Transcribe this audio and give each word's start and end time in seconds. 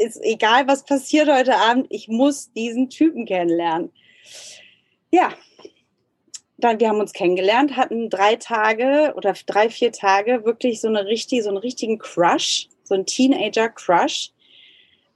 ist 0.00 0.20
egal, 0.22 0.66
was 0.66 0.84
passiert 0.84 1.28
heute 1.28 1.56
Abend, 1.56 1.86
ich 1.90 2.08
muss 2.08 2.52
diesen 2.52 2.88
Typen 2.90 3.26
kennenlernen. 3.26 3.92
Ja, 5.12 5.32
dann, 6.58 6.78
wir 6.78 6.88
haben 6.88 7.00
uns 7.00 7.12
kennengelernt, 7.12 7.76
hatten 7.76 8.10
drei 8.10 8.36
Tage 8.36 9.14
oder 9.16 9.34
drei, 9.46 9.70
vier 9.70 9.92
Tage 9.92 10.44
wirklich 10.44 10.80
so 10.80 10.88
eine 10.88 11.06
richtige, 11.06 11.42
so 11.42 11.48
einen 11.48 11.58
richtigen 11.58 11.98
Crush, 11.98 12.68
so 12.84 12.94
einen 12.94 13.06
Teenager-Crush. 13.06 14.30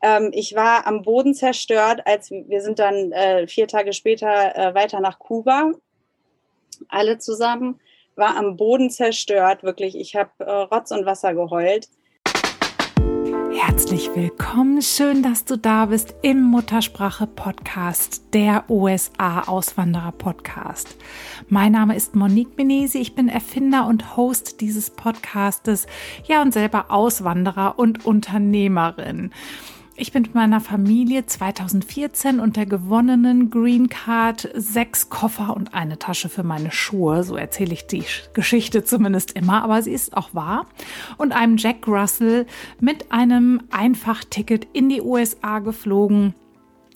Ähm, 0.02 0.30
ich 0.32 0.54
war 0.54 0.86
am 0.86 1.02
Boden 1.02 1.34
zerstört, 1.34 2.02
als 2.06 2.30
wir 2.30 2.60
sind 2.60 2.78
dann 2.78 3.12
äh, 3.12 3.46
vier 3.46 3.68
Tage 3.68 3.92
später 3.92 4.56
äh, 4.56 4.74
weiter 4.74 5.00
nach 5.00 5.18
Kuba, 5.18 5.72
alle 6.88 7.18
zusammen, 7.18 7.80
war 8.16 8.36
am 8.36 8.56
Boden 8.56 8.90
zerstört, 8.90 9.62
wirklich. 9.62 9.96
Ich 9.96 10.16
habe 10.16 10.30
äh, 10.38 10.50
Rotz 10.50 10.90
und 10.90 11.06
Wasser 11.06 11.34
geheult. 11.34 11.88
Herzlich 13.56 14.10
willkommen, 14.16 14.82
schön, 14.82 15.22
dass 15.22 15.44
du 15.44 15.56
da 15.56 15.86
bist 15.86 16.16
im 16.22 16.42
Muttersprache 16.42 17.28
Podcast, 17.28 18.34
der 18.34 18.68
USA 18.68 19.42
Auswanderer 19.42 20.10
Podcast. 20.10 20.96
Mein 21.48 21.70
Name 21.70 21.94
ist 21.94 22.16
Monique 22.16 22.56
Benesi, 22.56 22.98
ich 22.98 23.14
bin 23.14 23.28
Erfinder 23.28 23.86
und 23.86 24.16
Host 24.16 24.60
dieses 24.60 24.90
Podcastes, 24.90 25.86
ja 26.24 26.42
und 26.42 26.52
selber 26.52 26.90
Auswanderer 26.90 27.78
und 27.78 28.04
Unternehmerin. 28.04 29.30
Ich 29.96 30.10
bin 30.10 30.22
mit 30.22 30.34
meiner 30.34 30.60
Familie 30.60 31.24
2014 31.24 32.40
und 32.40 32.56
der 32.56 32.66
gewonnenen 32.66 33.48
Green 33.48 33.88
Card 33.88 34.50
sechs 34.52 35.08
Koffer 35.08 35.54
und 35.56 35.72
eine 35.72 36.00
Tasche 36.00 36.28
für 36.28 36.42
meine 36.42 36.72
Schuhe. 36.72 37.22
So 37.22 37.36
erzähle 37.36 37.74
ich 37.74 37.86
die 37.86 38.02
Geschichte 38.32 38.82
zumindest 38.82 39.32
immer, 39.32 39.62
aber 39.62 39.82
sie 39.82 39.92
ist 39.92 40.16
auch 40.16 40.34
wahr. 40.34 40.66
Und 41.16 41.30
einem 41.30 41.58
Jack 41.58 41.86
Russell 41.86 42.46
mit 42.80 43.12
einem 43.12 43.62
Einfachticket 43.70 44.66
in 44.72 44.88
die 44.88 45.00
USA 45.00 45.60
geflogen 45.60 46.34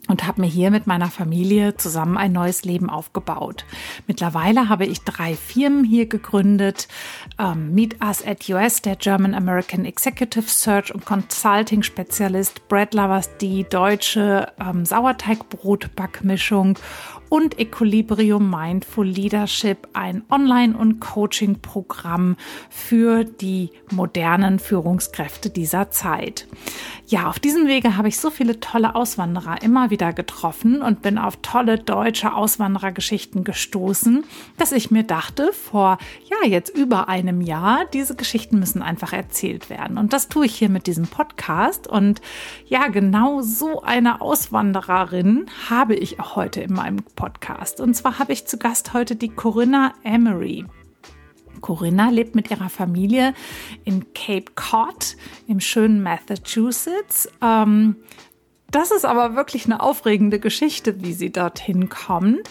und 0.08 0.26
habe 0.26 0.40
mir 0.40 0.48
hier 0.48 0.70
mit 0.70 0.86
meiner 0.86 1.08
Familie 1.08 1.76
zusammen 1.76 2.16
ein 2.16 2.32
neues 2.32 2.64
Leben 2.64 2.90
aufgebaut. 2.90 3.64
Mittlerweile 4.06 4.68
habe 4.68 4.86
ich 4.86 5.02
drei 5.02 5.36
Firmen 5.36 5.84
hier 5.84 6.06
gegründet. 6.06 6.88
Ähm, 7.38 7.74
Meet 7.74 8.02
Us 8.02 8.26
at 8.26 8.48
US, 8.48 8.82
der 8.82 8.96
German 8.96 9.34
American 9.34 9.84
Executive 9.84 10.48
Search 10.48 10.92
und 10.92 11.04
Consulting 11.04 11.82
Spezialist, 11.82 12.66
Bread 12.68 12.94
Lovers, 12.94 13.30
die 13.38 13.64
deutsche 13.68 14.50
ähm, 14.58 14.84
Sauerteigbrot-Backmischung 14.84 16.78
und 17.28 17.58
Equilibrium 17.58 18.50
Mindful 18.50 19.06
Leadership, 19.06 19.88
ein 19.92 20.22
Online- 20.30 20.76
und 20.76 21.00
Coaching-Programm 21.00 22.36
für 22.70 23.24
die 23.24 23.70
modernen 23.90 24.58
Führungskräfte 24.58 25.50
dieser 25.50 25.90
Zeit. 25.90 26.46
Ja, 27.10 27.30
auf 27.30 27.38
diesem 27.38 27.66
Wege 27.66 27.96
habe 27.96 28.08
ich 28.08 28.20
so 28.20 28.28
viele 28.28 28.60
tolle 28.60 28.94
Auswanderer 28.94 29.62
immer 29.62 29.88
wieder 29.88 30.12
getroffen 30.12 30.82
und 30.82 31.00
bin 31.00 31.16
auf 31.16 31.38
tolle 31.40 31.78
deutsche 31.78 32.34
Auswanderergeschichten 32.34 33.44
gestoßen, 33.44 34.24
dass 34.58 34.72
ich 34.72 34.90
mir 34.90 35.04
dachte, 35.04 35.54
vor 35.54 35.96
ja, 36.26 36.46
jetzt 36.46 36.76
über 36.76 37.08
einem 37.08 37.40
Jahr, 37.40 37.86
diese 37.94 38.14
Geschichten 38.14 38.58
müssen 38.58 38.82
einfach 38.82 39.14
erzählt 39.14 39.70
werden. 39.70 39.96
Und 39.96 40.12
das 40.12 40.28
tue 40.28 40.44
ich 40.44 40.54
hier 40.54 40.68
mit 40.68 40.86
diesem 40.86 41.06
Podcast. 41.06 41.86
Und 41.86 42.20
ja, 42.66 42.88
genau 42.88 43.40
so 43.40 43.80
eine 43.80 44.20
Auswandererin 44.20 45.46
habe 45.70 45.94
ich 45.94 46.20
auch 46.20 46.36
heute 46.36 46.60
in 46.60 46.74
meinem 46.74 47.02
Podcast. 47.16 47.80
Und 47.80 47.94
zwar 47.94 48.18
habe 48.18 48.34
ich 48.34 48.46
zu 48.46 48.58
Gast 48.58 48.92
heute 48.92 49.16
die 49.16 49.30
Corinna 49.30 49.94
Emery. 50.04 50.66
Corinna 51.60 52.10
lebt 52.10 52.34
mit 52.34 52.50
ihrer 52.50 52.68
Familie 52.68 53.34
in 53.84 54.12
Cape 54.12 54.52
Cod 54.54 55.16
im 55.46 55.60
schönen 55.60 56.02
Massachusetts. 56.02 57.28
Ähm, 57.42 57.96
das 58.70 58.90
ist 58.90 59.04
aber 59.04 59.34
wirklich 59.34 59.64
eine 59.64 59.80
aufregende 59.80 60.38
Geschichte, 60.38 61.02
wie 61.02 61.12
sie 61.12 61.30
dorthin 61.32 61.88
kommt. 61.88 62.48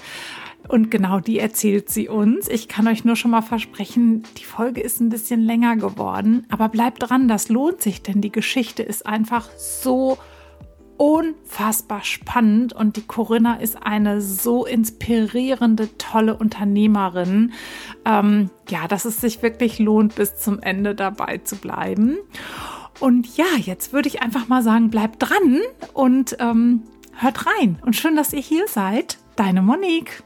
Und 0.67 0.91
genau 0.91 1.19
die 1.19 1.39
erzählt 1.39 1.89
sie 1.89 2.09
uns. 2.09 2.49
Ich 2.49 2.67
kann 2.67 2.87
euch 2.87 3.05
nur 3.05 3.15
schon 3.15 3.32
mal 3.32 3.42
versprechen, 3.42 4.23
die 4.37 4.43
Folge 4.43 4.82
ist 4.82 4.99
ein 4.99 5.09
bisschen 5.09 5.42
länger 5.42 5.77
geworden. 5.77 6.45
Aber 6.49 6.67
bleibt 6.70 7.09
dran, 7.09 7.27
das 7.27 7.49
lohnt 7.49 7.82
sich, 7.82 8.02
denn 8.02 8.20
die 8.20 8.32
Geschichte 8.32 8.83
ist 8.83 9.05
einfach 9.05 9.49
so 9.58 10.17
unfassbar 10.97 12.03
spannend 12.03 12.73
und 12.73 12.97
die 12.97 13.05
Corinna 13.05 13.55
ist 13.55 13.83
eine 13.83 14.21
so 14.21 14.65
inspirierende, 14.65 15.97
tolle 15.97 16.35
Unternehmerin, 16.35 17.53
ähm, 18.05 18.49
ja, 18.69 18.87
dass 18.87 19.05
es 19.05 19.21
sich 19.21 19.41
wirklich 19.41 19.80
lohnt, 19.80 20.15
bis 20.15 20.37
zum 20.37 20.59
Ende 20.59 20.95
dabei 20.95 21.37
zu 21.39 21.55
bleiben. 21.55 22.17
Und 22.99 23.37
ja, 23.37 23.45
jetzt 23.58 23.93
würde 23.93 24.09
ich 24.09 24.21
einfach 24.21 24.47
mal 24.47 24.63
sagen, 24.63 24.89
bleibt 24.89 25.17
dran 25.19 25.61
und 25.93 26.35
ähm, 26.39 26.83
hört 27.14 27.45
rein. 27.45 27.79
Und 27.85 27.95
schön, 27.95 28.15
dass 28.15 28.33
ihr 28.33 28.41
hier 28.41 28.67
seid. 28.67 29.19
Deine 29.35 29.61
Monique. 29.61 30.23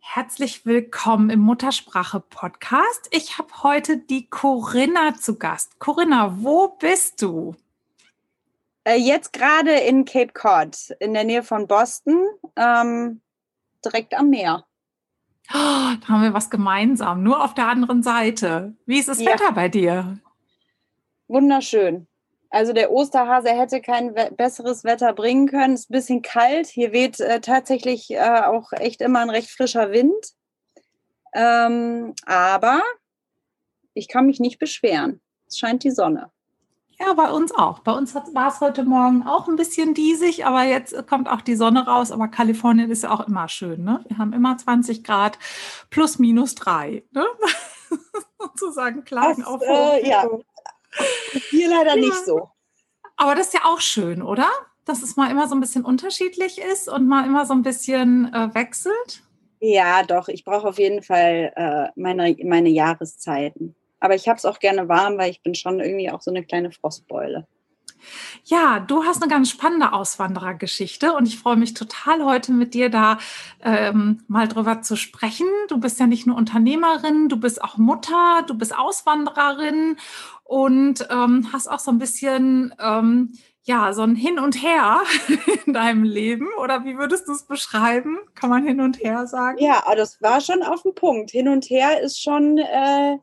Herzlich 0.00 0.66
willkommen 0.66 1.30
im 1.30 1.40
Muttersprache 1.40 2.20
Podcast. 2.20 3.08
Ich 3.12 3.38
habe 3.38 3.48
heute 3.62 3.96
die 3.96 4.28
Corinna 4.28 5.14
zu 5.14 5.38
Gast. 5.38 5.78
Corinna, 5.78 6.36
wo 6.40 6.76
bist 6.78 7.22
du? 7.22 7.54
Äh, 8.84 8.96
jetzt 8.96 9.32
gerade 9.32 9.72
in 9.72 10.04
Cape 10.04 10.32
Cod, 10.32 10.76
in 10.98 11.14
der 11.14 11.24
Nähe 11.24 11.42
von 11.42 11.66
Boston, 11.66 12.26
ähm, 12.56 13.22
direkt 13.84 14.14
am 14.14 14.30
Meer. 14.30 14.64
Oh, 15.50 15.54
da 16.00 16.08
haben 16.08 16.22
wir 16.22 16.34
was 16.34 16.50
gemeinsam, 16.50 17.22
nur 17.22 17.44
auf 17.44 17.54
der 17.54 17.68
anderen 17.68 18.02
Seite. 18.02 18.74
Wie 18.86 18.98
ist 18.98 19.08
das 19.08 19.20
ja. 19.20 19.32
Wetter 19.32 19.52
bei 19.52 19.68
dir? 19.68 20.18
Wunderschön. 21.28 22.06
Also 22.50 22.74
der 22.74 22.92
Osterhase 22.92 23.48
hätte 23.48 23.80
kein 23.80 24.14
besseres 24.36 24.84
Wetter 24.84 25.14
bringen 25.14 25.48
können. 25.48 25.72
Es 25.72 25.80
ist 25.80 25.90
ein 25.90 25.94
bisschen 25.94 26.22
kalt. 26.22 26.66
Hier 26.66 26.92
weht 26.92 27.18
äh, 27.18 27.40
tatsächlich 27.40 28.10
äh, 28.10 28.42
auch 28.44 28.72
echt 28.72 29.00
immer 29.00 29.20
ein 29.20 29.30
recht 29.30 29.50
frischer 29.50 29.90
Wind. 29.90 30.34
Ähm, 31.34 32.14
aber 32.26 32.82
ich 33.94 34.08
kann 34.08 34.26
mich 34.26 34.38
nicht 34.38 34.58
beschweren. 34.58 35.22
Es 35.46 35.58
scheint 35.58 35.82
die 35.82 35.90
Sonne. 35.90 36.30
Ja, 37.04 37.14
bei 37.14 37.32
uns 37.32 37.52
auch. 37.52 37.80
Bei 37.80 37.92
uns 37.92 38.14
war 38.14 38.48
es 38.48 38.60
heute 38.60 38.84
Morgen 38.84 39.24
auch 39.24 39.48
ein 39.48 39.56
bisschen 39.56 39.92
diesig, 39.92 40.46
aber 40.46 40.62
jetzt 40.62 41.06
kommt 41.08 41.28
auch 41.28 41.40
die 41.40 41.56
Sonne 41.56 41.84
raus. 41.84 42.12
Aber 42.12 42.28
Kalifornien 42.28 42.90
ist 42.92 43.02
ja 43.02 43.10
auch 43.10 43.26
immer 43.26 43.48
schön. 43.48 43.82
Ne? 43.82 44.04
Wir 44.06 44.18
haben 44.18 44.32
immer 44.32 44.56
20 44.56 45.02
Grad 45.02 45.36
plus 45.90 46.20
minus 46.20 46.54
drei. 46.54 47.02
Ne? 47.10 47.24
Sozusagen 48.38 49.02
klein 49.02 49.42
auf. 49.42 49.60
Äh, 49.62 50.08
ja. 50.08 50.28
Hier 51.50 51.70
leider 51.70 51.96
ja. 51.96 52.00
nicht 52.00 52.24
so. 52.24 52.50
Aber 53.16 53.34
das 53.34 53.48
ist 53.48 53.54
ja 53.54 53.64
auch 53.64 53.80
schön, 53.80 54.22
oder? 54.22 54.48
Dass 54.84 55.02
es 55.02 55.16
mal 55.16 55.28
immer 55.28 55.48
so 55.48 55.56
ein 55.56 55.60
bisschen 55.60 55.84
unterschiedlich 55.84 56.60
ist 56.60 56.88
und 56.88 57.08
mal 57.08 57.26
immer 57.26 57.46
so 57.46 57.54
ein 57.54 57.62
bisschen 57.62 58.32
äh, 58.32 58.54
wechselt. 58.54 59.24
Ja, 59.58 60.04
doch. 60.04 60.28
Ich 60.28 60.44
brauche 60.44 60.68
auf 60.68 60.78
jeden 60.78 61.02
Fall 61.02 61.52
äh, 61.56 61.88
meine, 62.00 62.36
meine 62.44 62.68
Jahreszeiten. 62.68 63.74
Aber 64.02 64.16
ich 64.16 64.28
habe 64.28 64.36
es 64.36 64.44
auch 64.44 64.58
gerne 64.58 64.88
warm, 64.88 65.16
weil 65.16 65.30
ich 65.30 65.42
bin 65.42 65.54
schon 65.54 65.78
irgendwie 65.78 66.10
auch 66.10 66.20
so 66.20 66.32
eine 66.32 66.44
kleine 66.44 66.72
Frostbeule. 66.72 67.46
Ja, 68.42 68.80
du 68.80 69.04
hast 69.04 69.22
eine 69.22 69.30
ganz 69.30 69.48
spannende 69.48 69.92
Auswanderergeschichte 69.92 71.12
und 71.12 71.28
ich 71.28 71.38
freue 71.38 71.54
mich 71.54 71.74
total, 71.74 72.24
heute 72.24 72.50
mit 72.50 72.74
dir 72.74 72.90
da 72.90 73.18
ähm, 73.62 74.24
mal 74.26 74.48
drüber 74.48 74.82
zu 74.82 74.96
sprechen. 74.96 75.46
Du 75.68 75.78
bist 75.78 76.00
ja 76.00 76.08
nicht 76.08 76.26
nur 76.26 76.36
Unternehmerin, 76.36 77.28
du 77.28 77.36
bist 77.36 77.62
auch 77.62 77.78
Mutter, 77.78 78.42
du 78.48 78.58
bist 78.58 78.76
Auswandererin 78.76 79.96
und 80.42 81.06
ähm, 81.08 81.50
hast 81.52 81.70
auch 81.70 81.78
so 81.78 81.92
ein 81.92 81.98
bisschen, 81.98 82.74
ähm, 82.80 83.38
ja, 83.62 83.92
so 83.92 84.02
ein 84.02 84.16
Hin 84.16 84.40
und 84.40 84.60
Her 84.60 85.02
in 85.64 85.74
deinem 85.74 86.02
Leben. 86.02 86.48
Oder 86.60 86.84
wie 86.84 86.98
würdest 86.98 87.28
du 87.28 87.32
es 87.32 87.44
beschreiben? 87.46 88.18
Kann 88.34 88.50
man 88.50 88.66
hin 88.66 88.80
und 88.80 88.98
her 88.98 89.28
sagen? 89.28 89.58
Ja, 89.60 89.84
das 89.96 90.20
war 90.20 90.40
schon 90.40 90.64
auf 90.64 90.82
den 90.82 90.96
Punkt. 90.96 91.30
Hin 91.30 91.46
und 91.46 91.70
her 91.70 92.00
ist 92.00 92.20
schon. 92.20 92.58
Äh 92.58 93.18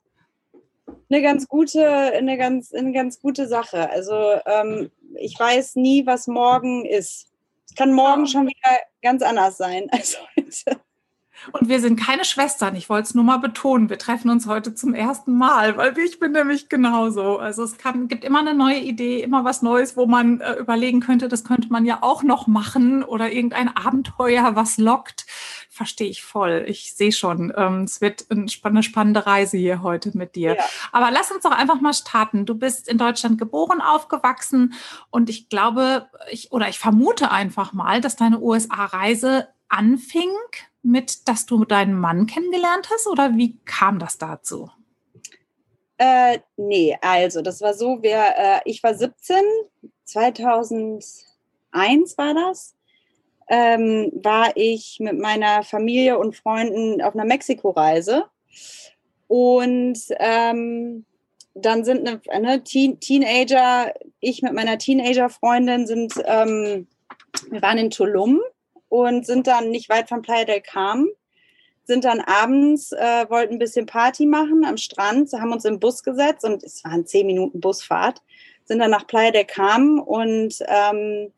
eine 1.10 1.22
ganz 1.22 1.48
gute, 1.48 1.88
eine 1.88 2.38
ganz, 2.38 2.74
eine 2.74 2.92
ganz 2.92 3.20
gute 3.20 3.48
Sache. 3.48 3.90
Also 3.90 4.14
ähm, 4.46 4.92
ich 5.16 5.40
weiß 5.40 5.76
nie, 5.76 6.06
was 6.06 6.28
morgen 6.28 6.86
ist. 6.86 7.32
Es 7.68 7.76
kann 7.76 7.94
morgen 7.94 8.28
schon 8.28 8.48
wieder 8.48 8.80
ganz 9.02 9.24
anders 9.24 9.58
sein 9.58 9.88
als 9.92 10.18
heute. 10.36 10.80
Und 11.52 11.70
wir 11.70 11.80
sind 11.80 12.00
keine 12.00 12.26
Schwestern. 12.26 12.76
Ich 12.76 12.90
wollte 12.90 13.10
es 13.10 13.16
nur 13.16 13.24
mal 13.24 13.38
betonen. 13.38 13.90
Wir 13.90 13.98
treffen 13.98 14.30
uns 14.30 14.48
heute 14.48 14.76
zum 14.76 14.94
ersten 14.94 15.38
Mal, 15.38 15.78
weil 15.78 15.98
ich 16.00 16.20
bin 16.20 16.32
nämlich 16.32 16.70
genauso. 16.70 17.38
Also 17.38 17.64
es 17.64 17.78
kann, 17.78 18.08
gibt 18.08 18.24
immer 18.24 18.40
eine 18.40 18.54
neue 18.54 18.80
Idee, 18.80 19.22
immer 19.22 19.44
was 19.46 19.62
Neues, 19.62 19.98
wo 19.98 20.06
man 20.06 20.42
äh, 20.42 20.54
überlegen 20.54 21.00
könnte, 21.00 21.28
das 21.28 21.44
könnte 21.44 21.70
man 21.70 21.86
ja 21.86 22.00
auch 22.02 22.24
noch 22.24 22.48
machen 22.48 23.04
oder 23.04 23.32
irgendein 23.32 23.76
Abenteuer, 23.76 24.56
was 24.56 24.78
lockt 24.78 25.26
verstehe 25.80 26.10
ich 26.10 26.24
voll. 26.24 26.66
Ich 26.68 26.94
sehe 26.94 27.14
schon, 27.14 27.54
ähm, 27.56 27.84
es 27.84 28.02
wird 28.02 28.26
eine 28.30 28.84
spannende 28.84 29.26
Reise 29.26 29.58
hier 29.58 29.82
heute 29.82 30.12
mit 30.18 30.36
dir. 30.36 30.56
Ja. 30.56 30.64
Aber 30.92 31.10
lass 31.10 31.32
uns 31.32 31.44
doch 31.44 31.52
einfach 31.52 31.80
mal 31.80 31.94
starten. 31.94 32.46
Du 32.46 32.56
bist 32.56 32.90
in 32.90 32.98
Deutschland 32.98 33.38
geboren, 33.38 33.80
aufgewachsen 33.80 34.74
und 35.10 35.30
ich 35.30 35.48
glaube, 35.48 36.10
ich 36.30 36.52
oder 36.52 36.68
ich 36.68 36.80
vermute 36.80 37.32
einfach 37.32 37.72
mal, 37.72 38.02
dass 38.02 38.18
deine 38.18 38.42
USA-Reise 38.42 39.48
anfing 39.70 40.32
mit, 40.82 41.28
dass 41.28 41.46
du 41.46 41.66
deinen 41.66 42.00
Mann 42.00 42.26
kennengelernt 42.26 42.90
hast 42.92 43.08
oder 43.08 43.36
wie 43.36 43.58
kam 43.66 44.00
das 44.00 44.18
dazu? 44.18 44.72
Äh, 45.98 46.40
nee, 46.56 46.98
also 47.02 47.42
das 47.42 47.60
war 47.62 47.74
so, 47.74 48.02
wir, 48.02 48.24
äh, 48.38 48.60
ich 48.64 48.82
war 48.84 48.94
17, 48.94 49.36
2001 50.06 51.26
war 52.18 52.34
das, 52.34 52.76
ähm, 53.50 54.12
war 54.24 54.56
ich 54.56 55.00
mit 55.02 55.20
meiner 55.20 55.64
Familie 55.64 56.18
und 56.18 56.38
Freunden 56.38 57.02
auf 57.02 57.16
einer 57.16 57.26
Mexiko-Reise. 57.26 58.26
Und 59.28 60.00
ähm, 60.20 61.06
dann 61.54 61.84
sind 61.84 62.08
eine, 62.08 62.22
eine 62.30 62.64
Teen 62.64 63.02
Teenager, 63.02 63.94
ich 64.22 64.42
mit 64.42 64.54
meiner 64.54 64.78
Teenager-Freundin 64.78 65.86
sind, 65.86 66.14
ähm, 66.26 66.88
wir 67.50 67.62
waren 67.62 67.78
in 67.78 67.90
Tulum 67.90 68.40
und 68.90 69.26
sind 69.26 69.48
dann 69.48 69.70
nicht 69.70 69.90
weit 69.90 70.10
von 70.10 70.22
Playa 70.22 70.46
del 70.46 70.62
Carmen, 70.62 71.10
sind 71.84 72.04
dann 72.04 72.22
abends, 72.22 72.92
äh, 72.92 73.30
wollten 73.30 73.54
ein 73.54 73.60
bisschen 73.60 73.86
Party 73.86 74.26
machen 74.26 74.66
am 74.66 74.78
Strand, 74.78 75.32
haben 75.34 75.54
uns 75.54 75.66
im 75.66 75.80
Bus 75.80 76.04
gesetzt 76.04 76.44
und 76.46 76.64
es 76.64 76.84
waren 76.84 77.06
zehn 77.06 77.26
Minuten 77.26 77.60
Busfahrt, 77.60 78.22
sind 78.66 78.80
dann 78.80 78.92
nach 78.92 79.08
Playa 79.08 79.32
del 79.32 79.46
Carmen 79.46 80.00
und 80.00 80.56
ähm, 80.68 81.32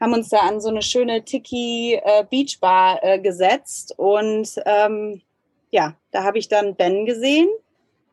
haben 0.00 0.12
uns 0.14 0.28
da 0.28 0.38
an 0.40 0.60
so 0.60 0.68
eine 0.68 0.82
schöne 0.82 1.24
Tiki 1.24 2.00
äh, 2.02 2.24
Beach 2.28 2.58
Bar 2.60 3.00
äh, 3.02 3.18
gesetzt 3.18 3.94
und 3.98 4.48
ähm, 4.64 5.22
ja, 5.70 5.94
da 6.10 6.24
habe 6.24 6.38
ich 6.38 6.48
dann 6.48 6.76
Ben 6.76 7.04
gesehen 7.04 7.48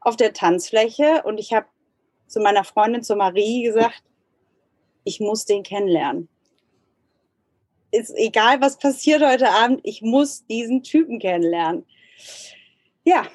auf 0.01 0.17
der 0.17 0.33
Tanzfläche 0.33 1.23
und 1.23 1.37
ich 1.37 1.53
habe 1.53 1.67
zu 2.27 2.39
meiner 2.39 2.63
Freundin, 2.63 3.03
zu 3.03 3.15
Marie 3.15 3.63
gesagt, 3.63 4.03
ich 5.03 5.19
muss 5.19 5.45
den 5.45 5.63
kennenlernen. 5.63 6.27
Ist 7.93 8.13
egal, 8.17 8.59
was 8.59 8.77
passiert 8.77 9.21
heute 9.21 9.49
Abend, 9.49 9.81
ich 9.83 10.01
muss 10.01 10.45
diesen 10.47 10.81
Typen 10.81 11.19
kennenlernen. 11.19 11.85
Ja, 13.03 13.27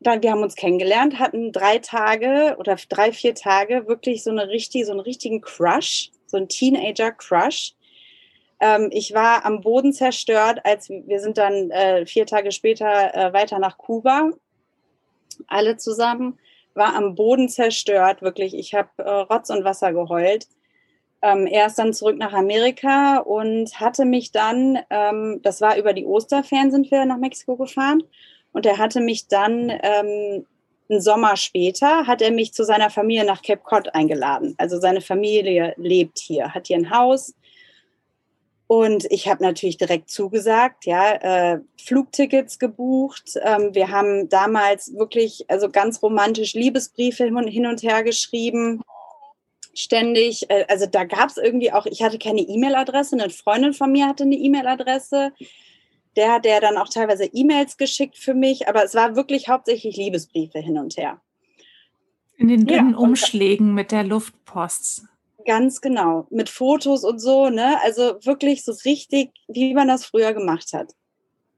dann, 0.00 0.22
wir 0.22 0.30
haben 0.30 0.42
uns 0.42 0.54
kennengelernt, 0.54 1.18
hatten 1.18 1.52
drei 1.52 1.78
Tage 1.78 2.56
oder 2.58 2.76
drei, 2.88 3.12
vier 3.12 3.34
Tage 3.34 3.86
wirklich 3.88 4.22
so 4.22 4.30
eine 4.30 4.48
richtig, 4.48 4.86
so 4.86 4.92
einen 4.92 5.00
richtigen 5.00 5.40
Crush, 5.40 6.10
so 6.26 6.36
einen 6.36 6.48
Teenager-Crush. 6.48 7.74
Ähm, 8.60 8.90
ich 8.92 9.12
war 9.12 9.44
am 9.44 9.60
Boden 9.60 9.92
zerstört, 9.92 10.60
als 10.64 10.88
wir 10.88 11.20
sind 11.20 11.36
dann 11.36 11.70
äh, 11.70 12.06
vier 12.06 12.26
Tage 12.26 12.52
später 12.52 13.14
äh, 13.14 13.32
weiter 13.32 13.58
nach 13.58 13.76
Kuba 13.76 14.30
alle 15.48 15.76
zusammen, 15.76 16.38
war 16.74 16.94
am 16.94 17.14
Boden 17.14 17.48
zerstört, 17.48 18.22
wirklich. 18.22 18.54
Ich 18.54 18.74
habe 18.74 18.90
äh, 18.98 19.10
Rotz 19.10 19.50
und 19.50 19.64
Wasser 19.64 19.92
geheult. 19.92 20.46
Ähm, 21.22 21.46
er 21.46 21.66
ist 21.66 21.78
dann 21.78 21.94
zurück 21.94 22.18
nach 22.18 22.32
Amerika 22.32 23.18
und 23.18 23.78
hatte 23.80 24.04
mich 24.04 24.32
dann, 24.32 24.78
ähm, 24.90 25.40
das 25.42 25.60
war 25.60 25.76
über 25.76 25.92
die 25.92 26.04
Osterferien 26.04 26.70
sind 26.70 26.90
wir 26.90 27.04
nach 27.04 27.18
Mexiko 27.18 27.56
gefahren 27.56 28.02
und 28.52 28.66
er 28.66 28.78
hatte 28.78 29.00
mich 29.00 29.28
dann 29.28 29.70
ähm, 29.70 30.46
einen 30.90 31.00
Sommer 31.00 31.36
später, 31.36 32.06
hat 32.06 32.22
er 32.22 32.32
mich 32.32 32.52
zu 32.52 32.64
seiner 32.64 32.90
Familie 32.90 33.24
nach 33.24 33.42
Cape 33.42 33.62
Cod 33.62 33.94
eingeladen. 33.94 34.54
Also 34.58 34.78
seine 34.78 35.00
Familie 35.00 35.74
lebt 35.76 36.18
hier, 36.18 36.52
hat 36.54 36.66
hier 36.66 36.76
ein 36.76 36.90
Haus 36.90 37.34
und 38.72 39.04
ich 39.10 39.28
habe 39.28 39.42
natürlich 39.42 39.76
direkt 39.76 40.08
zugesagt, 40.08 40.86
ja, 40.86 41.12
äh, 41.16 41.60
Flugtickets 41.78 42.58
gebucht. 42.58 43.38
Ähm, 43.42 43.74
wir 43.74 43.90
haben 43.90 44.30
damals 44.30 44.94
wirklich, 44.94 45.44
also 45.48 45.68
ganz 45.68 46.02
romantisch 46.02 46.54
Liebesbriefe 46.54 47.24
hin 47.24 47.66
und 47.66 47.82
her 47.82 48.02
geschrieben. 48.02 48.80
Ständig, 49.74 50.50
äh, 50.50 50.66
also 50.68 50.86
da 50.86 51.04
gab 51.04 51.30
es 51.30 51.36
irgendwie 51.36 51.72
auch, 51.72 51.86
ich 51.86 52.02
hatte 52.02 52.18
keine 52.18 52.42
E-Mail-Adresse, 52.42 53.16
eine 53.16 53.30
Freundin 53.30 53.72
von 53.72 53.90
mir 53.90 54.06
hatte 54.06 54.24
eine 54.24 54.36
E-Mail-Adresse. 54.36 55.32
Der 56.16 56.32
hat 56.32 56.44
der 56.44 56.60
dann 56.60 56.76
auch 56.76 56.88
teilweise 56.88 57.24
E-Mails 57.24 57.78
geschickt 57.78 58.18
für 58.18 58.34
mich, 58.34 58.68
aber 58.68 58.84
es 58.84 58.94
war 58.94 59.16
wirklich 59.16 59.48
hauptsächlich 59.48 59.96
Liebesbriefe 59.96 60.58
hin 60.58 60.76
und 60.76 60.96
her. 60.96 61.20
In 62.36 62.48
den 62.48 62.66
dünnen 62.66 62.92
ja, 62.92 62.98
Umschlägen 62.98 63.72
mit 63.72 63.92
der 63.92 64.04
Luftpost. 64.04 65.04
Ganz 65.46 65.80
genau. 65.80 66.26
Mit 66.30 66.48
Fotos 66.48 67.04
und 67.04 67.18
so, 67.18 67.48
ne? 67.48 67.78
Also 67.82 68.16
wirklich 68.24 68.64
so 68.64 68.72
richtig, 68.84 69.30
wie 69.48 69.74
man 69.74 69.88
das 69.88 70.04
früher 70.04 70.32
gemacht 70.34 70.72
hat. 70.72 70.92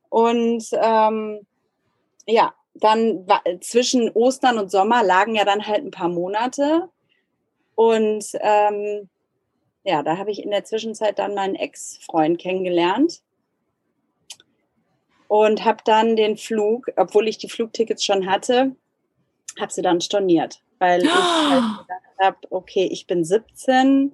Und 0.08 0.64
ähm, 0.72 1.40
ja, 2.26 2.54
dann 2.74 3.26
zwischen 3.60 4.10
Ostern 4.10 4.58
und 4.58 4.70
Sommer 4.70 5.02
lagen 5.02 5.34
ja 5.34 5.44
dann 5.44 5.66
halt 5.66 5.84
ein 5.84 5.90
paar 5.90 6.08
Monate. 6.08 6.88
Und 7.74 8.24
ähm, 8.40 9.08
ja, 9.84 10.02
da 10.02 10.16
habe 10.16 10.30
ich 10.30 10.42
in 10.42 10.50
der 10.50 10.64
Zwischenzeit 10.64 11.18
dann 11.18 11.34
meinen 11.34 11.54
Ex-Freund 11.54 12.38
kennengelernt 12.38 13.20
und 15.28 15.64
habe 15.64 15.82
dann 15.84 16.16
den 16.16 16.36
Flug, 16.36 16.86
obwohl 16.96 17.28
ich 17.28 17.38
die 17.38 17.48
Flugtickets 17.48 18.04
schon 18.04 18.28
hatte, 18.30 18.74
habe 19.58 19.72
sie 19.72 19.82
dann 19.82 20.00
storniert, 20.00 20.62
weil 20.78 21.04
ich 21.04 21.14
halt 21.14 21.64
gedacht 21.80 22.18
habe, 22.20 22.36
okay, 22.50 22.88
ich 22.90 23.06
bin 23.06 23.24
17, 23.24 24.12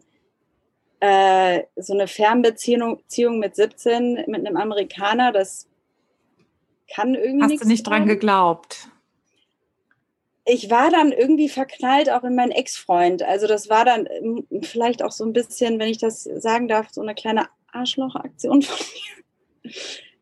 äh, 1.01 1.63
so 1.77 1.95
eine 1.95 2.09
Fernbeziehung 2.09 3.39
mit 3.39 3.57
17 3.57 4.25
mit 4.27 4.47
einem 4.47 4.57
Amerikaner, 4.57 5.33
das 5.33 5.67
kann 6.93 7.15
irgendwie 7.15 7.55
Hast 7.55 7.65
du 7.65 7.69
nicht 7.69 7.87
dran 7.87 8.07
geglaubt? 8.07 8.89
Ich 10.45 10.71
war 10.71 10.91
dann 10.91 11.13
irgendwie 11.13 11.49
verknallt 11.49 12.11
auch 12.11 12.25
in 12.25 12.35
meinen 12.35 12.53
Ex-Freund. 12.53 13.23
Also 13.23 13.47
das 13.47 13.69
war 13.69 13.85
dann 13.85 14.07
ähm, 14.07 14.47
vielleicht 14.63 15.03
auch 15.03 15.13
so 15.13 15.25
ein 15.25 15.33
bisschen, 15.33 15.79
wenn 15.79 15.89
ich 15.89 15.99
das 15.99 16.25
sagen 16.25 16.67
darf, 16.69 16.89
so 16.91 17.03
eine 17.03 17.15
kleine 17.15 17.47
Arschloch-Aktion 17.73 18.63
von 18.63 18.77
mir 18.77 19.75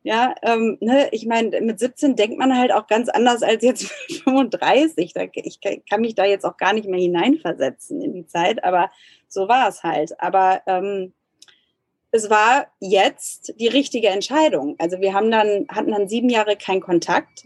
ja, 0.09 0.35
ähm, 0.43 0.79
ne, 0.81 1.09
ich 1.13 1.27
meine, 1.27 1.61
mit 1.61 1.79
17 1.79 2.17
denkt 2.17 2.39
man 2.39 2.57
halt 2.57 2.73
auch 2.73 2.87
ganz 2.87 3.11
anders 3.11 3.43
als 3.43 3.63
jetzt 3.63 3.93
mit 4.09 4.23
35. 4.23 5.13
ich 5.35 5.61
kann 5.61 6.01
mich 6.01 6.15
da 6.15 6.25
jetzt 6.25 6.47
auch 6.47 6.57
gar 6.57 6.73
nicht 6.73 6.89
mehr 6.89 6.99
hineinversetzen 6.99 8.01
in 8.01 8.15
die 8.15 8.27
Zeit, 8.27 8.65
aber 8.65 8.91
so 9.29 9.49
war 9.49 9.69
es 9.69 9.83
halt. 9.83 10.19
Aber 10.19 10.63
ähm, 10.67 11.13
es 12.11 12.31
war 12.31 12.69
jetzt 12.81 13.53
die 13.61 13.69
richtige 13.69 14.09
Entscheidung. 14.09 14.77
Also 14.79 15.01
wir 15.01 15.13
haben 15.13 15.31
dann, 15.31 15.67
hatten 15.69 15.91
dann 15.91 16.09
sieben 16.09 16.31
Jahre 16.31 16.57
keinen 16.57 16.81
Kontakt. 16.81 17.45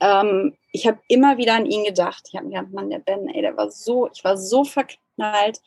Ähm, 0.00 0.56
ich 0.72 0.86
habe 0.86 1.00
immer 1.08 1.38
wieder 1.38 1.54
an 1.54 1.66
ihn 1.66 1.84
gedacht. 1.84 2.28
Ich 2.28 2.36
habe 2.36 2.46
mir 2.46 2.56
gedacht, 2.56 2.72
Mann, 2.72 2.90
der 2.90 2.98
Ben, 2.98 3.28
ey, 3.28 3.42
der 3.42 3.56
war 3.56 3.70
so, 3.70 4.08
ich 4.12 4.22
war 4.24 4.36
so 4.36 4.64
verknallt, 4.64 5.60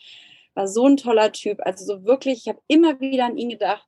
war 0.54 0.68
so 0.68 0.88
ein 0.88 0.98
toller 0.98 1.32
Typ. 1.32 1.60
Also 1.62 1.86
so 1.86 2.06
wirklich, 2.06 2.40
ich 2.40 2.48
habe 2.48 2.62
immer 2.68 3.00
wieder 3.00 3.26
an 3.26 3.38
ihn 3.38 3.50
gedacht. 3.50 3.88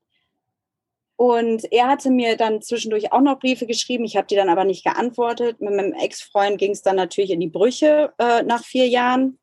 Und 1.15 1.71
er 1.71 1.87
hatte 1.87 2.09
mir 2.09 2.35
dann 2.35 2.61
zwischendurch 2.61 3.11
auch 3.11 3.21
noch 3.21 3.39
Briefe 3.39 3.67
geschrieben. 3.67 4.03
Ich 4.03 4.17
habe 4.17 4.27
die 4.27 4.35
dann 4.35 4.49
aber 4.49 4.63
nicht 4.63 4.83
geantwortet. 4.83 5.61
Mit 5.61 5.75
meinem 5.75 5.93
Ex-Freund 5.93 6.57
ging 6.57 6.71
es 6.71 6.81
dann 6.81 6.95
natürlich 6.95 7.31
in 7.31 7.39
die 7.39 7.49
Brüche 7.49 8.13
äh, 8.17 8.43
nach 8.43 8.63
vier 8.63 8.87
Jahren. 8.87 9.37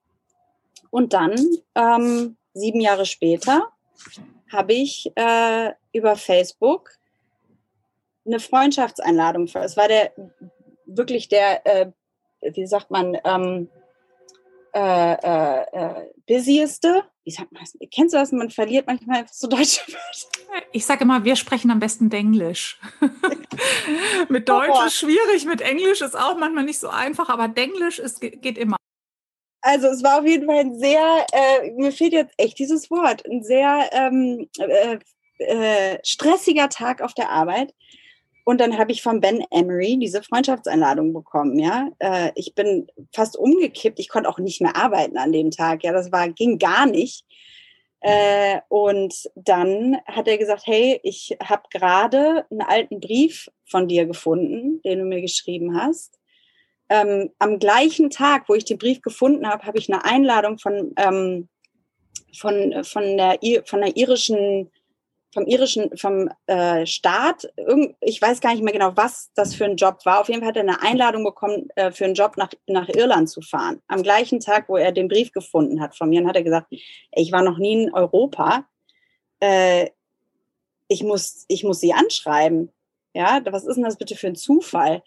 Und 0.91 1.13
dann, 1.13 1.37
ähm, 1.77 2.37
sieben 2.53 2.81
Jahre 2.81 3.07
später, 3.07 3.69
habe 4.53 4.73
ich 4.73 5.11
äh, 5.15 5.71
über 5.93 6.17
Facebook 6.17 6.91
eine 8.27 8.41
Freundschaftseinladung. 8.41 9.45
Es 9.45 9.77
war 9.77 9.89
der 9.89 10.13
wirklich 10.97 11.29
der, 11.29 11.67
äh, 11.67 11.91
wie 12.41 12.67
sagt 12.67 12.91
man, 12.91 13.17
ähm, 13.25 13.69
äh, 14.73 15.15
äh, 15.15 15.63
äh, 15.73 16.11
busieste, 16.29 17.05
wie 17.25 17.31
sagt 17.31 17.53
man 17.53 17.63
das? 17.63 17.77
Kennst 17.93 18.15
du 18.15 18.19
das? 18.19 18.33
Man 18.33 18.51
verliert 18.51 18.87
manchmal 18.87 19.25
so 19.31 19.49
deutsche 19.49 19.81
Wörter. 19.89 20.67
Ich 20.73 20.87
sage 20.87 21.03
immer, 21.03 21.25
wir 21.25 21.37
sprechen 21.37 21.71
am 21.71 21.81
besten 21.81 22.09
Denglisch. 22.09 22.81
mit 24.29 24.49
Deutsch 24.49 24.71
oh, 24.73 24.87
ist 24.87 24.97
schwierig, 24.97 25.45
mit 25.45 25.61
Englisch 25.61 26.01
ist 26.01 26.17
auch 26.17 26.37
manchmal 26.39 26.65
nicht 26.65 26.79
so 26.79 26.89
einfach, 26.89 27.29
aber 27.29 27.49
Denglisch 27.49 27.99
ist, 27.99 28.21
geht 28.21 28.59
immer. 28.59 28.77
Also 29.63 29.89
es 29.89 30.03
war 30.03 30.21
auf 30.21 30.27
jeden 30.27 30.47
Fall 30.47 30.61
ein 30.61 30.79
sehr, 30.79 31.27
äh, 31.33 31.71
mir 31.73 31.93
fehlt 31.93 32.13
jetzt 32.13 32.35
echt 32.39 32.59
dieses 32.59 32.91
Wort, 32.91 33.27
ein 33.27 33.43
sehr 33.43 33.91
ähm, 33.93 34.49
äh, 34.59 34.99
äh, 35.39 35.99
stressiger 36.05 36.69
Tag 36.69 37.03
auf 37.03 37.15
der 37.15 37.31
Arbeit. 37.31 37.75
Und 38.45 38.61
dann 38.61 38.79
habe 38.79 38.93
ich 38.93 39.03
von 39.03 39.21
Ben 39.21 39.45
Emery 39.51 39.99
diese 39.99 40.23
Freundschaftseinladung 40.23 41.13
bekommen. 41.13 41.59
Ja, 41.59 41.89
äh, 41.99 42.33
ich 42.35 42.55
bin 42.55 42.87
fast 43.13 43.37
umgekippt. 43.37 43.99
Ich 43.99 44.09
konnte 44.09 44.29
auch 44.29 44.39
nicht 44.39 44.61
mehr 44.61 44.77
arbeiten 44.77 45.19
an 45.19 45.33
dem 45.33 45.51
Tag. 45.51 45.85
Ja, 45.85 45.93
das 45.93 46.11
war 46.13 46.29
ging 46.29 46.59
gar 46.59 46.87
nicht. 46.87 47.25
Äh, 48.01 48.61
und 48.69 49.15
dann 49.35 49.99
hat 50.07 50.27
er 50.27 50.39
gesagt: 50.39 50.63
Hey, 50.67 51.01
ich 51.03 51.37
habe 51.43 51.63
gerade 51.71 52.47
einen 52.51 52.63
alten 52.63 53.01
Brief 53.01 53.51
von 53.67 53.89
dir 53.89 54.07
gefunden, 54.07 54.81
den 54.83 55.01
du 55.01 55.05
mir 55.05 55.21
geschrieben 55.21 55.79
hast. 55.81 56.19
Ähm, 56.89 57.31
am 57.39 57.59
gleichen 57.59 58.11
Tag, 58.11 58.49
wo 58.49 58.55
ich 58.55 58.65
den 58.65 58.79
Brief 58.79 59.01
gefunden 59.03 59.47
habe, 59.47 59.65
habe 59.65 59.79
ich 59.79 59.93
eine 59.93 60.05
Einladung 60.05 60.59
von 60.59 60.93
ähm, 60.97 61.49
von 62.37 62.85
von 62.85 63.17
der 63.17 63.39
von 63.65 63.81
der 63.81 63.97
irischen 63.97 64.71
vom 65.33 65.47
irischen, 65.47 65.97
vom 65.97 66.29
äh, 66.47 66.85
Staat, 66.87 67.53
ich 68.01 68.21
weiß 68.21 68.41
gar 68.41 68.53
nicht 68.53 68.63
mehr 68.63 68.73
genau, 68.73 68.93
was 68.97 69.31
das 69.35 69.55
für 69.55 69.65
ein 69.65 69.77
Job 69.77 70.05
war. 70.05 70.21
Auf 70.21 70.29
jeden 70.29 70.41
Fall 70.41 70.49
hat 70.49 70.57
er 70.57 70.63
eine 70.63 70.83
Einladung 70.83 71.25
bekommen, 71.25 71.69
äh, 71.77 71.93
für 71.93 72.05
einen 72.05 72.15
Job 72.15 72.37
nach, 72.37 72.51
nach 72.67 72.89
Irland 72.89 73.29
zu 73.29 73.41
fahren. 73.41 73.81
Am 73.87 74.03
gleichen 74.03 74.41
Tag, 74.41 74.69
wo 74.69 74.77
er 74.77 74.93
den 74.93 75.09
Brief 75.09 75.33
gefunden 75.33 75.81
hat 75.81 75.97
von 75.97 76.09
mir, 76.09 76.21
und 76.21 76.29
hat 76.29 76.37
er 76.37 76.43
gesagt, 76.43 76.67
ich 77.13 77.33
war 77.33 77.43
noch 77.43 77.59
nie 77.59 77.85
in 77.85 77.95
Europa. 77.95 78.65
Äh, 79.39 79.91
ich 80.89 81.05
muss, 81.05 81.45
ich 81.47 81.63
muss 81.63 81.81
sie 81.81 81.93
anschreiben. 81.93 82.73
Ja, 83.15 83.41
was 83.45 83.65
ist 83.65 83.77
denn 83.77 83.85
das 83.85 83.97
bitte 83.97 84.17
für 84.17 84.27
ein 84.27 84.37
Zufall? 84.37 85.03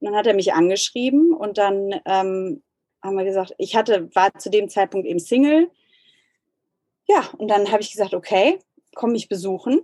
Und 0.00 0.06
dann 0.06 0.16
hat 0.16 0.26
er 0.26 0.34
mich 0.34 0.54
angeschrieben 0.54 1.34
und 1.34 1.58
dann 1.58 2.00
ähm, 2.06 2.62
haben 3.02 3.18
wir 3.18 3.24
gesagt, 3.24 3.54
ich 3.58 3.76
hatte, 3.76 4.08
war 4.14 4.32
zu 4.38 4.50
dem 4.50 4.68
Zeitpunkt 4.68 5.06
eben 5.06 5.18
Single 5.18 5.70
ja, 7.08 7.28
und 7.38 7.48
dann 7.48 7.70
habe 7.70 7.82
ich 7.82 7.90
gesagt, 7.90 8.14
okay, 8.14 8.58
komm 8.94 9.12
mich 9.12 9.28
besuchen. 9.28 9.80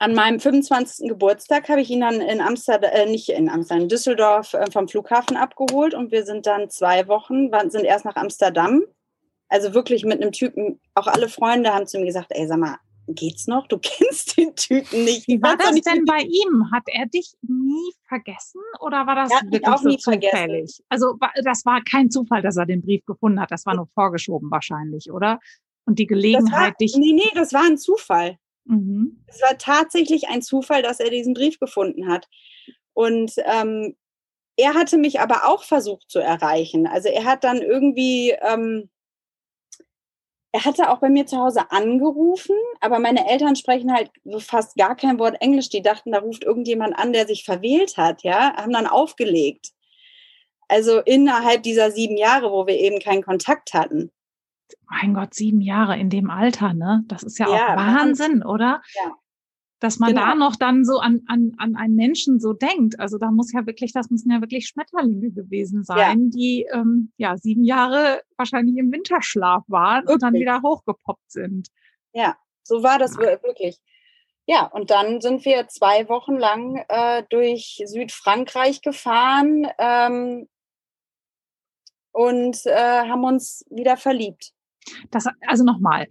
An 0.00 0.14
meinem 0.14 0.38
25. 0.38 1.08
Geburtstag 1.08 1.68
habe 1.68 1.80
ich 1.80 1.90
ihn 1.90 2.00
dann 2.00 2.20
in 2.20 2.40
Amsterdam, 2.40 2.90
äh, 2.92 3.06
nicht 3.06 3.30
in 3.30 3.48
Amsterdam, 3.48 3.88
Düsseldorf 3.88 4.54
äh, 4.54 4.70
vom 4.70 4.86
Flughafen 4.86 5.36
abgeholt 5.36 5.94
und 5.94 6.12
wir 6.12 6.24
sind 6.24 6.46
dann 6.46 6.70
zwei 6.70 7.08
Wochen, 7.08 7.50
sind 7.68 7.84
erst 7.84 8.04
nach 8.04 8.16
Amsterdam. 8.16 8.84
Also 9.48 9.74
wirklich 9.74 10.04
mit 10.04 10.20
einem 10.20 10.30
Typen, 10.30 10.78
auch 10.94 11.06
alle 11.06 11.28
Freunde 11.28 11.72
haben 11.74 11.86
zu 11.86 11.98
mir 11.98 12.06
gesagt, 12.06 12.28
ey, 12.30 12.46
sag 12.46 12.58
mal, 12.58 12.76
geht's 13.08 13.46
noch? 13.46 13.66
Du 13.66 13.78
kennst 13.82 14.36
den 14.36 14.54
Typen 14.54 15.04
nicht. 15.04 15.26
Wie 15.26 15.42
war 15.42 15.56
das 15.56 15.74
denn 15.80 16.04
bei 16.04 16.20
ihm? 16.20 16.70
Hat 16.72 16.84
er 16.86 17.06
dich 17.06 17.34
nie 17.42 17.92
vergessen 18.06 18.60
oder 18.80 19.06
war 19.06 19.16
das 19.16 19.30
wirklich 19.30 19.66
auch 19.66 19.78
so 19.78 19.88
nie 19.88 19.98
zufällig? 19.98 20.30
Vergessen. 20.30 20.84
Also 20.88 21.18
das 21.42 21.64
war 21.64 21.82
kein 21.82 22.10
Zufall, 22.10 22.42
dass 22.42 22.56
er 22.56 22.66
den 22.66 22.82
Brief 22.82 23.04
gefunden 23.04 23.40
hat. 23.40 23.50
Das 23.50 23.66
war 23.66 23.74
nur 23.74 23.88
vorgeschoben 23.94 24.50
wahrscheinlich, 24.50 25.10
oder? 25.10 25.40
Und 25.88 25.98
die 25.98 26.06
Gelegenheit, 26.06 26.52
war, 26.52 26.72
dich. 26.72 26.94
Nee, 26.96 27.14
nee, 27.14 27.30
das 27.34 27.54
war 27.54 27.64
ein 27.64 27.78
Zufall. 27.78 28.36
Mhm. 28.66 29.24
Es 29.26 29.40
war 29.40 29.56
tatsächlich 29.56 30.28
ein 30.28 30.42
Zufall, 30.42 30.82
dass 30.82 31.00
er 31.00 31.08
diesen 31.08 31.32
Brief 31.32 31.58
gefunden 31.58 32.08
hat. 32.08 32.28
Und 32.92 33.32
ähm, 33.46 33.96
er 34.58 34.74
hatte 34.74 34.98
mich 34.98 35.18
aber 35.20 35.46
auch 35.46 35.64
versucht 35.64 36.10
zu 36.10 36.18
erreichen. 36.18 36.86
Also 36.86 37.08
er 37.08 37.24
hat 37.24 37.42
dann 37.42 37.62
irgendwie, 37.62 38.32
ähm, 38.42 38.90
er 40.52 40.66
hatte 40.66 40.90
auch 40.90 40.98
bei 40.98 41.08
mir 41.08 41.24
zu 41.24 41.38
Hause 41.38 41.70
angerufen, 41.70 42.56
aber 42.80 42.98
meine 42.98 43.26
Eltern 43.26 43.56
sprechen 43.56 43.94
halt 43.94 44.10
fast 44.40 44.76
gar 44.76 44.94
kein 44.94 45.18
Wort 45.18 45.40
Englisch. 45.40 45.70
Die 45.70 45.80
dachten, 45.80 46.12
da 46.12 46.18
ruft 46.18 46.44
irgendjemand 46.44 46.98
an, 46.98 47.14
der 47.14 47.26
sich 47.26 47.44
verwählt 47.44 47.96
hat, 47.96 48.24
ja, 48.24 48.54
haben 48.56 48.74
dann 48.74 48.86
aufgelegt. 48.86 49.70
Also 50.68 51.00
innerhalb 51.00 51.62
dieser 51.62 51.90
sieben 51.90 52.18
Jahre, 52.18 52.52
wo 52.52 52.66
wir 52.66 52.78
eben 52.78 52.98
keinen 52.98 53.22
Kontakt 53.22 53.72
hatten 53.72 54.12
mein 54.88 55.14
Gott, 55.14 55.34
sieben 55.34 55.60
Jahre 55.60 55.98
in 55.98 56.10
dem 56.10 56.30
Alter, 56.30 56.74
ne? 56.74 57.04
Das 57.08 57.22
ist 57.22 57.38
ja, 57.38 57.48
ja 57.48 57.72
auch 57.72 57.76
Wahnsinn, 57.76 58.42
oder? 58.42 58.82
Ja. 58.94 59.14
Dass 59.80 60.00
man 60.00 60.10
genau. 60.10 60.22
da 60.22 60.34
noch 60.34 60.56
dann 60.56 60.84
so 60.84 60.98
an, 60.98 61.22
an, 61.28 61.54
an 61.58 61.76
einen 61.76 61.94
Menschen 61.94 62.40
so 62.40 62.52
denkt. 62.52 62.98
Also 62.98 63.16
da 63.16 63.30
muss 63.30 63.52
ja 63.52 63.64
wirklich, 63.64 63.92
das 63.92 64.10
müssen 64.10 64.30
ja 64.32 64.40
wirklich 64.40 64.66
Schmetterlinge 64.66 65.30
gewesen 65.30 65.84
sein, 65.84 66.24
ja. 66.24 66.30
die 66.30 66.66
ähm, 66.72 67.12
ja 67.16 67.36
sieben 67.36 67.62
Jahre 67.62 68.22
wahrscheinlich 68.36 68.76
im 68.76 68.90
Winterschlaf 68.90 69.62
waren 69.68 70.02
wirklich. 70.02 70.14
und 70.14 70.22
dann 70.22 70.34
wieder 70.34 70.62
hochgepoppt 70.62 71.30
sind. 71.30 71.68
Ja, 72.12 72.36
so 72.64 72.82
war 72.82 72.98
das 72.98 73.16
wirklich. 73.16 73.78
Ja, 74.50 74.64
und 74.64 74.90
dann 74.90 75.20
sind 75.20 75.44
wir 75.44 75.68
zwei 75.68 76.08
Wochen 76.08 76.36
lang 76.36 76.82
äh, 76.88 77.22
durch 77.28 77.82
Südfrankreich 77.84 78.80
gefahren 78.80 79.68
ähm, 79.78 80.48
und 82.12 82.64
äh, 82.64 82.72
haben 82.74 83.24
uns 83.24 83.66
wieder 83.68 83.98
verliebt. 83.98 84.54
Das, 85.10 85.26
also 85.46 85.64
nochmal, 85.64 86.06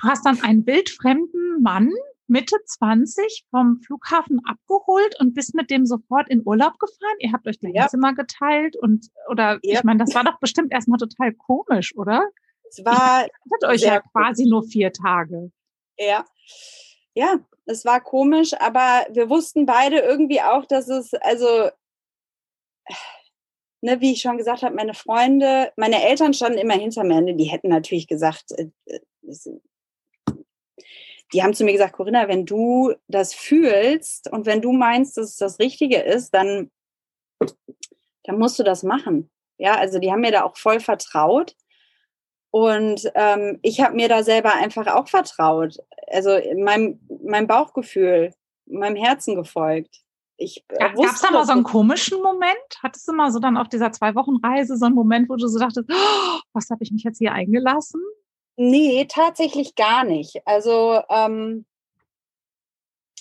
du 0.00 0.08
hast 0.08 0.24
dann 0.24 0.40
einen 0.42 0.66
wildfremden 0.66 1.62
Mann 1.62 1.90
Mitte 2.30 2.56
20 2.64 3.44
vom 3.50 3.80
Flughafen 3.84 4.40
abgeholt 4.46 5.18
und 5.18 5.34
bist 5.34 5.54
mit 5.54 5.68
dem 5.68 5.84
sofort 5.84 6.28
in 6.30 6.42
Urlaub 6.46 6.78
gefahren? 6.78 7.16
Ihr 7.18 7.32
habt 7.32 7.46
euch 7.48 7.58
gleich 7.58 7.74
ja. 7.74 7.88
Zimmer 7.88 8.14
geteilt 8.14 8.76
und 8.76 9.08
oder 9.28 9.58
ja. 9.62 9.78
ich 9.78 9.84
meine, 9.84 9.98
das 9.98 10.14
war 10.14 10.22
doch 10.22 10.38
bestimmt 10.38 10.72
erstmal 10.72 10.98
total 10.98 11.32
komisch, 11.32 11.94
oder? 11.96 12.28
Es 12.68 12.84
war 12.84 13.22
hattet 13.22 13.64
euch 13.64 13.80
ja 13.80 14.00
quasi 14.00 14.46
nur 14.46 14.62
vier 14.62 14.92
Tage. 14.92 15.50
Ja. 15.98 16.24
Ja, 17.14 17.40
es 17.66 17.84
war 17.84 18.00
komisch, 18.00 18.54
aber 18.54 19.06
wir 19.10 19.28
wussten 19.28 19.66
beide 19.66 19.98
irgendwie 19.98 20.40
auch, 20.40 20.66
dass 20.66 20.88
es 20.88 21.12
also 21.14 21.70
ne, 23.80 24.00
wie 24.00 24.12
ich 24.12 24.20
schon 24.20 24.36
gesagt 24.36 24.62
habe, 24.62 24.74
meine 24.74 24.94
Freunde, 24.94 25.72
meine 25.76 26.02
Eltern 26.02 26.34
standen 26.34 26.58
immer 26.58 26.74
hinter 26.74 27.04
mir. 27.04 27.20
Ne, 27.20 27.34
die 27.34 27.44
hätten 27.44 27.68
natürlich 27.68 28.06
gesagt, 28.06 28.52
äh, 28.52 28.70
äh, 28.86 29.00
die 31.32 31.42
haben 31.42 31.54
zu 31.54 31.64
mir 31.64 31.72
gesagt, 31.72 31.92
Corinna, 31.92 32.28
wenn 32.28 32.44
du 32.44 32.92
das 33.06 33.34
fühlst 33.34 34.30
und 34.32 34.46
wenn 34.46 34.62
du 34.62 34.72
meinst, 34.72 35.16
dass 35.16 35.30
es 35.30 35.36
das 35.36 35.58
Richtige 35.60 36.00
ist, 36.00 36.34
dann, 36.34 36.70
dann 38.24 38.38
musst 38.38 38.58
du 38.58 38.64
das 38.64 38.82
machen. 38.82 39.30
Ja, 39.56 39.76
also 39.76 39.98
die 40.00 40.10
haben 40.10 40.22
mir 40.22 40.32
da 40.32 40.42
auch 40.42 40.56
voll 40.56 40.80
vertraut. 40.80 41.54
Und 42.50 43.12
ähm, 43.14 43.60
ich 43.62 43.80
habe 43.80 43.94
mir 43.94 44.08
da 44.08 44.24
selber 44.24 44.54
einfach 44.54 44.88
auch 44.88 45.06
vertraut. 45.06 45.78
Also 46.08 46.36
meinem, 46.56 46.98
meinem 47.22 47.46
Bauchgefühl, 47.46 48.34
meinem 48.66 48.96
Herzen 48.96 49.36
gefolgt 49.36 50.02
ich 50.40 50.64
äh, 50.68 50.78
Gab 50.78 50.98
es 50.98 51.20
da 51.20 51.30
mal 51.30 51.44
so 51.44 51.52
einen 51.52 51.64
komischen 51.64 52.22
Moment? 52.22 52.56
Hattest 52.82 53.06
du 53.06 53.12
mal 53.12 53.30
so 53.30 53.38
dann 53.38 53.56
auf 53.56 53.68
dieser 53.68 53.92
zwei 53.92 54.14
Wochen 54.14 54.36
Reise 54.36 54.76
so 54.76 54.86
einen 54.86 54.94
Moment, 54.94 55.28
wo 55.28 55.36
du 55.36 55.46
so 55.46 55.58
dachtest, 55.58 55.88
oh, 55.90 56.40
was 56.52 56.70
habe 56.70 56.82
ich 56.82 56.90
mich 56.90 57.02
jetzt 57.04 57.18
hier 57.18 57.32
eingelassen? 57.32 58.00
Nee, 58.56 59.06
tatsächlich 59.08 59.74
gar 59.74 60.04
nicht. 60.04 60.40
Also 60.46 61.02
ähm, 61.08 61.66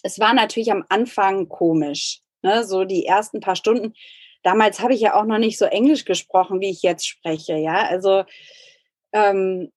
es 0.04 0.20
war 0.20 0.34
natürlich 0.34 0.72
am 0.72 0.86
Anfang 0.90 1.50
komisch, 1.50 2.22
ne? 2.42 2.64
so 2.64 2.86
die 2.86 3.06
ersten 3.06 3.40
paar 3.40 3.56
Stunden. 3.56 3.94
Damals 4.44 4.80
habe 4.80 4.94
ich 4.94 5.02
ja 5.02 5.20
auch 5.20 5.26
noch 5.26 5.38
nicht 5.38 5.58
so 5.58 5.66
Englisch 5.66 6.06
gesprochen, 6.06 6.62
wie 6.62 6.70
ich 6.70 6.82
jetzt 6.82 7.08
spreche, 7.08 7.58
ja. 7.58 7.88
Also 7.88 8.24
ähm, 9.12 9.72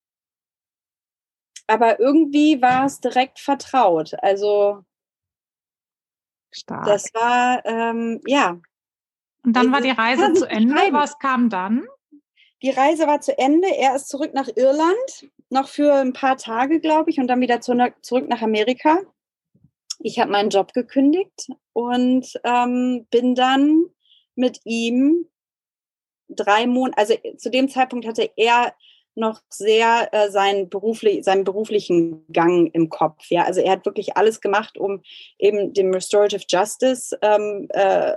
aber 1.66 2.00
irgendwie 2.00 2.61
war 2.61 2.87
es 2.87 3.00
direkt 3.00 3.38
vertraut. 3.38 4.12
Also 4.20 4.84
Stark. 6.52 6.85
Das 6.87 7.12
war, 7.14 7.64
ähm, 7.64 8.21
ja. 8.26 8.61
Und 9.44 9.56
dann 9.56 9.73
war 9.73 9.80
die 9.80 9.90
Reise 9.90 10.32
zu 10.35 10.49
Ende. 10.49 10.76
Was 10.92 11.18
kam 11.18 11.49
dann? 11.49 11.87
Die 12.62 12.71
Reise 12.71 13.06
war 13.06 13.21
zu 13.21 13.37
Ende. 13.37 13.68
Er 13.76 13.97
ist 13.97 14.09
zurück 14.09 14.32
nach 14.35 14.49
Irland, 14.54 15.30
noch 15.50 15.68
für 15.68 15.94
ein 15.94 16.12
paar 16.12 16.37
Tage, 16.37 16.80
glaube 16.80 17.11
ich, 17.11 17.18
und 17.18 17.26
dann 17.26 17.40
wieder 17.40 17.61
zurück 17.61 18.28
nach 18.28 18.42
Amerika. 18.42 19.00
Ich 19.99 20.18
habe 20.18 20.30
meinen 20.30 20.50
Job 20.50 20.73
gekündigt 20.73 21.49
und 21.73 22.32
ähm, 22.44 23.06
bin 23.11 23.35
dann 23.35 23.87
mit 24.35 24.61
ihm 24.64 25.28
drei 26.28 26.66
Monate, 26.66 26.99
also 26.99 27.14
zu 27.37 27.50
dem 27.50 27.68
Zeitpunkt 27.68 28.06
hatte 28.06 28.30
er 28.37 28.75
noch 29.14 29.40
sehr 29.49 30.09
äh, 30.12 30.31
seinen, 30.31 30.69
beruflich, 30.69 31.25
seinen 31.25 31.45
beruflichen 31.45 32.25
Gang 32.33 32.71
im 32.75 32.88
Kopf. 32.88 33.31
Ja? 33.31 33.45
Also 33.45 33.61
er 33.61 33.73
hat 33.73 33.85
wirklich 33.85 34.16
alles 34.16 34.40
gemacht, 34.40 34.78
um 34.78 35.02
eben 35.38 35.73
dem 35.73 35.92
Restorative 35.92 36.45
Justice, 36.49 37.16
ähm, 37.23 37.69
äh, 37.71 38.14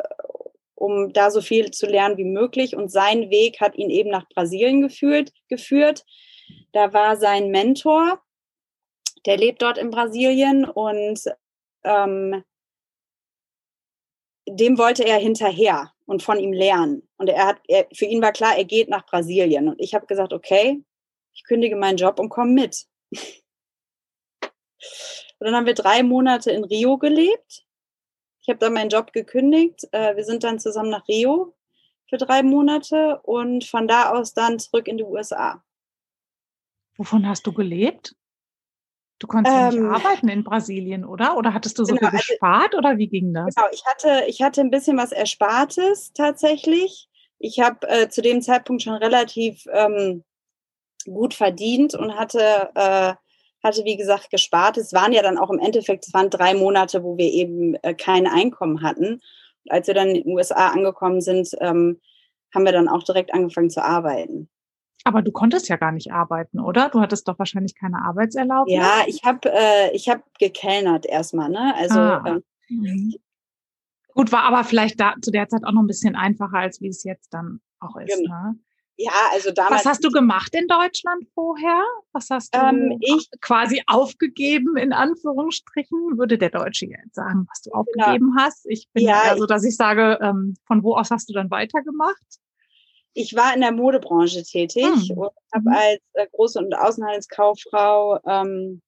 um 0.76 1.12
da 1.14 1.32
so 1.32 1.42
viel 1.42 1.72
zu 1.72 1.86
lernen 1.86 2.18
wie 2.18 2.26
möglich. 2.26 2.76
Und 2.76 2.92
sein 2.92 3.30
Weg 3.30 3.60
hat 3.60 3.76
ihn 3.78 3.90
eben 3.90 4.10
nach 4.10 4.28
Brasilien 4.30 4.82
geführt. 4.82 5.32
geführt. 5.50 6.06
Da 6.72 6.94
war 6.94 7.18
sein 7.18 7.50
Mentor, 7.50 8.22
der 9.26 9.38
lebt 9.38 9.62
dort 9.62 9.78
in 9.78 9.90
Brasilien 9.90 10.66
und 10.66 11.20
ähm, 11.84 12.44
dem 14.48 14.78
wollte 14.78 15.04
er 15.04 15.18
hinterher 15.18 15.92
und 16.06 16.24
von 16.24 16.40
ihm 16.40 16.54
lernen. 16.54 17.08
Und 17.18 17.30
er 17.30 17.48
hat, 17.48 17.58
er, 17.68 17.88
für 17.94 18.06
ihn 18.06 18.22
war 18.22 18.32
klar, 18.32 18.58
er 18.58 18.66
geht 18.66 18.90
nach 18.90 19.06
Brasilien. 19.06 19.70
Und 19.70 19.80
ich 19.80 19.96
habe 19.96 20.06
gesagt, 20.06 20.34
okay, 20.34 20.84
ich 21.34 21.44
kündige 21.44 21.76
meinen 21.76 21.98
Job 21.98 22.20
und 22.20 22.30
komme 22.30 22.52
mit. 22.52 22.86
Und 25.38 25.48
dann 25.48 25.56
haben 25.56 25.66
wir 25.66 25.74
drei 25.74 26.02
Monate 26.02 26.52
in 26.52 26.64
Rio 26.64 26.98
gelebt. 26.98 27.66
Ich 28.42 28.48
habe 28.48 28.60
dann 28.60 28.74
meinen 28.74 28.90
Job 28.90 29.12
gekündigt. 29.12 29.86
Äh, 29.92 30.16
wir 30.16 30.24
sind 30.24 30.46
dann 30.46 30.60
zusammen 30.60 30.90
nach 30.90 31.08
Rio 31.10 31.56
für 32.08 32.18
drei 32.18 32.44
Monate 32.44 33.20
und 33.24 33.66
von 33.66 33.88
da 33.88 34.12
aus 34.12 34.34
dann 34.34 34.60
zurück 34.60 34.88
in 34.88 34.98
die 34.98 35.04
USA. 35.04 35.64
Wovon 36.98 37.28
hast 37.28 37.46
du 37.48 37.54
gelebt? 37.54 38.16
Du 39.20 39.28
konntest 39.28 39.56
ähm, 39.56 39.84
nicht 39.84 39.92
arbeiten 39.92 40.28
in 40.28 40.44
Brasilien, 40.44 41.06
oder? 41.06 41.38
Oder 41.38 41.54
hattest 41.54 41.80
du 41.80 41.86
so 41.86 41.96
genau, 41.96 42.10
viel 42.10 42.18
also 42.18 42.18
gespart 42.18 42.76
oder 42.76 42.98
wie 42.98 43.08
ging 43.08 43.34
das? 43.34 43.56
Genau, 43.56 43.68
ich 43.72 43.86
hatte, 43.86 44.26
ich 44.28 44.42
hatte 44.42 44.62
ein 44.62 44.72
bisschen 44.72 44.98
was 44.98 45.12
Erspartes 45.12 46.12
tatsächlich. 46.14 47.08
Ich 47.40 47.60
habe 47.60 47.88
äh, 47.88 48.10
zu 48.10 48.22
dem 48.22 48.42
Zeitpunkt 48.42 48.84
schon 48.84 48.96
relativ 48.96 49.66
ähm, 49.72 50.24
gut 51.06 51.34
verdient 51.34 51.96
und 51.96 52.16
hatte, 52.16 52.70
äh, 52.76 53.14
hatte, 53.64 53.86
wie 53.86 53.98
gesagt, 53.98 54.32
gespart. 54.32 54.78
Es 54.78 54.94
waren 54.94 55.14
ja 55.14 55.22
dann 55.22 55.38
auch 55.38 55.50
im 55.50 55.60
Endeffekt, 55.60 56.08
es 56.08 56.14
waren 56.14 56.30
drei 56.30 56.54
Monate, 56.54 57.04
wo 57.04 57.18
wir 57.18 57.32
eben 57.32 57.76
äh, 57.84 57.94
kein 57.94 58.28
Einkommen 58.28 58.82
hatten. 58.82 59.22
Und 59.64 59.72
als 59.72 59.88
wir 59.88 59.94
dann 59.94 60.10
in 60.10 60.24
den 60.24 60.28
USA 60.28 60.70
angekommen 60.70 61.22
sind, 61.22 61.50
ähm, 61.62 62.02
haben 62.54 62.66
wir 62.66 62.72
dann 62.72 62.90
auch 62.90 63.04
direkt 63.04 63.34
angefangen 63.34 63.70
zu 63.70 63.84
arbeiten. 63.84 64.50
Aber 65.08 65.22
du 65.22 65.32
konntest 65.32 65.70
ja 65.70 65.78
gar 65.78 65.92
nicht 65.92 66.12
arbeiten, 66.12 66.60
oder? 66.60 66.90
Du 66.90 67.00
hattest 67.00 67.28
doch 67.28 67.38
wahrscheinlich 67.38 67.76
keine 67.76 68.04
Arbeitserlaubnis. 68.04 68.76
Ja, 68.76 69.04
ich 69.06 69.24
habe 69.24 69.52
äh, 69.54 69.96
ich 69.96 70.10
hab 70.10 70.24
gekellnert 70.40 71.06
erstmal, 71.06 71.50
ne? 71.50 71.76
Also 71.76 72.00
ah. 72.00 72.24
ähm, 72.26 72.44
mhm. 72.70 73.14
gut, 74.16 74.32
war 74.32 74.44
aber 74.44 74.64
vielleicht 74.64 75.00
da 75.00 75.14
zu 75.22 75.30
der 75.30 75.48
Zeit 75.48 75.64
auch 75.64 75.74
noch 75.74 75.84
ein 75.84 75.88
bisschen 75.88 76.16
einfacher, 76.16 76.58
als 76.58 76.82
wie 76.82 76.88
es 76.88 77.04
jetzt 77.04 77.34
dann 77.36 77.62
auch 77.80 77.96
ist. 77.98 78.18
Genau. 78.18 78.34
Ne? 78.34 78.60
Ja, 78.98 79.12
also 79.34 79.52
damals. 79.52 79.86
Was 79.86 79.92
hast 79.92 80.04
du 80.06 80.10
gemacht 80.10 80.56
in 80.56 80.68
Deutschland 80.68 81.28
vorher? 81.36 81.84
Was 82.14 82.30
hast 82.32 82.56
du 82.56 82.60
ähm, 82.60 82.98
ich, 83.02 83.30
quasi 83.42 83.84
aufgegeben, 83.88 84.78
in 84.78 84.92
Anführungsstrichen? 84.92 86.18
Würde 86.18 86.40
der 86.40 86.50
Deutsche 86.50 86.88
jetzt 86.88 87.14
sagen, 87.14 87.46
was 87.50 87.62
du 87.62 87.70
genau. 87.70 87.82
aufgegeben 87.82 88.36
hast? 88.40 88.66
Ich 88.68 88.90
bin 88.94 89.04
ja, 89.04 89.36
so, 89.38 89.46
dass 89.46 89.64
ich 89.66 89.76
sage, 89.76 90.18
ähm, 90.22 90.56
von 90.66 90.82
wo 90.84 90.96
aus 90.96 91.12
hast 91.12 91.30
du 91.30 91.34
dann 91.34 91.52
weitergemacht? 91.52 92.40
Ich 93.16 93.34
war 93.36 93.54
in 93.56 93.62
der 93.62 93.72
Modebranche 93.72 94.44
tätig 94.44 94.86
hm. 94.86 95.18
und 95.18 95.32
habe 95.54 95.70
mhm. 95.70 95.76
als 95.76 96.02
äh, 96.14 96.28
Groß- 96.34 96.58
und 96.58 96.76
Außenhandelskauffrau 96.76 98.20
ähm, 98.28 98.82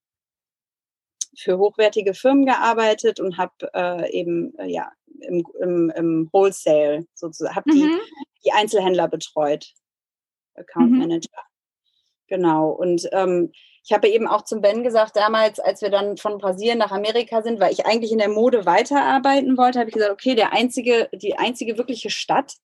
für 1.35 1.57
hochwertige 1.57 2.13
Firmen 2.13 2.45
gearbeitet 2.45 3.19
und 3.19 3.37
habe 3.37 3.53
äh, 3.73 4.11
eben 4.11 4.53
äh, 4.59 4.67
ja 4.67 4.91
im, 5.21 5.45
im, 5.61 5.91
im 5.95 6.29
Wholesale 6.31 7.05
sozusagen, 7.13 7.55
habe 7.55 7.71
mhm. 7.71 7.75
die, 7.75 7.99
die 8.45 8.51
Einzelhändler 8.51 9.07
betreut, 9.07 9.71
Account 10.55 10.91
mhm. 10.91 10.99
Manager. 10.99 11.39
Genau. 12.27 12.71
Und 12.71 13.07
ähm, 13.13 13.51
ich 13.85 13.93
habe 13.93 14.09
eben 14.09 14.27
auch 14.27 14.41
zum 14.41 14.59
Ben 14.59 14.83
gesagt, 14.83 15.15
damals, 15.15 15.61
als 15.61 15.81
wir 15.81 15.89
dann 15.89 16.17
von 16.17 16.37
Brasilien 16.37 16.77
nach 16.77 16.91
Amerika 16.91 17.41
sind, 17.41 17.61
weil 17.61 17.71
ich 17.71 17.85
eigentlich 17.85 18.11
in 18.11 18.17
der 18.17 18.27
Mode 18.27 18.65
weiterarbeiten 18.65 19.57
wollte, 19.57 19.79
habe 19.79 19.89
ich 19.89 19.93
gesagt, 19.93 20.11
okay, 20.11 20.35
der 20.35 20.51
einzige, 20.51 21.07
die 21.13 21.37
einzige 21.37 21.77
wirkliche 21.77 22.09
Stadt 22.09 22.57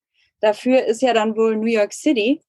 dafür 0.44 0.86
ist 0.86 1.02
ja 1.02 1.14
dann 1.14 1.36
wohl 1.36 1.56
New 1.56 1.66
York 1.66 1.94
City. 1.94 2.42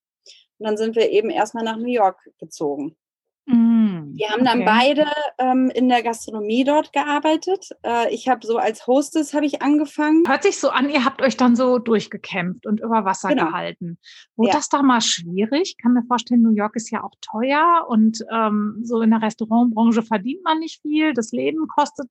Und 0.59 0.67
dann 0.67 0.77
sind 0.77 0.97
wir 0.97 1.11
eben 1.11 1.31
erstmal 1.31 1.65
nach 1.65 1.77
New 1.77 1.91
York 1.91 2.19
gezogen. 2.39 2.97
Mm, 3.47 4.15
wir 4.17 4.31
haben 4.31 4.45
dann 4.45 4.63
okay. 4.63 4.95
beide 4.95 5.07
ähm, 5.39 5.71
in 5.75 5.89
der 5.89 6.03
Gastronomie 6.03 6.65
dort 6.65 6.93
gearbeitet. 6.93 7.69
Äh, 7.85 8.13
ich 8.13 8.29
habe 8.29 8.47
so 8.47 8.57
als 8.57 8.87
Hostess 8.87 9.35
habe 9.35 9.45
ich 9.45 9.61
angefangen. 9.61 10.25
Hört 10.27 10.45
sich 10.45 10.59
so 10.59 10.71
an, 10.71 10.89
ihr 10.89 11.05
habt 11.05 11.21
euch 11.21 11.37
dann 11.37 11.55
so 11.55 11.79
durchgekämpft 11.79 12.67
und 12.67 12.81
über 12.81 13.05
Wasser 13.05 13.29
genau. 13.29 13.47
gehalten. 13.47 13.99
Wurde 14.37 14.51
ja. 14.51 14.57
das 14.57 14.71
da 14.71 14.83
mal 14.83 15.03
schwierig? 15.03 15.75
Ich 15.77 15.83
kann 15.83 15.93
mir 15.93 16.05
vorstellen, 16.05 16.43
New 16.43 16.55
York 16.55 16.75
ist 16.77 16.91
ja 16.91 17.05
auch 17.05 17.13
teuer 17.21 17.87
und 17.89 18.25
ähm, 18.33 18.81
so 18.83 19.03
in 19.03 19.11
der 19.11 19.21
Restaurantbranche 19.21 20.03
verdient 20.03 20.43
man 20.43 20.61
nicht 20.61 20.81
viel. 20.81 21.13
Das 21.13 21.31
Leben 21.33 21.69
kostet 21.69 22.09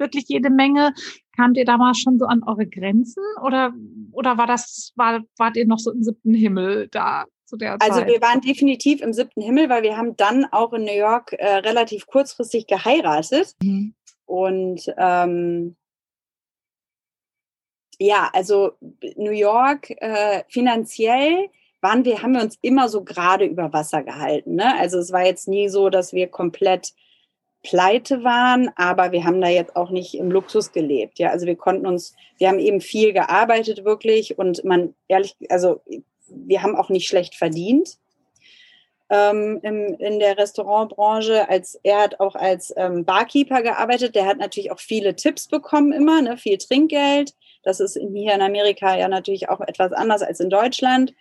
wirklich 0.00 0.24
jede 0.28 0.50
Menge. 0.50 0.94
Kamt 1.36 1.56
ihr 1.56 1.64
damals 1.64 1.98
schon 1.98 2.18
so 2.18 2.26
an 2.26 2.42
eure 2.42 2.66
Grenzen 2.66 3.22
oder, 3.44 3.72
oder 4.12 4.36
war 4.36 4.46
das, 4.46 4.92
war, 4.96 5.20
wart 5.36 5.56
ihr 5.56 5.66
noch 5.66 5.78
so 5.78 5.92
im 5.92 6.02
siebten 6.02 6.34
Himmel 6.34 6.88
da? 6.88 7.26
zu 7.50 7.56
der 7.56 7.78
Zeit? 7.78 7.90
Also 7.90 8.06
wir 8.06 8.22
waren 8.22 8.40
definitiv 8.40 9.02
im 9.02 9.12
siebten 9.12 9.42
Himmel, 9.42 9.68
weil 9.68 9.82
wir 9.82 9.96
haben 9.96 10.16
dann 10.16 10.46
auch 10.46 10.72
in 10.72 10.84
New 10.84 10.96
York 10.96 11.34
äh, 11.34 11.56
relativ 11.56 12.06
kurzfristig 12.06 12.66
geheiratet. 12.66 13.54
Mhm. 13.62 13.94
Und 14.24 14.82
ähm, 14.96 15.76
ja, 17.98 18.30
also 18.32 18.72
New 19.16 19.32
York 19.32 19.90
äh, 19.90 20.44
finanziell 20.48 21.48
waren 21.82 22.04
wir, 22.04 22.22
haben 22.22 22.34
wir 22.34 22.42
uns 22.42 22.58
immer 22.62 22.88
so 22.88 23.04
gerade 23.04 23.44
über 23.44 23.72
Wasser 23.72 24.02
gehalten. 24.02 24.54
Ne? 24.54 24.78
Also 24.78 24.98
es 24.98 25.12
war 25.12 25.24
jetzt 25.24 25.48
nie 25.48 25.68
so, 25.68 25.90
dass 25.90 26.12
wir 26.12 26.28
komplett 26.28 26.92
pleite 27.62 28.24
waren, 28.24 28.70
aber 28.76 29.12
wir 29.12 29.24
haben 29.24 29.40
da 29.40 29.48
jetzt 29.48 29.76
auch 29.76 29.90
nicht 29.90 30.14
im 30.14 30.30
Luxus 30.30 30.72
gelebt. 30.72 31.18
Ja, 31.18 31.30
also 31.30 31.46
wir 31.46 31.56
konnten 31.56 31.86
uns, 31.86 32.14
wir 32.38 32.48
haben 32.48 32.58
eben 32.58 32.80
viel 32.80 33.12
gearbeitet 33.12 33.84
wirklich 33.84 34.38
und 34.38 34.64
man 34.64 34.94
ehrlich, 35.08 35.36
also 35.48 35.80
wir 36.28 36.62
haben 36.62 36.76
auch 36.76 36.88
nicht 36.88 37.06
schlecht 37.06 37.34
verdient 37.34 37.98
ähm, 39.10 39.58
im, 39.62 39.94
in 39.98 40.18
der 40.20 40.38
Restaurantbranche. 40.38 41.48
Als, 41.48 41.78
er 41.82 42.00
hat 42.00 42.20
auch 42.20 42.36
als 42.36 42.72
ähm, 42.76 43.04
Barkeeper 43.04 43.62
gearbeitet. 43.62 44.14
Der 44.14 44.26
hat 44.26 44.38
natürlich 44.38 44.70
auch 44.70 44.78
viele 44.78 45.16
Tipps 45.16 45.48
bekommen 45.48 45.92
immer, 45.92 46.22
ne, 46.22 46.36
viel 46.36 46.56
Trinkgeld. 46.56 47.34
Das 47.62 47.80
ist 47.80 47.98
hier 47.98 48.34
in 48.34 48.40
Amerika 48.40 48.96
ja 48.96 49.08
natürlich 49.08 49.48
auch 49.48 49.60
etwas 49.60 49.92
anders 49.92 50.22
als 50.22 50.40
in 50.40 50.48
Deutschland. 50.48 51.12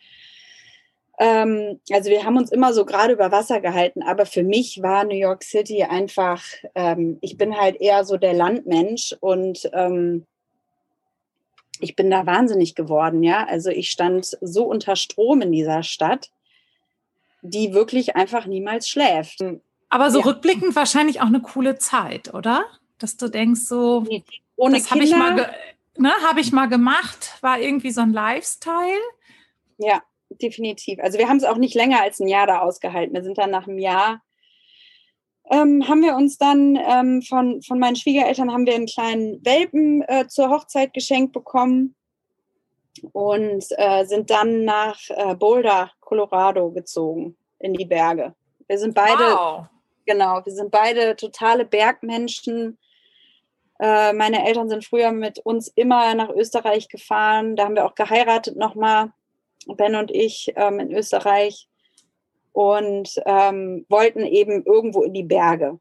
Ähm, 1.22 1.82
also 1.92 2.10
wir 2.10 2.24
haben 2.24 2.38
uns 2.38 2.50
immer 2.50 2.74
so 2.74 2.86
gerade 2.86 3.12
über 3.12 3.30
Wasser 3.30 3.60
gehalten, 3.60 4.02
aber 4.02 4.26
für 4.26 4.42
mich 4.42 4.82
war 4.82 5.04
New 5.04 5.18
York 5.18 5.44
City 5.44 5.84
einfach, 5.84 6.42
ähm, 6.76 7.18
ich 7.20 7.38
bin 7.38 7.58
halt 7.58 7.80
eher 7.82 8.06
so 8.06 8.16
der 8.16 8.34
Landmensch 8.34 9.14
und 9.20 9.70
ähm, 9.74 10.26
ich 11.82 11.98
bin 11.98 12.10
da 12.10 12.26
wahnsinnig 12.26 12.74
geworden, 12.74 13.22
ja. 13.22 13.46
Also 13.46 13.70
ich 13.70 13.92
stand 13.92 14.38
so 14.40 14.64
unter 14.64 14.96
Strom 14.96 15.42
in 15.42 15.52
dieser 15.52 15.84
Stadt, 15.84 16.30
die 17.42 17.74
wirklich 17.74 18.16
einfach 18.16 18.46
niemals 18.46 18.88
schläft. 18.88 19.44
Aber 19.90 20.12
so 20.12 20.20
ja. 20.20 20.26
rückblickend 20.26 20.76
wahrscheinlich 20.76 21.20
auch 21.20 21.28
eine 21.28 21.42
coole 21.42 21.78
Zeit, 21.78 22.34
oder? 22.34 22.64
Dass 22.98 23.18
du 23.18 23.28
denkst 23.28 23.62
so, 23.62 24.06
ohne 24.56 24.78
das 24.78 24.90
habe 24.90 25.04
ich 25.04 25.12
mal, 25.12 25.54
ne, 25.98 26.12
habe 26.26 26.40
ich 26.40 26.54
mal 26.54 26.68
gemacht, 26.68 27.38
war 27.42 27.60
irgendwie 27.60 27.92
so 27.92 28.02
ein 28.02 28.14
Lifestyle. 28.14 29.02
Ja, 29.78 30.02
definitiv. 30.30 31.00
Also 31.00 31.18
wir 31.18 31.28
haben 31.28 31.38
es 31.38 31.44
auch 31.44 31.58
nicht 31.58 31.76
länger 31.76 32.02
als 32.02 32.20
ein 32.20 32.28
Jahr 32.28 32.48
da 32.48 32.60
ausgehalten. 32.60 33.16
Wir 33.16 33.24
sind 33.24 33.38
dann 33.38 33.52
nach 33.52 33.68
einem 33.68 33.80
Jahr 33.80 34.22
ähm, 35.50 35.88
haben 35.88 36.04
wir 36.04 36.16
uns 36.16 36.38
dann 36.38 36.76
ähm, 36.76 37.22
von, 37.22 37.62
von 37.62 37.80
meinen 37.80 37.96
Schwiegereltern 37.96 38.52
haben 38.52 38.66
wir 38.66 38.76
einen 38.76 38.86
kleinen 38.86 39.44
Welpen 39.44 40.04
äh, 40.04 40.28
zur 40.28 40.50
Hochzeit 40.50 40.94
geschenkt 40.94 41.34
bekommen 41.34 41.96
und 43.14 43.66
äh, 43.78 44.06
sind 44.06 44.30
dann 44.30 44.64
nach 44.64 45.00
äh, 45.10 45.36
Boulder, 45.36 45.92
Colorado 46.02 46.70
gezogen 46.72 47.36
in 47.58 47.74
die 47.74 47.86
Berge. 47.86 48.36
Wir 48.68 48.78
sind 48.78 48.94
beide, 48.94 49.24
wow. 49.24 49.66
genau, 50.06 50.42
wir 50.46 50.54
sind 50.54 50.70
beide 50.70 51.16
totale 51.16 51.66
Bergmenschen. 51.66 52.78
Äh, 53.80 54.14
meine 54.14 54.46
Eltern 54.46 54.70
sind 54.70 54.86
früher 54.86 55.12
mit 55.12 55.40
uns 55.40 55.70
immer 55.70 56.14
nach 56.14 56.30
Österreich 56.30 56.90
gefahren. 56.90 57.56
Da 57.56 57.66
haben 57.66 57.76
wir 57.76 57.86
auch 57.86 57.96
geheiratet 57.96 58.56
nochmal, 58.56 59.14
Ben 59.68 59.96
und 59.96 60.12
ich 60.12 60.54
ähm, 60.56 60.80
in 60.80 60.92
Österreich 60.92 61.68
und 62.52 63.10
ähm, 63.26 63.86
wollten 63.90 64.26
eben 64.26 64.64
irgendwo 64.66 65.04
in 65.04 65.14
die 65.14 65.24
Berge. 65.24 65.80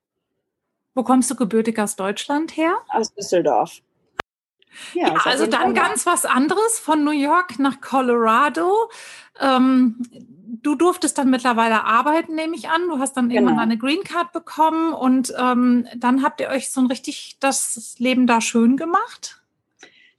Wo 0.95 1.03
kommst 1.03 1.31
du 1.31 1.37
gebürtig 1.37 1.79
aus 1.79 1.97
Deutschland 1.97 2.57
her? 2.57 2.77
Aus 2.89 3.15
Düsseldorf. 3.15 3.81
Ja, 4.95 5.09
ja 5.09 5.15
also 5.25 5.47
dann 5.47 5.75
ganz 5.75 6.07
was 6.07 6.25
anderes 6.25 6.79
von 6.79 7.05
New 7.05 7.13
York 7.13 7.59
nach 7.59 7.81
Colorado. 7.81 8.91
Ähm, 9.41 10.03
du 10.63 10.75
durftest 10.75 11.19
dann 11.19 11.31
mittlerweile 11.31 11.85
arbeiten, 11.85 12.35
nehme 12.35 12.57
ich 12.57 12.69
an. 12.69 12.89
Du 12.89 12.99
hast 12.99 13.17
dann 13.17 13.29
genau. 13.29 13.43
irgendwann 13.43 13.65
eine 13.65 13.79
Green 13.79 14.03
Card 14.03 14.33
bekommen 14.33 14.93
und 14.93 15.33
ähm, 15.39 15.87
dann 15.97 16.23
habt 16.23 16.41
ihr 16.41 16.49
euch 16.49 16.71
so 16.71 16.81
ein 16.81 16.87
richtig 16.87 17.39
das 17.41 17.95
Leben 17.99 18.27
da 18.27 18.41
schön 18.41 18.77
gemacht. 18.77 19.38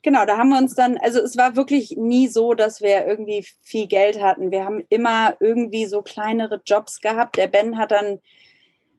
Genau, 0.09 0.25
da 0.25 0.39
haben 0.39 0.49
wir 0.49 0.57
uns 0.57 0.73
dann, 0.73 0.97
also 0.97 1.19
es 1.19 1.37
war 1.37 1.55
wirklich 1.55 1.95
nie 1.95 2.27
so, 2.27 2.55
dass 2.55 2.81
wir 2.81 3.05
irgendwie 3.05 3.45
viel 3.61 3.85
Geld 3.85 4.19
hatten. 4.19 4.49
Wir 4.49 4.65
haben 4.65 4.83
immer 4.89 5.37
irgendwie 5.39 5.85
so 5.85 6.01
kleinere 6.01 6.59
Jobs 6.65 6.99
gehabt. 6.99 7.37
Der 7.37 7.45
Ben 7.45 7.77
hat 7.77 7.91
dann 7.91 8.05
einen 8.07 8.19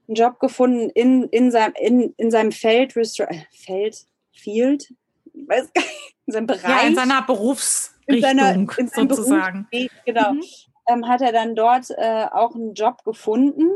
Job 0.07 0.39
gefunden 0.39 0.89
in, 0.91 1.25
in, 1.25 1.51
seinem, 1.51 1.73
in, 1.81 2.15
in 2.17 2.31
seinem 2.31 2.53
Feld, 2.53 2.93
Feld, 2.93 4.07
Field, 4.33 4.95
weiß 5.35 5.73
gar 5.73 5.83
nicht, 5.83 6.15
in 6.27 6.33
seinem 6.33 6.47
Bereich. 6.47 6.63
Ja, 6.63 6.87
in 6.87 6.95
seiner 6.95 7.23
Berufsrichtung 7.23 8.15
in 8.15 8.23
seiner, 8.23 8.55
in 8.55 8.89
sozusagen. 8.89 9.67
Beruf, 9.69 9.91
genau. 10.07 10.35
Mhm. 10.35 10.45
Ähm, 10.91 11.09
hat 11.09 11.23
er 11.23 11.33
dann 11.33 11.57
dort 11.57 11.91
äh, 11.91 12.27
auch 12.31 12.55
einen 12.55 12.75
Job 12.75 13.03
gefunden. 13.03 13.69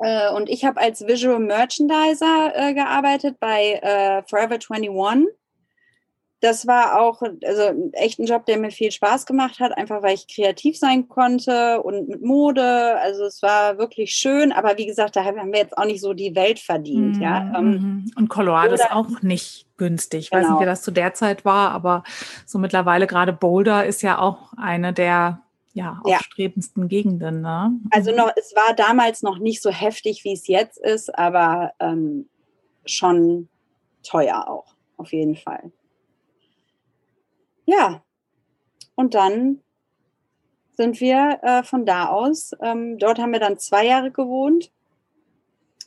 Äh, 0.00 0.32
und 0.32 0.48
ich 0.48 0.64
habe 0.64 0.80
als 0.80 1.06
Visual 1.06 1.38
Merchandiser 1.38 2.54
äh, 2.56 2.74
gearbeitet 2.74 3.38
bei 3.38 3.74
äh, 3.74 4.24
Forever 4.28 4.54
21 4.54 4.90
das 6.42 6.66
war 6.66 7.00
auch 7.00 7.22
also 7.22 7.90
echt 7.92 8.18
ein 8.18 8.26
Job, 8.26 8.46
der 8.46 8.58
mir 8.58 8.72
viel 8.72 8.90
Spaß 8.90 9.26
gemacht 9.26 9.60
hat, 9.60 9.78
einfach 9.78 10.02
weil 10.02 10.14
ich 10.14 10.26
kreativ 10.26 10.76
sein 10.76 11.08
konnte 11.08 11.80
und 11.82 12.08
mit 12.08 12.20
Mode. 12.20 12.98
Also 13.00 13.24
es 13.24 13.42
war 13.42 13.78
wirklich 13.78 14.12
schön, 14.12 14.50
aber 14.50 14.76
wie 14.76 14.86
gesagt, 14.86 15.14
da 15.14 15.24
haben 15.24 15.52
wir 15.52 15.60
jetzt 15.60 15.78
auch 15.78 15.84
nicht 15.84 16.00
so 16.00 16.14
die 16.14 16.34
Welt 16.34 16.58
verdient. 16.58 17.18
Mm, 17.18 17.22
ja. 17.22 17.52
Ähm, 17.56 17.70
mhm. 17.70 18.10
Und 18.16 18.28
Colorado 18.28 18.74
ist 18.74 18.90
auch 18.90 19.22
nicht 19.22 19.66
günstig. 19.76 20.24
Ich 20.24 20.30
genau. 20.30 20.42
weiß 20.42 20.50
nicht, 20.50 20.60
wie 20.62 20.66
das 20.66 20.82
zu 20.82 20.90
der 20.90 21.14
Zeit 21.14 21.44
war, 21.44 21.70
aber 21.70 22.02
so 22.44 22.58
mittlerweile 22.58 23.06
gerade 23.06 23.32
Boulder 23.32 23.86
ist 23.86 24.02
ja 24.02 24.18
auch 24.18 24.52
eine 24.56 24.92
der 24.92 25.42
ja, 25.74 26.00
aufstrebendsten 26.02 26.82
ja. 26.82 26.88
Gegenden. 26.88 27.42
Ne? 27.42 27.70
Also 27.92 28.10
noch, 28.10 28.32
es 28.34 28.52
war 28.56 28.74
damals 28.74 29.22
noch 29.22 29.38
nicht 29.38 29.62
so 29.62 29.70
heftig, 29.70 30.24
wie 30.24 30.32
es 30.32 30.48
jetzt 30.48 30.78
ist, 30.78 31.16
aber 31.16 31.72
ähm, 31.78 32.28
schon 32.84 33.48
teuer 34.02 34.48
auch, 34.48 34.74
auf 34.96 35.12
jeden 35.12 35.36
Fall. 35.36 35.70
Ja, 37.64 38.02
und 38.94 39.14
dann 39.14 39.60
sind 40.76 41.00
wir 41.00 41.38
äh, 41.42 41.62
von 41.62 41.86
da 41.86 42.08
aus, 42.08 42.52
ähm, 42.60 42.98
dort 42.98 43.18
haben 43.18 43.32
wir 43.32 43.40
dann 43.40 43.58
zwei 43.58 43.86
Jahre 43.86 44.10
gewohnt 44.10 44.70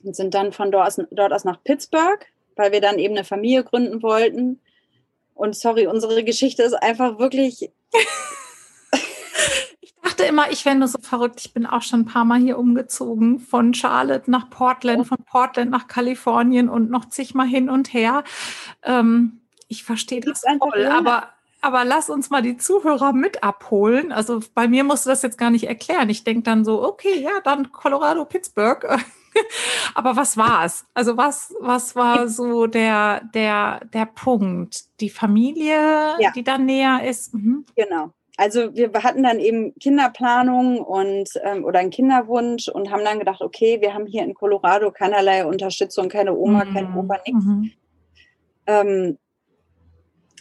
und 0.03 0.15
sind 0.15 0.33
dann 0.33 0.53
von 0.53 0.71
dort 0.71 0.87
aus, 0.87 1.01
dort 1.11 1.33
aus 1.33 1.43
nach 1.43 1.63
Pittsburgh, 1.63 2.25
weil 2.55 2.71
wir 2.71 2.81
dann 2.81 2.99
eben 2.99 3.15
eine 3.15 3.25
Familie 3.25 3.63
gründen 3.63 4.01
wollten. 4.03 4.61
Und 5.33 5.55
sorry, 5.55 5.87
unsere 5.87 6.23
Geschichte 6.23 6.63
ist 6.63 6.73
einfach 6.73 7.19
wirklich. 7.19 7.71
ich 9.81 9.93
dachte 10.01 10.23
immer, 10.23 10.49
ich 10.51 10.63
wäre 10.65 10.75
nur 10.75 10.87
so 10.87 10.99
verrückt. 10.99 11.41
Ich 11.41 11.53
bin 11.53 11.65
auch 11.65 11.81
schon 11.81 12.01
ein 12.01 12.05
paar 12.05 12.23
Mal 12.23 12.39
hier 12.39 12.57
umgezogen, 12.57 13.39
von 13.39 13.73
Charlotte 13.73 14.31
nach 14.31 14.49
Portland, 14.49 15.05
von 15.05 15.17
Portland 15.25 15.71
nach 15.71 15.87
Kalifornien 15.87 16.69
und 16.69 16.89
noch 16.89 17.05
zigmal 17.09 17.47
hin 17.47 17.69
und 17.69 17.93
her. 17.93 18.23
Ähm, 18.83 19.41
ich 19.67 19.83
verstehe 19.83 20.21
das 20.21 20.43
voll, 20.59 20.85
aber 20.85 21.34
aber 21.65 21.83
lass 21.83 22.11
uns 22.11 22.29
mal 22.29 22.43
die 22.43 22.57
Zuhörer 22.57 23.11
mit 23.11 23.43
abholen. 23.43 24.11
Also 24.11 24.39
bei 24.53 24.67
mir 24.67 24.83
musst 24.83 25.07
du 25.07 25.09
das 25.09 25.23
jetzt 25.23 25.39
gar 25.39 25.49
nicht 25.49 25.67
erklären. 25.67 26.11
Ich 26.11 26.23
denke 26.23 26.43
dann 26.43 26.63
so, 26.63 26.83
okay, 26.83 27.19
ja, 27.19 27.31
dann 27.43 27.71
Colorado, 27.71 28.23
Pittsburgh. 28.23 28.85
aber 29.95 30.15
was 30.15 30.37
war 30.37 30.63
es? 30.65 30.85
Also 30.93 31.17
was, 31.17 31.55
was 31.59 31.95
war 31.95 32.27
so 32.27 32.67
der, 32.67 33.21
der, 33.33 33.81
der 33.91 34.05
Punkt? 34.05 34.83
Die 35.01 35.09
Familie, 35.09 36.13
ja. 36.19 36.31
die 36.35 36.43
dann 36.43 36.65
näher 36.65 37.01
ist? 37.03 37.33
Mhm. 37.33 37.65
Genau. 37.75 38.11
also 38.37 38.75
wir 38.75 38.91
hatten 39.01 39.23
dann 39.23 39.39
eben 39.39 39.73
Kinderplanung 39.79 40.81
und 40.81 41.29
ähm, 41.43 41.65
oder 41.65 41.79
einen 41.79 41.89
Kinderwunsch 41.89 42.67
und 42.67 42.91
haben 42.91 43.03
dann 43.03 43.17
gedacht, 43.17 43.41
okay, 43.41 43.81
wir 43.81 43.95
haben 43.95 44.05
hier 44.05 44.23
in 44.23 44.35
Colorado 44.35 44.91
keinerlei 44.91 45.43
Unterstützung, 45.43 46.09
keine 46.09 46.35
Oma, 46.35 46.63
mhm. 46.63 46.73
kein 46.75 46.95
Opa, 46.95 47.17
nichts. 47.25 47.43
Mhm. 47.43 47.71
Ähm, 48.67 49.17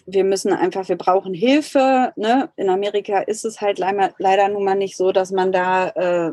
wir 0.07 0.25
müssen 0.25 0.53
einfach, 0.53 0.89
wir 0.89 0.99
brauchen 0.99 1.35
Hilfe. 1.35 2.13
Ne? 2.17 2.51
In 2.57 2.69
Amerika 2.69 3.19
ist 3.21 3.45
es 3.45 3.61
halt 3.61 3.79
leider, 3.79 4.13
leider 4.19 4.49
nun 4.49 4.65
mal 4.65 4.75
nicht 4.75 4.97
so, 4.97 5.13
dass 5.13 5.31
man 5.31 5.53
da, 5.53 5.89
äh, 5.91 6.33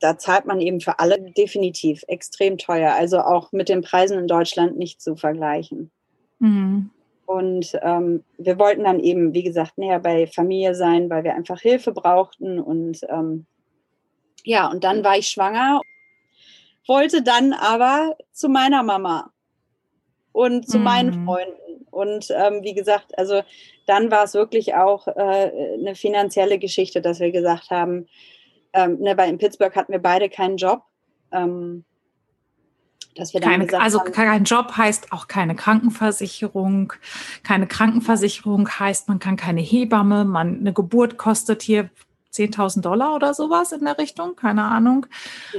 da 0.00 0.18
zahlt 0.18 0.46
man 0.46 0.60
eben 0.60 0.80
für 0.80 0.98
alle 0.98 1.20
definitiv 1.20 2.04
extrem 2.08 2.58
teuer. 2.58 2.92
Also 2.94 3.20
auch 3.20 3.52
mit 3.52 3.68
den 3.68 3.82
Preisen 3.82 4.18
in 4.18 4.26
Deutschland 4.26 4.76
nicht 4.76 5.00
zu 5.00 5.16
vergleichen. 5.16 5.90
Mhm. 6.40 6.90
Und 7.26 7.78
ähm, 7.82 8.22
wir 8.36 8.58
wollten 8.58 8.84
dann 8.84 9.00
eben, 9.00 9.32
wie 9.32 9.42
gesagt, 9.42 9.78
näher 9.78 9.98
bei 9.98 10.26
Familie 10.26 10.74
sein, 10.74 11.08
weil 11.08 11.24
wir 11.24 11.34
einfach 11.34 11.60
Hilfe 11.60 11.92
brauchten. 11.92 12.58
Und 12.60 13.00
ähm, 13.08 13.46
ja, 14.44 14.70
und 14.70 14.84
dann 14.84 15.04
war 15.04 15.16
ich 15.16 15.28
schwanger, 15.28 15.80
wollte 16.86 17.22
dann 17.22 17.54
aber 17.54 18.16
zu 18.32 18.48
meiner 18.48 18.82
Mama 18.82 19.30
und 20.32 20.68
zu 20.68 20.78
mhm. 20.78 20.84
meinen 20.84 21.24
Freunden. 21.24 21.63
Und 21.94 22.28
ähm, 22.30 22.62
wie 22.62 22.74
gesagt, 22.74 23.16
also 23.18 23.42
dann 23.86 24.10
war 24.10 24.24
es 24.24 24.34
wirklich 24.34 24.74
auch 24.74 25.06
äh, 25.06 25.12
eine 25.78 25.94
finanzielle 25.94 26.58
Geschichte, 26.58 27.00
dass 27.00 27.20
wir 27.20 27.30
gesagt 27.30 27.70
haben, 27.70 28.06
ähm, 28.72 28.98
ne, 29.00 29.16
weil 29.16 29.30
in 29.30 29.38
Pittsburgh 29.38 29.74
hatten 29.74 29.92
wir 29.92 30.00
beide 30.00 30.28
keinen 30.28 30.56
Job. 30.56 30.82
Ähm, 31.32 31.84
dass 33.14 33.32
wir 33.32 33.40
dann 33.40 33.50
keine, 33.50 33.66
gesagt 33.66 33.82
also 33.82 34.00
haben, 34.00 34.12
kein 34.12 34.44
Job 34.44 34.76
heißt 34.76 35.12
auch 35.12 35.28
keine 35.28 35.54
Krankenversicherung. 35.54 36.92
Keine 37.44 37.66
Krankenversicherung 37.66 38.68
heißt, 38.68 39.08
man 39.08 39.20
kann 39.20 39.36
keine 39.36 39.60
Hebamme, 39.60 40.24
man 40.24 40.58
eine 40.58 40.72
Geburt 40.72 41.16
kostet 41.16 41.62
hier 41.62 41.90
10.000 42.32 42.80
Dollar 42.80 43.14
oder 43.14 43.32
sowas 43.32 43.70
in 43.72 43.84
der 43.84 43.98
Richtung, 43.98 44.34
keine 44.34 44.64
Ahnung. 44.64 45.06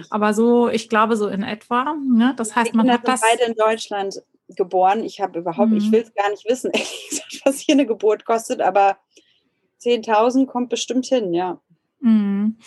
Aber 0.09 0.33
so, 0.33 0.67
ich 0.67 0.89
glaube 0.89 1.15
so 1.15 1.27
in 1.27 1.43
etwa. 1.43 1.95
Ne? 1.95 2.33
Das 2.35 2.55
heißt, 2.55 2.73
man 2.73 2.91
hat 2.91 3.07
das 3.07 3.21
beide 3.21 3.43
in 3.45 3.55
Deutschland 3.55 4.21
geboren. 4.49 5.03
Ich 5.03 5.21
habe 5.21 5.39
überhaupt, 5.39 5.71
mhm. 5.71 5.77
ich 5.77 5.91
will 5.91 6.01
es 6.01 6.13
gar 6.13 6.29
nicht 6.29 6.47
wissen, 6.47 6.71
was 7.45 7.59
hier 7.59 7.75
eine 7.75 7.85
Geburt 7.85 8.25
kostet, 8.25 8.61
aber 8.61 8.97
10.000 9.81 10.45
kommt 10.45 10.69
bestimmt 10.69 11.05
hin, 11.05 11.33
ja. 11.33 11.59
Mhm. 11.99 12.57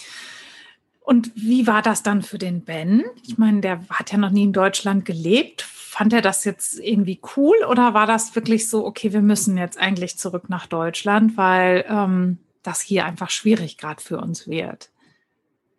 Und 1.01 1.33
wie 1.35 1.67
war 1.67 1.81
das 1.81 2.03
dann 2.03 2.21
für 2.23 2.39
den 2.39 2.65
Ben? 2.65 3.03
Ich 3.27 3.39
meine, 3.39 3.63
der 3.63 3.81
hat 3.89 4.13
ja 4.13 4.19
noch 4.19 4.31
nie 4.31 4.45
in 4.45 4.53
Deutschland 4.53 5.07
gelebt. 5.07 5.63
Fand 5.63 6.13
er 6.13 6.21
das 6.21 6.45
jetzt 6.45 6.79
irgendwie 6.79 7.19
cool 7.35 7.57
oder 7.69 7.95
war 7.95 8.07
das 8.07 8.35
wirklich 8.35 8.69
so, 8.69 8.85
okay, 8.85 9.13
wir 9.15 9.23
müssen 9.23 9.57
jetzt 9.57 9.79
eigentlich 9.79 10.19
zurück 10.19 10.51
nach 10.51 10.67
Deutschland, 10.67 11.37
weil 11.39 11.87
ähm, 11.89 12.39
das 12.63 12.83
hier 12.83 13.07
einfach 13.07 13.31
schwierig 13.31 13.79
gerade 13.79 14.03
für 14.03 14.19
uns 14.19 14.49
wird? 14.49 14.91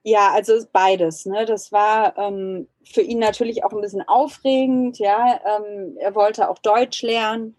Ja, 0.04 0.32
also 0.34 0.54
beides. 0.72 1.26
Ne? 1.26 1.46
Das 1.46 1.72
war 1.72 2.18
ähm, 2.18 2.68
für 2.84 3.02
ihn 3.02 3.20
natürlich 3.20 3.64
auch 3.64 3.74
ein 3.74 3.82
bisschen 3.82 4.08
aufregend. 4.08 4.98
Ja, 4.98 5.40
ähm, 5.46 5.98
er 6.00 6.16
wollte 6.16 6.50
auch 6.50 6.60
Deutsch 6.60 7.02
lernen. 7.02 7.56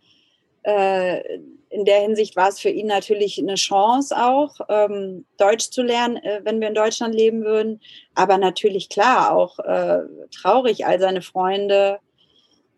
Äh, 0.63 1.39
in 1.71 1.85
der 1.85 2.01
Hinsicht 2.01 2.37
war 2.37 2.49
es 2.49 2.59
für 2.59 2.69
ihn 2.69 2.89
natürlich 2.89 3.39
eine 3.39 3.55
Chance 3.55 4.17
auch, 4.17 4.57
ähm, 4.69 5.25
Deutsch 5.39 5.71
zu 5.71 5.83
lernen, 5.83 6.17
äh, 6.17 6.41
wenn 6.43 6.61
wir 6.61 6.69
in 6.69 6.75
Deutschland 6.75 7.15
leben 7.15 7.45
würden. 7.45 7.81
Aber 8.15 8.39
natürlich 8.39 8.89
klar 8.89 9.33
auch 9.33 9.59
äh, 9.61 10.01
traurig, 10.35 10.85
all 10.85 10.99
seine 10.99 11.23
Freunde 11.23 12.01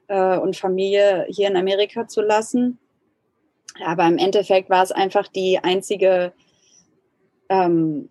äh, 0.08 0.36
und 0.38 0.56
Familie 0.56 1.26
hier 1.28 1.48
in 1.48 1.56
Amerika 1.56 2.06
zu 2.06 2.20
lassen. 2.20 2.78
Aber 3.82 4.06
im 4.06 4.18
Endeffekt 4.18 4.68
war 4.68 4.82
es 4.82 4.92
einfach 4.92 5.26
die 5.28 5.58
einzige 5.58 6.34
ähm, 7.48 8.10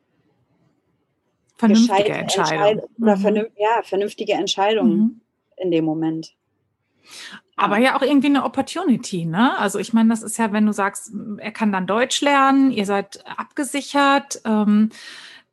vernünftige 1.62 2.10
Entscheidung. 2.10 2.52
Entscheid 2.52 2.90
oder 3.00 3.16
mhm. 3.16 3.22
vernünf 3.22 3.48
ja, 3.58 3.82
vernünftige 3.84 4.34
Entscheidung 4.34 4.90
mhm. 4.90 5.22
in 5.58 5.72
dem 5.72 5.86
Moment. 5.86 6.34
Aber 7.56 7.78
ja 7.78 7.96
auch 7.96 8.02
irgendwie 8.02 8.28
eine 8.28 8.44
Opportunity, 8.44 9.26
ne? 9.26 9.58
Also 9.58 9.78
ich 9.78 9.94
meine, 9.94 10.10
das 10.10 10.24
ist 10.24 10.38
ja, 10.38 10.52
wenn 10.52 10.66
du 10.66 10.74
sagst, 10.74 11.12
er 11.38 11.52
kann 11.52 11.72
dann 11.72 11.86
Deutsch 11.86 12.22
lernen, 12.22 12.72
ihr 12.72 12.86
seid 12.86 13.24
abgesichert, 13.26 14.42
ähm, 14.46 14.90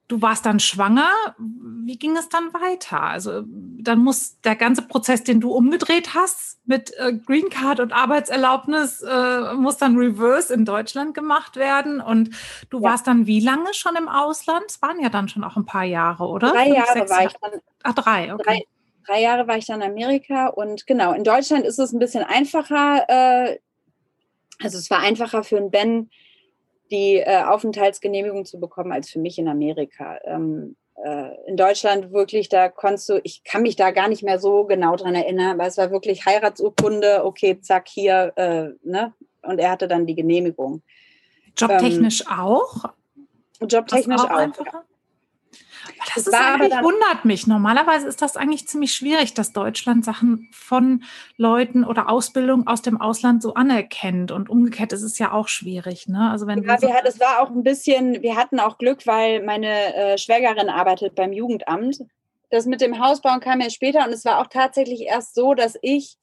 du 0.08 0.22
warst 0.22 0.46
dann 0.46 0.58
schwanger. 0.58 1.10
Wie 1.38 1.98
ging 1.98 2.16
es 2.16 2.28
dann 2.28 2.52
weiter? 2.52 3.02
Also 3.02 3.42
dann 3.46 4.00
muss 4.00 4.40
der 4.40 4.56
ganze 4.56 4.82
Prozess, 4.82 5.22
den 5.22 5.40
du 5.40 5.52
umgedreht 5.52 6.14
hast 6.14 6.58
mit 6.66 6.92
äh, 6.98 7.12
Green 7.12 7.50
Card 7.50 7.80
und 7.80 7.92
Arbeitserlaubnis, 7.92 9.02
äh, 9.02 9.54
muss 9.54 9.76
dann 9.76 9.96
reverse 9.96 10.52
in 10.52 10.64
Deutschland 10.64 11.14
gemacht 11.14 11.56
werden. 11.56 12.00
Und 12.00 12.30
du 12.70 12.78
ja. 12.78 12.90
warst 12.90 13.06
dann 13.06 13.26
wie 13.26 13.40
lange 13.40 13.72
schon 13.74 13.96
im 13.96 14.08
Ausland? 14.08 14.64
Es 14.68 14.82
waren 14.82 15.00
ja 15.00 15.10
dann 15.10 15.28
schon 15.28 15.44
auch 15.44 15.56
ein 15.56 15.66
paar 15.66 15.84
Jahre, 15.84 16.26
oder? 16.26 16.52
Drei 16.52 16.68
Jahre 16.68 16.98
Fünf, 16.98 17.10
war 17.10 17.24
ich 17.24 17.32
dann. 17.40 17.60
Ah, 17.82 17.92
drei, 17.92 18.34
okay. 18.34 18.42
Drei, 18.44 18.62
drei 19.06 19.22
Jahre 19.22 19.46
war 19.46 19.58
ich 19.58 19.66
dann 19.66 19.82
in 19.82 19.90
Amerika 19.90 20.48
und 20.48 20.86
genau, 20.86 21.12
in 21.12 21.24
Deutschland 21.24 21.64
ist 21.64 21.78
es 21.78 21.92
ein 21.92 21.98
bisschen 21.98 22.24
einfacher. 22.24 23.04
Äh, 23.08 23.58
also 24.62 24.78
es 24.78 24.90
war 24.90 25.00
einfacher 25.00 25.44
für 25.44 25.58
einen 25.58 25.70
Ben, 25.70 26.10
die 26.90 27.16
äh, 27.16 27.42
Aufenthaltsgenehmigung 27.44 28.44
zu 28.44 28.58
bekommen, 28.60 28.92
als 28.92 29.10
für 29.10 29.18
mich 29.18 29.38
in 29.38 29.48
Amerika. 29.48 30.18
Ähm, 30.24 30.76
äh, 31.04 31.30
in 31.46 31.56
Deutschland 31.56 32.12
wirklich, 32.12 32.48
da 32.48 32.68
konntest 32.68 33.08
du, 33.08 33.20
ich 33.22 33.44
kann 33.44 33.62
mich 33.62 33.76
da 33.76 33.90
gar 33.92 34.08
nicht 34.08 34.22
mehr 34.22 34.38
so 34.38 34.64
genau 34.64 34.96
dran 34.96 35.14
erinnern, 35.14 35.52
aber 35.52 35.66
es 35.66 35.78
war 35.78 35.90
wirklich 35.90 36.26
Heiratsurkunde, 36.26 37.24
okay, 37.24 37.60
zack, 37.60 37.88
hier, 37.88 38.32
äh, 38.36 38.70
ne? 38.82 39.12
Und 39.42 39.60
er 39.60 39.70
hatte 39.70 39.86
dann 39.86 40.06
die 40.06 40.16
Genehmigung. 40.16 40.82
Jobtechnisch 41.56 42.22
ähm, 42.22 42.38
auch? 42.38 42.84
Jobtechnisch 43.60 44.20
auch. 44.20 44.30
auch. 44.30 44.82
Das, 46.14 46.24
das 46.24 46.34
eigentlich, 46.34 46.72
wundert 46.82 47.24
mich. 47.24 47.46
Normalerweise 47.46 48.06
ist 48.06 48.22
das 48.22 48.36
eigentlich 48.36 48.66
ziemlich 48.68 48.94
schwierig, 48.94 49.34
dass 49.34 49.52
Deutschland 49.52 50.04
Sachen 50.04 50.48
von 50.52 51.04
Leuten 51.36 51.84
oder 51.84 52.08
Ausbildung 52.08 52.66
aus 52.66 52.82
dem 52.82 53.00
Ausland 53.00 53.42
so 53.42 53.54
anerkennt. 53.54 54.30
Und 54.30 54.48
umgekehrt 54.48 54.92
ist 54.92 55.02
es 55.02 55.18
ja 55.18 55.32
auch 55.32 55.48
schwierig. 55.48 56.08
Ne? 56.08 56.30
Also 56.30 56.46
wenn 56.46 56.62
ja, 56.62 56.80
wir, 56.80 56.94
hatten, 56.94 57.06
es 57.06 57.20
war 57.20 57.40
auch 57.40 57.50
ein 57.50 57.62
bisschen, 57.62 58.22
wir 58.22 58.36
hatten 58.36 58.60
auch 58.60 58.78
Glück, 58.78 59.06
weil 59.06 59.42
meine 59.42 59.94
äh, 59.94 60.18
Schwägerin 60.18 60.68
arbeitet 60.68 61.14
beim 61.14 61.32
Jugendamt. 61.32 62.04
Das 62.50 62.66
mit 62.66 62.80
dem 62.80 62.98
Hausbauen 62.98 63.40
kam 63.40 63.60
ja 63.60 63.70
später 63.70 64.06
und 64.06 64.12
es 64.12 64.24
war 64.24 64.40
auch 64.40 64.46
tatsächlich 64.46 65.02
erst 65.02 65.34
so, 65.34 65.54
dass 65.54 65.78
ich, 65.82 66.16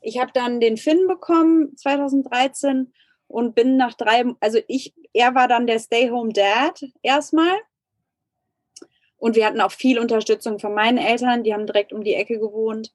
ich 0.00 0.18
habe 0.18 0.32
dann 0.32 0.60
den 0.60 0.76
Finn 0.76 1.06
bekommen 1.06 1.76
2013 1.76 2.92
und 3.28 3.54
bin 3.54 3.76
nach 3.76 3.94
drei, 3.94 4.24
also 4.40 4.58
ich, 4.66 4.94
er 5.12 5.34
war 5.34 5.46
dann 5.46 5.66
der 5.66 5.78
Stay-Home-Dad 5.78 6.84
erstmal 7.02 7.52
und 9.18 9.36
wir 9.36 9.46
hatten 9.46 9.60
auch 9.60 9.72
viel 9.72 9.98
Unterstützung 9.98 10.58
von 10.58 10.74
meinen 10.74 10.98
Eltern, 10.98 11.42
die 11.42 11.52
haben 11.52 11.66
direkt 11.66 11.92
um 11.92 12.04
die 12.04 12.14
Ecke 12.14 12.38
gewohnt. 12.38 12.92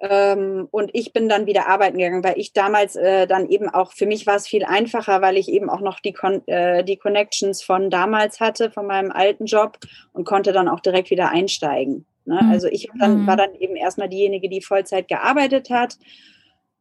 Ähm, 0.00 0.68
und 0.70 0.90
ich 0.92 1.12
bin 1.12 1.28
dann 1.28 1.46
wieder 1.46 1.68
arbeiten 1.68 1.98
gegangen, 1.98 2.22
weil 2.22 2.38
ich 2.38 2.52
damals 2.52 2.94
äh, 2.94 3.26
dann 3.26 3.48
eben 3.48 3.68
auch, 3.68 3.92
für 3.92 4.06
mich 4.06 4.28
war 4.28 4.36
es 4.36 4.46
viel 4.46 4.64
einfacher, 4.64 5.20
weil 5.22 5.36
ich 5.36 5.48
eben 5.48 5.68
auch 5.68 5.80
noch 5.80 5.98
die, 5.98 6.12
Con 6.12 6.46
äh, 6.46 6.84
die 6.84 6.96
Connections 6.96 7.62
von 7.62 7.90
damals 7.90 8.38
hatte, 8.38 8.70
von 8.70 8.86
meinem 8.86 9.10
alten 9.10 9.46
Job 9.46 9.78
und 10.12 10.24
konnte 10.24 10.52
dann 10.52 10.68
auch 10.68 10.78
direkt 10.78 11.10
wieder 11.10 11.30
einsteigen. 11.30 12.06
Ne? 12.26 12.40
Mhm. 12.40 12.50
Also 12.50 12.68
ich 12.68 12.88
dann, 12.96 13.26
war 13.26 13.36
dann 13.36 13.54
eben 13.56 13.74
erstmal 13.74 14.08
diejenige, 14.08 14.48
die 14.48 14.62
Vollzeit 14.62 15.08
gearbeitet 15.08 15.68
hat. 15.70 15.98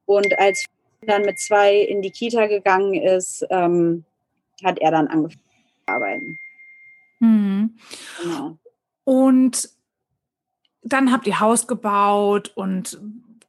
Und 0.05 0.37
als 0.37 0.65
dann 1.01 1.23
mit 1.23 1.39
zwei 1.39 1.75
in 1.77 2.03
die 2.03 2.11
Kita 2.11 2.45
gegangen 2.45 2.93
ist, 2.93 3.45
ähm, 3.49 4.05
hat 4.63 4.77
er 4.79 4.91
dann 4.91 5.07
angefangen 5.07 5.41
zu 5.41 5.93
arbeiten. 5.93 6.37
Mhm. 7.19 7.77
Genau. 8.21 8.57
Und 9.07 9.69
dann 10.83 11.13
habt 11.13 11.27
ihr 11.27 11.39
Haus 11.39 11.65
gebaut 11.65 12.51
und 12.55 12.99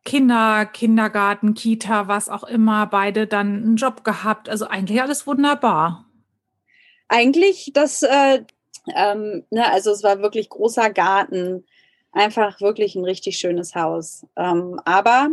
Kinder, 0.04 0.66
Kindergarten, 0.66 1.54
Kita, 1.54 2.06
was 2.06 2.28
auch 2.28 2.44
immer, 2.44 2.86
beide 2.86 3.26
dann 3.26 3.56
einen 3.56 3.74
Job 3.74 4.04
gehabt. 4.04 4.48
Also 4.48 4.68
eigentlich 4.68 5.02
alles 5.02 5.26
wunderbar. 5.26 6.04
Eigentlich, 7.08 7.72
das, 7.74 8.04
äh, 8.04 8.44
ähm, 8.94 9.46
ne, 9.50 9.68
also 9.68 9.90
es 9.90 10.04
war 10.04 10.22
wirklich 10.22 10.48
großer 10.48 10.90
Garten, 10.90 11.66
einfach 12.12 12.60
wirklich 12.60 12.94
ein 12.94 13.04
richtig 13.04 13.36
schönes 13.38 13.74
Haus. 13.74 14.24
Ähm, 14.36 14.80
aber 14.84 15.30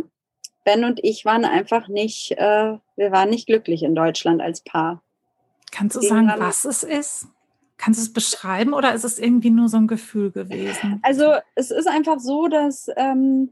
Ben 0.64 0.84
und 0.84 0.98
ich 1.04 1.24
waren 1.24 1.44
einfach 1.44 1.86
nicht, 1.86 2.32
äh, 2.32 2.76
wir 2.96 3.12
waren 3.12 3.30
nicht 3.30 3.46
glücklich 3.46 3.84
in 3.84 3.94
Deutschland 3.94 4.42
als 4.42 4.60
Paar. 4.60 5.04
Kannst 5.70 5.94
du 5.94 6.00
sagen, 6.00 6.32
was 6.36 6.64
es 6.64 6.82
ist? 6.82 7.28
Kannst 7.76 8.00
du 8.00 8.04
es 8.04 8.12
beschreiben 8.12 8.72
oder 8.72 8.94
ist 8.94 9.04
es 9.04 9.18
irgendwie 9.18 9.50
nur 9.50 9.68
so 9.68 9.76
ein 9.76 9.86
Gefühl 9.86 10.30
gewesen? 10.30 11.00
Also 11.02 11.34
es 11.54 11.70
ist 11.70 11.86
einfach 11.86 12.18
so, 12.18 12.48
dass 12.48 12.88
ähm, 12.96 13.50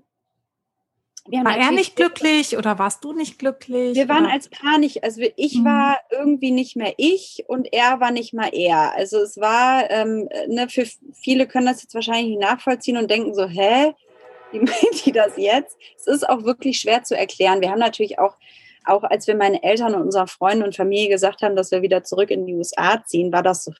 war 1.26 1.56
er 1.56 1.70
nicht 1.70 1.96
glücklich 1.96 2.58
oder 2.58 2.78
warst 2.78 3.02
du 3.02 3.14
nicht 3.14 3.38
glücklich? 3.38 3.96
Wir 3.96 4.08
waren 4.10 4.24
oder? 4.24 4.34
als 4.34 4.48
Paar 4.48 4.78
nicht, 4.78 5.04
also 5.04 5.22
ich 5.36 5.58
mhm. 5.58 5.64
war 5.64 5.98
irgendwie 6.10 6.50
nicht 6.50 6.76
mehr 6.76 6.92
ich 6.98 7.44
und 7.46 7.72
er 7.72 7.98
war 8.00 8.10
nicht 8.10 8.34
mal 8.34 8.50
er. 8.52 8.94
Also 8.94 9.18
es 9.18 9.38
war, 9.38 9.90
ähm, 9.90 10.28
ne, 10.48 10.68
für 10.68 10.86
viele 11.14 11.46
können 11.46 11.66
das 11.66 11.82
jetzt 11.82 11.94
wahrscheinlich 11.94 12.26
nicht 12.26 12.40
nachvollziehen 12.40 12.98
und 12.98 13.10
denken 13.10 13.34
so, 13.34 13.46
hä, 13.46 13.94
wie 14.52 14.58
meint 14.60 15.06
die 15.06 15.12
das 15.12 15.38
jetzt? 15.38 15.78
Es 15.96 16.06
ist 16.06 16.28
auch 16.28 16.44
wirklich 16.44 16.78
schwer 16.78 17.02
zu 17.04 17.16
erklären. 17.16 17.62
Wir 17.62 17.70
haben 17.70 17.80
natürlich 17.80 18.18
auch 18.18 18.36
auch 18.86 19.02
als 19.02 19.26
wir 19.26 19.34
meinen 19.34 19.62
Eltern 19.62 19.94
und 19.94 20.02
unseren 20.02 20.28
Freunden 20.28 20.62
und 20.62 20.76
Familie 20.76 21.08
gesagt 21.08 21.40
haben, 21.40 21.56
dass 21.56 21.70
wir 21.70 21.80
wieder 21.80 22.04
zurück 22.04 22.30
in 22.30 22.44
die 22.44 22.54
USA 22.54 23.02
ziehen, 23.02 23.32
war 23.32 23.42
das 23.42 23.64
so, 23.64 23.72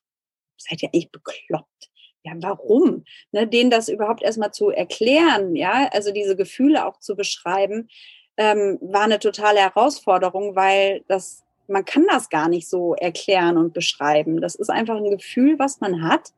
seid 0.69 0.83
ihr 0.83 0.91
echt 0.93 1.13
bekloppt? 1.13 1.91
Ja, 2.25 2.33
warum? 2.37 3.05
Ne, 3.33 3.47
denen 3.47 3.71
das 3.71 3.89
überhaupt 3.89 4.23
erstmal 4.23 4.53
zu 4.53 4.71
erklären, 4.71 5.57
ja, 5.57 5.89
also 5.93 6.11
diese 6.11 6.37
Gefühle 6.37 6.87
auch 6.87 6.99
zu 6.99 7.17
beschreiben, 7.17 7.89
ähm, 8.37 8.79
war 8.81 9.03
eine 9.03 9.19
totale 9.19 9.61
Herausforderung, 9.61 10.57
weil 10.57 11.05
das, 11.07 11.45
man 11.69 11.85
kann 11.85 12.07
das 12.09 12.31
gar 12.31 12.49
nicht 12.49 12.69
so 12.69 12.95
erklären 12.95 13.59
und 13.59 13.75
beschreiben. 13.75 14.41
Das 14.41 14.55
ist 14.55 14.71
einfach 14.71 14.97
ein 14.97 15.11
Gefühl, 15.11 15.59
was 15.59 15.81
man 15.81 16.03
hat. 16.09 16.33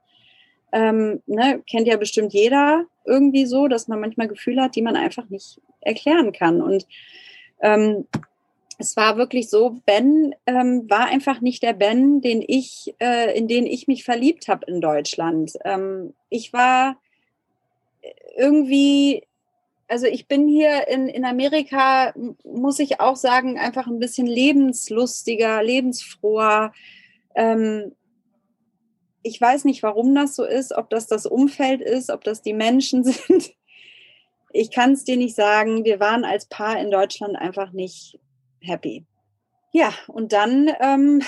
Ähm, 0.73 1.23
ne, 1.27 1.63
kennt 1.71 1.87
ja 1.87 1.97
bestimmt 1.97 2.33
jeder 2.33 2.85
irgendwie 3.05 3.47
so, 3.47 3.69
dass 3.69 3.87
man 3.89 4.01
manchmal 4.01 4.29
Gefühle 4.29 4.63
hat, 4.63 4.75
die 4.75 4.83
man 4.83 4.97
einfach 4.97 5.29
nicht 5.31 5.61
erklären 5.81 6.33
kann. 6.33 6.61
Und 6.61 6.87
ähm, 7.61 8.07
es 8.79 8.97
war 8.97 9.17
wirklich 9.17 9.49
so, 9.49 9.81
Ben 9.87 10.35
ähm, 10.47 10.89
war 10.89 11.07
einfach 11.07 11.41
nicht 11.41 11.63
der 11.63 11.73
Ben, 11.73 12.21
den 12.21 12.43
ich, 12.47 12.95
äh, 13.01 13.37
in 13.37 13.49
den 13.49 13.67
ich 13.67 13.89
mich 13.89 14.05
verliebt 14.05 14.49
habe 14.49 14.67
in 14.67 14.81
Deutschland. 14.81 15.53
Ähm, 15.65 16.15
ich 16.29 16.53
war 16.53 16.97
irgendwie, 18.37 19.27
also 19.89 20.07
ich 20.07 20.29
bin 20.29 20.47
hier 20.47 20.89
in, 20.89 21.09
in 21.09 21.25
Amerika, 21.25 22.13
muss 22.45 22.79
ich 22.79 23.01
auch 23.01 23.17
sagen, 23.17 23.59
einfach 23.59 23.87
ein 23.87 23.99
bisschen 23.99 24.27
lebenslustiger, 24.27 25.63
lebensfroher. 25.63 26.73
Ähm, 27.35 27.93
ich 29.23 29.41
weiß 29.41 29.65
nicht, 29.65 29.83
warum 29.83 30.15
das 30.15 30.37
so 30.37 30.45
ist, 30.45 30.73
ob 30.73 30.91
das 30.91 31.07
das 31.07 31.25
Umfeld 31.25 31.81
ist, 31.81 32.11
ob 32.11 32.25
das 32.25 32.43
die 32.43 32.53
Menschen 32.53 33.05
sind. 33.05 33.55
Ich 34.53 34.71
kann 34.71 34.93
es 34.93 35.05
dir 35.05 35.17
nicht 35.17 35.35
sagen. 35.35 35.85
Wir 35.85 35.99
waren 35.99 36.25
als 36.25 36.47
Paar 36.47 36.79
in 36.79 36.91
Deutschland 36.91 37.37
einfach 37.37 37.73
nicht 37.73 38.19
happy. 38.67 39.05
Ja, 39.73 39.93
und 40.09 40.33
dann 40.33 40.71
ähm, 40.81 41.23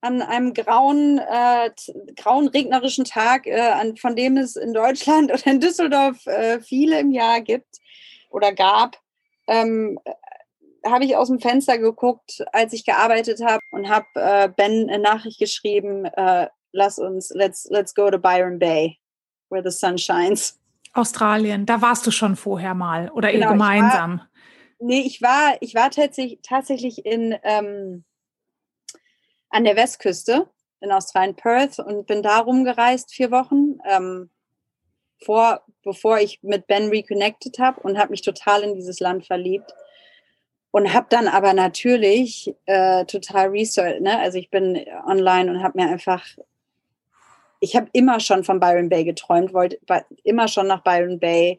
an 0.00 0.22
einem 0.22 0.54
grauen, 0.54 1.18
äh, 1.18 1.70
grauen 2.16 2.48
regnerischen 2.48 3.04
Tag, 3.04 3.46
äh, 3.46 3.58
an, 3.58 3.96
von 3.96 4.14
dem 4.14 4.36
es 4.36 4.56
in 4.56 4.72
Deutschland 4.72 5.32
oder 5.32 5.46
in 5.46 5.60
Düsseldorf 5.60 6.26
äh, 6.26 6.60
viele 6.60 7.00
im 7.00 7.10
Jahr 7.10 7.40
gibt 7.40 7.78
oder 8.30 8.52
gab, 8.52 8.98
ähm, 9.46 9.98
habe 10.86 11.04
ich 11.04 11.16
aus 11.16 11.28
dem 11.28 11.40
Fenster 11.40 11.78
geguckt, 11.78 12.44
als 12.52 12.72
ich 12.72 12.84
gearbeitet 12.84 13.40
habe 13.44 13.62
und 13.70 13.88
habe 13.88 14.06
äh, 14.14 14.48
Ben 14.48 14.88
eine 14.88 15.02
Nachricht 15.02 15.38
geschrieben, 15.38 16.04
äh, 16.04 16.48
lass 16.72 16.98
uns, 16.98 17.30
let's, 17.34 17.66
let's 17.70 17.94
go 17.94 18.10
to 18.10 18.18
Byron 18.18 18.58
Bay, 18.58 18.98
where 19.50 19.62
the 19.62 19.76
sun 19.76 19.98
shines. 19.98 20.58
Australien, 20.94 21.66
da 21.66 21.82
warst 21.82 22.06
du 22.06 22.10
schon 22.10 22.36
vorher 22.36 22.74
mal 22.74 23.10
oder 23.10 23.30
genau, 23.30 23.46
ihr 23.46 23.52
gemeinsam? 23.52 24.22
Nee, 24.80 25.00
ich 25.00 25.20
war, 25.22 25.56
ich 25.60 25.74
war 25.74 25.90
tatsächlich, 25.90 26.40
tatsächlich 26.42 27.04
in, 27.04 27.36
ähm, 27.42 28.04
an 29.50 29.64
der 29.64 29.76
Westküste 29.76 30.48
in 30.80 30.92
Australien, 30.92 31.34
Perth, 31.34 31.80
und 31.80 32.06
bin 32.06 32.22
da 32.22 32.38
rumgereist 32.38 33.12
vier 33.12 33.30
Wochen, 33.30 33.78
ähm, 33.88 34.30
vor, 35.24 35.64
bevor 35.82 36.18
ich 36.20 36.40
mit 36.42 36.66
Ben 36.66 36.88
reconnected 36.90 37.58
habe 37.58 37.80
und 37.80 37.98
habe 37.98 38.10
mich 38.10 38.22
total 38.22 38.62
in 38.62 38.74
dieses 38.74 39.00
Land 39.00 39.26
verliebt. 39.26 39.72
Und 40.70 40.92
habe 40.92 41.06
dann 41.08 41.28
aber 41.28 41.54
natürlich 41.54 42.54
äh, 42.66 43.04
total 43.06 43.48
research, 43.48 44.00
ne? 44.00 44.18
Also 44.20 44.36
ich 44.38 44.50
bin 44.50 44.78
online 45.06 45.50
und 45.50 45.62
habe 45.62 45.80
mir 45.80 45.88
einfach, 45.88 46.24
ich 47.60 47.74
habe 47.74 47.88
immer 47.94 48.20
schon 48.20 48.44
von 48.44 48.60
Byron 48.60 48.90
Bay 48.90 49.04
geträumt, 49.04 49.54
wollte 49.54 49.78
immer 50.24 50.46
schon 50.46 50.66
nach 50.66 50.82
Byron 50.84 51.18
Bay. 51.18 51.58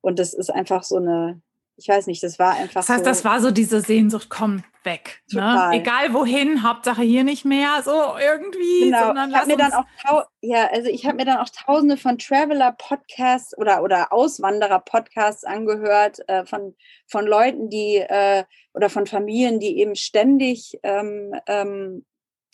Und 0.00 0.20
das 0.20 0.32
ist 0.32 0.48
einfach 0.48 0.84
so 0.84 0.96
eine, 0.96 1.42
ich 1.80 1.88
weiß 1.88 2.06
nicht, 2.08 2.22
das 2.22 2.38
war 2.38 2.52
einfach. 2.54 2.80
Das 2.80 2.88
heißt, 2.90 3.04
so, 3.04 3.10
das 3.10 3.24
war 3.24 3.40
so 3.40 3.50
diese 3.50 3.80
Sehnsucht, 3.80 4.28
komm 4.28 4.62
weg. 4.84 5.22
Ne? 5.32 5.70
Egal 5.72 6.12
wohin, 6.12 6.62
Hauptsache 6.62 7.02
hier 7.02 7.24
nicht 7.24 7.44
mehr, 7.46 7.82
so 7.82 7.90
irgendwie. 7.90 8.90
Genau. 8.90 9.12
ich 9.12 9.34
habe 9.34 9.46
mir 9.46 9.56
dann 9.56 9.72
auch 9.72 9.84
ja, 10.42 10.68
also 10.68 10.88
ich 10.88 11.06
habe 11.06 11.16
mir 11.16 11.24
dann 11.24 11.38
auch 11.38 11.48
tausende 11.48 11.96
von 11.96 12.18
Traveler-Podcasts 12.18 13.56
oder, 13.56 13.82
oder 13.82 14.12
Auswanderer-Podcasts 14.12 15.44
angehört, 15.44 16.18
äh, 16.28 16.44
von, 16.44 16.74
von 17.06 17.26
Leuten, 17.26 17.70
die 17.70 17.96
äh, 17.96 18.44
oder 18.74 18.90
von 18.90 19.06
Familien, 19.06 19.58
die 19.58 19.78
eben 19.78 19.94
ständig 19.96 20.78
ähm, 20.82 21.32
ähm, 21.46 22.04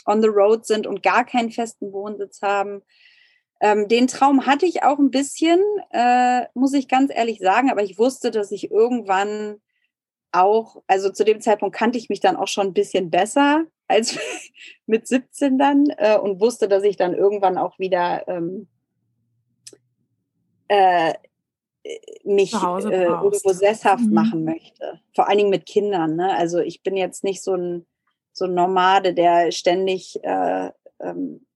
on 0.04 0.22
the 0.22 0.28
road 0.28 0.66
sind 0.66 0.86
und 0.86 1.02
gar 1.02 1.24
keinen 1.24 1.50
festen 1.50 1.92
Wohnsitz 1.92 2.42
haben. 2.42 2.82
Ähm, 3.60 3.88
den 3.88 4.06
Traum 4.06 4.46
hatte 4.46 4.66
ich 4.66 4.82
auch 4.82 4.98
ein 4.98 5.10
bisschen, 5.10 5.60
äh, 5.90 6.44
muss 6.54 6.74
ich 6.74 6.88
ganz 6.88 7.10
ehrlich 7.14 7.38
sagen, 7.38 7.70
aber 7.70 7.82
ich 7.82 7.98
wusste, 7.98 8.30
dass 8.30 8.52
ich 8.52 8.70
irgendwann 8.70 9.60
auch, 10.32 10.82
also 10.86 11.10
zu 11.10 11.24
dem 11.24 11.40
Zeitpunkt 11.40 11.74
kannte 11.74 11.98
ich 11.98 12.08
mich 12.08 12.20
dann 12.20 12.36
auch 12.36 12.48
schon 12.48 12.68
ein 12.68 12.74
bisschen 12.74 13.10
besser 13.10 13.64
als 13.88 14.18
mit 14.86 15.06
17 15.06 15.58
dann 15.58 15.86
äh, 15.96 16.18
und 16.18 16.40
wusste, 16.40 16.68
dass 16.68 16.82
ich 16.82 16.96
dann 16.96 17.14
irgendwann 17.14 17.56
auch 17.56 17.78
wieder 17.78 18.28
ähm, 18.28 18.68
äh, 20.68 21.14
mich 22.24 22.52
äh, 22.52 23.04
irgendwo 23.04 23.52
sesshaft 23.52 24.04
mhm. 24.04 24.12
machen 24.14 24.44
möchte. 24.44 25.00
Vor 25.14 25.28
allen 25.28 25.38
Dingen 25.38 25.50
mit 25.50 25.66
Kindern. 25.66 26.16
Ne? 26.16 26.34
Also 26.36 26.58
ich 26.58 26.82
bin 26.82 26.96
jetzt 26.96 27.24
nicht 27.24 27.42
so 27.42 27.54
ein, 27.54 27.86
so 28.32 28.44
ein 28.44 28.54
Nomade, 28.54 29.14
der 29.14 29.52
ständig 29.52 30.18
äh, 30.22 30.70
ähm, 31.00 31.46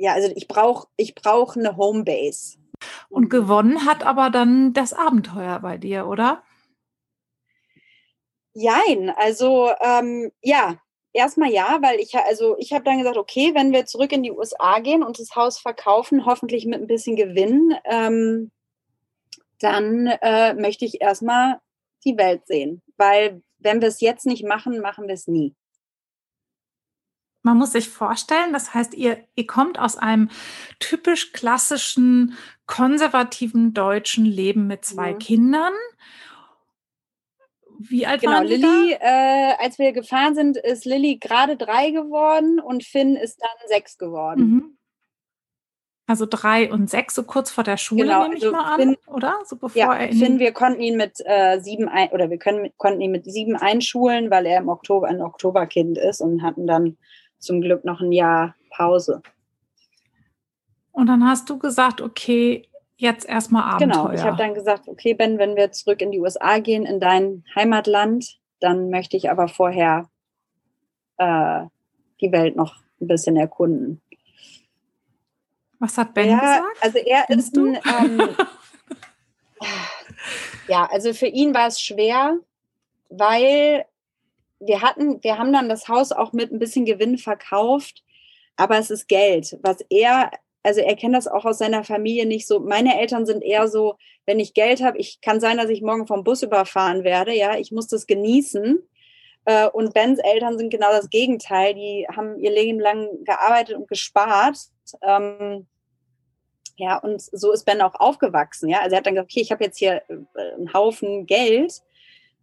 ja, 0.00 0.14
also 0.14 0.32
ich 0.34 0.48
brauche 0.48 0.88
ich 0.96 1.14
brauch 1.14 1.56
eine 1.56 1.76
Homebase. 1.76 2.58
Und 3.10 3.28
gewonnen 3.28 3.84
hat 3.84 4.04
aber 4.04 4.30
dann 4.30 4.72
das 4.72 4.94
Abenteuer 4.94 5.58
bei 5.60 5.76
dir, 5.76 6.06
oder? 6.06 6.42
Jein, 8.54 9.10
also 9.10 9.70
ähm, 9.80 10.32
ja, 10.42 10.78
erstmal 11.12 11.52
ja, 11.52 11.78
weil 11.82 12.00
ich 12.00 12.16
also 12.16 12.56
ich 12.58 12.72
habe 12.72 12.84
dann 12.84 12.98
gesagt, 12.98 13.18
okay, 13.18 13.54
wenn 13.54 13.72
wir 13.72 13.84
zurück 13.84 14.12
in 14.12 14.22
die 14.22 14.32
USA 14.32 14.78
gehen 14.78 15.02
und 15.02 15.18
das 15.18 15.36
Haus 15.36 15.58
verkaufen, 15.58 16.24
hoffentlich 16.24 16.64
mit 16.64 16.80
ein 16.80 16.86
bisschen 16.86 17.16
Gewinn, 17.16 17.74
ähm, 17.84 18.50
dann 19.58 20.06
äh, 20.06 20.54
möchte 20.54 20.86
ich 20.86 21.02
erstmal 21.02 21.60
die 22.06 22.16
Welt 22.16 22.46
sehen, 22.46 22.80
weil 22.96 23.42
wenn 23.58 23.82
wir 23.82 23.88
es 23.88 24.00
jetzt 24.00 24.24
nicht 24.24 24.46
machen, 24.46 24.80
machen 24.80 25.06
wir 25.06 25.14
es 25.14 25.28
nie. 25.28 25.54
Man 27.42 27.56
muss 27.56 27.72
sich 27.72 27.88
vorstellen, 27.88 28.52
das 28.52 28.74
heißt, 28.74 28.94
ihr, 28.94 29.24
ihr 29.34 29.46
kommt 29.46 29.78
aus 29.78 29.96
einem 29.96 30.28
typisch 30.78 31.32
klassischen, 31.32 32.36
konservativen 32.66 33.72
deutschen 33.72 34.26
Leben 34.26 34.66
mit 34.66 34.84
zwei 34.84 35.14
mhm. 35.14 35.18
Kindern. 35.18 35.72
Wie 37.78 38.06
alt 38.06 38.20
genau, 38.20 38.34
waren 38.34 38.46
die 38.46 38.56
Lilly, 38.56 38.92
äh, 38.92 39.54
als 39.58 39.78
wir 39.78 39.92
gefahren 39.92 40.34
sind, 40.34 40.58
ist 40.58 40.84
Lilly 40.84 41.16
gerade 41.16 41.56
drei 41.56 41.90
geworden 41.90 42.60
und 42.60 42.84
Finn 42.84 43.16
ist 43.16 43.40
dann 43.40 43.68
sechs 43.68 43.96
geworden. 43.96 44.40
Mhm. 44.42 44.76
Also 46.10 46.26
drei 46.28 46.70
und 46.70 46.90
sechs, 46.90 47.14
so 47.14 47.22
kurz 47.22 47.52
vor 47.52 47.62
der 47.62 47.76
Schule 47.76 48.02
genau, 48.02 48.24
nehme 48.24 48.34
ich 48.34 48.42
also 48.42 48.54
mal 48.54 48.76
Finn, 48.76 48.96
an, 49.06 49.14
oder? 49.14 49.38
So 49.46 49.56
bevor 49.56 49.80
ja, 49.80 49.94
er 49.94 50.12
Finn, 50.12 50.40
wir 50.40 50.52
konnten 50.52 50.82
ihn 50.82 50.96
mit 50.96 51.20
äh, 51.24 51.60
sieben 51.60 51.88
ein, 51.88 52.10
oder 52.10 52.28
wir 52.30 52.36
können, 52.36 52.70
konnten 52.76 53.00
ihn 53.00 53.12
mit 53.12 53.24
sieben 53.24 53.54
einschulen, 53.54 54.28
weil 54.28 54.44
er 54.44 54.58
im 54.58 54.68
Oktober 54.68 55.06
ein 55.06 55.22
Oktoberkind 55.22 55.96
ist 55.98 56.20
und 56.20 56.42
hatten 56.42 56.66
dann 56.66 56.98
zum 57.40 57.60
Glück 57.60 57.84
noch 57.84 58.00
ein 58.00 58.12
Jahr 58.12 58.54
Pause. 58.70 59.22
Und 60.92 61.06
dann 61.06 61.26
hast 61.26 61.50
du 61.50 61.58
gesagt, 61.58 62.00
okay, 62.00 62.68
jetzt 62.96 63.28
erstmal 63.28 63.62
Abenteuer. 63.74 64.02
Genau, 64.02 64.12
ich 64.12 64.22
habe 64.22 64.36
dann 64.36 64.54
gesagt, 64.54 64.86
okay, 64.86 65.14
Ben, 65.14 65.38
wenn 65.38 65.56
wir 65.56 65.72
zurück 65.72 66.00
in 66.02 66.10
die 66.10 66.20
USA 66.20 66.58
gehen, 66.58 66.86
in 66.86 67.00
dein 67.00 67.44
Heimatland, 67.54 68.38
dann 68.60 68.90
möchte 68.90 69.16
ich 69.16 69.30
aber 69.30 69.48
vorher 69.48 70.08
äh, 71.16 71.64
die 72.20 72.32
Welt 72.32 72.56
noch 72.56 72.76
ein 73.00 73.06
bisschen 73.08 73.36
erkunden. 73.36 74.02
Was 75.78 75.96
hat 75.96 76.12
Ben 76.12 76.28
ja, 76.28 76.38
gesagt? 76.38 76.76
Also 76.82 76.98
er 76.98 77.24
Findest 77.26 77.56
ist 77.56 77.58
ein, 77.58 78.20
ähm, 78.20 78.28
ja, 80.68 80.86
also 80.90 81.14
für 81.14 81.26
ihn 81.26 81.54
war 81.54 81.68
es 81.68 81.80
schwer, 81.80 82.38
weil 83.08 83.86
wir 84.60 84.82
hatten, 84.82 85.22
wir 85.22 85.38
haben 85.38 85.52
dann 85.52 85.68
das 85.68 85.88
Haus 85.88 86.12
auch 86.12 86.32
mit 86.32 86.52
ein 86.52 86.58
bisschen 86.58 86.84
Gewinn 86.84 87.18
verkauft, 87.18 88.04
aber 88.56 88.78
es 88.78 88.90
ist 88.90 89.08
Geld, 89.08 89.58
was 89.62 89.78
er, 89.88 90.30
also 90.62 90.80
er 90.80 90.96
kennt 90.96 91.14
das 91.14 91.26
auch 91.26 91.46
aus 91.46 91.58
seiner 91.58 91.82
Familie 91.82 92.26
nicht 92.26 92.46
so. 92.46 92.60
Meine 92.60 93.00
Eltern 93.00 93.24
sind 93.24 93.42
eher 93.42 93.68
so, 93.68 93.96
wenn 94.26 94.38
ich 94.38 94.54
Geld 94.54 94.82
habe, 94.82 94.98
ich 94.98 95.20
kann 95.22 95.40
sein, 95.40 95.56
dass 95.56 95.70
ich 95.70 95.80
morgen 95.80 96.06
vom 96.06 96.24
Bus 96.24 96.42
überfahren 96.42 97.02
werde, 97.02 97.34
ja, 97.34 97.56
ich 97.56 97.72
muss 97.72 97.88
das 97.88 98.06
genießen. 98.06 98.78
Äh, 99.46 99.68
und 99.68 99.94
Bens 99.94 100.18
Eltern 100.18 100.58
sind 100.58 100.70
genau 100.70 100.90
das 100.90 101.10
Gegenteil. 101.10 101.74
Die 101.74 102.06
haben 102.14 102.38
ihr 102.38 102.50
Leben 102.50 102.78
lang 102.78 103.08
gearbeitet 103.24 103.76
und 103.76 103.88
gespart. 103.88 104.58
Ähm, 105.02 105.66
ja, 106.76 106.98
und 106.98 107.20
so 107.20 107.52
ist 107.52 107.64
Ben 107.64 107.80
auch 107.80 107.94
aufgewachsen. 107.94 108.68
Ja, 108.68 108.80
also 108.80 108.94
er 108.94 108.98
hat 108.98 109.06
dann 109.06 109.14
gesagt, 109.14 109.30
okay, 109.32 109.40
ich 109.40 109.52
habe 109.52 109.64
jetzt 109.64 109.78
hier 109.78 110.02
äh, 110.08 110.54
einen 110.54 110.72
Haufen 110.72 111.26
Geld 111.26 111.80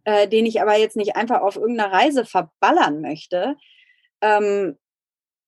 äh, 0.08 0.26
den 0.26 0.46
ich 0.46 0.62
aber 0.62 0.78
jetzt 0.78 0.96
nicht 0.96 1.16
einfach 1.16 1.42
auf 1.42 1.56
irgendeiner 1.56 1.92
Reise 1.92 2.24
verballern 2.24 3.02
möchte. 3.02 3.56
Ähm, 4.22 4.78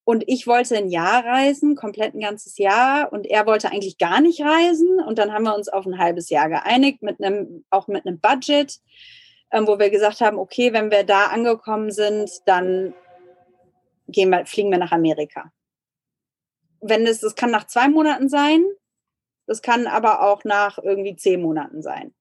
und 0.03 0.23
ich 0.27 0.45
wollte 0.45 0.77
ein 0.77 0.89
Jahr 0.89 1.25
reisen, 1.25 1.75
komplett 1.75 2.13
ein 2.13 2.19
ganzes 2.19 2.59
Jahr. 2.59 3.11
Und 3.11 3.25
er 3.25 3.47
wollte 3.47 3.71
eigentlich 3.71 3.97
gar 3.97 4.21
nicht 4.21 4.39
reisen. 4.41 5.01
Und 5.01 5.17
dann 5.17 5.33
haben 5.33 5.45
wir 5.45 5.55
uns 5.55 5.67
auf 5.67 5.87
ein 5.87 5.97
halbes 5.97 6.29
Jahr 6.29 6.47
geeinigt, 6.47 7.01
mit 7.01 7.19
einem, 7.19 7.65
auch 7.71 7.87
mit 7.87 8.05
einem 8.05 8.19
Budget. 8.19 8.79
ähm, 9.51 9.65
wo 9.65 9.79
wir 9.79 9.89
gesagt 9.89 10.21
haben, 10.21 10.37
okay, 10.37 10.73
wenn 10.73 10.91
wir 10.91 11.05
da 11.05 11.25
angekommen 11.27 11.91
sind, 11.91 12.29
dann 12.45 12.93
gehen 14.07 14.29
wir, 14.29 14.45
fliegen 14.45 14.69
wir 14.69 14.77
nach 14.77 14.91
Amerika. 14.91 15.51
Wenn 16.81 17.07
es, 17.07 17.21
das 17.21 17.33
kann 17.33 17.49
nach 17.49 17.65
zwei 17.65 17.89
Monaten 17.89 18.29
sein, 18.29 18.63
das 19.47 19.63
kann 19.63 19.87
aber 19.87 20.21
auch 20.21 20.43
nach 20.43 20.77
irgendwie 20.77 21.15
zehn 21.15 21.41
Monaten 21.41 21.81
sein. 21.81 22.13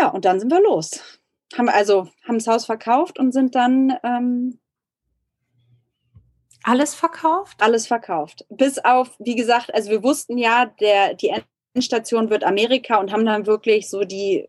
Ja, 0.00 0.08
und 0.08 0.24
dann 0.24 0.40
sind 0.40 0.50
wir 0.50 0.60
los. 0.60 1.20
Haben 1.56 1.68
also 1.68 2.08
haben 2.26 2.38
das 2.38 2.46
Haus 2.46 2.66
verkauft 2.66 3.18
und 3.18 3.32
sind 3.32 3.54
dann 3.54 3.96
ähm, 4.02 4.58
alles 6.62 6.94
verkauft? 6.94 7.56
Alles 7.60 7.86
verkauft. 7.86 8.44
Bis 8.50 8.78
auf, 8.78 9.16
wie 9.18 9.34
gesagt, 9.34 9.74
also 9.74 9.90
wir 9.90 10.02
wussten 10.02 10.36
ja, 10.36 10.66
der, 10.66 11.14
die 11.14 11.32
Endstation 11.74 12.30
wird 12.30 12.44
Amerika 12.44 12.98
und 12.98 13.12
haben 13.12 13.24
dann 13.24 13.46
wirklich 13.46 13.88
so 13.88 14.04
die, 14.04 14.46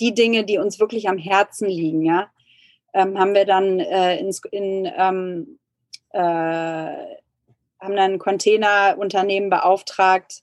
die 0.00 0.14
Dinge, 0.14 0.44
die 0.44 0.58
uns 0.58 0.80
wirklich 0.80 1.08
am 1.08 1.18
Herzen 1.18 1.68
liegen, 1.68 2.02
ja, 2.02 2.30
ähm, 2.94 3.18
haben 3.18 3.34
wir 3.34 3.44
dann 3.44 3.80
äh, 3.80 4.18
ins, 4.18 4.40
in, 4.50 4.90
ähm, 4.96 5.58
äh, 6.10 6.20
haben 6.20 7.96
dann 7.96 8.12
ein 8.12 8.18
Containerunternehmen 8.18 9.50
beauftragt, 9.50 10.42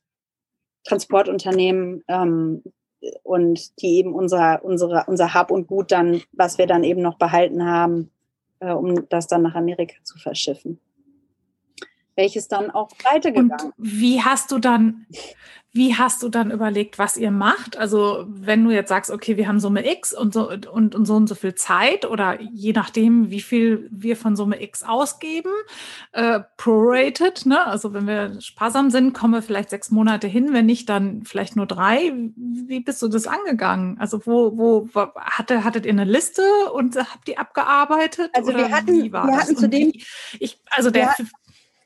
Transportunternehmen, 0.83 2.03
ähm, 2.07 2.63
und 3.23 3.81
die 3.81 3.97
eben 3.97 4.13
unser, 4.13 4.63
unsere, 4.63 5.05
unser 5.07 5.33
Hab 5.33 5.51
und 5.51 5.67
Gut 5.67 5.91
dann, 5.91 6.21
was 6.31 6.57
wir 6.57 6.67
dann 6.67 6.83
eben 6.83 7.01
noch 7.01 7.17
behalten 7.17 7.65
haben, 7.65 8.11
äh, 8.59 8.71
um 8.71 9.07
das 9.09 9.27
dann 9.27 9.41
nach 9.41 9.55
Amerika 9.55 9.95
zu 10.03 10.17
verschiffen 10.17 10.79
welches 12.15 12.47
dann 12.47 12.71
auch 12.71 12.89
weitergegangen. 13.03 13.51
Und 13.51 13.73
wie 13.77 14.21
hast 14.21 14.51
du 14.51 14.59
dann, 14.59 15.05
wie 15.71 15.95
hast 15.95 16.23
du 16.23 16.29
dann 16.29 16.51
überlegt, 16.51 16.97
was 16.97 17.17
ihr 17.17 17.31
macht? 17.31 17.75
Also 17.75 18.25
wenn 18.29 18.63
du 18.63 18.71
jetzt 18.71 18.87
sagst, 18.87 19.11
okay, 19.11 19.35
wir 19.35 19.49
haben 19.49 19.59
Summe 19.59 19.85
X 19.85 20.13
und 20.13 20.33
so 20.33 20.49
und, 20.49 20.95
und 20.95 21.05
so 21.05 21.15
und 21.15 21.27
so 21.27 21.35
viel 21.35 21.53
Zeit 21.53 22.05
oder 22.05 22.39
je 22.41 22.71
nachdem, 22.71 23.29
wie 23.29 23.41
viel 23.41 23.89
wir 23.91 24.15
von 24.15 24.37
Summe 24.37 24.61
X 24.63 24.83
ausgeben, 24.83 25.51
äh, 26.13 26.39
prorated, 26.55 27.45
ne? 27.45 27.67
Also 27.67 27.93
wenn 27.93 28.07
wir 28.07 28.39
sparsam 28.39 28.89
sind, 28.89 29.13
kommen 29.13 29.33
wir 29.33 29.41
vielleicht 29.41 29.69
sechs 29.69 29.91
Monate 29.91 30.27
hin, 30.27 30.53
wenn 30.53 30.65
nicht, 30.65 30.87
dann 30.87 31.25
vielleicht 31.25 31.57
nur 31.57 31.65
drei. 31.65 32.13
Wie 32.37 32.79
bist 32.79 33.01
du 33.01 33.09
das 33.09 33.27
angegangen? 33.27 33.97
Also 33.99 34.25
wo, 34.25 34.57
wo, 34.57 34.87
wo 34.93 35.07
hatte, 35.17 35.65
hattet 35.65 35.85
ihr 35.85 35.91
eine 35.91 36.05
Liste 36.05 36.43
und 36.73 36.95
habt 36.95 37.27
die 37.27 37.37
abgearbeitet? 37.37 38.31
Also 38.31 38.55
wir 38.55 38.71
hatten, 38.71 39.11
wir 39.11 39.37
hatten 39.37 39.57
zu 39.57 39.67
dem, 39.67 39.91
ich, 40.39 40.61
also 40.69 40.89
der 40.89 41.13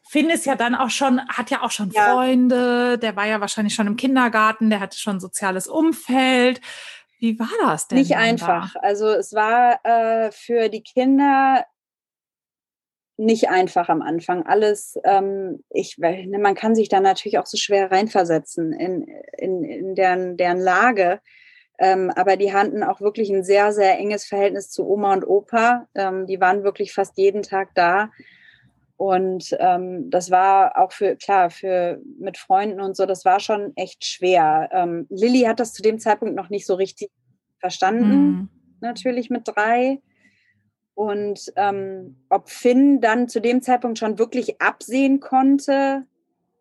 Finn 0.09 0.31
ist 0.31 0.47
ja 0.47 0.55
dann 0.55 0.73
auch 0.73 0.89
schon, 0.89 1.21
hat 1.27 1.51
ja 1.51 1.61
auch 1.61 1.69
schon 1.69 1.91
ja. 1.91 2.15
Freunde, 2.15 2.97
der 2.97 3.15
war 3.15 3.27
ja 3.27 3.41
wahrscheinlich 3.41 3.75
schon 3.75 3.85
im 3.85 3.95
Kindergarten, 3.95 4.71
der 4.71 4.79
hatte 4.79 4.97
schon 4.97 5.17
ein 5.17 5.19
soziales 5.19 5.67
Umfeld. 5.67 6.61
Wie 7.19 7.37
war 7.37 7.51
das 7.61 7.87
denn? 7.87 7.99
Nicht 7.99 8.15
einfach. 8.15 8.73
Da? 8.73 8.79
Also 8.79 9.09
es 9.09 9.33
war 9.33 9.79
äh, 9.83 10.31
für 10.31 10.69
die 10.69 10.81
Kinder 10.81 11.63
nicht 13.17 13.49
einfach 13.49 13.87
am 13.87 14.01
Anfang. 14.01 14.47
Alles, 14.47 14.97
ähm, 15.03 15.63
ich, 15.69 15.99
ne, 15.99 16.39
man 16.39 16.55
kann 16.55 16.73
sich 16.73 16.89
da 16.89 17.01
natürlich 17.01 17.37
auch 17.37 17.45
so 17.45 17.57
schwer 17.57 17.91
reinversetzen 17.91 18.73
in, 18.73 19.05
in, 19.37 19.63
in 19.63 19.93
deren, 19.93 20.37
deren 20.37 20.59
Lage. 20.59 21.21
Ähm, 21.77 22.11
aber 22.15 22.35
die 22.35 22.51
hatten 22.51 22.81
auch 22.81 22.99
wirklich 22.99 23.29
ein 23.29 23.43
sehr, 23.43 23.73
sehr 23.73 23.99
enges 23.99 24.25
Verhältnis 24.25 24.71
zu 24.71 24.89
Oma 24.89 25.13
und 25.13 25.27
Opa. 25.27 25.87
Ähm, 25.93 26.25
die 26.25 26.41
waren 26.41 26.63
wirklich 26.63 26.93
fast 26.93 27.15
jeden 27.19 27.43
Tag 27.43 27.75
da. 27.75 28.09
Und 28.99 29.55
ähm, 29.59 30.09
das 30.09 30.29
war 30.29 30.77
auch 30.77 30.91
für, 30.91 31.15
klar, 31.15 31.49
für 31.51 32.01
mit 32.19 32.37
Freunden 32.37 32.81
und 32.81 32.97
so, 32.97 33.05
das 33.05 33.23
war 33.23 33.39
schon 33.39 33.71
echt 33.77 34.03
schwer. 34.03 34.67
Ähm, 34.73 35.07
Lilly 35.09 35.43
hat 35.43 35.61
das 35.61 35.71
zu 35.71 35.81
dem 35.81 35.99
Zeitpunkt 35.99 36.35
noch 36.35 36.49
nicht 36.49 36.65
so 36.65 36.75
richtig 36.75 37.09
verstanden, 37.61 38.11
mhm. 38.11 38.49
natürlich 38.81 39.29
mit 39.29 39.47
drei. 39.47 40.01
Und 40.95 41.53
ähm, 41.55 42.25
ob 42.27 42.49
Finn 42.49 42.99
dann 42.99 43.29
zu 43.29 43.39
dem 43.39 43.61
Zeitpunkt 43.61 43.99
schon 43.99 44.19
wirklich 44.19 44.59
absehen 44.59 45.21
konnte, 45.21 46.03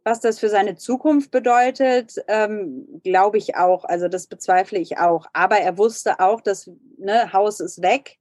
was 0.05 0.21
das 0.21 0.39
für 0.39 0.49
seine 0.49 0.77
Zukunft 0.77 1.33
bedeutet, 1.33 2.23
ähm, 2.29 3.01
glaube 3.03 3.39
ich 3.39 3.57
auch. 3.57 3.85
Also 3.85 4.07
das 4.07 4.29
bezweifle 4.29 4.79
ich 4.79 4.99
auch. 4.99 5.27
Aber 5.33 5.59
er 5.59 5.77
wusste 5.77 6.21
auch, 6.21 6.41
dass 6.41 6.71
ne, 6.99 7.33
Haus 7.33 7.59
ist 7.59 7.83
weg. 7.83 8.19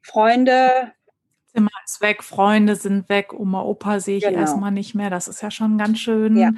Freunde 0.00 0.92
Zimmer 1.52 1.70
ist 1.84 2.00
weg, 2.00 2.22
Freunde 2.22 2.76
sind 2.76 3.08
weg, 3.08 3.32
Oma, 3.32 3.62
Opa 3.62 4.00
sehe 4.00 4.18
ich 4.18 4.24
genau. 4.24 4.38
erstmal 4.38 4.70
nicht 4.70 4.94
mehr. 4.94 5.10
Das 5.10 5.28
ist 5.28 5.42
ja 5.42 5.50
schon 5.50 5.78
ganz 5.78 5.98
schön. 5.98 6.36
Ja. 6.36 6.50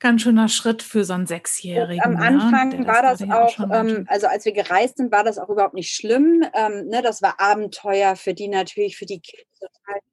Ganz 0.00 0.22
schöner 0.22 0.48
Schritt 0.48 0.84
für 0.84 1.04
so 1.04 1.14
einen 1.14 1.26
Sechsjährigen. 1.26 2.04
Und 2.04 2.16
am 2.16 2.36
ne? 2.36 2.42
Anfang 2.44 2.68
ne? 2.68 2.86
war 2.86 3.02
das, 3.02 3.18
das 3.18 3.30
auch, 3.30 3.58
ähm, 3.72 4.04
also 4.06 4.28
als 4.28 4.44
wir 4.44 4.52
gereist 4.52 4.98
sind, 4.98 5.10
war 5.10 5.24
das 5.24 5.38
auch 5.38 5.48
überhaupt 5.48 5.74
nicht 5.74 5.90
schlimm. 5.90 6.44
Ähm, 6.54 6.86
ne, 6.86 7.02
das 7.02 7.20
war 7.20 7.40
Abenteuer 7.40 8.14
für 8.14 8.32
die 8.32 8.46
natürlich, 8.46 8.96
für 8.96 9.06
die 9.06 9.18
Kinder. 9.18 9.48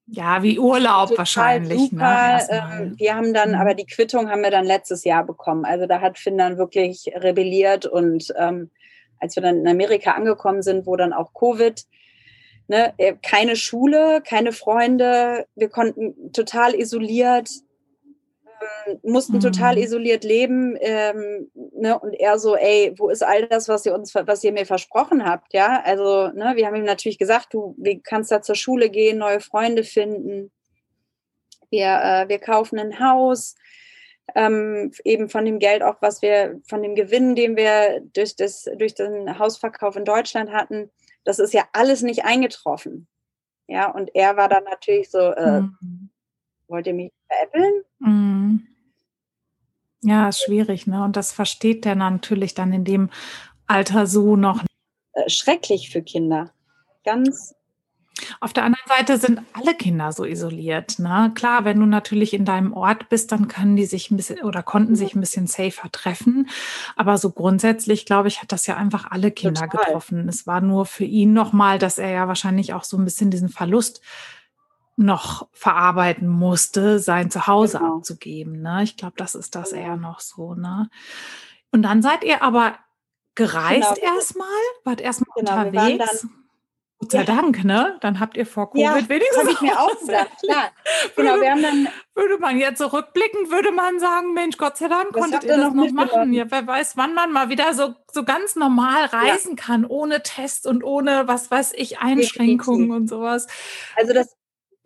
Ja, 0.08 0.42
wie 0.42 0.58
Urlaub 0.58 1.16
wahrscheinlich. 1.18 1.78
Ne, 1.78 1.88
super. 1.92 2.38
Ne, 2.38 2.48
ähm, 2.50 2.94
wir 2.98 3.16
haben 3.16 3.34
dann, 3.34 3.50
mhm. 3.50 3.56
aber 3.56 3.76
die 3.76 3.86
Quittung 3.86 4.30
haben 4.30 4.42
wir 4.42 4.52
dann 4.52 4.66
letztes 4.66 5.04
Jahr 5.04 5.24
bekommen. 5.24 5.66
Also 5.66 5.86
da 5.86 6.02
hat 6.02 6.18
Finn 6.18 6.38
dann 6.38 6.58
wirklich 6.58 7.12
rebelliert 7.16 7.86
und 7.86 8.34
ähm, 8.38 8.72
als 9.20 9.36
wir 9.36 9.44
dann 9.44 9.60
in 9.60 9.68
Amerika 9.68 10.12
angekommen 10.12 10.62
sind, 10.62 10.86
wo 10.86 10.96
dann 10.96 11.14
auch 11.14 11.34
Covid 11.34 11.86
Ne, 12.68 12.94
äh, 12.98 13.14
keine 13.22 13.56
Schule, 13.56 14.24
keine 14.28 14.52
Freunde, 14.52 15.46
wir 15.56 15.70
konnten 15.70 16.32
total 16.34 16.74
isoliert, 16.74 17.48
ähm, 18.88 19.00
mussten 19.04 19.36
mhm. 19.36 19.42
total 19.42 19.78
isoliert 19.78 20.24
leben. 20.24 20.76
Ähm, 20.80 21.52
ne, 21.54 22.00
und 22.00 22.14
er 22.14 22.40
so, 22.40 22.56
ey, 22.56 22.94
wo 22.98 23.10
ist 23.10 23.24
all 23.24 23.48
das, 23.48 23.70
was 23.70 23.86
ihr 23.86 23.94
uns, 23.94 24.16
was 24.16 24.44
ihr 24.44 24.52
mir 24.52 24.66
versprochen 24.66 25.26
habt? 25.26 25.54
Ja, 25.54 25.82
also, 25.84 26.30
ne, 26.30 26.54
wir 26.56 26.66
haben 26.66 26.76
ihm 26.76 26.86
natürlich 26.86 27.20
gesagt, 27.20 27.54
du 27.54 27.76
kannst 28.04 28.32
da 28.32 28.42
zur 28.42 28.56
Schule 28.56 28.90
gehen, 28.90 29.20
neue 29.20 29.42
Freunde 29.42 29.84
finden. 29.84 30.52
Wir, 31.70 32.02
äh, 32.02 32.30
wir 32.30 32.40
kaufen 32.40 32.80
ein 32.80 33.00
Haus. 33.00 33.56
Ähm, 34.34 34.92
eben 35.04 35.30
von 35.30 35.46
dem 35.46 35.60
Geld 35.60 35.84
auch, 35.84 35.98
was 36.02 36.24
wir, 36.24 36.60
von 36.68 36.82
dem 36.82 36.96
Gewinn, 36.96 37.36
den 37.36 37.56
wir 37.56 38.02
durch, 38.14 38.36
das, 38.36 38.68
durch 38.78 38.96
den 38.96 39.38
Hausverkauf 39.38 39.96
in 39.96 40.04
Deutschland 40.04 40.52
hatten, 40.52 40.90
das 41.26 41.40
ist 41.40 41.54
ja 41.54 41.64
alles 41.74 42.02
nicht 42.02 42.24
eingetroffen. 42.24 43.08
Ja, 43.68 43.92
und 43.92 44.12
er 44.14 44.38
war 44.38 44.48
dann 44.48 44.64
natürlich 44.64 45.10
so, 45.10 45.18
äh, 45.18 45.62
mhm. 45.62 46.10
wollt 46.68 46.88
ihr 46.88 46.94
mich 46.94 47.12
veräppeln? 47.28 47.84
Mhm. 48.00 48.68
Ja, 50.04 50.30
ist 50.30 50.44
schwierig, 50.44 50.86
ne? 50.86 51.04
Und 51.04 51.16
das 51.16 51.32
versteht 51.32 51.84
der 51.84 51.96
natürlich 51.96 52.54
dann 52.54 52.72
in 52.72 52.86
dem 52.86 53.10
Alter 53.66 54.06
so 54.06 54.36
noch. 54.36 54.64
Äh, 55.14 55.30
schrecklich 55.30 55.90
für 55.90 56.04
Kinder. 56.04 56.52
Ganz 57.04 57.56
auf 58.40 58.54
der 58.54 58.64
anderen 58.64 58.88
Seite 58.88 59.18
sind 59.18 59.42
alle 59.54 59.76
Kinder 59.76 60.12
so 60.12 60.24
isoliert. 60.24 61.00
Ne? 61.00 61.32
Klar, 61.36 61.66
wenn 61.66 61.80
du 61.80 61.86
natürlich 61.86 62.34
in 62.34 62.46
deinem 62.46 62.74
Ort 62.74 63.10
bist, 63.10 63.32
dann 63.32 63.48
können 63.48 63.76
die 63.76 63.86
sich 63.86 64.10
ein 64.10 64.18
bisschen 64.18 64.42
oder 64.42 64.64
konnten 64.64 64.96
sich 64.96 65.16
ein 65.16 65.20
bisschen 65.20 65.48
safer 65.48 65.92
treffen. 65.92 66.50
Aber 66.96 67.18
so 67.18 67.32
grundsätzlich, 67.32 68.06
glaube 68.06 68.30
ich, 68.30 68.42
hat 68.42 68.52
das 68.52 68.68
ja 68.68 68.78
einfach 68.78 69.12
alle 69.12 69.32
Kinder 69.32 69.68
Total. 69.68 69.86
getroffen. 69.86 70.30
Es 70.30 70.48
war 70.48 70.62
nur 70.62 70.86
für 70.86 71.04
ihn 71.04 71.34
nochmal, 71.34 71.78
dass 71.78 71.98
er 71.98 72.10
ja 72.10 72.28
wahrscheinlich 72.28 72.74
auch 72.74 72.84
so 72.84 72.98
ein 72.98 73.06
bisschen 73.06 73.32
diesen 73.32 73.50
Verlust 73.50 74.02
noch 74.98 75.50
verarbeiten 75.52 76.30
musste, 76.30 77.00
sein 77.00 77.30
Zuhause 77.30 77.80
genau. 77.80 77.98
abzugeben. 77.98 78.62
Ne? 78.62 78.84
Ich 78.84 78.96
glaube, 78.96 79.16
das 79.18 79.36
ist 79.36 79.56
das 79.56 79.72
genau. 79.72 79.84
eher 79.84 79.98
noch 79.98 80.22
so. 80.22 80.56
Ne? 80.56 80.90
Und 81.72 81.84
dann 81.84 82.02
seid 82.02 82.24
ihr 82.24 82.42
aber 82.42 82.78
gereist 83.36 83.96
genau. 83.96 84.16
erstmal, 84.16 84.48
wart 84.86 85.02
erstmal 85.02 85.36
genau, 85.36 85.66
unterwegs. 85.66 86.26
Gott 87.10 87.26
sei. 87.28 87.36
Dank, 87.36 87.64
ne? 87.64 87.98
Dann 88.02 88.20
habt 88.20 88.38
ihr 88.38 88.46
vor 88.46 88.72
Covid 88.72 88.84
ja, 88.84 89.10
wenigstens. 89.10 89.38
habe 89.38 89.52
ich 89.52 89.62
mir 89.62 89.80
auch 89.80 90.00
gedacht, 90.00 90.32
klar. 90.44 90.72
Genau, 91.16 91.32
würde, 91.32 91.42
wir 91.42 91.52
haben 91.52 91.62
dann. 91.62 91.88
Würde 92.16 92.38
man 92.40 92.58
jetzt 92.58 92.78
zurückblicken, 92.78 93.52
würde 93.52 93.72
man 93.72 94.00
sagen, 94.00 94.34
Mensch, 94.34 94.58
Gott 94.58 94.78
sei 94.78 94.88
Dank 94.88 95.12
konntet 95.12 95.44
ihr 95.44 95.58
das 95.58 95.74
noch 95.74 95.92
machen. 95.92 96.34
Ja, 96.34 96.46
wer 96.50 96.66
weiß, 96.66 96.98
wann 96.98 97.14
man 97.14 97.32
mal 97.32 97.50
wieder 97.50 97.74
so, 97.74 97.94
so 98.12 98.24
ganz 98.24 98.56
normal 98.56 99.06
reisen 99.06 99.56
ja. 99.58 99.64
kann, 99.64 99.86
ohne 99.86 100.24
Test 100.24 100.66
und 100.66 100.84
ohne, 100.84 101.28
was 101.28 101.52
weiß 101.52 101.74
ich, 101.76 102.00
Einschränkungen 102.00 102.92
und 102.92 103.08
sowas. 103.08 103.48
Also 103.96 104.14
das. 104.14 104.36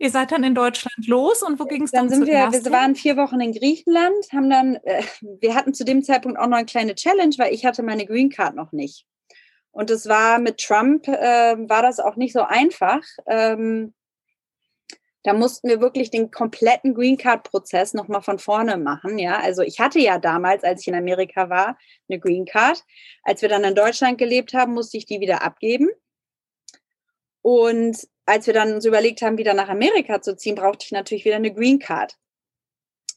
Ihr 0.02 0.08
seid 0.10 0.32
dann 0.32 0.42
in 0.44 0.54
Deutschland 0.54 1.06
los 1.06 1.42
und 1.42 1.60
wo 1.60 1.66
ging 1.66 1.82
es 1.82 1.90
dann? 1.90 2.08
Dann 2.08 2.20
sind 2.20 2.26
wir, 2.26 2.50
wir 2.50 2.72
waren 2.72 2.94
vier 2.94 3.18
Wochen 3.18 3.38
in 3.38 3.52
Griechenland, 3.52 4.32
haben 4.32 4.48
dann, 4.48 4.76
äh, 4.76 5.02
wir 5.40 5.54
hatten 5.54 5.74
zu 5.74 5.84
dem 5.84 6.02
Zeitpunkt 6.02 6.38
auch 6.38 6.46
noch 6.46 6.56
eine 6.56 6.64
kleine 6.64 6.94
Challenge, 6.94 7.34
weil 7.36 7.52
ich 7.52 7.66
hatte 7.66 7.82
meine 7.82 8.06
Green 8.06 8.30
Card 8.30 8.54
noch 8.54 8.72
nicht. 8.72 9.04
Und 9.72 9.90
es 9.90 10.08
war 10.08 10.38
mit 10.38 10.58
Trump, 10.58 11.06
äh, 11.06 11.56
war 11.68 11.82
das 11.82 12.00
auch 12.00 12.16
nicht 12.16 12.32
so 12.32 12.42
einfach. 12.42 13.02
Ähm, 13.26 13.94
da 15.22 15.34
mussten 15.34 15.68
wir 15.68 15.80
wirklich 15.80 16.10
den 16.10 16.30
kompletten 16.30 16.94
Green 16.94 17.18
Card 17.18 17.44
Prozess 17.44 17.92
nochmal 17.92 18.22
von 18.22 18.38
vorne 18.38 18.78
machen. 18.78 19.18
Ja, 19.18 19.38
also 19.38 19.62
ich 19.62 19.78
hatte 19.78 19.98
ja 19.98 20.18
damals, 20.18 20.64
als 20.64 20.80
ich 20.80 20.88
in 20.88 20.94
Amerika 20.94 21.50
war, 21.50 21.78
eine 22.08 22.18
Green 22.18 22.46
Card. 22.46 22.82
Als 23.22 23.42
wir 23.42 23.48
dann 23.48 23.64
in 23.64 23.74
Deutschland 23.74 24.16
gelebt 24.18 24.54
haben, 24.54 24.72
musste 24.72 24.96
ich 24.96 25.04
die 25.04 25.20
wieder 25.20 25.42
abgeben. 25.42 25.88
Und 27.42 28.08
als 28.24 28.46
wir 28.46 28.54
dann 28.54 28.74
uns 28.74 28.84
überlegt 28.84 29.22
haben, 29.22 29.38
wieder 29.38 29.54
nach 29.54 29.68
Amerika 29.68 30.22
zu 30.22 30.36
ziehen, 30.36 30.54
brauchte 30.54 30.86
ich 30.86 30.92
natürlich 30.92 31.24
wieder 31.24 31.36
eine 31.36 31.52
Green 31.52 31.78
Card. 31.78 32.16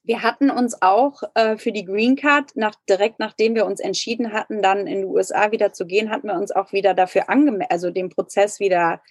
Wir 0.04 0.22
hatten 0.22 0.50
uns 0.50 0.82
auch 0.82 1.24
äh, 1.36 1.58
für 1.58 1.72
die 1.72 1.86
Green 1.86 2.16
Card, 2.16 2.56
nach, 2.56 2.76
direkt 2.90 3.20
nachdem 3.20 3.56
wir 3.56 3.66
uns 3.66 3.80
entschieden 3.80 4.34
hatten, 4.34 4.62
dann 4.62 4.86
in 4.86 5.02
die 5.02 5.06
USA 5.06 5.52
wieder 5.52 5.72
zu 5.72 5.86
gehen, 5.86 6.10
hatten 6.10 6.28
wir 6.28 6.36
uns 6.36 6.52
auch 6.52 6.74
wieder 6.74 6.94
dafür 6.94 7.30
angemeldet, 7.30 7.72
also 7.72 7.90
den 7.90 8.10
Prozess 8.10 8.60
wieder 8.60 9.02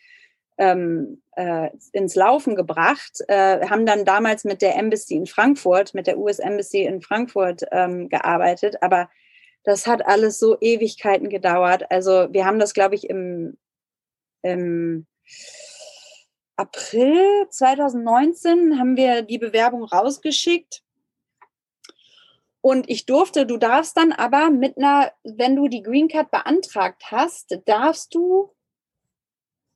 ähm, 0.58 1.22
äh, 1.36 1.70
ins 1.92 2.14
Laufen 2.14 2.56
gebracht, 2.56 3.20
äh, 3.28 3.66
haben 3.68 3.86
dann 3.86 4.04
damals 4.04 4.44
mit 4.44 4.60
der 4.60 4.76
Embassy 4.76 5.14
in 5.14 5.26
Frankfurt, 5.26 5.94
mit 5.94 6.06
der 6.06 6.18
US 6.18 6.38
Embassy 6.38 6.82
in 6.82 7.00
Frankfurt 7.00 7.62
ähm, 7.72 8.10
gearbeitet, 8.10 8.76
aber 8.82 9.08
das 9.64 9.86
hat 9.86 10.04
alles 10.06 10.38
so 10.38 10.58
Ewigkeiten 10.60 11.28
gedauert. 11.28 11.90
Also 11.90 12.28
wir 12.32 12.44
haben 12.44 12.58
das, 12.58 12.74
glaube 12.74 12.96
ich, 12.96 13.08
im, 13.08 13.56
im 14.42 15.06
April 16.62 17.48
2019 17.50 18.78
haben 18.78 18.96
wir 18.96 19.22
die 19.22 19.38
Bewerbung 19.38 19.82
rausgeschickt. 19.82 20.84
Und 22.60 22.88
ich 22.88 23.04
durfte, 23.04 23.46
du 23.46 23.56
darfst 23.56 23.96
dann 23.96 24.12
aber 24.12 24.50
mit 24.50 24.78
einer, 24.78 25.10
wenn 25.24 25.56
du 25.56 25.66
die 25.66 25.82
Green 25.82 26.06
Card 26.06 26.30
beantragt 26.30 27.10
hast, 27.10 27.58
darfst 27.64 28.14
du 28.14 28.52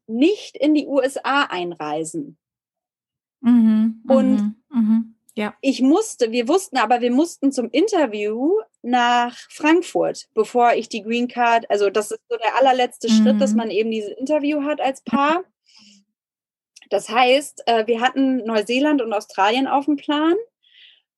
nicht 0.07 0.57
in 0.57 0.75
die 0.75 0.87
USA 0.87 1.49
einreisen. 1.51 2.39
Mhm, 3.41 4.05
und 4.07 4.37
mhm, 4.37 4.57
mhm, 4.71 5.15
ja. 5.35 5.55
ich 5.61 5.83
musste, 5.83 6.31
wir 6.31 6.47
wussten 6.47 6.77
aber, 6.77 7.01
wir 7.01 7.11
mussten 7.11 7.51
zum 7.51 7.69
Interview 7.71 8.61
nach 8.83 9.37
Frankfurt, 9.51 10.29
bevor 10.35 10.75
ich 10.75 10.89
die 10.89 11.03
Green 11.03 11.27
Card, 11.27 11.69
also 11.69 11.91
das 11.91 12.13
ist 12.13 12.23
so 12.29 12.37
der 12.37 12.57
allerletzte 12.57 13.09
Schritt, 13.09 13.41
dass 13.41 13.51
mhm. 13.51 13.57
man 13.57 13.71
eben 13.73 13.91
dieses 13.91 14.13
Interview 14.13 14.63
hat 14.63 14.81
als 14.81 15.03
Paar. 15.03 15.43
Das 16.91 17.09
heißt, 17.09 17.63
äh, 17.67 17.87
wir 17.87 18.01
hatten 18.01 18.39
Neuseeland 18.45 19.03
und 19.03 19.13
Australien 19.13 19.67
auf 19.67 19.87
dem 19.87 19.97
Plan. 19.97 20.35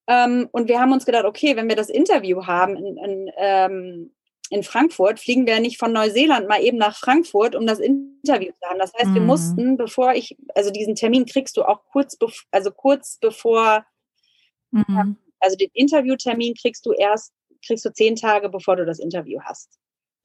Ähm, 0.07 0.49
und 0.53 0.69
wir 0.69 0.81
haben 0.81 0.93
uns 0.93 1.05
gedacht, 1.05 1.25
okay, 1.25 1.57
wenn 1.57 1.69
wir 1.69 1.77
das 1.77 1.91
Interview 1.91 2.47
haben 2.47 2.77
in, 2.77 2.97
in, 2.97 3.31
ähm, 3.37 4.15
in 4.51 4.63
Frankfurt, 4.63 5.21
fliegen 5.21 5.47
wir 5.47 5.61
nicht 5.61 5.79
von 5.79 5.93
Neuseeland 5.93 6.49
mal 6.49 6.63
eben 6.63 6.79
nach 6.79 6.97
Frankfurt, 6.97 7.55
um 7.55 7.67
das 7.67 7.79
Interview 7.79 8.53
zu 8.53 8.69
haben. 8.69 8.79
Das 8.79 8.95
heißt, 8.95 9.13
wir 9.13 9.21
mhm. 9.21 9.27
mussten, 9.27 9.77
bevor 9.77 10.15
ich, 10.15 10.37
also 10.55 10.71
diesen 10.71 10.95
Termin 10.95 11.27
kriegst 11.27 11.57
du 11.59 11.63
auch 11.65 11.85
kurz, 11.93 12.17
also 12.51 12.71
kurz 12.71 13.19
bevor, 13.21 13.85
mhm. 14.71 15.19
also 15.41 15.57
den 15.57 15.71
Interviewtermin 15.75 16.55
kriegst 16.55 16.87
du 16.87 16.93
erst, 16.93 17.35
kriegst 17.67 17.85
du 17.85 17.93
zehn 17.93 18.17
Tage, 18.17 18.49
bevor 18.49 18.77
du 18.77 18.87
das 18.87 18.99
Interview 18.99 19.41
hast. 19.43 19.79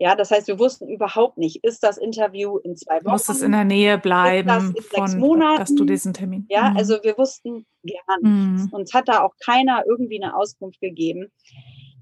Ja, 0.04 0.16
das 0.16 0.32
heißt, 0.32 0.50
wir 0.50 0.60
wussten 0.60 0.90
überhaupt 0.90 1.38
nicht, 1.38 1.64
ist 1.64 1.82
das 1.82 1.98
Interview 1.98 2.58
in 2.58 2.76
zwei 2.76 2.98
Wochen? 3.06 3.14
Muss 3.14 3.30
es 3.30 3.42
in 3.42 3.54
der 3.54 3.64
Nähe 3.64 3.98
bleiben 3.98 4.50
ist 4.50 4.58
das 4.58 4.64
in 4.66 4.84
von, 4.84 5.08
sechs 5.08 5.16
Monaten? 5.18 5.60
dass 5.60 5.74
du 5.74 5.86
diesen 5.86 6.14
Termin. 6.14 6.46
Ja, 6.50 6.72
mhm. 6.72 6.78
also 6.78 6.98
wir 7.04 7.18
wussten 7.18 7.66
gar 7.88 8.18
nichts. 8.20 8.66
Mhm. 8.66 8.70
Uns 8.74 8.94
hat 8.94 9.08
da 9.08 9.22
auch 9.22 9.32
keiner 9.46 9.86
irgendwie 9.88 10.22
eine 10.22 10.36
Auskunft 10.36 10.82
gegeben. 10.82 11.32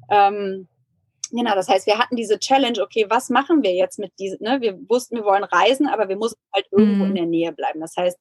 Ähm, 0.10 0.68
Genau, 1.34 1.56
das 1.56 1.70
heißt, 1.70 1.88
wir 1.88 1.98
hatten 1.98 2.18
diese 2.18 2.40
Challenge, 2.40 2.82
okay, 2.82 3.06
was 3.08 3.30
machen 3.30 3.64
wir 3.64 3.74
jetzt 3.74 4.00
mit 4.00 4.12
diesem, 4.20 4.40
ne? 4.42 4.60
Wir 4.60 4.78
wussten, 4.90 5.16
wir 5.16 5.24
wollen 5.24 5.46
reisen, 5.46 5.88
aber 5.88 6.10
wir 6.10 6.18
mussten 6.18 6.42
halt 6.54 6.68
irgendwo 6.72 7.06
mhm. 7.06 7.12
in 7.12 7.16
der 7.16 7.26
Nähe 7.26 7.54
bleiben. 7.54 7.80
Das 7.80 7.96
heißt, 7.96 8.20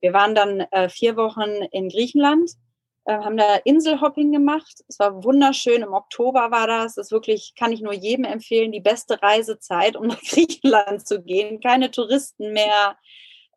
wir 0.00 0.12
waren 0.12 0.36
dann 0.36 0.60
äh, 0.70 0.88
vier 0.88 1.16
Wochen 1.16 1.50
in 1.72 1.88
Griechenland, 1.88 2.52
haben 3.10 3.36
da 3.36 3.56
Inselhopping 3.64 4.30
gemacht. 4.30 4.84
Es 4.88 4.98
war 4.98 5.24
wunderschön. 5.24 5.82
Im 5.82 5.92
Oktober 5.92 6.50
war 6.50 6.66
das. 6.66 6.94
Das 6.94 7.06
ist 7.06 7.12
wirklich, 7.12 7.54
kann 7.58 7.72
ich 7.72 7.80
nur 7.80 7.92
jedem 7.94 8.24
empfehlen, 8.24 8.72
die 8.72 8.80
beste 8.80 9.20
Reisezeit, 9.20 9.96
um 9.96 10.06
nach 10.08 10.20
Griechenland 10.20 11.06
zu 11.06 11.22
gehen. 11.22 11.60
Keine 11.60 11.90
Touristen 11.90 12.52
mehr. 12.52 12.96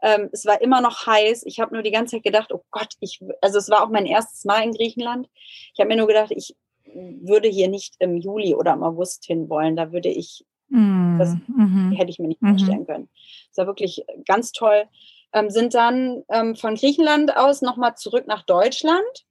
Ähm, 0.01 0.29
es 0.31 0.45
war 0.45 0.61
immer 0.61 0.81
noch 0.81 1.05
heiß. 1.05 1.43
Ich 1.45 1.59
habe 1.59 1.73
nur 1.73 1.83
die 1.83 1.91
ganze 1.91 2.15
Zeit 2.15 2.23
gedacht, 2.23 2.51
oh 2.53 2.63
Gott, 2.71 2.93
ich, 2.99 3.19
also 3.41 3.57
es 3.57 3.69
war 3.69 3.83
auch 3.83 3.89
mein 3.89 4.05
erstes 4.05 4.45
Mal 4.45 4.63
in 4.63 4.71
Griechenland. 4.71 5.29
Ich 5.73 5.79
habe 5.79 5.89
mir 5.89 5.97
nur 5.97 6.07
gedacht, 6.07 6.31
ich 6.31 6.55
würde 6.95 7.47
hier 7.47 7.67
nicht 7.67 7.95
im 7.99 8.17
Juli 8.17 8.55
oder 8.55 8.73
im 8.73 8.83
August 8.83 9.25
hin 9.25 9.49
wollen. 9.49 9.75
Da 9.75 9.91
würde 9.91 10.09
ich, 10.09 10.45
mm, 10.69 11.19
das 11.19 11.35
mm 11.47 11.91
hätte 11.93 12.09
ich 12.09 12.19
mir 12.19 12.27
nicht 12.27 12.41
mm 12.41 12.49
vorstellen 12.49 12.85
können. 12.85 13.09
Das 13.49 13.57
war 13.57 13.67
wirklich 13.67 14.05
ganz 14.25 14.51
toll. 14.51 14.85
Ähm, 15.33 15.49
sind 15.49 15.73
dann 15.73 16.23
ähm, 16.29 16.55
von 16.55 16.75
Griechenland 16.75 17.35
aus 17.35 17.61
nochmal 17.61 17.95
zurück 17.95 18.25
nach 18.27 18.43
Deutschland, 18.43 19.24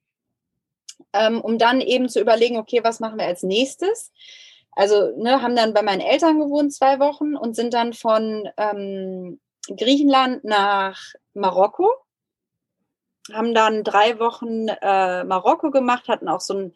ähm, 1.13 1.41
um 1.41 1.59
dann 1.59 1.81
eben 1.81 2.09
zu 2.09 2.21
überlegen, 2.21 2.59
okay, 2.59 2.81
was 2.83 3.01
machen 3.01 3.19
wir 3.19 3.27
als 3.27 3.43
nächstes? 3.43 4.13
Also 4.73 5.13
ne, 5.17 5.41
haben 5.43 5.57
dann 5.57 5.75
bei 5.75 5.83
meinen 5.83 6.01
Eltern 6.01 6.39
gewohnt 6.39 6.73
zwei 6.73 6.99
Wochen 6.99 7.37
und 7.37 7.55
sind 7.55 7.75
dann 7.75 7.93
von 7.93 8.49
ähm, 8.57 9.41
Griechenland 9.69 10.45
nach 10.45 11.01
Marokko, 11.33 11.89
haben 13.33 13.55
dann 13.55 13.85
drei 13.85 14.19
Wochen 14.19 14.69
äh, 14.69 15.25
Marokko 15.25 15.71
gemacht, 15.71 16.09
hatten 16.09 16.29
auch 16.29 16.41
so 16.41 16.55
ein 16.55 16.75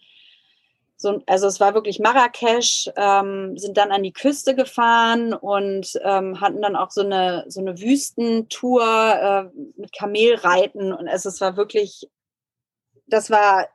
so, 1.00 1.22
also 1.26 1.46
es 1.46 1.60
war 1.60 1.74
wirklich 1.74 2.00
Marrakesch, 2.00 2.90
ähm, 2.96 3.56
sind 3.56 3.76
dann 3.76 3.92
an 3.92 4.02
die 4.02 4.12
Küste 4.12 4.56
gefahren 4.56 5.32
und 5.32 5.92
ähm, 6.02 6.40
hatten 6.40 6.60
dann 6.60 6.74
auch 6.74 6.90
so 6.90 7.02
eine, 7.02 7.44
so 7.46 7.60
eine 7.60 7.80
Wüstentour 7.80 8.82
äh, 8.84 9.44
mit 9.76 9.92
Kamelreiten. 9.96 10.92
Und 10.92 11.06
also 11.06 11.28
es 11.28 11.40
war 11.40 11.56
wirklich, 11.56 12.10
das 13.06 13.30
war 13.30 13.68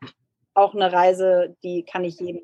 auch 0.54 0.74
eine 0.74 0.92
Reise, 0.92 1.56
die 1.64 1.84
kann 1.84 2.04
ich 2.04 2.20
jedem. 2.20 2.42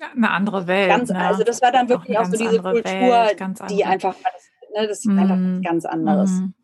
Ja, 0.00 0.08
eine 0.14 0.30
andere 0.30 0.66
Welt. 0.66 0.88
Ganz, 0.88 1.10
ne? 1.10 1.18
Also 1.18 1.42
das 1.42 1.60
war 1.62 1.72
dann 1.72 1.88
wirklich 1.88 2.16
auch, 2.16 2.22
auch 2.22 2.26
so 2.26 2.36
diese 2.36 2.62
Kultur, 2.62 2.84
Welt, 2.84 3.40
die 3.70 3.84
einfach, 3.84 4.14
ne, 4.74 4.86
das 4.86 5.00
ist 5.00 5.06
mm. 5.06 5.18
einfach 5.18 5.36
was 5.36 5.62
ganz 5.62 5.84
anderes. 5.84 6.30
Mm. 6.30 6.54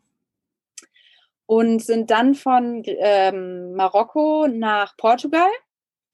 Und 1.45 1.81
sind 1.81 2.09
dann 2.09 2.35
von 2.35 2.83
ähm, 2.85 3.73
Marokko 3.73 4.47
nach 4.47 4.95
Portugal 4.97 5.49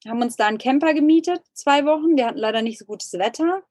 haben 0.08 0.22
uns 0.22 0.36
da 0.36 0.46
einen 0.46 0.58
Camper 0.58 0.94
gemietet, 0.94 1.40
zwei 1.52 1.84
Wochen. 1.84 2.16
Wir 2.16 2.26
hatten 2.26 2.38
leider 2.38 2.62
nicht 2.62 2.78
so 2.78 2.84
gutes 2.84 3.12
Wetter 3.14 3.62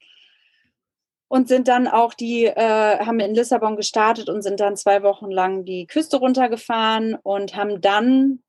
und 1.27 1.47
sind 1.47 1.67
dann 1.67 1.87
auch 1.87 2.13
die, 2.13 2.45
äh, 2.45 2.99
haben 2.99 3.19
in 3.19 3.35
Lissabon 3.35 3.75
gestartet 3.75 4.29
und 4.29 4.41
sind 4.41 4.59
dann 4.59 4.75
zwei 4.75 5.03
Wochen 5.03 5.31
lang 5.31 5.65
die 5.65 5.87
Küste 5.87 6.17
runtergefahren 6.17 7.15
und 7.15 7.55
haben 7.55 7.81
dann 7.81 8.42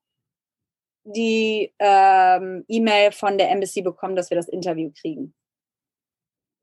die 1.05 1.73
ähm, 1.79 2.65
E-Mail 2.67 3.11
von 3.11 3.37
der 3.37 3.49
Embassy 3.49 3.81
bekommen, 3.81 4.15
dass 4.15 4.29
wir 4.29 4.37
das 4.37 4.49
Interview 4.49 4.91
kriegen. 4.99 5.33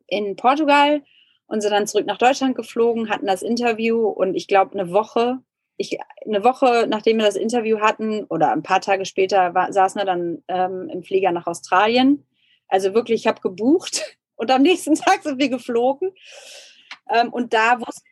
In 0.07 0.37
Portugal 0.37 1.03
und 1.47 1.61
sind 1.61 1.73
dann 1.73 1.87
zurück 1.87 2.07
nach 2.07 2.19
Deutschland 2.19 2.55
geflogen, 2.55 3.09
hatten 3.09 3.27
das 3.27 3.43
Interview 3.43 4.07
und 4.07 4.35
ich 4.35 4.47
glaube 4.47 4.79
eine 4.79 4.93
Woche 4.93 5.41
ich, 5.77 5.99
eine 6.27 6.45
Woche 6.45 6.87
nachdem 6.89 7.19
wir 7.19 7.27
das 7.27 7.37
Interview 7.37 7.81
hatten 7.81 8.25
oder 8.25 8.53
ein 8.53 8.63
paar 8.63 8.81
Tage 8.81 9.05
später 9.05 9.55
war, 9.55 9.73
saßen 9.73 10.01
wir 10.01 10.07
dann 10.07 10.43
ähm, 10.49 10.89
im 10.93 11.03
Flieger 11.03 11.33
nach 11.33 11.47
Australien. 11.47 12.27
Also 12.69 12.95
wirklich, 12.95 13.23
ich 13.23 13.27
habe 13.27 13.41
gebucht 13.41 14.17
und 14.37 14.51
am 14.51 14.63
nächsten 14.63 14.95
Tag 14.95 15.23
sind 15.23 15.39
wir 15.39 15.49
geflogen. 15.49 16.13
Ähm, 17.11 17.33
und 17.33 17.53
da 17.53 17.81
wusste 17.81 18.03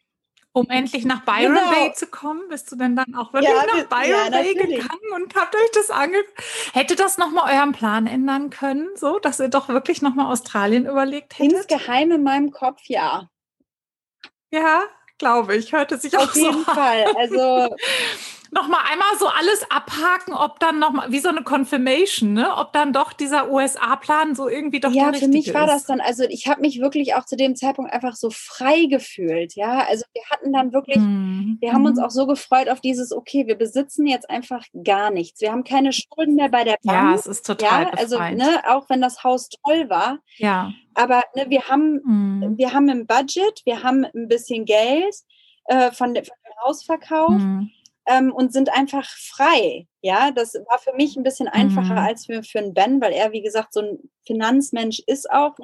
um 0.52 0.68
endlich 0.68 1.04
nach 1.04 1.24
Byron 1.24 1.54
genau. 1.54 1.70
Bay 1.70 1.92
zu 1.92 2.06
kommen, 2.06 2.48
bist 2.48 2.70
du 2.72 2.76
denn 2.76 2.96
dann 2.96 3.14
auch 3.14 3.32
wirklich 3.32 3.52
ja, 3.52 3.64
nach 3.66 3.88
Byron 3.88 4.24
ja, 4.24 4.30
Bay 4.30 4.54
gegangen 4.54 5.12
und 5.14 5.34
habt 5.34 5.54
euch 5.54 5.70
das 5.74 5.90
ange... 5.90 6.18
Hätte 6.72 6.96
das 6.96 7.18
nochmal 7.18 7.54
euren 7.54 7.72
Plan 7.72 8.06
ändern 8.06 8.50
können, 8.50 8.88
so, 8.96 9.18
dass 9.18 9.38
ihr 9.38 9.48
doch 9.48 9.68
wirklich 9.68 10.02
nochmal 10.02 10.32
Australien 10.32 10.86
überlegt 10.86 11.38
hättet? 11.38 11.52
Insgeheim 11.52 12.10
in 12.10 12.22
meinem 12.22 12.50
Kopf, 12.50 12.82
ja. 12.86 13.28
Ja, 14.50 14.82
glaube 15.18 15.54
ich. 15.54 15.72
Hörte 15.72 15.98
sich 15.98 16.16
Auf 16.16 16.30
auch 16.30 16.34
so 16.34 16.48
Auf 16.48 16.54
jeden 16.54 16.64
Fall. 16.64 17.04
Also 17.16 17.76
nochmal 18.52 18.80
einmal 18.90 19.16
so 19.18 19.26
alles 19.26 19.64
abhaken, 19.70 20.34
ob 20.34 20.58
dann 20.58 20.78
nochmal, 20.78 21.12
wie 21.12 21.20
so 21.20 21.28
eine 21.28 21.42
Confirmation, 21.42 22.32
ne? 22.32 22.56
ob 22.56 22.72
dann 22.72 22.92
doch 22.92 23.12
dieser 23.12 23.50
USA-Plan 23.50 24.34
so 24.34 24.48
irgendwie 24.48 24.80
doch 24.80 24.90
Ja, 24.90 25.12
für 25.12 25.28
mich 25.28 25.54
war 25.54 25.64
ist. 25.64 25.70
das 25.70 25.84
dann, 25.84 26.00
also 26.00 26.24
ich 26.24 26.48
habe 26.48 26.60
mich 26.60 26.80
wirklich 26.80 27.14
auch 27.14 27.24
zu 27.24 27.36
dem 27.36 27.54
Zeitpunkt 27.54 27.92
einfach 27.92 28.14
so 28.14 28.30
frei 28.30 28.86
gefühlt, 28.86 29.54
ja. 29.54 29.84
Also 29.88 30.04
wir 30.12 30.22
hatten 30.30 30.52
dann 30.52 30.72
wirklich, 30.72 30.96
mhm. 30.96 31.58
wir 31.60 31.72
haben 31.72 31.86
uns 31.86 31.98
mhm. 31.98 32.04
auch 32.04 32.10
so 32.10 32.26
gefreut 32.26 32.68
auf 32.68 32.80
dieses, 32.80 33.12
okay, 33.12 33.46
wir 33.46 33.56
besitzen 33.56 34.06
jetzt 34.06 34.28
einfach 34.28 34.64
gar 34.84 35.10
nichts. 35.10 35.40
Wir 35.40 35.52
haben 35.52 35.64
keine 35.64 35.92
Schulden 35.92 36.34
mehr 36.34 36.48
bei 36.48 36.64
der 36.64 36.76
Bank. 36.82 37.10
Ja, 37.10 37.14
es 37.14 37.26
ist 37.26 37.46
total 37.46 37.84
Ja, 37.84 37.90
also 37.96 38.18
ne, 38.18 38.62
auch 38.68 38.88
wenn 38.88 39.00
das 39.00 39.22
Haus 39.22 39.48
toll 39.64 39.88
war. 39.88 40.18
Ja. 40.38 40.72
Aber 40.94 41.22
ne, 41.36 41.46
wir 41.48 41.68
haben, 41.68 42.00
mhm. 42.04 42.58
wir 42.58 42.72
haben 42.72 42.88
im 42.88 43.06
Budget, 43.06 43.62
wir 43.64 43.82
haben 43.82 44.04
ein 44.04 44.28
bisschen 44.28 44.64
Geld 44.64 45.14
äh, 45.66 45.92
von, 45.92 46.14
von 46.14 46.14
dem 46.14 46.24
Hausverkauf. 46.64 47.30
Mhm 47.30 47.70
ähm, 48.06 48.32
und 48.32 48.52
sind 48.52 48.72
einfach 48.72 49.06
frei. 49.06 49.86
Ja, 50.02 50.30
das 50.30 50.54
war 50.54 50.78
für 50.78 50.94
mich 50.94 51.16
ein 51.16 51.22
bisschen 51.22 51.48
einfacher 51.48 51.92
mhm. 51.92 51.98
als 51.98 52.26
für, 52.26 52.42
für 52.42 52.58
einen 52.58 52.74
Ben, 52.74 53.00
weil 53.00 53.12
er, 53.12 53.32
wie 53.32 53.42
gesagt, 53.42 53.72
so 53.72 53.80
ein 53.80 53.98
Finanzmensch 54.26 55.00
ist 55.06 55.30
auch. 55.30 55.54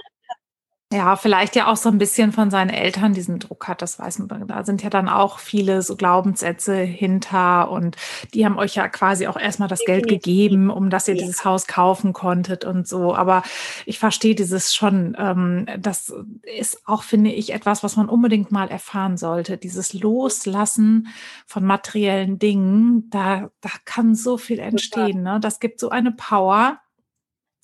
Ja, 0.93 1.17
vielleicht 1.17 1.57
ja 1.57 1.67
auch 1.67 1.77
so 1.77 1.89
ein 1.89 1.99
bisschen 1.99 2.31
von 2.31 2.49
seinen 2.49 2.71
Eltern 2.71 3.13
diesen 3.13 3.41
Druck 3.41 3.67
hat, 3.67 3.83
das 3.83 3.99
weiß 3.99 4.21
man. 4.21 4.47
Da 4.47 4.63
sind 4.63 4.85
ja 4.85 4.89
dann 4.89 5.09
auch 5.09 5.41
viele 5.41 5.83
so 5.83 5.97
Glaubenssätze 5.97 6.77
hinter 6.77 7.73
und 7.73 7.97
die 8.35 8.45
haben 8.45 8.57
euch 8.57 8.77
ja 8.77 8.87
quasi 8.89 9.27
auch 9.27 9.37
erstmal 9.37 9.69
das. 9.69 9.85
Geld 9.85 10.07
gegeben, 10.07 10.71
um 10.71 10.89
dass 10.89 11.09
ihr 11.09 11.17
dieses 11.17 11.45
Haus 11.45 11.67
kaufen 11.67 12.13
konntet 12.13 12.65
und 12.65 12.87
so. 12.87 13.17
Aber 13.17 13.43
ich 13.85 13.99
verstehe 13.99 14.37
dieses 14.37 14.77
schon. 14.77 15.17
Ähm, 15.19 15.67
das 15.77 16.15
ist 16.43 16.87
auch, 16.87 17.03
finde 17.03 17.33
ich, 17.33 17.53
etwas, 17.53 17.83
was 17.83 17.97
man 17.97 18.09
unbedingt 18.09 18.53
mal 18.53 18.69
erfahren 18.69 19.17
sollte. 19.17 19.59
Dieses 19.59 19.93
Loslassen 19.93 21.09
von 21.47 21.65
materiellen 21.65 22.39
Dingen, 22.39 23.11
da, 23.11 23.51
da 23.61 23.71
kann 23.85 24.15
so 24.15 24.39
viel 24.39 24.61
entstehen. 24.61 25.23
Ne? 25.23 25.41
Das 25.41 25.59
gibt 25.59 25.81
so 25.81 25.91
eine 25.91 26.13
Power 26.13 26.79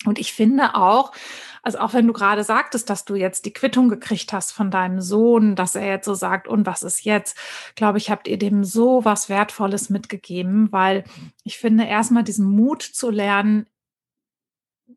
Und 0.07 0.19
ich 0.19 0.33
finde 0.33 0.75
auch, 0.75 1.13
also 1.63 1.79
auch 1.79 1.95
wenn 1.95 2.07
du 2.09 2.13
gerade 2.13 2.43
sagtest, 2.43 2.91
dass 2.91 3.05
du 3.05 3.15
jetzt 3.15 3.47
die 3.47 3.53
Quittung 3.53 3.89
gekriegt 3.89 4.33
hast 4.33 4.53
von 4.53 4.71
deinem 4.71 5.01
Sohn, 5.01 5.55
dass 5.55 5.77
er 5.77 5.87
jetzt 5.87 6.07
so 6.07 6.15
sagt, 6.15 6.49
und 6.49 6.67
was 6.67 6.83
ist 6.83 7.05
jetzt, 7.05 7.37
glaube 7.77 7.99
ich, 7.99 8.11
habt 8.11 8.27
ihr 8.27 8.39
dem 8.39 8.65
so 8.65 9.05
was 9.05 9.29
Wertvolles 9.29 9.89
mitgegeben, 9.89 10.73
weil 10.73 11.05
ich 11.45 11.59
finde 11.59 11.85
erstmal 11.85 12.25
diesen 12.25 12.47
Mut 12.47 12.83
zu 12.83 13.11
lernen, 13.11 13.67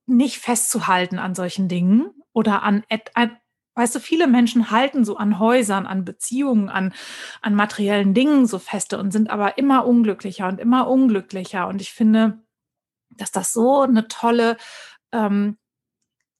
nicht 0.08 0.40
festzuhalten 0.40 1.20
an 1.20 1.36
solchen 1.36 1.68
Dingen 1.68 2.12
oder 2.34 2.64
an, 2.64 2.84
an 3.14 3.38
Weißt 3.78 3.94
du, 3.94 4.00
viele 4.00 4.28
Menschen 4.28 4.72
halten 4.72 5.04
so 5.04 5.18
an 5.18 5.38
Häusern, 5.38 5.86
an 5.86 6.06
Beziehungen, 6.06 6.70
an, 6.70 6.94
an 7.42 7.56
materiellen 7.56 8.14
Dingen 8.14 8.48
so 8.48 8.58
feste 8.58 8.98
und 8.98 9.12
sind 9.12 9.30
aber 9.30 9.58
immer 9.58 9.86
unglücklicher 9.86 10.48
und 10.48 10.62
immer 10.62 10.88
unglücklicher. 10.88 11.68
Und 11.68 11.82
ich 11.82 11.92
finde, 11.92 12.40
dass 13.18 13.34
das 13.34 13.52
so 13.52 13.82
eine 13.82 14.08
tolle 14.08 14.56
ähm, 15.12 15.58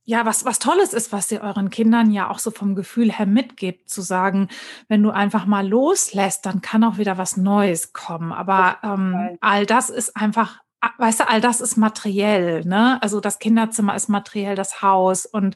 ja, 0.08 0.24
was, 0.24 0.46
was 0.46 0.60
Tolles 0.60 0.94
ist, 0.94 1.12
was 1.12 1.32
ihr 1.32 1.42
euren 1.42 1.72
Kindern 1.72 2.12
ja 2.12 2.30
auch 2.30 2.38
so 2.38 2.52
vom 2.52 2.76
Gefühl 2.76 3.12
her 3.12 3.26
mitgebt, 3.26 3.90
zu 3.90 4.02
sagen, 4.02 4.50
wenn 4.88 5.02
du 5.02 5.10
einfach 5.10 5.48
mal 5.48 5.68
loslässt, 5.68 6.46
dann 6.46 6.62
kann 6.62 6.84
auch 6.84 6.98
wieder 6.98 7.18
was 7.18 7.38
Neues 7.38 7.92
kommen. 7.92 8.32
Aber 8.32 8.78
ähm, 8.84 9.38
all 9.42 9.66
das 9.66 9.90
ist 9.90 10.16
einfach, 10.16 10.60
weißt 11.00 11.22
du, 11.22 11.30
all 11.30 11.42
das 11.42 11.60
ist 11.60 11.76
materiell, 11.76 12.64
ne? 12.66 13.02
Also 13.02 13.20
das 13.20 13.40
Kinderzimmer 13.40 13.96
ist 13.96 14.08
materiell, 14.08 14.56
das 14.56 14.84
Haus 14.84 15.26
und 15.26 15.56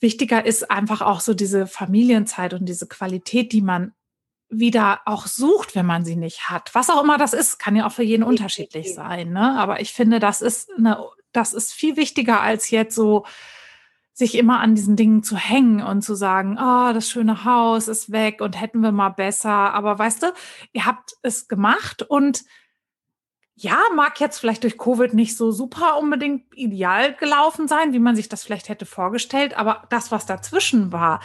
wichtiger 0.00 0.44
ist 0.44 0.70
einfach 0.70 1.00
auch 1.00 1.20
so 1.20 1.32
diese 1.32 1.68
Familienzeit 1.68 2.54
und 2.54 2.66
diese 2.66 2.88
Qualität, 2.88 3.52
die 3.52 3.62
man 3.62 3.92
wieder 4.48 5.00
auch 5.06 5.26
sucht, 5.26 5.76
wenn 5.76 5.86
man 5.86 6.04
sie 6.04 6.16
nicht 6.16 6.48
hat. 6.50 6.74
Was 6.74 6.90
auch 6.90 7.02
immer 7.02 7.18
das 7.18 7.32
ist, 7.32 7.58
kann 7.58 7.76
ja 7.76 7.86
auch 7.86 7.92
für 7.92 8.02
jeden 8.02 8.24
unterschiedlich 8.24 8.94
sein. 8.94 9.32
Ne? 9.32 9.56
Aber 9.58 9.80
ich 9.80 9.92
finde, 9.92 10.18
das 10.18 10.40
ist 10.40 10.70
eine 10.76 10.98
das 11.34 11.52
ist 11.52 11.72
viel 11.72 11.96
wichtiger 11.96 12.40
als 12.40 12.70
jetzt 12.70 12.94
so 12.94 13.24
sich 14.14 14.38
immer 14.38 14.60
an 14.60 14.76
diesen 14.76 14.94
Dingen 14.94 15.24
zu 15.24 15.36
hängen 15.36 15.82
und 15.82 16.02
zu 16.02 16.14
sagen, 16.14 16.56
ah, 16.56 16.90
oh, 16.90 16.92
das 16.92 17.10
schöne 17.10 17.44
Haus 17.44 17.88
ist 17.88 18.12
weg 18.12 18.40
und 18.40 18.60
hätten 18.60 18.80
wir 18.80 18.92
mal 18.92 19.08
besser. 19.08 19.50
Aber 19.74 19.98
weißt 19.98 20.22
du, 20.22 20.32
ihr 20.72 20.86
habt 20.86 21.14
es 21.22 21.48
gemacht 21.48 22.02
und 22.02 22.44
ja, 23.56 23.78
mag 23.94 24.20
jetzt 24.20 24.38
vielleicht 24.38 24.62
durch 24.62 24.78
Covid 24.78 25.14
nicht 25.14 25.36
so 25.36 25.50
super 25.50 25.98
unbedingt 25.98 26.44
ideal 26.56 27.14
gelaufen 27.14 27.66
sein, 27.66 27.92
wie 27.92 27.98
man 27.98 28.14
sich 28.14 28.28
das 28.28 28.44
vielleicht 28.44 28.68
hätte 28.68 28.86
vorgestellt. 28.86 29.56
Aber 29.56 29.84
das, 29.90 30.12
was 30.12 30.26
dazwischen 30.26 30.92
war, 30.92 31.20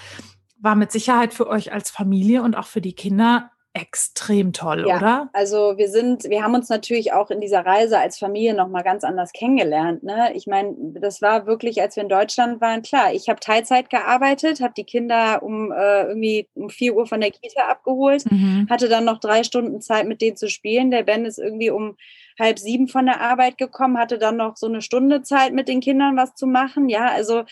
war 0.58 0.76
mit 0.76 0.92
Sicherheit 0.92 1.34
für 1.34 1.48
euch 1.48 1.72
als 1.72 1.92
Familie 1.92 2.42
und 2.42 2.56
auch 2.56 2.68
für 2.68 2.82
die 2.82 2.94
Kinder 2.94 3.52
extrem 3.82 4.54
toll, 4.54 4.86
ja, 4.88 4.98
oder? 4.98 5.30
Also 5.34 5.78
wir 5.78 5.90
sind, 5.90 6.24
wir 6.26 6.44
haben 6.44 6.56
uns 6.56 6.70
natürlich 6.70 7.14
auch 7.14 7.30
in 7.30 7.42
dieser 7.42 7.66
Reise 7.66 8.00
als 8.00 8.18
Familie 8.18 8.54
nochmal 8.54 8.84
ganz 8.84 9.04
anders 9.04 9.32
kennengelernt. 9.32 10.04
Ne? 10.04 10.34
Ich 10.34 10.48
meine, 10.48 10.76
das 11.00 11.22
war 11.22 11.46
wirklich, 11.46 11.82
als 11.82 11.96
wir 11.96 12.04
in 12.04 12.10
Deutschland 12.10 12.62
waren, 12.62 12.82
klar, 12.82 13.14
ich 13.14 13.30
habe 13.30 13.40
Teilzeit 13.40 13.90
gearbeitet, 13.90 14.62
habe 14.62 14.74
die 14.76 14.84
Kinder 14.84 15.42
um 15.44 15.72
äh, 15.72 16.04
irgendwie 16.04 16.48
um 16.56 16.70
4 16.70 16.96
Uhr 16.96 17.06
von 17.06 17.22
der 17.22 17.32
Kita 17.32 17.68
abgeholt, 17.68 18.30
mhm. 18.30 18.68
hatte 18.70 18.90
dann 18.90 19.06
noch 19.06 19.20
drei 19.20 19.44
Stunden 19.44 19.82
Zeit, 19.82 20.08
mit 20.08 20.22
denen 20.22 20.38
zu 20.38 20.50
spielen. 20.50 20.92
Der 20.92 21.04
Ben 21.04 21.26
ist 21.26 21.40
irgendwie 21.40 21.70
um 21.70 21.96
halb 22.40 22.60
sieben 22.60 22.88
von 22.88 23.06
der 23.06 23.22
Arbeit 23.22 23.58
gekommen, 23.58 23.98
hatte 23.98 24.18
dann 24.18 24.38
noch 24.38 24.56
so 24.56 24.68
eine 24.68 24.82
Stunde 24.82 25.24
Zeit, 25.24 25.54
mit 25.54 25.68
den 25.68 25.82
Kindern 25.82 26.16
was 26.16 26.36
zu 26.36 26.48
machen. 26.48 26.90
Ja, 26.90 27.08
also 27.08 27.44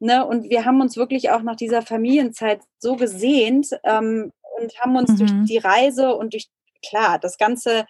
Ne, 0.00 0.26
und 0.26 0.50
wir 0.50 0.66
haben 0.66 0.82
uns 0.82 0.98
wirklich 0.98 1.30
auch 1.30 1.42
nach 1.42 1.56
dieser 1.56 1.80
Familienzeit 1.80 2.60
so 2.78 2.96
gesehnt, 2.96 3.70
ähm, 3.84 4.32
und 4.58 4.78
haben 4.80 4.96
uns 4.96 5.10
mhm. 5.10 5.16
durch 5.16 5.32
die 5.46 5.58
Reise 5.58 6.14
und 6.14 6.32
durch, 6.32 6.48
klar, 6.86 7.18
das 7.18 7.38
ganze 7.38 7.86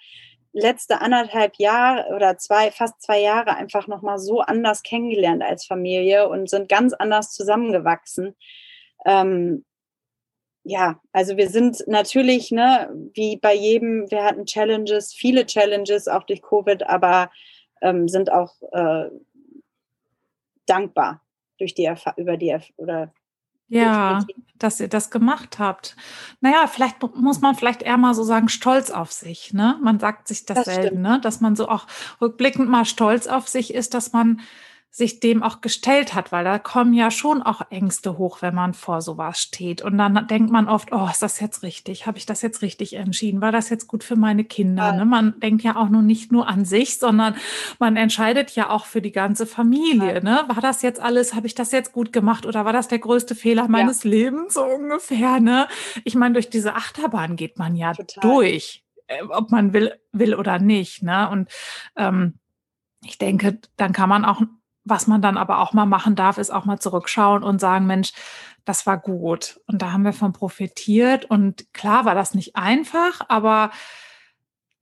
letzte 0.53 1.01
anderthalb 1.01 1.57
Jahre 1.57 2.15
oder 2.15 2.39
zwei, 2.39 2.71
fast 2.71 3.03
zwei 3.03 3.21
Jahre 3.21 3.57
einfach 3.57 3.89
nochmal 3.89 4.19
so 4.19 4.41
anders 4.41 4.83
kennengelernt 4.83 5.43
als 5.43 5.67
Familie 5.67 6.29
und 6.29 6.49
sind 6.49 6.69
ganz 6.69 6.93
anders 6.93 7.33
zusammengewachsen. 7.33 8.37
Ähm, 9.05 9.65
ja, 10.63 11.01
also 11.13 11.37
wir 11.37 11.51
sind 11.51 11.85
natürlich, 11.87 12.51
ne, 12.51 12.89
wie 13.15 13.37
bei 13.37 13.55
jedem, 13.55 14.11
wir 14.11 14.25
hatten 14.25 14.47
Challenges, 14.47 15.13
viele 15.13 15.45
Challenges, 15.45 16.09
auch 16.09 16.23
durch 16.23 16.41
Covid, 16.41 16.85
aber 16.85 17.31
ähm, 17.83 18.09
sind 18.09 18.33
auch 18.33 18.55
äh, 18.73 19.11
dankbar 20.67 21.21
durch 21.59 21.75
die 21.75 21.85
Erfa 21.85 22.15
über 22.17 22.37
die 22.37 22.57
oder 22.77 23.13
ja, 23.69 24.25
dass 24.59 24.81
ihr 24.81 24.89
das 24.89 25.11
gemacht 25.11 25.59
habt. 25.59 25.97
Naja, 26.41 26.67
vielleicht 26.67 27.03
muss 27.17 27.41
man 27.41 27.55
vielleicht 27.55 27.83
eher 27.83 27.97
mal 27.97 28.15
so 28.15 28.23
sagen, 28.23 28.49
stolz 28.49 28.91
auf 28.91 29.13
sich. 29.13 29.53
Ne? 29.53 29.79
Man 29.83 29.99
sagt 29.99 30.29
sich 30.29 30.47
das, 30.47 30.65
das 30.65 30.75
selten, 30.75 31.03
ne? 31.03 31.21
dass 31.21 31.41
man 31.41 31.57
so 31.57 31.69
auch 31.69 31.87
rückblickend 32.21 32.69
mal 32.69 32.85
stolz 32.85 33.27
auf 33.27 33.49
sich 33.49 33.75
ist, 33.75 33.95
dass 33.95 34.13
man 34.13 34.41
sich 34.97 35.19
dem 35.19 35.43
auch 35.43 35.61
gestellt 35.61 36.15
hat, 36.15 36.31
weil 36.31 36.45
da 36.45 36.61
kommen 36.61 36.95
ja 36.95 37.11
schon 37.11 37.43
auch 37.43 37.63
Ängste 37.69 38.17
hoch, 38.17 38.43
wenn 38.43 38.55
man 38.55 38.75
vor 38.75 39.03
sowas 39.03 39.41
steht. 39.41 39.83
Und 39.83 39.99
dann 39.99 40.29
denkt 40.29 40.53
man 40.53 40.69
oft, 40.69 40.93
oh, 40.93 41.09
ist 41.11 41.21
das 41.21 41.41
jetzt 41.41 41.65
richtig? 41.65 42.07
Habe 42.07 42.17
ich 42.19 42.27
das 42.27 42.43
jetzt 42.43 42.63
richtig 42.63 42.93
entschieden? 42.93 43.41
War 43.41 43.51
das 43.51 43.71
jetzt 43.71 43.89
gut 43.89 44.05
für 44.05 44.15
meine 44.15 44.45
Kinder? 44.45 44.85
Ja. 44.85 44.93
Ne? 44.93 45.05
Man 45.05 45.41
denkt 45.41 45.65
ja 45.65 45.75
auch 45.75 45.89
nur 45.89 46.03
nicht 46.03 46.31
nur 46.31 46.47
an 46.47 46.65
sich, 46.65 46.97
sondern 47.01 47.35
man 47.81 47.97
entscheidet 47.97 48.53
ja 48.53 48.71
auch 48.71 48.87
für 48.87 49.03
die 49.03 49.11
ganze 49.11 49.47
Familie. 49.47 50.15
Ja. 50.15 50.21
Ne? 50.21 50.45
War 50.47 50.63
das 50.63 50.83
jetzt 50.83 51.01
alles, 51.01 51.35
habe 51.35 51.49
ich 51.49 51.57
das 51.57 51.73
jetzt 51.73 51.91
gut 51.91 52.13
gemacht 52.13 52.47
oder 52.47 52.65
war 52.65 52.73
das 52.73 52.87
der 52.87 53.01
größte 53.01 53.35
Fehler 53.35 53.67
meines 53.67 54.05
ja. 54.05 54.11
Lebens 54.11 54.55
so 54.55 54.63
ungefähr? 54.63 55.41
Ne? 55.41 55.67
Ich 56.05 56.15
meine, 56.15 56.35
durch 56.35 56.51
diese 56.51 56.77
Achterbahn 56.77 57.35
geht 57.35 57.59
man 57.59 57.75
ja 57.75 57.95
Total. 57.95 58.23
durch, 58.23 58.85
äh, 59.09 59.25
ob 59.25 59.51
man 59.51 59.73
will, 59.73 59.93
will 60.13 60.37
oder 60.37 60.61
nicht. 60.61 61.03
Ne? 61.03 61.29
Und 61.29 61.51
ähm, 61.97 62.35
ich 63.05 63.19
denke, 63.19 63.59
dann 63.77 63.93
kann 63.93 64.09
man 64.09 64.25
auch 64.25 64.41
was 64.85 65.07
man 65.07 65.23
dann 65.23 65.37
aber 65.37 65.61
auch 65.61 65.73
mal 65.73 65.87
machen 65.87 66.15
darf, 66.15 66.39
ist 66.39 66.51
auch 66.51 66.65
mal 66.65 66.79
zurückschauen 66.79 67.43
und 67.43 67.61
sagen, 67.61 67.87
Mensch, 67.87 68.13
das 68.65 68.87
war 68.87 68.99
gut. 68.99 69.61
Und 69.67 69.83
da 69.83 69.93
haben 69.93 70.05
wir 70.05 70.13
von 70.13 70.33
profitiert. 70.33 71.25
Und 71.27 71.73
klar 71.73 72.05
war 72.05 72.15
das 72.15 72.35
nicht 72.35 72.57
einfach, 72.57 73.21
aber 73.29 73.71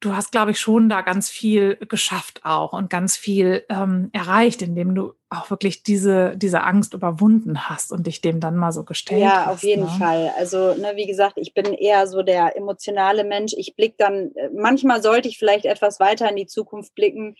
du 0.00 0.16
hast, 0.16 0.32
glaube 0.32 0.50
ich, 0.50 0.58
schon 0.58 0.88
da 0.88 1.00
ganz 1.00 1.30
viel 1.30 1.76
geschafft 1.88 2.40
auch 2.44 2.72
und 2.72 2.90
ganz 2.90 3.16
viel 3.16 3.64
ähm, 3.68 4.10
erreicht, 4.12 4.60
indem 4.60 4.94
du 4.94 5.14
auch 5.30 5.50
wirklich 5.50 5.84
diese, 5.84 6.36
diese 6.36 6.64
Angst 6.64 6.94
überwunden 6.94 7.68
hast 7.68 7.92
und 7.92 8.06
dich 8.06 8.20
dem 8.20 8.40
dann 8.40 8.56
mal 8.56 8.72
so 8.72 8.84
gestellt 8.84 9.22
ja, 9.22 9.30
hast. 9.30 9.46
Ja, 9.46 9.52
auf 9.52 9.62
jeden 9.62 9.84
ne? 9.84 9.90
Fall. 9.90 10.32
Also, 10.36 10.74
ne, 10.74 10.92
wie 10.96 11.06
gesagt, 11.06 11.34
ich 11.36 11.54
bin 11.54 11.66
eher 11.66 12.08
so 12.08 12.22
der 12.22 12.56
emotionale 12.56 13.24
Mensch. 13.24 13.52
Ich 13.56 13.76
blicke 13.76 13.94
dann, 13.98 14.32
äh, 14.34 14.50
manchmal 14.54 15.02
sollte 15.02 15.28
ich 15.28 15.38
vielleicht 15.38 15.64
etwas 15.64 16.00
weiter 16.00 16.28
in 16.28 16.36
die 16.36 16.46
Zukunft 16.46 16.94
blicken 16.96 17.36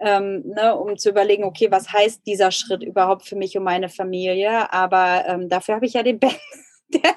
ähm, 0.00 0.42
ne, 0.46 0.76
um 0.76 0.96
zu 0.96 1.10
überlegen, 1.10 1.44
okay, 1.44 1.70
was 1.70 1.92
heißt 1.92 2.26
dieser 2.26 2.50
Schritt 2.50 2.82
überhaupt 2.82 3.26
für 3.26 3.36
mich 3.36 3.56
und 3.56 3.64
meine 3.64 3.88
Familie? 3.88 4.72
Aber 4.72 5.24
ähm, 5.26 5.48
dafür 5.48 5.76
habe 5.76 5.86
ich 5.86 5.94
ja 5.94 6.02
den 6.02 6.18
Ben, 6.20 6.30
der, 6.88 7.14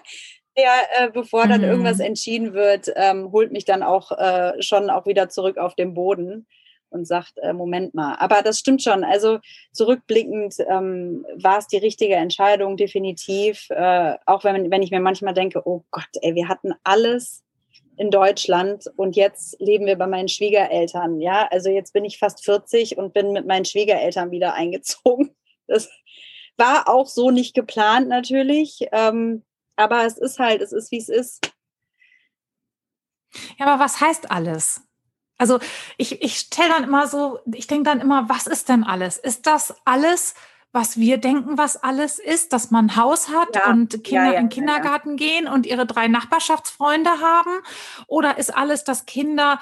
der 0.58 0.72
äh, 0.98 1.10
bevor 1.12 1.48
dann 1.48 1.62
mhm. 1.62 1.68
irgendwas 1.68 2.00
entschieden 2.00 2.54
wird, 2.54 2.92
ähm, 2.96 3.32
holt 3.32 3.52
mich 3.52 3.66
dann 3.66 3.84
auch 3.84 4.12
äh, 4.12 4.62
schon 4.62 4.90
auch 4.90 5.06
wieder 5.06 5.30
zurück 5.30 5.58
auf 5.58 5.76
den 5.76 5.94
Boden 5.94 6.48
und 6.92 7.08
sagt, 7.08 7.38
äh, 7.38 7.54
Moment 7.54 7.94
mal. 7.94 8.16
Aber 8.20 8.42
das 8.42 8.60
stimmt 8.60 8.84
schon. 8.84 9.04
Also 9.04 9.40
zurückblickend 9.72 10.56
ähm, 10.70 11.26
war 11.42 11.58
es 11.58 11.68
die 11.68 11.78
richtige 11.78 12.16
Entscheidung, 12.16 12.78
definitiv. 12.78 13.70
Äh, 13.70 14.16
auch 14.26 14.44
wenn, 14.44 14.70
wenn 14.70 14.84
ich 14.84 14.92
mir 14.92 15.00
manchmal 15.00 15.34
denke, 15.34 15.62
oh 15.66 15.84
Gott, 15.90 16.10
ey, 16.22 16.36
wir 16.36 16.48
hatten 16.50 16.74
alles 16.84 17.44
in 17.98 18.12
Deutschland 18.12 18.86
und 18.96 19.16
jetzt 19.16 19.60
leben 19.60 19.86
wir 19.86 19.98
bei 19.98 20.08
meinen 20.08 20.28
Schwiegereltern. 20.28 21.20
Ja, 21.20 21.48
also 21.52 21.70
jetzt 21.70 21.94
bin 21.94 22.06
ich 22.06 22.18
fast 22.18 22.44
40 22.44 22.98
und 22.98 23.14
bin 23.14 23.32
mit 23.32 23.46
meinen 23.46 23.66
Schwiegereltern 23.66 24.32
wieder 24.32 24.54
eingezogen. 24.56 25.36
Das 25.68 25.90
war 26.58 26.88
auch 26.88 27.08
so 27.08 27.32
nicht 27.32 27.54
geplant 27.54 28.08
natürlich, 28.08 28.88
ähm, 28.92 29.44
aber 29.76 30.06
es 30.06 30.18
ist 30.18 30.40
halt, 30.40 30.62
es 30.62 30.72
ist 30.72 30.92
wie 30.92 30.98
es 30.98 31.10
ist. 31.10 31.52
Ja, 33.58 33.68
aber 33.68 33.84
was 33.84 34.02
heißt 34.02 34.30
alles? 34.30 34.82
Also 35.38 35.60
ich, 35.98 36.22
ich 36.22 36.38
stelle 36.38 36.70
dann 36.70 36.84
immer 36.84 37.08
so, 37.08 37.40
ich 37.54 37.66
denke 37.66 37.86
dann 37.86 38.00
immer, 38.00 38.30
was 38.30 38.46
ist 38.46 38.70
denn 38.70 38.84
alles? 38.84 39.18
Ist 39.18 39.48
das 39.48 39.74
alles, 39.86 40.36
was 40.72 40.98
wir 40.98 41.18
denken, 41.18 41.58
was 41.58 41.76
alles 41.76 42.18
ist, 42.18 42.54
dass 42.54 42.72
man 42.72 42.86
ein 42.86 42.96
Haus 42.96 43.30
hat 43.30 43.56
ja, 43.56 43.70
und 43.70 44.04
Kinder 44.04 44.26
ja, 44.26 44.32
ja, 44.32 44.40
in 44.40 44.46
den 44.46 44.50
Kindergarten 44.50 45.18
gehen 45.18 45.48
und 45.48 45.66
ihre 45.66 45.86
drei 45.86 46.08
Nachbarschaftsfreunde 46.08 47.10
haben? 47.10 47.52
Oder 48.08 48.38
ist 48.38 48.56
alles, 48.56 48.84
dass 48.84 49.06
Kinder 49.06 49.60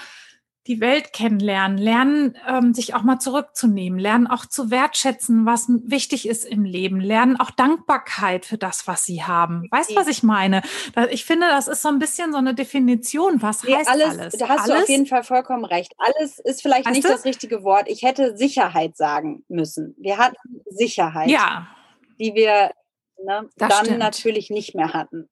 die 0.70 0.80
Welt 0.80 1.14
kennenlernen, 1.14 1.80
lernen, 1.80 2.38
ähm, 2.48 2.76
sich 2.76 2.94
auch 2.94 3.02
mal 3.02 3.18
zurückzunehmen, 3.18 3.98
lernen 3.98 4.28
auch 4.28 4.46
zu 4.46 4.70
wertschätzen, 4.70 5.48
was 5.48 5.66
wichtig 5.68 6.30
ist 6.30 6.46
im 6.46 6.64
Leben, 6.64 7.02
lernen 7.02 7.40
auch 7.40 7.50
Dankbarkeit 7.50 8.46
für 8.46 8.60
das, 8.60 8.88
was 8.88 9.04
sie 9.04 9.24
haben. 9.24 9.68
Weißt 9.72 9.92
du, 9.92 9.96
was 9.96 10.08
ich 10.08 10.22
meine? 10.22 10.62
Ich 11.10 11.26
finde, 11.26 11.48
das 11.48 11.68
ist 11.68 11.82
so 11.82 11.90
ein 11.90 11.98
bisschen 11.98 12.32
so 12.32 12.38
eine 12.38 12.54
Definition. 12.54 13.42
Was 13.42 13.64
nee, 13.64 13.74
heißt 13.76 13.90
alles? 13.90 14.20
alles? 14.20 14.34
Da 14.38 14.48
hast 14.48 14.70
alles? 14.70 14.76
du 14.76 14.84
auf 14.84 14.90
jeden 14.90 15.08
Fall 15.08 15.24
vollkommen 15.24 15.66
recht. 15.66 15.94
Alles 15.98 16.38
ist 16.38 16.62
vielleicht 16.62 16.86
weißt 16.86 16.96
nicht 16.96 17.08
du? 17.08 17.12
das 17.12 17.26
richtige 17.26 17.64
Wort. 17.64 17.90
Ich 17.90 18.04
hätte 18.04 18.38
Sicherheit 18.38 18.96
sagen 18.96 19.44
müssen. 19.48 19.96
Wir 19.98 20.20
hatten 20.20 20.38
Sicherheit, 20.70 21.32
ja. 21.32 21.68
die 22.20 22.36
wir 22.36 22.70
ne, 23.24 23.50
dann 23.58 23.72
stimmt. 23.72 23.98
natürlich 23.98 24.52
nicht 24.52 24.76
mehr 24.76 24.94
hatten. 24.94 25.30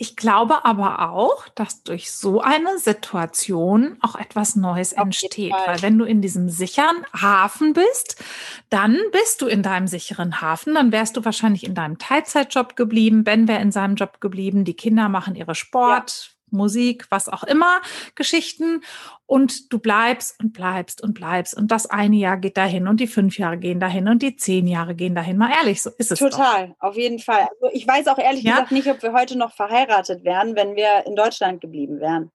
Ich 0.00 0.14
glaube 0.14 0.64
aber 0.64 1.10
auch, 1.10 1.48
dass 1.56 1.82
durch 1.82 2.12
so 2.12 2.40
eine 2.40 2.78
Situation 2.78 3.98
auch 4.00 4.14
etwas 4.14 4.54
Neues 4.54 4.96
Auf 4.96 5.06
entsteht. 5.06 5.52
Weil 5.52 5.82
wenn 5.82 5.98
du 5.98 6.04
in 6.04 6.22
diesem 6.22 6.48
sicheren 6.48 7.04
Hafen 7.12 7.72
bist, 7.72 8.22
dann 8.70 8.96
bist 9.10 9.42
du 9.42 9.48
in 9.48 9.64
deinem 9.64 9.88
sicheren 9.88 10.40
Hafen. 10.40 10.74
Dann 10.74 10.92
wärst 10.92 11.16
du 11.16 11.24
wahrscheinlich 11.24 11.64
in 11.64 11.74
deinem 11.74 11.98
Teilzeitjob 11.98 12.76
geblieben. 12.76 13.24
Ben 13.24 13.48
wäre 13.48 13.60
in 13.60 13.72
seinem 13.72 13.96
Job 13.96 14.20
geblieben. 14.20 14.64
Die 14.64 14.74
Kinder 14.74 15.08
machen 15.08 15.34
ihre 15.34 15.56
Sport. 15.56 16.30
Ja. 16.30 16.37
Musik, 16.50 17.06
was 17.10 17.28
auch 17.28 17.44
immer, 17.44 17.80
Geschichten 18.14 18.82
und 19.26 19.72
du 19.72 19.78
bleibst 19.78 20.40
und 20.40 20.52
bleibst 20.52 21.02
und 21.02 21.14
bleibst 21.14 21.56
und 21.56 21.70
das 21.70 21.86
eine 21.86 22.16
Jahr 22.16 22.36
geht 22.36 22.56
dahin 22.56 22.88
und 22.88 23.00
die 23.00 23.06
fünf 23.06 23.38
Jahre 23.38 23.58
gehen 23.58 23.80
dahin 23.80 24.08
und 24.08 24.22
die 24.22 24.36
zehn 24.36 24.66
Jahre 24.66 24.94
gehen 24.94 25.14
dahin. 25.14 25.36
Mal 25.36 25.52
ehrlich, 25.52 25.82
so 25.82 25.90
ist 25.98 26.12
es. 26.12 26.18
Total, 26.18 26.68
doch. 26.68 26.74
auf 26.80 26.96
jeden 26.96 27.18
Fall. 27.18 27.48
Also 27.60 27.74
ich 27.74 27.86
weiß 27.86 28.08
auch 28.08 28.18
ehrlich 28.18 28.42
ja? 28.42 28.52
gesagt 28.52 28.72
nicht, 28.72 28.88
ob 28.88 29.02
wir 29.02 29.12
heute 29.12 29.36
noch 29.36 29.52
verheiratet 29.54 30.24
wären, 30.24 30.56
wenn 30.56 30.76
wir 30.76 31.06
in 31.06 31.16
Deutschland 31.16 31.60
geblieben 31.60 32.00
wären. 32.00 32.30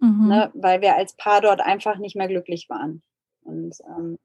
Mhm. 0.00 0.28
Ne, 0.28 0.50
weil 0.54 0.80
wir 0.80 0.96
als 0.96 1.14
Paar 1.16 1.40
dort 1.40 1.60
einfach 1.60 1.98
nicht 1.98 2.16
mehr 2.16 2.28
glücklich 2.28 2.68
waren. 2.68 3.02
Und 3.42 3.74
ähm, 3.86 4.18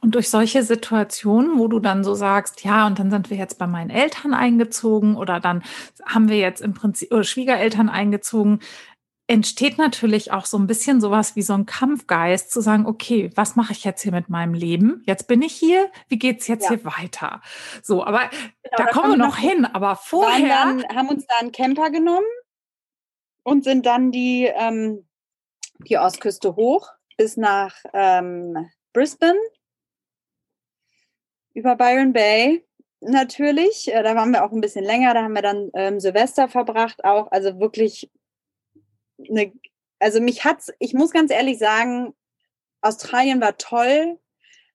und 0.00 0.14
durch 0.14 0.28
solche 0.28 0.62
Situationen, 0.62 1.58
wo 1.58 1.68
du 1.68 1.80
dann 1.80 2.04
so 2.04 2.14
sagst, 2.14 2.64
ja, 2.64 2.86
und 2.86 2.98
dann 2.98 3.10
sind 3.10 3.30
wir 3.30 3.36
jetzt 3.36 3.58
bei 3.58 3.66
meinen 3.66 3.90
Eltern 3.90 4.34
eingezogen 4.34 5.16
oder 5.16 5.40
dann 5.40 5.62
haben 6.04 6.28
wir 6.28 6.38
jetzt 6.38 6.60
im 6.60 6.74
Prinzip 6.74 7.12
oder 7.12 7.24
Schwiegereltern 7.24 7.88
eingezogen, 7.88 8.60
entsteht 9.28 9.76
natürlich 9.76 10.32
auch 10.32 10.46
so 10.46 10.56
ein 10.56 10.66
bisschen 10.66 11.00
sowas 11.00 11.34
wie 11.34 11.42
so 11.42 11.52
ein 11.54 11.66
Kampfgeist, 11.66 12.50
zu 12.50 12.60
sagen, 12.60 12.86
okay, 12.86 13.30
was 13.34 13.56
mache 13.56 13.72
ich 13.72 13.82
jetzt 13.84 14.02
hier 14.02 14.12
mit 14.12 14.28
meinem 14.28 14.54
Leben? 14.54 15.02
Jetzt 15.04 15.26
bin 15.26 15.42
ich 15.42 15.52
hier, 15.52 15.90
wie 16.08 16.18
geht's 16.18 16.46
jetzt 16.46 16.64
ja. 16.64 16.76
hier 16.76 16.84
weiter? 16.84 17.40
So, 17.82 18.04
aber 18.04 18.30
genau, 18.30 18.76
da, 18.76 18.84
da, 18.84 18.90
kommen 18.90 19.12
wir 19.12 19.18
noch 19.18 19.36
hin, 19.36 19.64
aber 19.64 19.96
vorher. 19.96 20.48
Dann, 20.48 20.84
haben 20.94 21.08
uns 21.08 21.26
da 21.26 21.36
einen 21.40 21.52
Camper 21.52 21.90
genommen 21.90 22.26
und 23.42 23.64
sind 23.64 23.86
dann 23.86 24.12
die, 24.12 24.44
ähm, 24.44 25.06
die 25.78 25.98
Ostküste 25.98 26.54
hoch 26.54 26.90
bis 27.16 27.36
nach 27.36 27.74
ähm, 27.92 28.68
Brisbane 28.96 29.38
über 31.52 31.76
Byron 31.76 32.14
Bay 32.14 32.64
natürlich. 33.00 33.92
Äh, 33.92 34.02
da 34.02 34.16
waren 34.16 34.30
wir 34.30 34.42
auch 34.42 34.52
ein 34.52 34.62
bisschen 34.62 34.86
länger. 34.86 35.12
Da 35.12 35.22
haben 35.22 35.34
wir 35.34 35.42
dann 35.42 35.70
ähm, 35.74 36.00
Silvester 36.00 36.48
verbracht 36.48 37.04
auch. 37.04 37.30
Also 37.30 37.60
wirklich 37.60 38.10
eine, 39.18 39.52
also 39.98 40.22
mich 40.22 40.46
hat's, 40.46 40.72
ich 40.78 40.94
muss 40.94 41.10
ganz 41.10 41.30
ehrlich 41.30 41.58
sagen, 41.58 42.14
Australien 42.80 43.38
war 43.42 43.58
toll, 43.58 44.18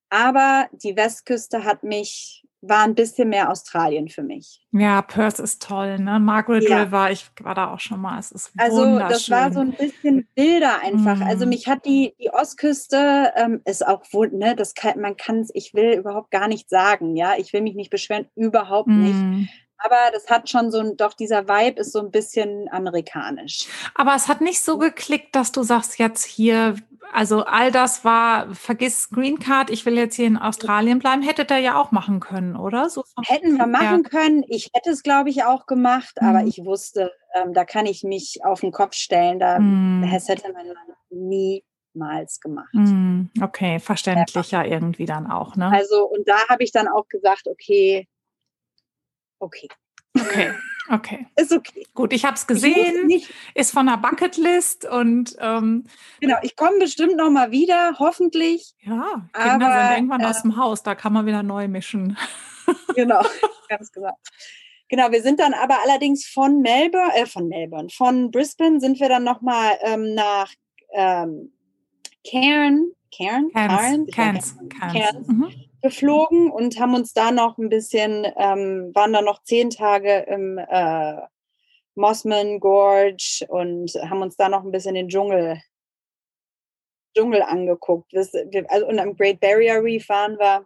aber 0.10 0.70
die 0.72 0.96
Westküste 0.96 1.64
hat 1.64 1.82
mich 1.82 2.46
war 2.62 2.84
ein 2.84 2.96
bisschen 2.96 3.30
mehr 3.30 3.50
Australien 3.50 4.08
für 4.08 4.22
mich. 4.22 4.62
Ja, 4.72 5.02
Perth 5.02 5.40
ist 5.40 5.62
toll, 5.62 5.98
ne? 5.98 6.20
Margaret 6.20 6.70
ja. 6.70 6.84
River, 6.84 7.12
ich 7.12 7.26
war 7.42 7.56
da 7.56 7.74
auch 7.74 7.80
schon 7.80 8.00
mal. 8.00 8.20
Es 8.20 8.32
ist 8.32 8.52
also 8.58 9.00
das 9.00 9.30
war 9.30 9.52
so 9.52 9.60
ein 9.60 9.72
bisschen 9.72 10.28
wilder 10.36 10.82
einfach. 10.82 11.18
Mm. 11.18 11.24
Also 11.24 11.46
mich 11.48 11.68
hat 11.68 11.86
die 11.86 12.14
die 12.20 12.30
Ostküste 12.30 13.34
ähm, 13.36 13.62
ist 13.66 13.86
auch 13.86 14.04
wohl, 14.12 14.30
ne? 14.30 14.56
Das 14.56 14.76
kann, 14.76 15.00
man 15.00 15.18
kann 15.18 15.40
es, 15.40 15.50
ich 15.54 15.74
will 15.74 15.94
überhaupt 15.94 16.30
gar 16.30 16.48
nicht 16.48 16.70
sagen, 16.70 17.16
ja. 17.16 17.34
Ich 17.38 17.52
will 17.52 17.62
mich 17.62 17.76
nicht 17.76 17.90
beschweren, 17.90 18.28
überhaupt 18.36 18.90
mm. 18.90 19.02
nicht. 19.02 19.50
Aber 19.84 19.98
das 20.14 20.30
hat 20.30 20.50
schon 20.50 20.72
so 20.72 20.80
ein, 20.80 20.98
doch 20.98 21.14
dieser 21.14 21.48
Vibe 21.48 21.80
ist 21.82 21.92
so 21.92 22.00
ein 22.00 22.12
bisschen 22.12 22.70
amerikanisch. 22.72 23.68
Aber 23.96 24.16
es 24.16 24.28
hat 24.28 24.42
nicht 24.42 24.62
so 24.62 24.78
geklickt, 24.78 25.36
dass 25.36 25.52
du 25.52 25.64
sagst, 25.64 25.98
jetzt 26.00 26.26
hier 26.26 26.76
also 27.14 27.44
all 27.44 27.72
das 27.72 28.06
war, 28.06 28.54
vergiss 28.56 29.10
Green 29.10 29.40
Card, 29.40 29.70
ich 29.70 29.86
will 29.86 29.98
jetzt 29.98 30.16
hier 30.16 30.28
in 30.28 30.38
Australien 30.38 31.00
bleiben, 31.00 31.22
hättet 31.22 31.52
ihr 31.52 31.60
ja 31.60 31.80
auch 31.80 31.92
machen 31.92 32.20
können, 32.20 32.56
oder? 32.56 32.90
So 32.90 33.04
Hätten 33.26 33.58
wir 33.58 33.68
machen 33.68 34.04
können. 34.04 34.44
Ich 34.48 34.70
hätte 34.74 34.92
es, 34.92 35.04
glaube 35.04 35.30
ich, 35.30 35.44
auch 35.44 35.66
gemacht, 35.66 36.16
mhm. 36.22 36.28
aber 36.28 36.44
ich 36.46 36.64
wusste, 36.64 37.12
ähm, 37.34 37.54
da 37.54 37.66
kann 37.66 37.86
ich 37.86 38.04
mich 38.04 38.40
auf 38.44 38.62
den 38.62 38.72
Kopf 38.72 38.96
stellen. 38.96 39.40
Da 39.40 39.60
mhm. 39.60 40.04
hätte 40.04 40.54
man 40.54 40.66
niemals 41.10 42.40
gemacht. 42.40 42.74
Mhm. 42.74 43.30
Okay, 43.42 43.80
verständlich 43.80 44.52
ja 44.52 44.64
irgendwie 44.64 45.06
dann 45.06 45.30
auch, 45.30 45.56
ne? 45.56 45.70
Also, 45.72 46.06
und 46.06 46.28
da 46.28 46.48
habe 46.48 46.64
ich 46.64 46.72
dann 46.72 46.88
auch 46.88 47.08
gesagt, 47.10 47.48
okay, 47.48 48.08
okay. 49.42 49.68
Okay. 50.20 50.54
Okay. 50.90 51.28
Ist 51.38 51.54
okay. 51.54 51.86
Gut, 51.94 52.12
ich 52.12 52.26
habe 52.26 52.36
es 52.36 52.48
gesehen, 52.48 53.10
ist 53.56 53.72
von 53.72 53.86
der 53.86 53.98
Bucketlist 53.98 54.86
und 54.86 55.36
ähm, 55.40 55.86
genau, 56.20 56.36
ich 56.42 56.56
komme 56.56 56.80
bestimmt 56.80 57.16
noch 57.16 57.30
mal 57.30 57.52
wieder, 57.52 57.96
hoffentlich. 57.98 58.74
Ja, 58.82 59.30
Kinder 59.32 59.68
aber, 59.68 59.88
sind 59.88 59.98
irgendwann 59.98 60.22
äh, 60.22 60.26
aus 60.26 60.42
dem 60.42 60.58
Haus, 60.58 60.84
da 60.84 60.96
kann 60.96 61.14
man 61.14 61.26
wieder 61.26 61.44
neu 61.44 61.68
mischen. 61.68 62.18
Genau, 62.96 63.22
ganz 63.68 63.92
genau. 63.92 64.16
Genau, 64.88 65.12
wir 65.12 65.22
sind 65.24 65.42
dann 65.42 65.54
aber 65.54 65.80
allerdings 65.84 66.26
von 66.26 66.62
Melbourne, 66.62 67.14
äh, 67.16 67.26
von 67.26 67.50
Melbourne, 67.50 67.90
von 67.90 68.32
Brisbane 68.32 68.80
sind 68.80 69.00
wir 69.00 69.10
dann 69.10 69.24
noch 69.24 69.42
mal 69.42 69.74
ähm, 69.82 70.14
nach 70.14 70.50
ähm, 70.94 71.52
Cairn, 72.26 72.92
Cairn, 73.14 73.50
Cairns, 73.52 74.12
Cairns, 74.14 74.58
Cairns, 74.70 74.94
Cairns. 74.94 75.28
Mhm 75.28 75.71
geflogen 75.82 76.52
und 76.52 76.80
haben 76.80 76.96
uns 76.96 77.14
da 77.14 77.32
noch 77.32 77.58
ein 77.58 77.70
bisschen, 77.70 78.26
ähm, 78.38 78.92
waren 78.94 79.14
da 79.14 79.22
noch 79.22 79.44
zehn 79.44 79.70
Tage 79.70 80.20
im 80.28 80.58
äh, 80.58 81.22
Mossman 81.96 82.60
Gorge 82.60 83.46
und 83.50 83.92
haben 83.96 84.22
uns 84.22 84.36
da 84.36 84.50
noch 84.50 84.64
ein 84.64 84.72
bisschen 84.72 84.96
den 84.96 85.10
Dschungel, 85.10 85.62
Dschungel 87.16 87.42
angeguckt. 87.42 88.12
Das, 88.14 88.32
also, 88.68 88.88
und 88.88 89.00
am 89.00 89.16
Great 89.16 89.40
Barrier 89.40 89.84
Reef 89.84 90.08
waren 90.10 90.38
wir, 90.38 90.66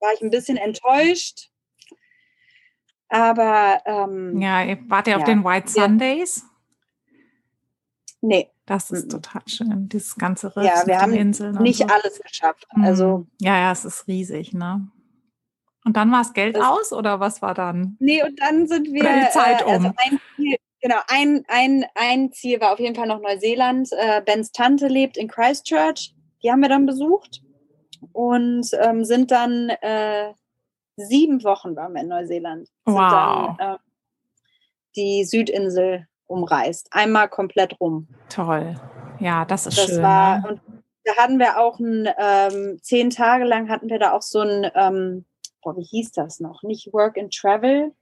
war 0.00 0.12
ich 0.14 0.22
ein 0.22 0.30
bisschen 0.30 0.56
enttäuscht. 0.56 1.50
Aber 3.08 3.80
ähm, 3.84 4.40
ja, 4.40 4.76
wart 4.88 5.06
ihr 5.06 5.12
ja, 5.12 5.18
auf 5.18 5.24
den 5.24 5.44
White 5.44 5.68
Sundays? 5.68 6.44
Nee. 8.20 8.50
Das 8.66 8.90
ist 8.90 9.10
total 9.10 9.42
schön, 9.46 9.88
dieses 9.90 10.16
ganze 10.16 10.56
Riff 10.56 10.64
Ja, 10.64 10.86
wir 10.86 10.98
haben 10.98 11.12
Inseln 11.12 11.56
nicht 11.56 11.80
so. 11.80 11.86
alles 11.86 12.18
geschafft. 12.20 12.66
Mhm. 12.74 12.84
Also 12.84 13.26
ja, 13.40 13.56
ja, 13.58 13.72
es 13.72 13.84
ist 13.84 14.06
riesig, 14.08 14.54
ne? 14.54 14.88
Und 15.84 15.96
dann 15.98 16.10
war 16.10 16.22
es 16.22 16.32
Geld 16.32 16.58
aus 16.58 16.92
oder 16.94 17.20
was 17.20 17.42
war 17.42 17.52
dann? 17.52 17.96
Nee, 18.00 18.22
und 18.22 18.40
dann 18.40 18.66
sind 18.66 18.90
wir 18.90 19.02
oder 19.02 19.20
die 19.20 19.30
Zeit 19.30 19.60
äh, 19.60 19.64
also 19.64 19.88
um. 19.88 19.94
ein 19.98 20.20
Ziel, 20.34 20.56
genau, 20.80 20.96
ein, 21.08 21.44
ein, 21.48 21.84
ein 21.94 22.32
Ziel 22.32 22.58
war 22.60 22.72
auf 22.72 22.80
jeden 22.80 22.94
Fall 22.94 23.06
noch 23.06 23.20
Neuseeland. 23.20 23.90
Äh, 23.92 24.22
Bens 24.22 24.50
Tante 24.50 24.88
lebt 24.88 25.18
in 25.18 25.28
Christchurch. 25.28 26.14
Die 26.42 26.50
haben 26.50 26.60
wir 26.60 26.70
dann 26.70 26.86
besucht 26.86 27.42
und 28.12 28.66
ähm, 28.80 29.04
sind 29.04 29.30
dann 29.30 29.68
äh, 29.68 30.32
sieben 30.96 31.44
Wochen 31.44 31.76
waren 31.76 31.92
wir 31.92 32.00
in 32.00 32.08
Neuseeland. 32.08 32.70
Wow. 32.86 33.56
Dann, 33.58 33.74
äh, 33.74 33.78
die 34.96 35.24
Südinsel 35.24 36.06
umreißt. 36.26 36.88
Einmal 36.90 37.28
komplett 37.28 37.80
rum. 37.80 38.08
Toll. 38.28 38.74
Ja, 39.20 39.44
das 39.44 39.66
ist 39.66 39.78
das 39.78 39.86
schön. 39.86 40.02
War, 40.02 40.40
ne? 40.40 40.48
Und 40.48 40.60
da 41.04 41.16
hatten 41.16 41.38
wir 41.38 41.58
auch 41.58 41.78
ein, 41.78 42.08
ähm, 42.18 42.78
zehn 42.82 43.10
Tage 43.10 43.44
lang 43.44 43.68
hatten 43.68 43.88
wir 43.88 43.98
da 43.98 44.12
auch 44.12 44.22
so 44.22 44.40
ein, 44.40 44.70
ähm, 44.74 45.24
boah, 45.62 45.76
wie 45.76 45.82
hieß 45.82 46.12
das 46.12 46.40
noch? 46.40 46.62
Nicht 46.62 46.92
Work 46.92 47.18
and 47.18 47.34
Travel, 47.34 47.92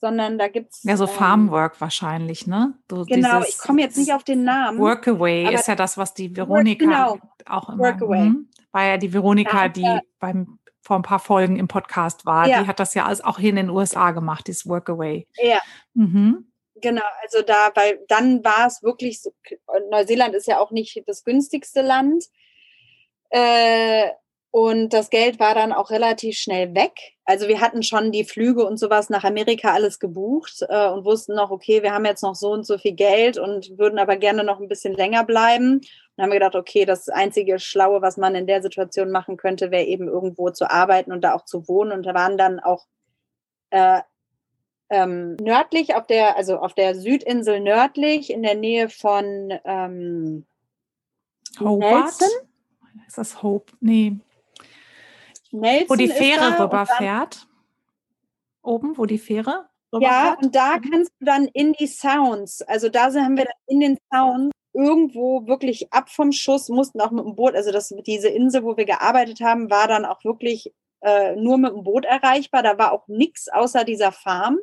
sondern 0.00 0.38
da 0.38 0.48
gibt 0.48 0.72
es. 0.72 0.82
Ja, 0.82 0.96
so 0.96 1.04
ähm, 1.04 1.10
Farmwork 1.10 1.80
wahrscheinlich, 1.80 2.46
ne? 2.46 2.74
So 2.90 3.04
genau, 3.04 3.42
ich 3.42 3.58
komme 3.58 3.82
jetzt 3.82 3.96
nicht 3.96 4.12
auf 4.12 4.24
den 4.24 4.44
Namen. 4.44 4.78
Workaway 4.78 5.54
ist 5.54 5.68
ja 5.68 5.76
das, 5.76 5.96
was 5.96 6.14
die 6.14 6.36
Veronika 6.36 6.84
genau, 6.84 7.18
auch 7.46 7.68
immer. 7.68 7.78
Workaway. 7.78 8.26
Hm, 8.26 8.48
war 8.72 8.84
ja 8.84 8.96
die 8.96 9.12
Veronika, 9.12 9.68
die 9.68 9.86
beim 10.18 10.58
vor 10.82 10.96
ein 10.96 11.02
paar 11.02 11.18
Folgen 11.18 11.56
im 11.56 11.68
Podcast 11.68 12.26
war. 12.26 12.48
Ja. 12.48 12.62
Die 12.62 12.66
hat 12.66 12.80
das 12.80 12.94
ja 12.94 13.12
auch 13.22 13.38
hier 13.38 13.50
in 13.50 13.56
den 13.56 13.70
USA 13.70 14.10
gemacht, 14.10 14.46
dieses 14.48 14.66
Workaway. 14.66 15.26
Ja. 15.40 15.60
Mhm. 15.94 16.49
Genau, 16.80 17.02
also 17.22 17.42
da, 17.42 17.70
weil 17.74 18.04
dann 18.08 18.44
war 18.44 18.66
es 18.66 18.82
wirklich 18.82 19.20
so, 19.20 19.32
Neuseeland 19.90 20.34
ist 20.34 20.46
ja 20.46 20.58
auch 20.60 20.70
nicht 20.70 21.02
das 21.06 21.24
günstigste 21.24 21.82
Land. 21.82 22.24
Äh, 23.30 24.10
und 24.52 24.92
das 24.92 25.10
Geld 25.10 25.38
war 25.38 25.54
dann 25.54 25.72
auch 25.72 25.90
relativ 25.90 26.36
schnell 26.36 26.74
weg. 26.74 26.92
Also 27.24 27.46
wir 27.46 27.60
hatten 27.60 27.84
schon 27.84 28.10
die 28.10 28.24
Flüge 28.24 28.66
und 28.66 28.78
sowas 28.78 29.08
nach 29.08 29.22
Amerika 29.22 29.72
alles 29.72 30.00
gebucht 30.00 30.64
äh, 30.68 30.88
und 30.88 31.04
wussten 31.04 31.36
noch, 31.36 31.52
okay, 31.52 31.84
wir 31.84 31.92
haben 31.92 32.04
jetzt 32.04 32.24
noch 32.24 32.34
so 32.34 32.50
und 32.50 32.66
so 32.66 32.76
viel 32.76 32.94
Geld 32.94 33.38
und 33.38 33.78
würden 33.78 34.00
aber 34.00 34.16
gerne 34.16 34.42
noch 34.42 34.58
ein 34.58 34.66
bisschen 34.66 34.94
länger 34.94 35.24
bleiben. 35.24 35.74
Und 35.74 36.22
haben 36.22 36.30
wir 36.30 36.40
gedacht, 36.40 36.56
okay, 36.56 36.84
das 36.84 37.08
einzige 37.08 37.60
Schlaue, 37.60 38.02
was 38.02 38.16
man 38.16 38.34
in 38.34 38.48
der 38.48 38.60
Situation 38.60 39.12
machen 39.12 39.36
könnte, 39.36 39.70
wäre 39.70 39.84
eben 39.84 40.08
irgendwo 40.08 40.50
zu 40.50 40.68
arbeiten 40.68 41.12
und 41.12 41.22
da 41.22 41.34
auch 41.34 41.44
zu 41.44 41.68
wohnen. 41.68 41.92
Und 41.92 42.04
da 42.04 42.12
waren 42.14 42.36
dann 42.36 42.58
auch 42.58 42.86
äh, 43.70 44.00
ähm, 44.90 45.36
nördlich, 45.40 45.94
auf 45.94 46.06
der, 46.06 46.36
also 46.36 46.58
auf 46.58 46.74
der 46.74 46.94
Südinsel 46.94 47.60
nördlich, 47.60 48.30
in 48.30 48.42
der 48.42 48.56
Nähe 48.56 48.88
von 48.88 49.52
ähm, 49.64 50.44
Hobart. 51.58 52.20
Nelson. 52.20 52.28
Ist 53.06 53.18
das 53.18 53.42
Hope? 53.42 53.72
Nee. 53.80 54.16
Nelson 55.52 55.88
wo 55.88 55.94
die 55.94 56.08
Fähre 56.08 56.58
rüberfährt. 56.58 57.46
Oben, 58.62 58.98
wo 58.98 59.06
die 59.06 59.18
Fähre 59.18 59.68
rüberfährt. 59.92 60.02
Ja, 60.02 60.36
und 60.42 60.54
da 60.54 60.76
mhm. 60.76 60.90
kannst 60.90 61.12
du 61.18 61.24
dann 61.24 61.46
in 61.46 61.72
die 61.72 61.86
Sounds, 61.86 62.62
also 62.62 62.88
da 62.88 63.12
haben 63.12 63.36
wir 63.36 63.44
dann 63.44 63.54
in 63.66 63.80
den 63.80 63.98
Sounds 64.12 64.50
irgendwo 64.72 65.46
wirklich 65.46 65.92
ab 65.92 66.10
vom 66.10 66.32
Schuss, 66.32 66.68
mussten 66.68 67.00
auch 67.00 67.10
mit 67.10 67.24
dem 67.24 67.34
Boot, 67.34 67.54
also 67.54 67.72
das, 67.72 67.92
diese 68.06 68.28
Insel, 68.28 68.64
wo 68.64 68.76
wir 68.76 68.84
gearbeitet 68.84 69.40
haben, 69.40 69.70
war 69.70 69.88
dann 69.88 70.04
auch 70.04 70.24
wirklich 70.24 70.72
äh, 71.00 71.34
nur 71.36 71.58
mit 71.58 71.72
dem 71.72 71.82
Boot 71.82 72.04
erreichbar. 72.04 72.62
Da 72.62 72.78
war 72.78 72.92
auch 72.92 73.08
nichts 73.08 73.48
außer 73.48 73.84
dieser 73.84 74.12
Farm. 74.12 74.58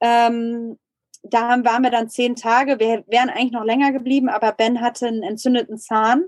Ähm, 0.00 0.78
da 1.22 1.64
waren 1.64 1.82
wir 1.82 1.90
dann 1.90 2.08
zehn 2.08 2.36
Tage. 2.36 2.78
Wir 2.78 3.04
wären 3.06 3.30
eigentlich 3.30 3.52
noch 3.52 3.64
länger 3.64 3.92
geblieben, 3.92 4.28
aber 4.28 4.52
Ben 4.52 4.80
hatte 4.80 5.06
einen 5.08 5.22
entzündeten 5.22 5.78
Zahn. 5.78 6.24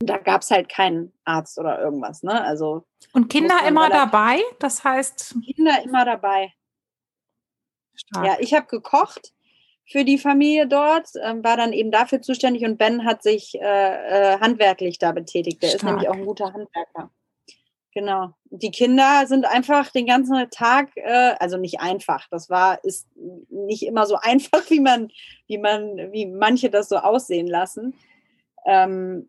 Da 0.00 0.18
gab 0.18 0.42
es 0.42 0.50
halt 0.50 0.68
keinen 0.68 1.12
Arzt 1.24 1.58
oder 1.58 1.80
irgendwas. 1.80 2.22
Ne? 2.22 2.42
Also 2.42 2.84
und 3.12 3.28
Kinder 3.28 3.58
immer 3.66 3.88
dabei? 3.88 4.40
Das 4.58 4.82
heißt. 4.82 5.36
Kinder 5.44 5.82
immer 5.84 6.04
dabei. 6.04 6.52
Stark. 7.94 8.26
Ja, 8.26 8.36
ich 8.40 8.54
habe 8.54 8.66
gekocht 8.66 9.32
für 9.86 10.04
die 10.04 10.18
Familie 10.18 10.66
dort, 10.66 11.14
äh, 11.16 11.44
war 11.44 11.56
dann 11.56 11.72
eben 11.72 11.90
dafür 11.90 12.22
zuständig 12.22 12.64
und 12.64 12.78
Ben 12.78 13.04
hat 13.04 13.22
sich 13.22 13.54
äh, 13.60 14.32
äh, 14.34 14.40
handwerklich 14.40 14.98
da 14.98 15.12
betätigt. 15.12 15.62
Der 15.62 15.68
Stark. 15.68 15.82
ist 15.82 15.84
nämlich 15.84 16.08
auch 16.08 16.14
ein 16.14 16.26
guter 16.26 16.52
Handwerker. 16.52 17.10
Genau. 17.94 18.32
Die 18.50 18.70
Kinder 18.70 19.26
sind 19.26 19.44
einfach 19.44 19.90
den 19.90 20.06
ganzen 20.06 20.48
Tag, 20.50 20.90
äh, 20.96 21.34
also 21.38 21.58
nicht 21.58 21.80
einfach. 21.80 22.26
Das 22.30 22.48
war, 22.48 22.82
ist 22.84 23.06
nicht 23.50 23.82
immer 23.84 24.06
so 24.06 24.16
einfach, 24.20 24.68
wie 24.70 24.80
man, 24.80 25.10
wie 25.46 25.58
man, 25.58 26.12
wie 26.12 26.26
manche 26.26 26.70
das 26.70 26.88
so 26.88 26.96
aussehen 26.96 27.46
lassen. 27.46 27.94
Ähm, 28.66 29.28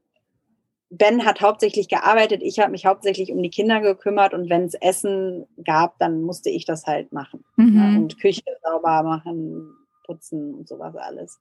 Ben 0.96 1.26
hat 1.26 1.42
hauptsächlich 1.42 1.88
gearbeitet, 1.90 2.44
ich 2.44 2.60
habe 2.60 2.70
mich 2.70 2.86
hauptsächlich 2.86 3.32
um 3.32 3.42
die 3.42 3.50
Kinder 3.50 3.82
gekümmert 3.82 4.36
und 4.36 4.50
wenn 4.52 4.66
es 4.66 4.76
Essen 4.76 5.48
gab, 5.66 5.98
dann 5.98 6.22
musste 6.22 6.52
ich 6.52 6.66
das 6.66 6.86
halt 6.86 7.12
machen. 7.12 7.44
Mhm. 7.56 7.76
Ja, 7.76 7.98
und 7.98 8.20
Küche 8.20 8.44
sauber 8.62 9.02
machen, 9.02 9.76
putzen 10.06 10.54
und 10.54 10.68
sowas 10.68 10.96
alles. 10.96 11.40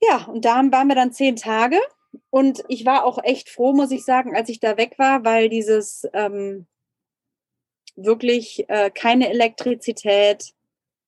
Ja, 0.00 0.24
und 0.24 0.46
da 0.46 0.56
waren 0.56 0.88
wir 0.88 0.94
dann 0.94 1.12
zehn 1.12 1.36
Tage 1.36 1.76
und 2.30 2.64
ich 2.68 2.84
war 2.84 3.04
auch 3.04 3.22
echt 3.22 3.48
froh, 3.48 3.72
muss 3.72 3.90
ich 3.90 4.04
sagen, 4.04 4.34
als 4.36 4.48
ich 4.48 4.60
da 4.60 4.76
weg 4.76 4.98
war, 4.98 5.24
weil 5.24 5.48
dieses 5.48 6.08
ähm, 6.12 6.66
wirklich 7.96 8.68
äh, 8.68 8.90
keine 8.90 9.30
Elektrizität 9.30 10.54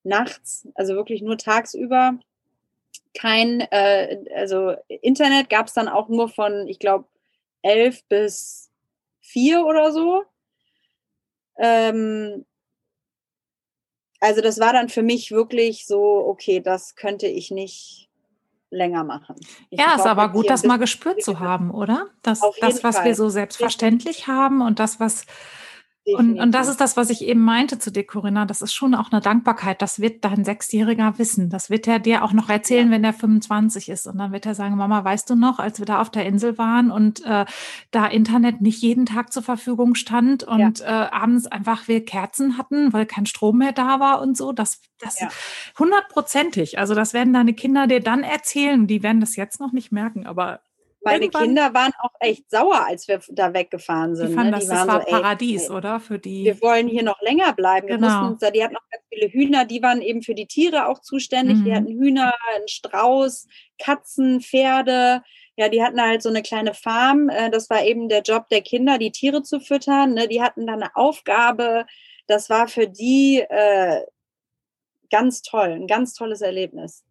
nachts, 0.05 0.69
also 0.75 0.95
wirklich 0.95 1.23
nur 1.23 1.37
tagsüber, 1.39 2.19
kein, 3.15 3.61
äh, 3.73 4.25
also 4.35 4.77
Internet 4.89 5.51
gab 5.51 5.67
es 5.67 5.73
dann 5.73 5.89
auch 5.89 6.09
nur 6.09 6.29
von, 6.29 6.69
ich 6.69 6.79
glaube, 6.79 7.09
elf 7.63 8.05
bis 8.05 8.71
vier 9.21 9.65
oder 9.67 9.93
so. 9.93 10.25
Ähm, 11.59 12.45
also 14.21 14.41
das 14.41 14.59
war 14.61 14.73
dann 14.73 14.89
für 14.89 15.03
mich 15.03 15.31
wirklich 15.31 15.87
so, 15.87 16.01
okay, 16.27 16.61
das 16.61 16.95
könnte 16.95 17.27
ich 17.27 17.51
nicht 17.51 18.06
länger 18.71 19.05
machen. 19.05 19.37
Ich 19.71 19.79
ja, 19.79 19.95
ist 19.95 20.07
aber 20.07 20.29
gut, 20.29 20.51
das 20.51 20.65
mal 20.65 20.79
gespürt 20.79 21.23
zu 21.23 21.41
haben, 21.41 21.71
oder? 21.71 22.09
Das, 22.23 22.41
das 22.61 22.83
was 22.83 22.97
Fall. 22.97 23.05
wir 23.07 23.15
so 23.15 23.29
selbstverständlich 23.29 24.27
haben 24.27 24.61
und 24.61 24.79
das, 24.79 25.01
was 25.01 25.25
und, 26.15 26.39
und 26.39 26.53
das 26.53 26.69
ist 26.69 26.81
das, 26.81 26.97
was 26.97 27.11
ich 27.11 27.23
eben 27.23 27.41
meinte 27.41 27.79
zu 27.79 27.91
dir, 27.91 28.07
Corinna. 28.07 28.47
Das 28.47 28.63
ist 28.63 28.73
schon 28.73 28.95
auch 28.95 29.11
eine 29.11 29.21
Dankbarkeit. 29.21 29.83
Das 29.83 30.01
wird 30.01 30.25
dein 30.25 30.45
Sechsjähriger 30.45 31.19
wissen. 31.19 31.51
Das 31.51 31.69
wird 31.69 31.89
er 31.89 31.99
dir 31.99 32.23
auch 32.23 32.33
noch 32.33 32.49
erzählen, 32.49 32.89
ja. 32.89 32.95
wenn 32.95 33.05
er 33.05 33.13
25 33.13 33.89
ist. 33.89 34.07
Und 34.07 34.19
dann 34.19 34.31
wird 34.31 34.47
er 34.47 34.55
sagen, 34.55 34.77
Mama, 34.77 35.03
weißt 35.03 35.29
du 35.29 35.35
noch, 35.35 35.59
als 35.59 35.81
wir 35.81 35.87
da 35.87 36.01
auf 36.01 36.11
der 36.11 36.25
Insel 36.27 36.59
waren 36.59 36.93
und 36.93 37.25
äh, 37.25 37.45
da 37.91 38.07
Internet 38.07 38.61
nicht 38.61 38.83
jeden 38.83 39.07
Tag 39.07 39.33
zur 39.33 39.43
Verfügung 39.43 39.97
stand 39.97 40.45
und 40.45 40.79
ja. 40.79 41.07
äh, 41.07 41.11
abends 41.11 41.47
einfach 41.47 41.89
wir 41.89 42.05
Kerzen 42.05 42.57
hatten, 42.57 42.93
weil 42.93 43.07
kein 43.07 43.27
Strom 43.27 43.59
mehr 43.59 43.73
da 43.73 43.99
war 43.99 44.21
und 44.21 44.37
so. 44.37 44.53
Das, 44.53 44.81
das 45.01 45.19
hundertprozentig. 45.79 46.73
Ja. 46.73 46.81
Also 46.81 46.95
das 46.95 47.15
werden 47.15 47.33
deine 47.33 47.55
Kinder 47.55 47.89
dir 47.89 48.01
dann 48.01 48.23
erzählen. 48.23 48.87
Die 48.87 49.03
werden 49.03 49.21
das 49.21 49.35
jetzt 49.35 49.59
noch 49.59 49.73
nicht 49.73 49.91
merken, 49.91 50.27
aber 50.27 50.61
meine 51.07 51.29
Kinder 51.29 51.73
waren 51.75 51.93
auch 51.99 52.15
echt 52.21 52.51
sauer, 52.51 52.85
als 52.87 53.09
wir 53.09 53.21
da 53.29 53.55
weggefahren 53.55 54.17
sind. 54.17 54.29
Die 54.29 54.35
fanden, 54.35 54.51
ne? 54.51 54.59
die 54.59 54.67
das, 54.67 54.79
das 54.79 54.89
war 54.89 55.01
so, 55.03 55.11
Paradies, 55.11 55.65
ey, 55.65 55.71
oder? 55.71 56.01
Für 56.01 56.19
die. 56.19 56.45
Wir 56.45 56.61
wollen 56.61 56.89
hier 56.89 57.03
noch 57.03 57.21
länger 57.23 57.53
bleiben. 57.53 57.89
Wir 57.89 57.97
genau. 57.97 58.31
mussten, 58.31 58.53
die 58.53 58.63
hatten 58.63 58.75
noch 58.75 58.89
ganz 58.91 59.05
viele 59.09 59.33
Hühner, 59.33 59.65
die 59.65 59.83
waren 59.83 60.03
eben 60.03 60.23
für 60.23 60.35
die 60.35 60.47
Tiere 60.47 60.89
auch 60.89 61.01
zuständig. 61.01 61.59
Mhm. 61.59 61.65
Die 61.65 61.75
hatten 61.75 61.89
Hühner, 61.89 62.35
einen 62.55 62.69
Strauß, 62.69 63.47
Katzen, 63.79 64.41
Pferde. 64.41 65.23
Ja, 65.57 65.69
die 65.69 65.83
hatten 65.83 66.01
halt 66.01 66.23
so 66.23 66.29
eine 66.29 66.43
kleine 66.43 66.75
Farm. 66.75 67.29
Äh, 67.29 67.51
das 67.51 67.71
war 67.71 67.83
eben 67.83 68.09
der 68.09 68.23
Job 68.23 68.49
der 68.49 68.63
Kinder, 68.63 68.99
die 68.99 69.13
Tiere 69.13 69.43
zu 69.43 69.61
füttern. 69.61 70.15
Ne? 70.15 70.29
Die 70.29 70.43
hatten 70.43 70.67
dann 70.67 70.83
eine 70.83 70.95
Aufgabe. 70.97 71.87
Das 72.27 72.51
war 72.51 72.69
für 72.69 72.87
die 72.87 73.41
äh, 73.49 74.03
ganz 75.11 75.43
toll, 75.43 75.71
ein 75.71 75.87
ganz 75.87 76.15
tolles 76.15 76.41
Erlebnis. 76.41 77.05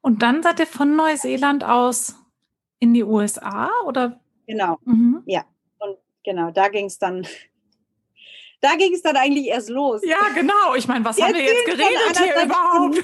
Und 0.00 0.22
dann 0.22 0.42
seid 0.42 0.60
ihr 0.60 0.66
von 0.66 0.96
Neuseeland 0.96 1.64
aus 1.64 2.16
in 2.82 2.92
die 2.92 3.04
USA 3.04 3.70
oder? 3.86 4.20
Genau, 4.46 4.76
mhm. 4.84 5.22
ja. 5.24 5.44
Und 5.78 5.96
genau, 6.24 6.50
da 6.50 6.68
ging 6.68 6.86
es 6.86 6.98
dann. 6.98 7.26
Da 8.64 8.76
ging 8.76 8.94
es 8.94 9.02
dann 9.02 9.16
eigentlich 9.16 9.48
erst 9.48 9.70
los. 9.70 10.02
Ja, 10.04 10.20
genau. 10.36 10.76
Ich 10.76 10.86
meine, 10.86 11.04
was 11.04 11.20
haben 11.20 11.34
wir 11.34 11.42
jetzt 11.42 11.64
geredet 11.64 12.16
hier 12.16 12.44
überhaupt? 12.44 12.96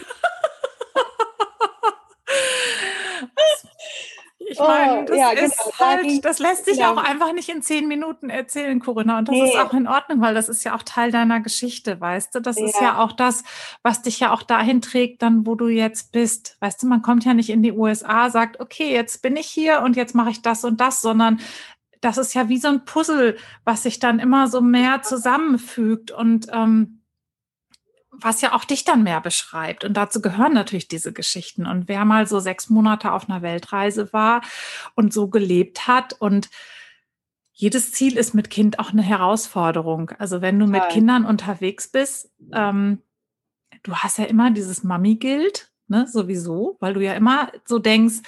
Ich 4.51 4.59
meine, 4.59 5.03
oh, 5.03 5.05
das, 5.05 5.16
ja, 5.16 5.30
ist 5.30 5.57
genau. 5.57 5.78
halt, 5.78 6.24
das 6.24 6.38
lässt 6.38 6.64
sich 6.64 6.78
genau. 6.78 6.94
auch 6.94 7.05
einfach 7.05 7.32
nicht 7.32 7.49
in 7.49 7.62
zehn 7.62 7.86
Minuten 7.86 8.30
erzählen, 8.30 8.80
Corinna. 8.80 9.18
Und 9.18 9.28
das 9.28 9.36
nee. 9.36 9.49
ist 9.49 9.59
auch 9.59 9.72
in 9.74 9.86
Ordnung, 9.86 10.20
weil 10.20 10.34
das 10.34 10.49
ist 10.49 10.64
ja 10.64 10.74
auch 10.74 10.82
Teil 10.82 11.11
deiner 11.11 11.40
Geschichte, 11.40 12.01
weißt 12.01 12.34
du? 12.34 12.40
Das 12.40 12.59
ja. 12.59 12.66
ist 12.66 12.80
ja 12.80 12.99
auch 12.99 13.12
das, 13.12 13.44
was 13.82 14.03
dich 14.03 14.20
ja 14.20 14.32
auch 14.32 14.42
dahin 14.42 14.80
trägt, 14.80 15.22
dann 15.22 15.46
wo 15.46 15.55
du 15.55 15.68
jetzt 15.68 16.12
bist. 16.12 16.57
Weißt 16.61 16.82
du, 16.82 16.86
man 16.86 17.03
kommt 17.03 17.24
ja 17.24 17.34
nicht 17.34 17.51
in 17.51 17.62
die 17.62 17.72
USA, 17.72 18.30
sagt, 18.30 18.61
okay, 18.61 18.92
jetzt 18.92 19.22
bin 19.22 19.36
ich 19.36 19.46
hier 19.46 19.82
und 19.82 19.96
jetzt 19.96 20.14
mache 20.14 20.30
ich 20.30 20.42
das 20.42 20.64
und 20.64 20.80
das, 20.80 21.01
sondern 21.03 21.40
das 22.01 22.18
ist 22.18 22.34
ja 22.34 22.49
wie 22.49 22.59
so 22.59 22.68
ein 22.68 22.84
Puzzle, 22.84 23.36
was 23.64 23.82
sich 23.82 23.99
dann 23.99 24.18
immer 24.18 24.49
so 24.49 24.61
mehr 24.61 25.03
zusammenfügt 25.03 26.11
und 26.11 26.46
ähm, 26.53 26.97
was 28.20 28.40
ja 28.40 28.54
auch 28.54 28.64
dich 28.64 28.84
dann 28.84 29.02
mehr 29.02 29.20
beschreibt. 29.20 29.84
Und 29.84 29.96
dazu 29.96 30.20
gehören 30.20 30.52
natürlich 30.52 30.88
diese 30.88 31.12
Geschichten. 31.12 31.66
Und 31.66 31.88
wer 31.88 32.04
mal 32.04 32.26
so 32.26 32.40
sechs 32.40 32.68
Monate 32.68 33.12
auf 33.12 33.28
einer 33.28 33.42
Weltreise 33.42 34.12
war 34.12 34.42
und 34.94 35.12
so 35.12 35.28
gelebt 35.28 35.86
hat 35.86 36.14
und 36.14 36.50
jedes 37.52 37.90
Ziel 37.90 38.16
ist 38.16 38.34
mit 38.34 38.50
Kind 38.50 38.78
auch 38.78 38.92
eine 38.92 39.02
Herausforderung. 39.02 40.10
Also 40.18 40.40
wenn 40.42 40.58
du 40.58 40.66
mit 40.66 40.82
Nein. 40.82 40.90
Kindern 40.90 41.24
unterwegs 41.24 41.88
bist, 41.88 42.30
ähm, 42.52 43.02
du 43.82 43.96
hast 43.96 44.18
ja 44.18 44.26
immer 44.26 44.52
dieses 44.52 44.84
Mami-Gild, 44.84 45.70
ne, 45.88 46.06
sowieso, 46.06 46.76
weil 46.78 46.94
du 46.94 47.00
ja 47.02 47.14
immer 47.14 47.50
so 47.64 47.80
denkst, 47.80 48.20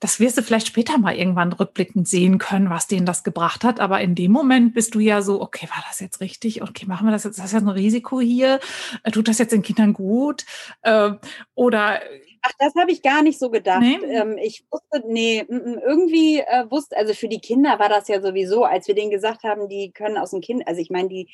das 0.00 0.20
wirst 0.20 0.38
du 0.38 0.42
vielleicht 0.42 0.66
später 0.66 0.98
mal 0.98 1.16
irgendwann 1.16 1.52
rückblickend 1.52 2.08
sehen 2.08 2.38
können, 2.38 2.70
was 2.70 2.86
denen 2.86 3.06
das 3.06 3.24
gebracht 3.24 3.64
hat. 3.64 3.80
Aber 3.80 4.00
in 4.00 4.14
dem 4.14 4.32
Moment 4.32 4.74
bist 4.74 4.94
du 4.94 5.00
ja 5.00 5.22
so, 5.22 5.40
okay, 5.40 5.68
war 5.68 5.82
das 5.88 6.00
jetzt 6.00 6.20
richtig? 6.20 6.62
Okay, 6.62 6.86
machen 6.86 7.06
wir 7.06 7.12
das 7.12 7.24
jetzt? 7.24 7.38
Das 7.38 7.46
ist 7.46 7.52
jetzt 7.52 7.62
ein 7.62 7.68
Risiko 7.68 8.20
hier. 8.20 8.60
Äh, 9.02 9.10
tut 9.10 9.28
das 9.28 9.38
jetzt 9.38 9.52
den 9.52 9.62
Kindern 9.62 9.92
gut? 9.92 10.44
Äh, 10.82 11.12
oder 11.54 12.00
Ach, 12.46 12.52
das 12.58 12.74
habe 12.74 12.92
ich 12.92 13.00
gar 13.00 13.22
nicht 13.22 13.38
so 13.38 13.50
gedacht. 13.50 13.80
Nee? 13.80 13.98
Ähm, 14.04 14.36
ich 14.36 14.66
wusste, 14.70 15.02
nee, 15.08 15.46
irgendwie 15.48 16.40
äh, 16.40 16.70
wusste, 16.70 16.94
also 16.94 17.14
für 17.14 17.28
die 17.28 17.38
Kinder 17.38 17.78
war 17.78 17.88
das 17.88 18.06
ja 18.08 18.20
sowieso, 18.20 18.64
als 18.64 18.86
wir 18.86 18.94
denen 18.94 19.10
gesagt 19.10 19.44
haben, 19.44 19.68
die 19.70 19.92
können 19.92 20.18
aus 20.18 20.32
dem 20.32 20.42
Kind, 20.42 20.68
also 20.68 20.78
ich 20.78 20.90
meine, 20.90 21.08
die 21.08 21.30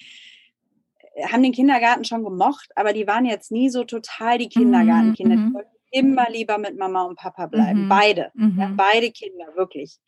äh, 1.15 1.27
haben 1.27 1.43
den 1.43 1.53
Kindergarten 1.53 2.05
schon 2.05 2.23
gemocht, 2.23 2.71
aber 2.77 2.93
die 2.93 3.09
waren 3.09 3.25
jetzt 3.25 3.51
nie 3.51 3.71
so 3.71 3.83
total 3.83 4.39
die 4.39 4.49
Kindergartenkinder. 4.49 5.35
Mhm. 5.35 5.49
Die 5.49 5.55
wollten 5.55 5.80
immer 5.91 6.31
lieber 6.31 6.59
mit 6.59 6.79
Mama 6.79 7.05
und 7.05 7.19
Papa 7.19 7.47
bleiben. 7.47 7.85
Mhm. 7.85 7.89
Beide. 7.89 8.31
Mhm. 8.35 8.57
Ja, 8.59 8.73
beide 8.77 9.11
Kinder, 9.11 9.47
wirklich. 9.57 9.99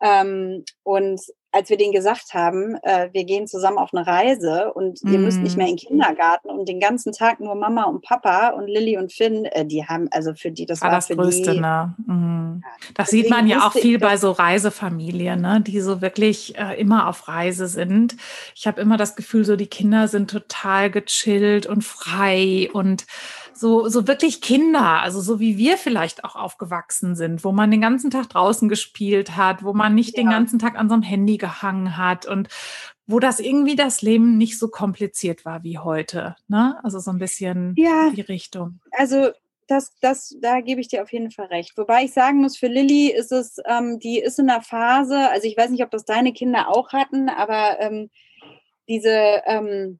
Ähm, 0.00 0.64
und 0.84 1.20
als 1.50 1.70
wir 1.70 1.76
denen 1.76 1.92
gesagt 1.92 2.34
haben, 2.34 2.76
äh, 2.82 3.08
wir 3.12 3.24
gehen 3.24 3.46
zusammen 3.46 3.78
auf 3.78 3.94
eine 3.94 4.06
Reise 4.06 4.72
und 4.74 5.02
mm. 5.02 5.12
ihr 5.12 5.18
müsst 5.18 5.40
nicht 5.40 5.56
mehr 5.56 5.66
in 5.66 5.76
den 5.76 5.82
mhm. 5.82 5.88
Kindergarten 5.88 6.50
und 6.50 6.68
den 6.68 6.78
ganzen 6.78 7.12
Tag 7.12 7.40
nur 7.40 7.54
Mama 7.54 7.84
und 7.84 8.04
Papa 8.04 8.50
und 8.50 8.68
Lilly 8.68 8.98
und 8.98 9.12
Finn, 9.12 9.46
äh, 9.46 9.64
die 9.64 9.84
haben, 9.86 10.08
also 10.10 10.34
für 10.34 10.50
die, 10.52 10.66
das 10.66 10.82
war, 10.82 10.90
war 10.90 10.98
das 10.98 11.08
Größte, 11.08 11.54
die, 11.54 11.60
ne? 11.60 11.94
Mhm. 12.06 12.62
Das 12.94 13.10
sieht 13.10 13.30
man 13.30 13.46
ja 13.46 13.66
auch 13.66 13.72
viel 13.72 13.98
bei 13.98 14.16
so 14.16 14.30
Reisefamilien, 14.30 15.40
ne? 15.40 15.60
die 15.60 15.80
so 15.80 16.00
wirklich 16.00 16.58
äh, 16.58 16.78
immer 16.78 17.08
auf 17.08 17.28
Reise 17.28 17.66
sind. 17.66 18.16
Ich 18.54 18.66
habe 18.66 18.80
immer 18.80 18.96
das 18.96 19.16
Gefühl, 19.16 19.44
so 19.44 19.56
die 19.56 19.66
Kinder 19.66 20.08
sind 20.08 20.30
total 20.30 20.90
gechillt 20.90 21.66
und 21.66 21.82
frei 21.82 22.68
und 22.72 23.06
so, 23.58 23.88
so 23.88 24.06
wirklich 24.06 24.40
Kinder, 24.40 25.02
also 25.02 25.20
so 25.20 25.40
wie 25.40 25.56
wir 25.56 25.76
vielleicht 25.76 26.24
auch 26.24 26.36
aufgewachsen 26.36 27.16
sind, 27.16 27.44
wo 27.44 27.52
man 27.52 27.70
den 27.70 27.80
ganzen 27.80 28.10
Tag 28.10 28.28
draußen 28.28 28.68
gespielt 28.68 29.36
hat, 29.36 29.64
wo 29.64 29.72
man 29.72 29.94
nicht 29.94 30.16
ja. 30.16 30.22
den 30.22 30.30
ganzen 30.30 30.58
Tag 30.58 30.78
an 30.78 30.88
so 30.88 30.94
einem 30.94 31.02
Handy 31.02 31.38
gehangen 31.38 31.96
hat 31.96 32.26
und 32.26 32.48
wo 33.06 33.18
das 33.18 33.40
irgendwie 33.40 33.74
das 33.74 34.02
Leben 34.02 34.36
nicht 34.36 34.58
so 34.58 34.68
kompliziert 34.68 35.44
war 35.44 35.64
wie 35.64 35.78
heute. 35.78 36.36
Ne? 36.46 36.78
Also 36.82 37.00
so 37.00 37.10
ein 37.10 37.18
bisschen 37.18 37.74
ja. 37.76 38.10
die 38.10 38.20
Richtung. 38.20 38.80
Also 38.92 39.30
das, 39.66 39.92
das, 40.00 40.36
da 40.40 40.60
gebe 40.60 40.80
ich 40.80 40.88
dir 40.88 41.02
auf 41.02 41.12
jeden 41.12 41.30
Fall 41.30 41.46
recht. 41.46 41.76
Wobei 41.76 42.04
ich 42.04 42.12
sagen 42.12 42.38
muss, 42.38 42.56
für 42.56 42.68
Lilly 42.68 43.10
ist 43.10 43.32
es, 43.32 43.56
ähm, 43.66 43.98
die 43.98 44.18
ist 44.18 44.38
in 44.38 44.48
einer 44.48 44.62
Phase, 44.62 45.30
also 45.30 45.46
ich 45.46 45.56
weiß 45.56 45.70
nicht, 45.70 45.82
ob 45.82 45.90
das 45.90 46.04
deine 46.04 46.32
Kinder 46.32 46.68
auch 46.68 46.92
hatten, 46.92 47.28
aber 47.28 47.80
ähm, 47.80 48.10
diese, 48.88 49.42
ähm, 49.46 49.98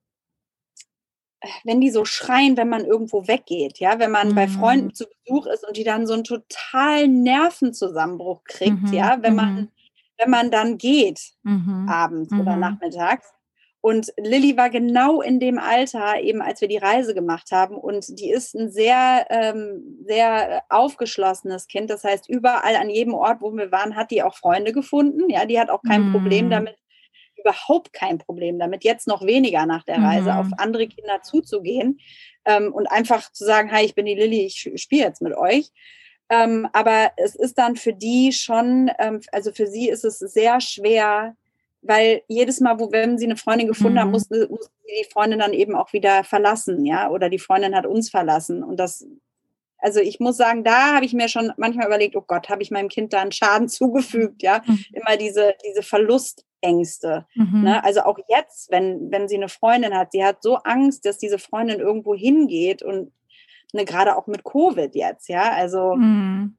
wenn 1.65 1.81
die 1.81 1.91
so 1.91 2.05
schreien, 2.05 2.57
wenn 2.57 2.69
man 2.69 2.85
irgendwo 2.85 3.29
weggeht, 3.29 3.79
ja, 3.79 3.99
wenn 3.99 4.11
man 4.11 4.31
mhm. 4.31 4.35
bei 4.35 4.49
Freunden 4.49 4.95
zu 4.95 5.05
Besuch 5.07 5.47
ist 5.47 5.67
und 5.67 5.77
die 5.77 5.85
dann 5.85 6.07
so 6.07 6.15
einen 6.15 6.25
totalen 6.25 7.23
Nervenzusammenbruch 7.23 8.45
kriegt, 8.45 8.83
mhm. 8.83 8.93
ja, 8.93 9.19
wenn 9.21 9.35
man, 9.35 9.55
mhm. 9.55 9.69
wenn 10.19 10.31
man 10.31 10.51
dann 10.51 10.79
geht, 10.79 11.21
mhm. 11.45 11.87
abends 11.89 12.33
oder 12.33 12.55
mhm. 12.55 12.61
nachmittags. 12.61 13.33
Und 13.81 14.13
Lilly 14.19 14.57
war 14.57 14.71
genau 14.71 15.23
in 15.23 15.39
dem 15.39 15.59
Alter, 15.59 16.21
eben 16.21 16.43
als 16.43 16.61
wir 16.61 16.67
die 16.67 16.79
Reise 16.79 17.15
gemacht 17.15 17.53
haben. 17.53 17.77
Und 17.77 18.19
die 18.19 18.31
ist 18.31 18.55
ein 18.55 18.73
sehr, 18.73 19.27
ähm, 19.31 20.05
sehr 20.05 20.65
aufgeschlossenes 20.69 21.69
Kind. 21.69 21.89
Das 21.89 22.03
heißt, 22.03 22.29
überall 22.29 22.75
an 22.75 22.91
jedem 22.91 23.15
Ort, 23.15 23.41
wo 23.41 23.53
wir 23.53 23.71
waren, 23.71 23.95
hat 23.95 24.11
die 24.11 24.25
auch 24.25 24.37
Freunde 24.37 24.73
gefunden. 24.73 25.31
Ja, 25.31 25.47
die 25.47 25.61
hat 25.61 25.71
auch 25.71 25.83
kein 25.83 26.11
mm. 26.11 26.13
Problem 26.13 26.51
damit, 26.51 26.77
überhaupt 27.39 27.93
kein 27.93 28.19
Problem 28.19 28.59
damit, 28.59 28.85
jetzt 28.85 29.07
noch 29.07 29.25
weniger 29.25 29.67
nach 29.67 29.85
der 29.85 30.03
Reise 30.03 30.33
mhm. 30.33 30.39
auf 30.39 30.47
andere 30.59 30.87
Kinder 30.89 31.23
zuzugehen 31.23 32.01
ähm, 32.45 32.73
und 32.73 32.87
einfach 32.87 33.33
zu 33.33 33.45
sagen, 33.45 33.71
hi, 33.73 33.85
ich 33.85 33.95
bin 33.95 34.07
die 34.07 34.15
Lilly, 34.15 34.47
ich 34.47 34.73
spiele 34.77 35.05
jetzt 35.05 35.23
mit 35.23 35.37
euch. 35.37 35.71
Ähm, 36.31 36.69
aber 36.73 37.13
es 37.17 37.35
ist 37.35 37.57
dann 37.59 37.77
für 37.77 37.95
die 37.95 38.33
schon, 38.33 38.91
ähm, 38.99 39.21
also 39.33 39.53
für 39.53 39.67
sie 39.67 39.89
ist 39.89 40.05
es 40.05 40.19
sehr 40.19 40.61
schwer, 40.61 41.35
weil 41.81 42.23
jedes 42.29 42.61
Mal, 42.61 42.79
wo 42.79 42.93
wenn 42.93 43.19
sie 43.19 43.25
eine 43.25 43.37
Freundin 43.37 43.69
gefunden 43.69 43.95
mhm. 43.95 44.01
haben, 44.01 44.11
musste, 44.11 44.49
musste 44.51 44.71
die 44.89 45.11
Freundin 45.11 45.39
dann 45.39 45.53
eben 45.53 45.75
auch 45.75 45.93
wieder 45.93 46.25
verlassen, 46.25 46.85
ja, 46.85 47.11
oder 47.11 47.31
die 47.31 47.39
Freundin 47.39 47.75
hat 47.75 47.87
uns 47.87 48.11
verlassen. 48.11 48.63
Und 48.63 48.79
das, 48.79 49.07
also 49.79 50.01
ich 50.01 50.21
muss 50.21 50.37
sagen, 50.37 50.65
da 50.65 50.95
habe 50.95 51.07
ich 51.07 51.13
mir 51.13 51.29
schon 51.29 51.53
manchmal 51.57 51.87
überlegt, 51.87 52.17
oh 52.17 52.25
Gott, 52.27 52.49
habe 52.49 52.63
ich 52.63 52.71
meinem 52.71 52.89
Kind 52.89 53.13
da 53.13 53.21
einen 53.21 53.33
Schaden 53.33 53.69
zugefügt, 53.69 54.43
ja, 54.43 54.63
mhm. 54.67 54.85
immer 54.93 55.17
diese, 55.17 55.55
diese 55.67 55.83
Verlustängste. 56.61 57.27
Mhm. 57.35 57.63
Ne? 57.63 57.85
Also 57.85 58.03
auch 58.03 58.19
jetzt, 58.29 58.71
wenn, 58.71 59.11
wenn 59.11 59.29
sie 59.29 59.37
eine 59.37 59.49
Freundin 59.49 59.95
hat, 59.95 60.13
sie 60.13 60.25
hat 60.25 60.43
so 60.43 60.57
Angst, 60.57 61.05
dass 61.05 61.19
diese 61.19 61.39
Freundin 61.39 61.81
irgendwo 61.81 62.15
hingeht 62.15 62.83
und 62.83 63.13
ne, 63.73 63.85
gerade 63.85 64.17
auch 64.17 64.27
mit 64.27 64.45
Covid 64.45 64.95
jetzt, 64.95 65.29
ja, 65.29 65.53
also 65.53 65.95
mhm. 65.97 66.55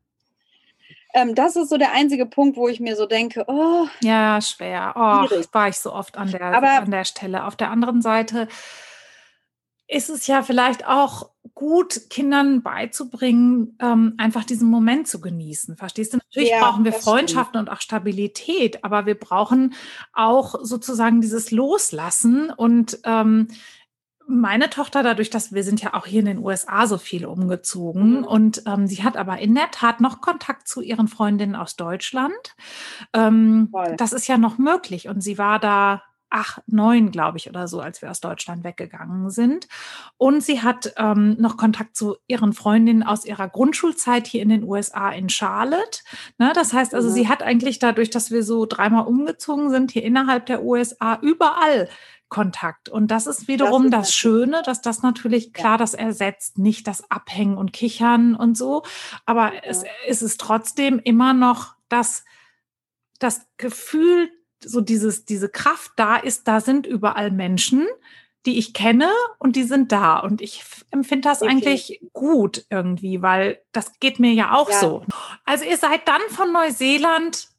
Ähm, 1.15 1.33
das 1.33 1.55
ist 1.55 1.69
so 1.69 1.77
der 1.77 1.93
einzige 1.93 2.27
Punkt, 2.27 2.55
wo 2.55 2.67
ich 2.67 2.79
mir 2.79 2.95
so 2.95 3.07
denke, 3.07 3.43
oh. 3.47 3.87
Ja, 4.03 4.39
schwer. 4.41 4.93
Oh, 4.95 5.25
war 5.51 5.67
ich 5.67 5.79
so 5.79 5.91
oft 5.91 6.15
an 6.17 6.29
der, 6.29 6.39
Aber, 6.39 6.69
an 6.69 6.91
der 6.91 7.03
Stelle. 7.03 7.47
Auf 7.47 7.55
der 7.55 7.71
anderen 7.71 8.03
Seite 8.03 8.47
ist 9.89 10.09
es 10.09 10.27
ja 10.27 10.43
vielleicht 10.43 10.87
auch 10.87 11.31
gut, 11.55 12.09
Kindern 12.09 12.61
beizubringen, 12.61 13.75
ähm, 13.81 14.13
einfach 14.17 14.45
diesen 14.45 14.69
Moment 14.69 15.07
zu 15.07 15.19
genießen. 15.19 15.75
Verstehst 15.75 16.13
du? 16.13 16.17
Natürlich 16.17 16.51
ja, 16.51 16.59
brauchen 16.59 16.85
wir 16.85 16.93
Freundschaften 16.93 17.55
stimmt. 17.55 17.69
und 17.69 17.75
auch 17.75 17.81
Stabilität, 17.81 18.83
aber 18.85 19.05
wir 19.05 19.15
brauchen 19.15 19.73
auch 20.13 20.55
sozusagen 20.61 21.21
dieses 21.21 21.51
Loslassen 21.51 22.51
und 22.51 22.99
ähm, 23.03 23.49
meine 24.31 24.69
Tochter, 24.69 25.01
dadurch, 25.01 25.31
dass 25.31 25.53
wir 25.53 25.63
sind 25.63 25.81
ja 25.81 25.95
auch 25.95 26.05
hier 26.05 26.19
in 26.19 26.27
den 26.27 26.37
USA 26.37 26.85
so 26.85 26.99
viel 26.99 27.25
umgezogen 27.25 28.19
mhm. 28.19 28.23
und 28.23 28.63
ähm, 28.67 28.85
sie 28.85 29.03
hat 29.03 29.17
aber 29.17 29.39
in 29.39 29.55
der 29.55 29.71
Tat 29.71 30.01
noch 30.01 30.21
Kontakt 30.21 30.67
zu 30.67 30.81
ihren 30.81 31.07
Freundinnen 31.07 31.55
aus 31.55 31.75
Deutschland. 31.75 32.55
Ähm, 33.11 33.73
das 33.97 34.13
ist 34.13 34.27
ja 34.27 34.37
noch 34.37 34.59
möglich 34.59 35.09
und 35.09 35.21
sie 35.21 35.39
war 35.39 35.57
da 35.59 36.03
acht, 36.29 36.61
neun, 36.67 37.11
glaube 37.11 37.37
ich, 37.37 37.49
oder 37.49 37.67
so, 37.67 37.79
als 37.79 38.01
wir 38.01 38.11
aus 38.11 38.21
Deutschland 38.21 38.63
weggegangen 38.63 39.29
sind. 39.29 39.67
Und 40.17 40.43
sie 40.43 40.61
hat 40.61 40.93
ähm, 40.97 41.35
noch 41.39 41.57
Kontakt 41.57 41.95
zu 41.95 42.17
ihren 42.27 42.53
Freundinnen 42.53 43.03
aus 43.03 43.25
ihrer 43.25 43.49
Grundschulzeit 43.49 44.27
hier 44.27 44.41
in 44.41 44.49
den 44.49 44.63
USA 44.63 45.09
in 45.09 45.29
Charlotte. 45.29 46.01
Ne, 46.37 46.51
das 46.53 46.73
heißt 46.73 46.93
also, 46.93 47.09
mhm. 47.09 47.13
sie 47.13 47.27
hat 47.27 47.41
eigentlich 47.43 47.79
dadurch, 47.79 48.09
dass 48.09 48.31
wir 48.31 48.43
so 48.43 48.65
dreimal 48.65 49.07
umgezogen 49.07 49.69
sind, 49.69 49.91
hier 49.91 50.03
innerhalb 50.03 50.45
der 50.45 50.63
USA 50.63 51.17
überall 51.21 51.89
Kontakt. 52.29 52.89
Und 52.89 53.09
das 53.09 53.25
ist 53.25 53.47
wiederum 53.47 53.89
das, 53.89 54.01
ist 54.01 54.09
das 54.09 54.15
Schöne, 54.15 54.61
dass 54.63 54.81
das 54.81 55.01
natürlich 55.01 55.51
klar, 55.51 55.77
das 55.77 55.95
ersetzt 55.95 56.59
nicht 56.59 56.87
das 56.87 57.09
Abhängen 57.09 57.57
und 57.57 57.73
Kichern 57.73 58.35
und 58.35 58.55
so, 58.55 58.83
aber 59.25 59.53
ja. 59.53 59.61
es, 59.63 59.83
es 60.07 60.21
ist 60.21 60.39
trotzdem 60.39 60.99
immer 60.99 61.33
noch 61.33 61.73
das, 61.89 62.23
das 63.17 63.47
Gefühl, 63.57 64.29
so 64.63 64.81
dieses, 64.81 65.25
diese 65.25 65.49
Kraft 65.49 65.91
da 65.95 66.17
ist, 66.17 66.47
da 66.47 66.61
sind 66.61 66.85
überall 66.85 67.31
Menschen, 67.31 67.87
die 68.45 68.57
ich 68.57 68.73
kenne 68.73 69.09
und 69.37 69.55
die 69.55 69.63
sind 69.63 69.91
da. 69.91 70.19
Und 70.19 70.41
ich 70.41 70.63
empfinde 70.91 71.27
das 71.27 71.41
okay. 71.41 71.51
eigentlich 71.51 72.01
gut 72.13 72.65
irgendwie, 72.69 73.21
weil 73.21 73.61
das 73.71 73.99
geht 73.99 74.19
mir 74.19 74.33
ja 74.33 74.55
auch 74.55 74.69
ja. 74.69 74.79
so. 74.79 75.05
Also 75.45 75.65
ihr 75.65 75.77
seid 75.77 76.07
dann 76.07 76.21
von 76.29 76.51
Neuseeland 76.51 77.49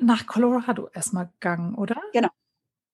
nach 0.00 0.26
Colorado 0.26 0.88
erstmal 0.92 1.26
gegangen, 1.26 1.74
oder? 1.74 2.00
Genau 2.12 2.30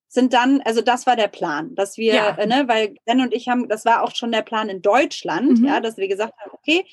sind 0.09 0.33
dann, 0.33 0.63
also 0.63 0.81
das 0.81 1.07
war 1.07 1.17
der 1.17 1.29
Plan, 1.29 1.75
dass 1.75 1.99
wir, 1.99 2.15
ja. 2.15 2.31
äh, 2.31 2.47
ne, 2.47 2.65
weil 2.67 2.97
Ben 3.05 3.21
und 3.21 3.35
ich 3.35 3.49
haben, 3.49 3.69
das 3.69 3.85
war 3.85 4.03
auch 4.03 4.15
schon 4.15 4.33
der 4.33 4.43
Plan 4.43 4.71
in 4.71 4.81
Deutschland, 4.81 5.61
mhm. 5.61 5.67
ja, 5.67 5.81
dass 5.81 5.99
wir 5.99 6.09
gesagt 6.09 6.33
haben, 6.39 6.51
okay, 6.53 6.87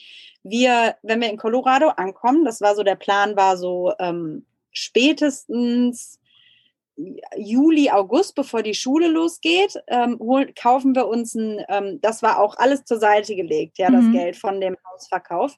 wir, 0.44 0.96
wenn 1.02 1.22
wir 1.22 1.30
in 1.30 1.38
Colorado 1.38 1.88
ankommen, 1.90 2.44
das 2.44 2.62
war 2.62 2.76
so 2.76 2.84
der 2.84 2.96
Plan, 2.96 3.38
war 3.38 3.58
so 3.58 3.94
ähm, 4.00 4.46
spätestens 4.72 6.20
Juli, 7.36 7.90
August, 7.92 8.36
bevor 8.36 8.64
die 8.64 8.74
Schule 8.74 9.08
losgeht, 9.08 9.76
ähm, 9.88 10.18
holen, 10.20 10.54
kaufen 10.56 10.96
wir 10.96 11.08
uns 11.08 11.36
ein, 11.36 11.64
ähm, 11.68 12.00
das 12.02 12.24
war 12.24 12.40
auch 12.40 12.58
alles 12.58 12.86
zur 12.86 13.00
Seite 13.00 13.36
gelegt, 13.36 13.78
ja, 13.78 13.92
das 13.92 14.04
mhm. 14.04 14.14
Geld 14.14 14.38
von 14.38 14.62
dem 14.62 14.78
Hausverkauf, 14.90 15.58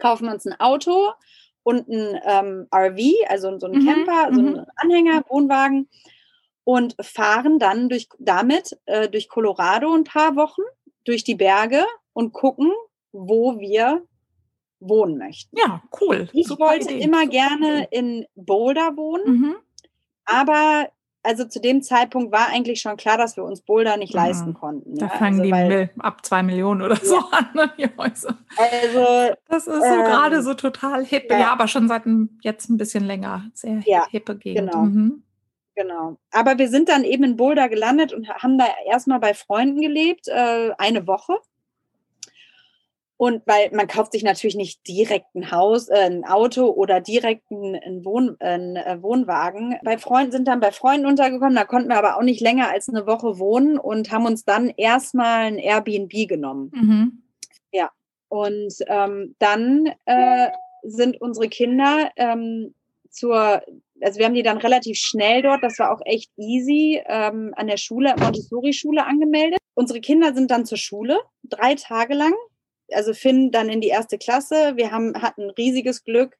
kaufen 0.00 0.26
wir 0.26 0.32
uns 0.32 0.46
ein 0.46 0.58
Auto 0.58 1.12
und 1.62 1.88
ein 1.88 2.20
ähm, 2.24 2.66
RV, 2.74 3.28
also 3.28 3.58
so 3.58 3.66
ein 3.66 3.78
mhm. 3.78 3.86
Camper, 3.86 4.34
so 4.34 4.40
ein 4.40 4.52
mhm. 4.52 4.66
Anhänger, 4.76 5.22
Wohnwagen 5.28 5.88
und 6.64 6.96
fahren 7.00 7.60
dann 7.60 7.88
durch, 7.88 8.08
damit 8.18 8.76
äh, 8.86 9.08
durch 9.08 9.28
Colorado 9.28 9.94
ein 9.94 10.04
paar 10.04 10.34
Wochen, 10.34 10.62
durch 11.04 11.22
die 11.22 11.36
Berge 11.36 11.84
und 12.12 12.32
gucken, 12.32 12.72
wo 13.12 13.60
wir 13.60 14.02
wohnen 14.80 15.16
möchten. 15.16 15.56
Ja, 15.56 15.82
cool. 16.00 16.28
Ich 16.32 16.48
Super 16.48 16.66
wollte 16.66 16.92
Idee. 16.92 17.04
immer 17.04 17.26
gerne 17.26 17.86
in 17.90 18.26
Boulder 18.34 18.96
wohnen, 18.96 19.40
mhm. 19.40 19.56
Aber 20.26 20.88
also 21.26 21.44
zu 21.44 21.60
dem 21.60 21.82
Zeitpunkt 21.82 22.32
war 22.32 22.48
eigentlich 22.48 22.80
schon 22.80 22.96
klar, 22.96 23.18
dass 23.18 23.36
wir 23.36 23.42
uns 23.42 23.60
Boulder 23.60 23.96
nicht 23.96 24.14
ja. 24.14 24.20
Mhm. 24.20 24.26
leisten 24.26 24.54
konnten. 24.54 24.96
Da 24.96 25.06
ja? 25.06 25.12
fangen 25.12 25.40
also, 25.40 25.42
die 25.42 25.52
weil, 25.52 25.90
ab 25.98 26.24
zwei 26.24 26.42
Millionen 26.42 26.82
oder 26.82 26.96
so 26.96 27.16
ja. 27.16 27.28
an, 27.32 27.48
ne, 27.54 27.72
die 27.76 27.88
Häuser. 27.98 28.38
Also, 28.56 29.34
das 29.48 29.66
ist 29.66 29.82
so 29.82 29.84
ähm, 29.84 30.04
gerade 30.04 30.42
so 30.42 30.54
total 30.54 31.04
hip. 31.04 31.30
Ja. 31.30 31.52
aber 31.52 31.66
schon 31.66 31.88
seit 31.88 32.04
jetzt 32.42 32.70
ein 32.70 32.76
bisschen 32.76 33.04
länger. 33.04 33.50
Sehr 33.54 33.82
hippe 34.10 34.36
Gegend. 34.36 34.70
Genau. 34.70 34.84
Mhm. 34.84 35.22
Genau. 35.74 36.16
Aber 36.30 36.56
wir 36.56 36.68
sind 36.68 36.88
dann 36.88 37.04
eben 37.04 37.24
in 37.24 37.36
Boulder 37.36 37.68
gelandet 37.68 38.12
und 38.12 38.28
haben 38.28 38.56
da 38.56 38.66
erstmal 38.86 39.20
bei 39.20 39.34
Freunden 39.34 39.80
gelebt, 39.82 40.26
äh, 40.28 40.70
eine 40.78 41.06
Woche. 41.06 41.34
Und 43.18 43.42
weil 43.46 43.70
man 43.72 43.86
kauft 43.86 44.12
sich 44.12 44.22
natürlich 44.22 44.56
nicht 44.56 44.86
direkt 44.86 45.34
ein 45.34 45.50
Haus, 45.50 45.88
äh, 45.88 45.94
ein 45.94 46.24
Auto 46.24 46.66
oder 46.66 47.00
direkt 47.00 47.50
einen, 47.50 48.04
Wohn, 48.04 48.38
äh, 48.40 48.98
Wohnwagen. 49.00 49.76
Bei 49.82 49.96
Freunden 49.96 50.32
sind 50.32 50.48
dann 50.48 50.60
bei 50.60 50.70
Freunden 50.70 51.06
untergekommen, 51.06 51.54
da 51.54 51.64
konnten 51.64 51.88
wir 51.88 51.96
aber 51.96 52.18
auch 52.18 52.22
nicht 52.22 52.42
länger 52.42 52.68
als 52.68 52.88
eine 52.88 53.06
Woche 53.06 53.38
wohnen 53.38 53.78
und 53.78 54.12
haben 54.12 54.26
uns 54.26 54.44
dann 54.44 54.68
erstmal 54.68 55.46
ein 55.46 55.58
Airbnb 55.58 56.28
genommen. 56.28 56.70
Mhm. 56.74 57.22
Ja. 57.72 57.90
Und 58.28 58.74
ähm, 58.86 59.34
dann 59.38 59.92
äh, 60.04 60.48
sind 60.82 61.20
unsere 61.20 61.48
Kinder 61.48 62.10
ähm, 62.16 62.74
zur 63.10 63.62
also 64.02 64.18
wir 64.18 64.26
haben 64.26 64.34
die 64.34 64.42
dann 64.42 64.58
relativ 64.58 64.98
schnell 64.98 65.42
dort, 65.42 65.62
das 65.62 65.78
war 65.78 65.90
auch 65.90 66.00
echt 66.04 66.30
easy, 66.36 67.00
ähm, 67.06 67.54
an 67.56 67.66
der 67.66 67.76
Schule, 67.76 68.14
Montessori-Schule 68.18 69.04
angemeldet. 69.04 69.58
Unsere 69.74 70.00
Kinder 70.00 70.34
sind 70.34 70.50
dann 70.50 70.66
zur 70.66 70.78
Schule, 70.78 71.18
drei 71.42 71.74
Tage 71.74 72.14
lang. 72.14 72.34
Also 72.92 73.14
Finn 73.14 73.50
dann 73.50 73.68
in 73.68 73.80
die 73.80 73.88
erste 73.88 74.18
Klasse. 74.18 74.76
Wir 74.76 74.92
haben, 74.92 75.20
hatten 75.20 75.50
riesiges 75.50 76.04
Glück. 76.04 76.36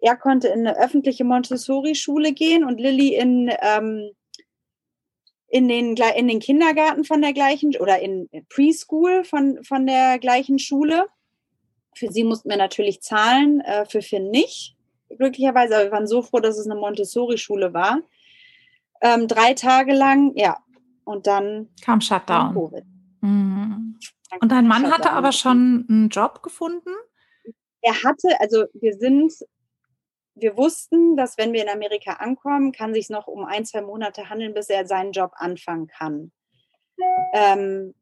Er 0.00 0.16
konnte 0.16 0.48
in 0.48 0.66
eine 0.66 0.76
öffentliche 0.76 1.24
Montessori-Schule 1.24 2.32
gehen 2.32 2.64
und 2.64 2.78
Lilly 2.78 3.14
in, 3.14 3.50
ähm, 3.62 4.10
in, 5.48 5.68
den, 5.68 5.96
in 6.16 6.28
den 6.28 6.40
Kindergarten 6.40 7.04
von 7.04 7.22
der 7.22 7.32
gleichen 7.32 7.74
oder 7.76 8.00
in 8.00 8.28
Preschool 8.48 9.24
von, 9.24 9.64
von 9.64 9.86
der 9.86 10.18
gleichen 10.18 10.58
Schule. 10.58 11.06
Für 11.94 12.12
sie 12.12 12.24
mussten 12.24 12.50
wir 12.50 12.58
natürlich 12.58 13.00
zahlen, 13.00 13.60
äh, 13.60 13.86
für 13.86 14.02
Finn 14.02 14.30
nicht 14.30 14.76
glücklicherweise, 15.08 15.76
aber 15.76 15.84
wir 15.84 15.92
waren 15.92 16.06
so 16.06 16.22
froh, 16.22 16.40
dass 16.40 16.58
es 16.58 16.66
eine 16.66 16.78
Montessori-Schule 16.78 17.72
war. 17.74 18.00
Ähm, 19.00 19.28
drei 19.28 19.54
Tage 19.54 19.94
lang, 19.94 20.32
ja. 20.34 20.58
Und 21.04 21.26
dann 21.26 21.68
kam 21.82 22.00
Shutdown. 22.00 22.54
Covid. 22.54 22.84
Mhm. 23.20 23.98
Und 24.40 24.52
dein 24.52 24.66
Mann 24.66 24.90
hatte 24.90 25.10
aber 25.12 25.32
schon 25.32 25.86
einen 25.88 26.08
Job 26.08 26.42
gefunden? 26.42 26.90
Er 27.80 28.02
hatte, 28.02 28.40
also 28.40 28.64
wir 28.74 28.94
sind, 28.94 29.32
wir 30.34 30.56
wussten, 30.56 31.16
dass 31.16 31.38
wenn 31.38 31.52
wir 31.52 31.62
in 31.62 31.68
Amerika 31.68 32.14
ankommen, 32.14 32.72
kann 32.72 32.94
sich 32.94 33.10
noch 33.10 33.26
um 33.26 33.44
ein, 33.44 33.64
zwei 33.64 33.82
Monate 33.82 34.28
handeln, 34.28 34.54
bis 34.54 34.68
er 34.68 34.86
seinen 34.86 35.12
Job 35.12 35.32
anfangen 35.36 35.86
kann. 35.86 36.32
Ähm, 37.32 37.94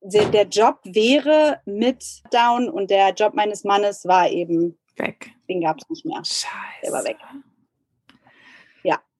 der, 0.00 0.26
der 0.26 0.46
Job 0.48 0.80
wäre 0.84 1.60
mit 1.64 2.22
Down 2.30 2.68
und 2.68 2.90
der 2.90 3.14
Job 3.14 3.34
meines 3.34 3.64
Mannes 3.64 4.04
war 4.04 4.28
eben 4.28 4.78
weg. 4.96 5.30
Den 5.48 5.62
gab 5.62 5.78
es 5.78 5.88
nicht 5.88 6.04
mehr. 6.04 6.22
Scheiße. 6.22 6.50
Der 6.82 6.92
war 6.92 7.04
weg. 7.04 7.16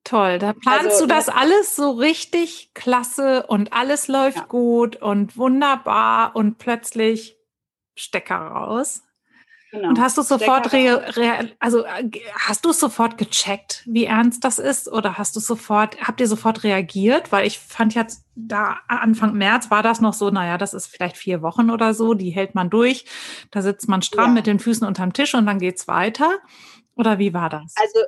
Ja. 0.06 0.10
Toll, 0.10 0.38
da 0.38 0.52
planst 0.52 0.86
also, 0.86 1.00
du 1.00 1.06
das 1.06 1.28
alles 1.28 1.76
so 1.76 1.92
richtig 1.92 2.72
klasse 2.74 3.46
und 3.46 3.72
alles 3.72 4.06
läuft 4.08 4.36
ja. 4.36 4.44
gut 4.44 4.96
und 4.96 5.36
wunderbar 5.36 6.36
und 6.36 6.58
plötzlich 6.58 7.38
Stecker 7.94 8.36
raus. 8.36 9.02
Genau. 9.74 9.88
Und 9.88 10.00
hast 10.00 10.16
du 10.16 10.22
sofort 10.22 10.72
also 11.58 11.84
äh, 11.84 12.10
hast 12.32 12.64
du 12.64 12.72
sofort 12.72 13.18
gecheckt, 13.18 13.82
wie 13.86 14.04
ernst 14.04 14.44
das 14.44 14.60
ist, 14.60 14.90
oder 14.90 15.18
hast 15.18 15.34
du 15.34 15.40
sofort, 15.40 16.00
habt 16.00 16.20
ihr 16.20 16.28
sofort 16.28 16.62
reagiert? 16.62 17.32
Weil 17.32 17.44
ich 17.44 17.58
fand 17.58 17.94
jetzt 17.94 18.24
da 18.36 18.78
Anfang 18.86 19.34
März 19.34 19.72
war 19.72 19.82
das 19.82 20.00
noch 20.00 20.12
so, 20.12 20.30
naja, 20.30 20.58
das 20.58 20.74
ist 20.74 20.86
vielleicht 20.86 21.16
vier 21.16 21.42
Wochen 21.42 21.70
oder 21.70 21.92
so, 21.92 22.14
die 22.14 22.30
hält 22.30 22.54
man 22.54 22.70
durch, 22.70 23.04
da 23.50 23.62
sitzt 23.62 23.88
man 23.88 24.02
stramm 24.02 24.30
ja. 24.30 24.34
mit 24.34 24.46
den 24.46 24.60
Füßen 24.60 24.86
unterm 24.86 25.12
Tisch 25.12 25.34
und 25.34 25.46
dann 25.46 25.58
geht's 25.58 25.88
weiter. 25.88 26.38
Oder 26.94 27.18
wie 27.18 27.34
war 27.34 27.50
das? 27.50 27.74
Also 27.74 27.98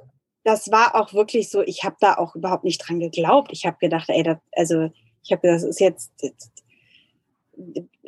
das 0.47 0.71
war 0.71 0.95
auch 0.95 1.13
wirklich 1.13 1.51
so, 1.51 1.61
ich 1.63 1.83
habe 1.83 1.97
da 1.99 2.15
auch 2.15 2.37
überhaupt 2.37 2.63
nicht 2.63 2.79
dran 2.79 3.01
geglaubt. 3.01 3.51
Ich 3.53 3.67
habe 3.67 3.79
gedacht, 3.81 4.09
ey, 4.09 4.23
das, 4.23 4.39
also 4.53 4.91
ich 5.25 5.33
habe 5.33 5.49
das 5.49 5.65
ist 5.65 5.81
jetzt 5.81 6.13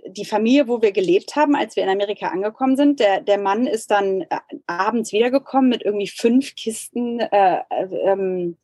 die 0.07 0.25
Familie, 0.25 0.69
wo 0.69 0.81
wir 0.81 0.93
gelebt 0.93 1.35
haben, 1.35 1.57
als 1.57 1.75
wir 1.75 1.83
in 1.83 1.89
Amerika 1.89 2.29
angekommen 2.29 2.77
sind, 2.77 3.01
der, 3.01 3.23
der 3.23 3.39
Mann 3.39 3.67
ist 3.67 3.91
dann 3.91 4.21
äh, 4.21 4.39
abends 4.69 5.13
wiedergekommen 5.13 5.69
mit 5.69 5.83
irgendwie 5.83 6.07
fünf 6.07 6.55
Kisten 6.55 7.19
äh, 7.19 7.63
ähm, 7.71 8.57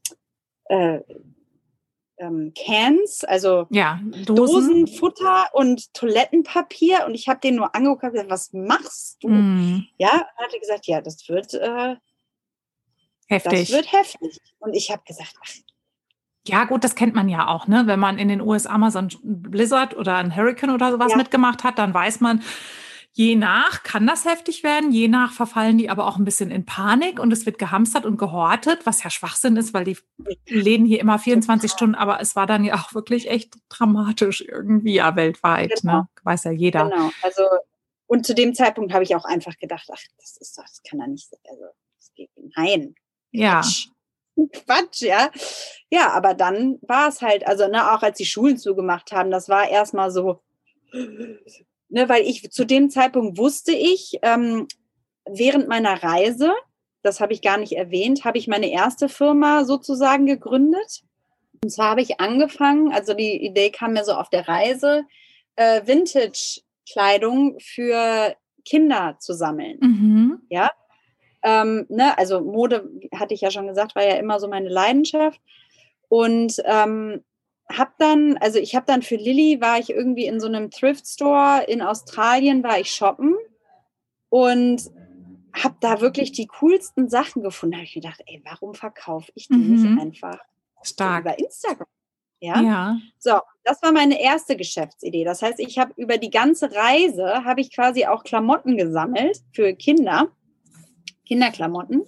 äh, 0.66 1.00
ähm, 2.18 2.52
Cans, 2.56 3.24
also 3.24 3.66
ja, 3.70 4.00
Dosen. 4.24 4.84
Dosen. 4.84 4.86
Futter 4.86 5.48
und 5.52 5.92
Toilettenpapier. 5.94 7.06
Und 7.06 7.14
ich 7.14 7.26
habe 7.26 7.40
den 7.40 7.56
nur 7.56 7.74
angeguckt 7.74 8.04
und 8.04 8.12
gesagt, 8.12 8.30
was 8.30 8.52
machst 8.52 9.16
du? 9.24 9.30
Mm. 9.30 9.88
Ja, 9.98 10.28
hat 10.36 10.52
er 10.52 10.60
gesagt, 10.60 10.86
ja, 10.86 11.00
das 11.00 11.28
wird 11.28 11.54
äh, 11.54 11.96
heftig. 13.28 13.68
Das 13.68 13.76
wird 13.76 13.92
heftig. 13.92 14.38
Und 14.58 14.74
ich 14.74 14.90
habe 14.90 15.02
gesagt, 15.06 15.34
ach, 15.42 15.50
ja, 16.46 16.64
gut, 16.64 16.84
das 16.84 16.94
kennt 16.94 17.14
man 17.14 17.28
ja 17.28 17.48
auch, 17.48 17.68
ne? 17.68 17.84
Wenn 17.86 17.98
man 17.98 18.18
in 18.18 18.28
den 18.28 18.42
USA 18.42 18.76
mal 18.76 18.90
so 18.90 18.98
ein 18.98 19.08
Blizzard 19.22 19.96
oder 19.96 20.16
ein 20.16 20.36
Hurricane 20.36 20.70
oder 20.70 20.92
sowas 20.92 21.12
ja. 21.12 21.16
mitgemacht 21.16 21.64
hat, 21.64 21.78
dann 21.78 21.94
weiß 21.94 22.20
man, 22.20 22.42
je 23.12 23.34
nach 23.36 23.82
kann 23.82 24.06
das 24.06 24.26
heftig 24.26 24.62
werden, 24.62 24.92
je 24.92 25.08
nach 25.08 25.32
verfallen 25.32 25.78
die 25.78 25.88
aber 25.88 26.06
auch 26.06 26.18
ein 26.18 26.24
bisschen 26.24 26.50
in 26.50 26.66
Panik 26.66 27.18
und 27.18 27.32
es 27.32 27.46
wird 27.46 27.58
gehamstert 27.58 28.04
und 28.04 28.18
gehortet, 28.18 28.84
was 28.84 29.02
ja 29.02 29.08
Schwachsinn 29.08 29.56
ist, 29.56 29.72
weil 29.72 29.84
die 29.84 29.96
Läden 30.46 30.84
hier 30.84 31.00
immer 31.00 31.18
24 31.18 31.70
Stunden, 31.70 31.94
aber 31.94 32.20
es 32.20 32.36
war 32.36 32.46
dann 32.46 32.64
ja 32.64 32.74
auch 32.74 32.92
wirklich 32.92 33.30
echt 33.30 33.54
dramatisch 33.70 34.42
irgendwie 34.42 34.94
ja 34.94 35.16
weltweit, 35.16 35.70
ne? 35.70 35.76
genau. 35.80 35.98
ne? 36.00 36.08
Weiß 36.24 36.44
ja 36.44 36.50
jeder. 36.50 36.90
Genau, 36.90 37.10
also 37.22 37.42
und 38.06 38.26
zu 38.26 38.34
dem 38.34 38.54
Zeitpunkt 38.54 38.92
habe 38.92 39.04
ich 39.04 39.16
auch 39.16 39.24
einfach 39.24 39.56
gedacht, 39.56 39.88
ach, 39.90 40.02
das 40.18 40.36
ist 40.36 40.58
das 40.58 40.82
kann 40.88 40.98
da 40.98 41.06
nicht, 41.06 41.32
also 41.48 41.64
das 41.96 42.12
geht 42.14 42.30
nein. 42.56 42.96
Ja. 43.34 43.60
Quatsch. 43.60 43.88
Quatsch, 44.52 45.02
ja. 45.02 45.30
Ja, 45.90 46.10
aber 46.12 46.34
dann 46.34 46.78
war 46.82 47.08
es 47.08 47.20
halt, 47.20 47.46
also 47.46 47.68
ne, 47.68 47.92
auch 47.92 48.02
als 48.02 48.18
die 48.18 48.24
Schulen 48.24 48.58
zugemacht 48.58 49.12
haben, 49.12 49.30
das 49.30 49.48
war 49.48 49.68
erstmal 49.68 50.10
so, 50.10 50.40
ne, 50.92 52.08
weil 52.08 52.22
ich 52.22 52.50
zu 52.50 52.64
dem 52.64 52.90
Zeitpunkt 52.90 53.38
wusste 53.38 53.72
ich, 53.72 54.18
ähm, 54.22 54.66
während 55.26 55.68
meiner 55.68 56.02
Reise, 56.02 56.52
das 57.02 57.20
habe 57.20 57.32
ich 57.32 57.42
gar 57.42 57.58
nicht 57.58 57.72
erwähnt, 57.72 58.24
habe 58.24 58.38
ich 58.38 58.48
meine 58.48 58.70
erste 58.70 59.08
Firma 59.08 59.64
sozusagen 59.64 60.26
gegründet. 60.26 61.02
Und 61.62 61.70
zwar 61.70 61.90
habe 61.90 62.02
ich 62.02 62.20
angefangen, 62.20 62.92
also 62.92 63.14
die 63.14 63.44
Idee 63.44 63.70
kam 63.70 63.92
mir 63.92 64.04
so 64.04 64.12
auf 64.12 64.30
der 64.30 64.48
Reise, 64.48 65.04
äh, 65.56 65.86
Vintage-Kleidung 65.86 67.58
für 67.60 68.34
Kinder 68.64 69.16
zu 69.20 69.34
sammeln. 69.34 69.78
Mhm. 69.80 70.42
Ja, 70.50 70.70
ähm, 71.44 71.86
ne, 71.90 72.16
also 72.18 72.40
Mode, 72.40 72.90
hatte 73.14 73.34
ich 73.34 73.42
ja 73.42 73.50
schon 73.50 73.66
gesagt, 73.66 73.94
war 73.94 74.04
ja 74.04 74.16
immer 74.16 74.40
so 74.40 74.48
meine 74.48 74.70
Leidenschaft. 74.70 75.40
Und 76.08 76.60
ähm, 76.64 77.22
habe 77.70 77.92
dann, 77.98 78.36
also 78.38 78.58
ich 78.58 78.74
habe 78.74 78.86
dann 78.86 79.02
für 79.02 79.16
Lilly, 79.16 79.60
war 79.60 79.78
ich 79.78 79.90
irgendwie 79.90 80.26
in 80.26 80.40
so 80.40 80.46
einem 80.46 80.70
Thrift 80.70 81.06
Store 81.06 81.62
in 81.68 81.82
Australien, 81.82 82.62
war 82.62 82.80
ich 82.80 82.90
shoppen 82.90 83.34
und 84.30 84.90
habe 85.54 85.76
da 85.80 86.00
wirklich 86.00 86.32
die 86.32 86.46
coolsten 86.46 87.08
Sachen 87.08 87.42
gefunden. 87.42 87.76
habe 87.76 87.84
ich 87.84 87.94
gedacht, 87.94 88.22
ey, 88.26 88.42
warum 88.44 88.74
verkaufe 88.74 89.30
ich 89.34 89.48
die 89.48 89.54
mhm. 89.54 89.82
nicht 89.82 90.00
einfach 90.00 90.38
Stark. 90.82 91.20
über 91.20 91.38
Instagram? 91.38 91.86
Ja? 92.40 92.60
ja. 92.60 92.98
So, 93.18 93.38
das 93.62 93.82
war 93.82 93.92
meine 93.92 94.20
erste 94.20 94.56
Geschäftsidee. 94.56 95.24
Das 95.24 95.42
heißt, 95.42 95.60
ich 95.60 95.78
habe 95.78 95.92
über 95.96 96.18
die 96.18 96.30
ganze 96.30 96.74
Reise 96.74 97.44
habe 97.44 97.60
ich 97.60 97.74
quasi 97.74 98.06
auch 98.06 98.24
Klamotten 98.24 98.76
gesammelt 98.76 99.42
für 99.52 99.74
Kinder 99.74 100.30
Kinderklamotten, 101.26 102.04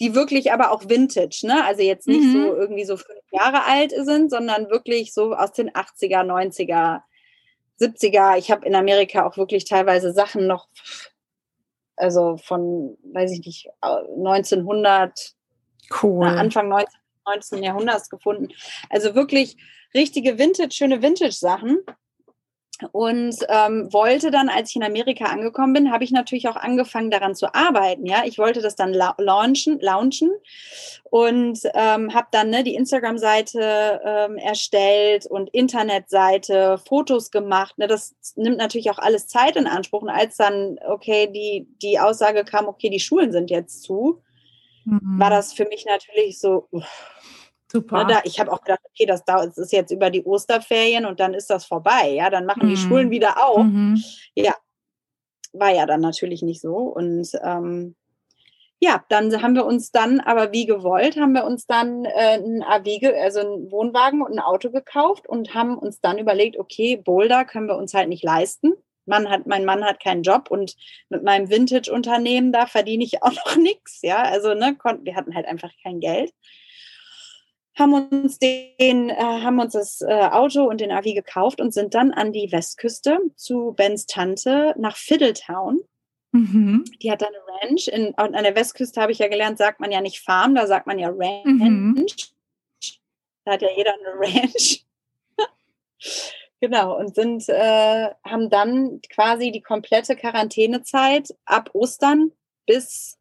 die 0.00 0.14
wirklich 0.14 0.52
aber 0.52 0.70
auch 0.70 0.88
Vintage, 0.88 1.40
ne? 1.44 1.64
Also 1.64 1.82
jetzt 1.82 2.06
nicht 2.06 2.24
mhm. 2.24 2.32
so 2.32 2.54
irgendwie 2.54 2.84
so 2.84 2.96
fünf 2.96 3.22
Jahre 3.32 3.64
alt 3.64 3.92
sind, 3.92 4.30
sondern 4.30 4.68
wirklich 4.70 5.14
so 5.14 5.34
aus 5.34 5.52
den 5.52 5.70
80er, 5.70 6.22
90er, 6.22 7.00
70er. 7.80 8.38
Ich 8.38 8.50
habe 8.50 8.66
in 8.66 8.74
Amerika 8.74 9.26
auch 9.26 9.36
wirklich 9.36 9.64
teilweise 9.64 10.12
Sachen 10.12 10.46
noch, 10.46 10.68
also 11.96 12.36
von, 12.36 12.96
weiß 13.12 13.32
ich 13.32 13.46
nicht, 13.46 13.68
1900, 13.80 15.34
cool. 16.02 16.26
Anfang 16.26 16.68
19, 16.68 16.88
19. 17.26 17.62
Jahrhunderts 17.62 18.10
gefunden. 18.10 18.48
Also 18.90 19.14
wirklich 19.14 19.56
richtige 19.94 20.38
Vintage, 20.38 20.72
schöne 20.72 21.02
Vintage-Sachen 21.02 21.78
und 22.92 23.36
ähm, 23.48 23.92
wollte 23.92 24.30
dann, 24.30 24.48
als 24.48 24.70
ich 24.70 24.76
in 24.76 24.82
Amerika 24.82 25.26
angekommen 25.26 25.72
bin, 25.72 25.92
habe 25.92 26.04
ich 26.04 26.10
natürlich 26.10 26.48
auch 26.48 26.56
angefangen 26.56 27.10
daran 27.10 27.34
zu 27.34 27.54
arbeiten. 27.54 28.06
Ja, 28.06 28.24
ich 28.24 28.38
wollte 28.38 28.60
das 28.60 28.76
dann 28.76 28.92
la 28.92 29.14
launchen, 29.18 29.80
launchen 29.80 30.30
und 31.04 31.60
ähm, 31.74 32.12
habe 32.14 32.28
dann 32.30 32.50
ne, 32.50 32.64
die 32.64 32.74
Instagram-Seite 32.74 34.00
ähm, 34.04 34.36
erstellt 34.36 35.26
und 35.26 35.50
Internetseite, 35.50 36.78
Fotos 36.78 37.30
gemacht. 37.30 37.78
Ne, 37.78 37.86
das 37.86 38.14
nimmt 38.36 38.58
natürlich 38.58 38.90
auch 38.90 38.98
alles 38.98 39.26
Zeit 39.28 39.56
in 39.56 39.66
Anspruch. 39.66 40.02
Und 40.02 40.10
als 40.10 40.36
dann 40.36 40.78
okay 40.86 41.26
die 41.26 41.66
die 41.82 41.98
Aussage 41.98 42.44
kam, 42.44 42.66
okay, 42.66 42.90
die 42.90 43.00
Schulen 43.00 43.32
sind 43.32 43.50
jetzt 43.50 43.82
zu, 43.82 44.22
mhm. 44.84 45.18
war 45.18 45.30
das 45.30 45.52
für 45.52 45.64
mich 45.66 45.86
natürlich 45.86 46.38
so. 46.38 46.68
Uff, 46.70 47.15
Super. 47.76 48.04
Ne, 48.04 48.14
da, 48.14 48.20
ich 48.24 48.40
habe 48.40 48.50
auch 48.50 48.62
gedacht, 48.62 48.80
okay, 48.84 49.04
das, 49.04 49.22
das 49.24 49.58
ist 49.58 49.70
jetzt 49.70 49.90
über 49.90 50.08
die 50.08 50.24
Osterferien 50.24 51.04
und 51.04 51.20
dann 51.20 51.34
ist 51.34 51.50
das 51.50 51.66
vorbei. 51.66 52.08
Ja, 52.08 52.30
dann 52.30 52.46
machen 52.46 52.64
mhm. 52.64 52.70
die 52.70 52.76
Schulen 52.78 53.10
wieder 53.10 53.44
auf. 53.46 53.64
Mhm. 53.64 54.02
Ja, 54.34 54.54
war 55.52 55.74
ja 55.74 55.84
dann 55.84 56.00
natürlich 56.00 56.40
nicht 56.40 56.62
so. 56.62 56.74
Und 56.74 57.28
ähm, 57.44 57.94
ja, 58.80 59.04
dann 59.10 59.42
haben 59.42 59.54
wir 59.54 59.66
uns 59.66 59.90
dann, 59.90 60.20
aber 60.20 60.52
wie 60.52 60.64
gewollt, 60.64 61.18
haben 61.18 61.34
wir 61.34 61.44
uns 61.44 61.66
dann 61.66 62.06
äh, 62.06 62.38
ein 62.38 62.62
AW, 62.62 63.14
also 63.20 63.40
einen 63.40 63.70
Wohnwagen 63.70 64.22
und 64.22 64.32
ein 64.32 64.40
Auto 64.40 64.70
gekauft 64.70 65.28
und 65.28 65.52
haben 65.52 65.76
uns 65.76 66.00
dann 66.00 66.16
überlegt, 66.16 66.58
okay, 66.58 66.96
Boulder 66.96 67.44
können 67.44 67.68
wir 67.68 67.76
uns 67.76 67.92
halt 67.92 68.08
nicht 68.08 68.24
leisten. 68.24 68.72
Mann 69.04 69.28
hat, 69.28 69.46
mein 69.46 69.66
Mann 69.66 69.84
hat 69.84 70.02
keinen 70.02 70.22
Job 70.22 70.50
und 70.50 70.76
mit 71.10 71.22
meinem 71.22 71.50
Vintage-Unternehmen 71.50 72.52
da 72.52 72.66
verdiene 72.66 73.04
ich 73.04 73.22
auch 73.22 73.32
noch 73.32 73.56
nichts. 73.58 74.00
Ja, 74.00 74.22
also 74.22 74.54
ne, 74.54 74.74
konnten, 74.76 75.04
wir 75.04 75.14
hatten 75.14 75.34
halt 75.34 75.46
einfach 75.46 75.72
kein 75.82 76.00
Geld 76.00 76.32
haben 77.78 77.92
uns 77.92 78.38
den, 78.38 79.10
äh, 79.10 79.16
haben 79.16 79.60
uns 79.60 79.74
das 79.74 80.00
äh, 80.00 80.06
Auto 80.06 80.64
und 80.64 80.80
den 80.80 80.90
AV 80.90 81.04
gekauft 81.04 81.60
und 81.60 81.74
sind 81.74 81.94
dann 81.94 82.12
an 82.12 82.32
die 82.32 82.50
Westküste 82.50 83.20
zu 83.36 83.72
Bens 83.76 84.06
Tante 84.06 84.74
nach 84.78 84.96
Fiddletown. 84.96 85.80
Mhm. 86.32 86.84
Die 87.02 87.10
hat 87.10 87.22
dann 87.22 87.28
eine 87.28 87.70
Ranch. 87.70 87.88
In, 87.88 88.14
an 88.16 88.32
der 88.32 88.56
Westküste 88.56 89.00
habe 89.00 89.12
ich 89.12 89.18
ja 89.18 89.28
gelernt, 89.28 89.58
sagt 89.58 89.80
man 89.80 89.92
ja 89.92 90.00
nicht 90.00 90.20
Farm, 90.20 90.54
da 90.54 90.66
sagt 90.66 90.86
man 90.86 90.98
ja 90.98 91.10
Ranch. 91.10 91.44
Mhm. 91.44 92.06
Da 93.44 93.52
hat 93.52 93.62
ja 93.62 93.68
jeder 93.76 93.92
eine 93.92 94.18
Ranch. 94.20 94.84
genau, 96.60 96.98
und 96.98 97.14
sind, 97.14 97.46
äh, 97.48 98.08
haben 98.24 98.48
dann 98.48 99.00
quasi 99.10 99.52
die 99.52 99.60
komplette 99.60 100.16
Quarantänezeit 100.16 101.34
ab 101.44 101.70
Ostern 101.74 102.32
bis, 102.64 103.18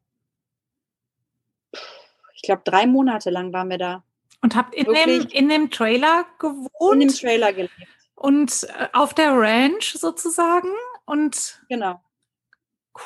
ich 2.33 2.41
glaube, 2.41 2.61
drei 2.63 2.87
Monate 2.87 3.29
lang 3.29 3.51
waren 3.51 3.69
wir 3.69 3.77
da. 3.77 4.03
Und 4.45 4.55
habt 4.55 4.75
in 4.75 4.85
dem, 4.85 5.27
in 5.31 5.49
dem 5.49 5.71
Trailer 5.71 6.23
gewohnt? 6.37 6.69
In 6.93 6.99
dem 6.99 7.09
Trailer 7.09 7.51
gelebt. 7.51 7.73
Und 8.13 8.67
äh, 8.77 8.89
auf 8.93 9.15
der 9.15 9.31
Ranch 9.31 9.93
sozusagen? 9.93 10.69
Und 11.07 11.63
genau. 11.67 11.99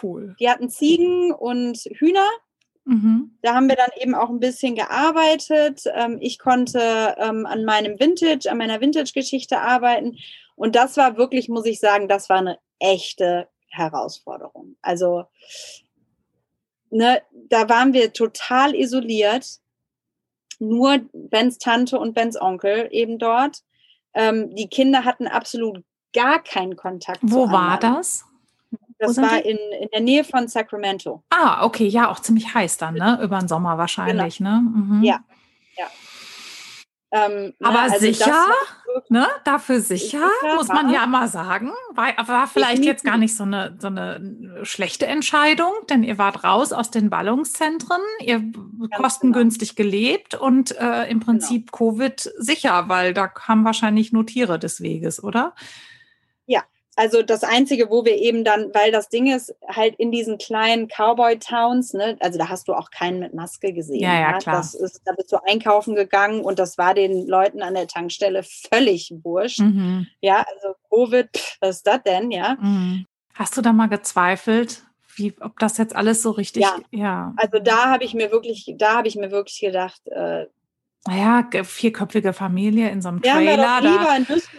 Cool. 0.03 0.35
Die 0.41 0.49
hatten 0.49 0.69
Ziegen 0.69 1.31
und 1.31 1.77
Hühner. 1.97 2.27
Mhm. 2.83 3.37
Da 3.41 3.55
haben 3.55 3.69
wir 3.69 3.77
dann 3.77 3.91
eben 4.01 4.15
auch 4.15 4.27
ein 4.27 4.41
bisschen 4.41 4.75
gearbeitet. 4.75 5.83
Ähm, 5.95 6.17
ich 6.19 6.39
konnte 6.39 7.15
ähm, 7.17 7.45
an 7.45 7.63
meinem 7.63 7.97
Vintage, 8.01 8.51
an 8.51 8.57
meiner 8.57 8.81
Vintage-Geschichte 8.81 9.61
arbeiten. 9.61 10.17
Und 10.57 10.75
das 10.75 10.97
war 10.97 11.15
wirklich, 11.15 11.47
muss 11.47 11.65
ich 11.65 11.79
sagen, 11.79 12.09
das 12.09 12.27
war 12.27 12.39
eine 12.39 12.59
echte 12.79 13.47
Herausforderung. 13.69 14.75
Also, 14.81 15.23
ne, 16.89 17.21
da 17.31 17.69
waren 17.69 17.93
wir 17.93 18.11
total 18.11 18.75
isoliert 18.75 19.61
nur 20.59 20.99
Bens 21.13 21.57
Tante 21.57 21.97
und 21.97 22.13
Bens 22.13 22.39
Onkel 22.39 22.87
eben 22.91 23.17
dort. 23.17 23.63
Ähm, 24.13 24.55
die 24.55 24.67
Kinder 24.67 25.05
hatten 25.05 25.27
absolut 25.27 25.83
gar 26.13 26.43
keinen 26.43 26.75
Kontakt. 26.75 27.19
Wo 27.21 27.49
war 27.51 27.79
das? 27.79 28.25
Das 28.99 29.15
war 29.17 29.43
in, 29.45 29.57
in 29.81 29.89
der 29.93 30.01
Nähe 30.01 30.25
von 30.25 30.47
Sacramento. 30.49 31.23
Ah, 31.29 31.63
okay, 31.63 31.87
ja, 31.87 32.09
auch 32.09 32.19
ziemlich 32.19 32.53
heiß 32.53 32.77
dann, 32.77 32.95
ne? 32.95 33.19
Über 33.23 33.39
den 33.39 33.47
Sommer 33.47 33.77
wahrscheinlich, 33.77 34.39
genau. 34.39 34.49
ne? 34.49 34.61
Mhm. 34.61 35.03
Ja, 35.03 35.19
ja. 35.77 35.85
Ähm, 37.11 37.53
ne, 37.59 37.67
aber 37.67 37.81
also 37.81 37.99
sicher, 37.99 38.45
ne? 39.09 39.25
Dafür 39.43 39.81
sicher, 39.81 40.29
sicher 40.41 40.55
muss 40.55 40.67
man 40.67 40.91
ja 40.91 41.07
mal 41.07 41.27
sagen. 41.27 41.71
War, 41.95 42.13
war 42.27 42.47
vielleicht 42.47 42.85
jetzt 42.85 43.03
gar 43.03 43.17
nicht 43.17 43.35
so 43.35 43.43
eine, 43.43 43.75
so 43.79 43.87
eine 43.87 44.59
schlechte 44.63 45.07
Entscheidung, 45.07 45.71
denn 45.89 46.03
ihr 46.03 46.19
wart 46.19 46.43
raus 46.43 46.71
aus 46.71 46.91
den 46.91 47.09
Ballungszentren, 47.09 48.01
ihr 48.21 48.39
Ganz 48.39 48.91
kostengünstig 48.95 49.75
genau. 49.75 49.89
gelebt 49.89 50.35
und 50.35 50.77
äh, 50.77 51.09
im 51.09 51.19
genau. 51.19 51.25
Prinzip 51.25 51.71
genau. 51.71 51.91
Covid 51.91 52.31
sicher, 52.37 52.89
weil 52.89 53.13
da 53.15 53.31
haben 53.47 53.65
wahrscheinlich 53.65 54.11
nur 54.11 54.27
Tiere 54.27 54.59
des 54.59 54.81
Weges, 54.81 55.23
oder? 55.23 55.55
Also 56.99 57.23
das 57.23 57.45
Einzige, 57.45 57.89
wo 57.89 58.03
wir 58.03 58.17
eben 58.17 58.43
dann, 58.43 58.73
weil 58.73 58.91
das 58.91 59.07
Ding 59.07 59.33
ist, 59.33 59.55
halt 59.65 59.95
in 59.95 60.11
diesen 60.11 60.37
kleinen 60.37 60.89
Cowboy-Towns, 60.89 61.93
ne, 61.93 62.17
also 62.19 62.37
da 62.37 62.49
hast 62.49 62.67
du 62.67 62.73
auch 62.73 62.91
keinen 62.91 63.19
mit 63.19 63.33
Maske 63.33 63.71
gesehen. 63.71 64.01
Ja, 64.01 64.19
ja, 64.19 64.37
klar. 64.37 64.57
Das 64.57 64.73
ist, 64.73 64.99
da 65.05 65.13
bist 65.13 65.31
du 65.31 65.37
einkaufen 65.47 65.95
gegangen 65.95 66.41
und 66.41 66.59
das 66.59 66.77
war 66.77 66.93
den 66.93 67.25
Leuten 67.25 67.61
an 67.61 67.75
der 67.75 67.87
Tankstelle 67.87 68.43
völlig 68.43 69.13
wurscht. 69.23 69.61
Mhm. 69.61 70.07
Ja, 70.19 70.45
also 70.53 70.75
Covid, 70.89 71.29
was 71.61 71.77
ist 71.77 71.87
das 71.87 72.03
denn, 72.03 72.31
ja? 72.31 72.57
Mhm. 72.59 73.05
Hast 73.33 73.55
du 73.55 73.61
da 73.61 73.71
mal 73.71 73.87
gezweifelt, 73.87 74.83
wie, 75.15 75.33
ob 75.39 75.57
das 75.57 75.77
jetzt 75.77 75.95
alles 75.95 76.21
so 76.21 76.31
richtig, 76.31 76.63
ja. 76.63 76.79
ja. 76.91 77.33
Also 77.37 77.59
da 77.59 77.91
habe 77.91 78.03
ich 78.03 78.13
mir 78.13 78.29
wirklich, 78.29 78.75
da 78.77 78.97
habe 78.97 79.07
ich 79.07 79.15
mir 79.15 79.31
wirklich 79.31 79.61
gedacht, 79.61 80.05
äh, 80.07 80.47
naja, 81.07 81.47
vierköpfige 81.63 82.33
Familie 82.33 82.89
in 82.89 83.01
so 83.01 83.09
einem 83.09 83.21
Trailer. 83.21 83.81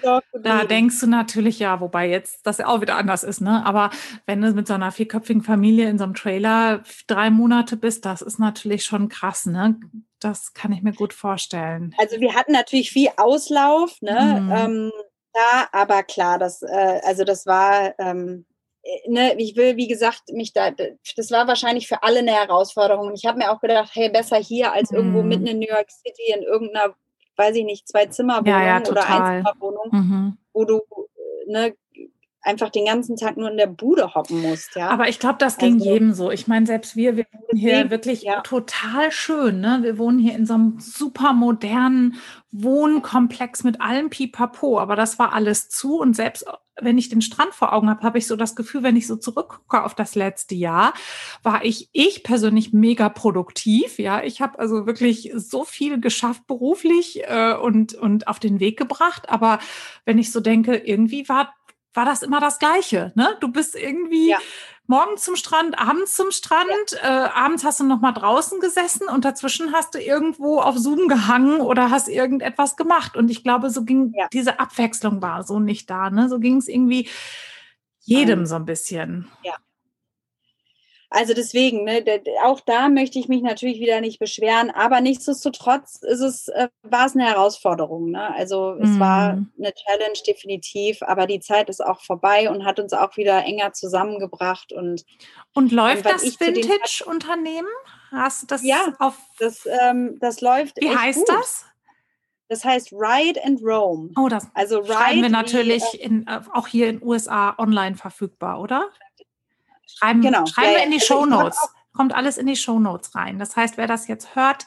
Da, 0.03 0.21
da, 0.43 0.65
denkst 0.65 0.99
du 1.01 1.07
natürlich, 1.07 1.59
ja, 1.59 1.81
wobei 1.81 2.09
jetzt 2.09 2.47
das 2.47 2.61
auch 2.61 2.81
wieder 2.81 2.97
anders 2.97 3.25
ist, 3.25 3.41
ne? 3.41 3.65
Aber 3.67 3.91
wenn 4.27 4.41
du 4.41 4.53
mit 4.53 4.67
so 4.67 4.75
einer 4.75 4.91
vierköpfigen 4.91 5.43
Familie 5.43 5.89
in 5.89 5.99
so 5.99 6.05
einem 6.05 6.15
Trailer 6.15 6.83
drei 7.07 7.31
Monate 7.31 7.77
bist, 7.77 8.07
das 8.07 8.23
ist 8.23 8.39
natürlich 8.39 8.85
schon 8.85 9.09
krass, 9.09 9.47
ne? 9.47 9.79
Das 10.19 10.55
kann 10.55 10.73
ich 10.73 10.83
mir 10.83 10.93
gut 10.93 11.13
vorstellen. 11.13 11.95
Also 11.99 12.21
wir 12.21 12.35
hatten 12.35 12.53
natürlich 12.53 12.91
viel 12.91 13.11
Auslauf, 13.17 14.01
ne? 14.01 14.41
Mhm. 14.41 14.53
Ähm, 14.53 14.93
da, 15.33 15.69
aber 15.73 16.03
klar, 16.03 16.39
das, 16.39 16.63
äh, 16.63 17.01
also 17.05 17.25
das 17.25 17.47
war, 17.47 17.95
ähm, 17.99 18.47
äh, 18.49 18.50
ne, 19.07 19.35
ich 19.39 19.57
will, 19.57 19.77
wie 19.77 19.89
gesagt, 19.89 20.23
mich 20.33 20.53
da, 20.53 20.71
das 20.71 21.31
war 21.31 21.47
wahrscheinlich 21.47 21.89
für 21.89 22.03
alle 22.03 22.21
eine 22.21 22.33
Herausforderung. 22.33 23.09
Und 23.09 23.15
ich 23.15 23.27
habe 23.27 23.39
mir 23.39 23.51
auch 23.51 23.61
gedacht, 23.61 23.91
hey, 23.95 24.09
besser 24.09 24.37
hier 24.37 24.73
als 24.73 24.91
irgendwo 24.91 25.23
mhm. 25.23 25.29
mitten 25.29 25.47
in 25.47 25.59
New 25.59 25.69
York 25.69 25.91
City 25.91 26.33
in 26.35 26.43
irgendeiner, 26.43 26.95
weiß 27.37 27.57
ich 27.57 27.65
nicht, 27.65 27.89
zwei 27.89 28.07
Zimmerwohnung 28.07 28.61
ja, 28.61 28.81
ja, 28.81 28.91
oder 28.91 29.07
Einzimmerwohnung, 29.07 29.89
mhm. 29.91 30.39
wo 30.53 30.65
du 30.65 30.79
äh, 30.79 31.51
ne, 31.51 31.75
einfach 32.43 32.71
den 32.71 32.87
ganzen 32.87 33.17
Tag 33.17 33.37
nur 33.37 33.51
in 33.51 33.57
der 33.57 33.67
Bude 33.67 34.15
hocken 34.15 34.41
musst. 34.41 34.75
Ja? 34.75 34.89
Aber 34.89 35.09
ich 35.09 35.19
glaube, 35.19 35.39
das 35.39 35.59
ging 35.59 35.75
also, 35.75 35.85
jedem 35.91 36.15
so. 36.15 36.31
Ich 36.31 36.47
meine, 36.49 36.67
selbst 36.67 36.97
wir, 36.97 37.17
wir 37.17 37.27
wohnen 37.33 37.59
hier 37.59 37.91
wirklich 37.91 38.23
ja. 38.23 38.41
total 38.41 39.13
schön. 39.13 39.61
Ne? 39.61 39.81
Wir 39.83 39.99
wohnen 39.99 40.19
hier 40.19 40.35
in 40.35 40.47
so 40.47 40.55
einem 40.55 40.79
super 40.79 41.33
modernen 41.33 42.17
Wohnkomplex 42.51 43.65
mit 43.65 43.81
allem 43.81 44.11
Pipapo. 44.11 44.79
Aber 44.79 44.97
das 44.97 45.19
war 45.19 45.33
alles 45.33 45.69
zu. 45.69 45.99
Und 45.99 46.17
selbst 46.17 46.47
wenn 46.83 46.99
ich 46.99 47.09
den 47.09 47.23
Strand 47.23 47.55
vor 47.55 47.73
Augen 47.73 47.91
habe, 47.91 48.03
habe 48.03 48.19
ich 48.19 48.27
so 48.27 48.37
das 48.37 48.57
Gefühl, 48.57 48.83
wenn 48.83 48.97
ich 48.97 49.07
so 49.07 49.17
zurückgucke 49.17 49.85
auf 49.85 49.95
das 49.95 50.15
letzte 50.15 50.55
Jahr, 50.55 50.95
war 51.43 51.65
ich, 51.65 51.89
ich 51.93 52.23
persönlich 52.23 52.73
mega 52.73 53.09
produktiv. 53.09 53.99
Ja, 53.99 54.23
ich 54.23 54.41
habe 54.41 54.59
also 54.59 54.87
wirklich 54.87 55.33
so 55.35 55.65
viel 55.65 56.01
geschafft 56.01 56.47
beruflich 56.47 57.23
äh, 57.25 57.55
und, 57.55 57.95
und 57.95 58.29
auf 58.29 58.39
den 58.39 58.61
Weg 58.61 58.79
gebracht. 58.79 59.29
Aber 59.29 59.59
wenn 60.05 60.19
ich 60.19 60.33
so 60.33 60.41
denke, 60.41 60.77
irgendwie 60.77 61.29
war 61.29 61.55
war 61.95 62.05
das 62.05 62.23
immer 62.23 62.41
das 62.41 62.59
Gleiche. 62.59 63.13
Ne? 63.15 63.37
Du 63.41 63.49
bist 63.49 63.75
irgendwie 63.75 64.31
ja. 64.31 64.39
morgens 64.87 65.25
zum 65.25 65.37
Strand, 65.37 65.79
abends 65.79 66.15
zum 66.15 66.31
Strand, 66.31 66.69
ja. 66.93 67.27
äh, 67.27 67.29
abends 67.31 67.65
hast 67.65 67.81
du 67.81 67.85
noch 67.85 68.01
mal 68.01 68.13
draußen 68.13 68.61
gesessen 68.61 69.09
und 69.09 69.25
dazwischen 69.25 69.73
hast 69.73 69.95
du 69.95 70.01
irgendwo 70.01 70.61
auf 70.61 70.79
Zoom 70.79 71.09
gehangen 71.09 71.61
oder 71.61 71.91
hast 71.91 72.09
irgendetwas 72.09 72.77
gemacht. 72.77 73.17
Und 73.17 73.31
ich 73.31 73.43
glaube, 73.43 73.71
so 73.71 73.85
ging 73.85 74.13
ja. 74.17 74.29
diese 74.33 74.61
Abwechslung 74.61 75.21
war 75.23 75.43
so 75.43 75.59
nicht 75.59 75.91
da. 75.91 76.11
Ne? 76.11 76.29
So 76.29 76.39
ging 76.39 76.57
es 76.59 76.69
irgendwie 76.69 77.09
jedem 78.01 78.47
so 78.47 78.57
ein 78.57 78.65
bisschen. 78.65 79.29
Ja. 79.43 79.55
Also 81.13 81.35
deswegen, 81.35 81.83
ne, 81.83 82.05
auch 82.45 82.61
da 82.61 82.89
möchte 82.89 83.19
ich 83.19 83.27
mich 83.27 83.43
natürlich 83.43 83.81
wieder 83.81 84.01
nicht 84.01 84.21
beschweren, 84.21 84.71
aber 84.71 85.01
nichtsdestotrotz 85.01 85.97
ist 86.03 86.21
es, 86.21 86.47
äh, 86.47 86.69
war 86.83 87.07
es 87.07 87.17
eine 87.17 87.27
Herausforderung. 87.27 88.13
Ne? 88.13 88.33
Also 88.33 88.75
es 88.81 88.91
mm. 88.91 89.01
war 89.01 89.33
mhm. 89.35 89.53
eine 89.59 89.75
Challenge 89.75 90.19
definitiv, 90.25 91.03
aber 91.03 91.27
die 91.27 91.41
Zeit 91.41 91.69
ist 91.69 91.85
auch 91.85 92.01
vorbei 92.01 92.49
und 92.49 92.65
hat 92.65 92.79
uns 92.79 92.93
auch 92.93 93.17
wieder 93.17 93.45
enger 93.45 93.73
zusammengebracht. 93.73 94.73
Und, 94.73 95.05
und 95.53 95.73
läuft 95.73 96.07
das 96.07 96.23
Vintage-Unternehmen? 96.23 97.69
Hast 98.13 98.43
du 98.43 98.47
das 98.47 98.63
ja, 98.63 98.95
auf? 99.01 99.19
Das, 99.41 99.67
ähm, 99.83 100.17
das 100.21 100.41
läuft. 100.41 100.81
Wie 100.81 100.97
heißt 100.97 101.27
gut. 101.27 101.29
das? 101.29 101.65
Das 102.49 102.65
heißt 102.65 102.93
Ride 102.93 103.45
and 103.45 103.61
Roam. 103.63 104.13
Oh, 104.17 104.29
das 104.29 104.49
also 104.55 104.79
Ride 104.79 104.93
schreiben 104.93 105.23
wir 105.23 105.29
natürlich 105.29 105.85
wie, 105.93 105.99
äh, 105.99 106.05
in, 106.05 106.27
äh, 106.27 106.41
auch 106.53 106.67
hier 106.67 106.89
in 106.89 107.03
USA 107.03 107.55
online 107.59 107.97
verfügbar, 107.97 108.61
oder? 108.61 108.91
Schreiben, 110.01 110.21
genau. 110.23 110.47
schreiben 110.47 110.73
ja, 110.73 110.79
wir 110.79 110.85
in 110.85 110.91
die 110.91 111.01
also 111.01 111.07
Show 111.07 111.27
Notes. 111.27 111.59
Kommt 111.93 112.15
alles 112.15 112.39
in 112.39 112.47
die 112.47 112.57
Show 112.57 112.79
Notes 112.79 113.15
rein. 113.15 113.39
Das 113.39 113.57
heißt, 113.57 113.77
wer 113.77 113.87
das 113.87 114.07
jetzt 114.07 114.35
hört, 114.35 114.65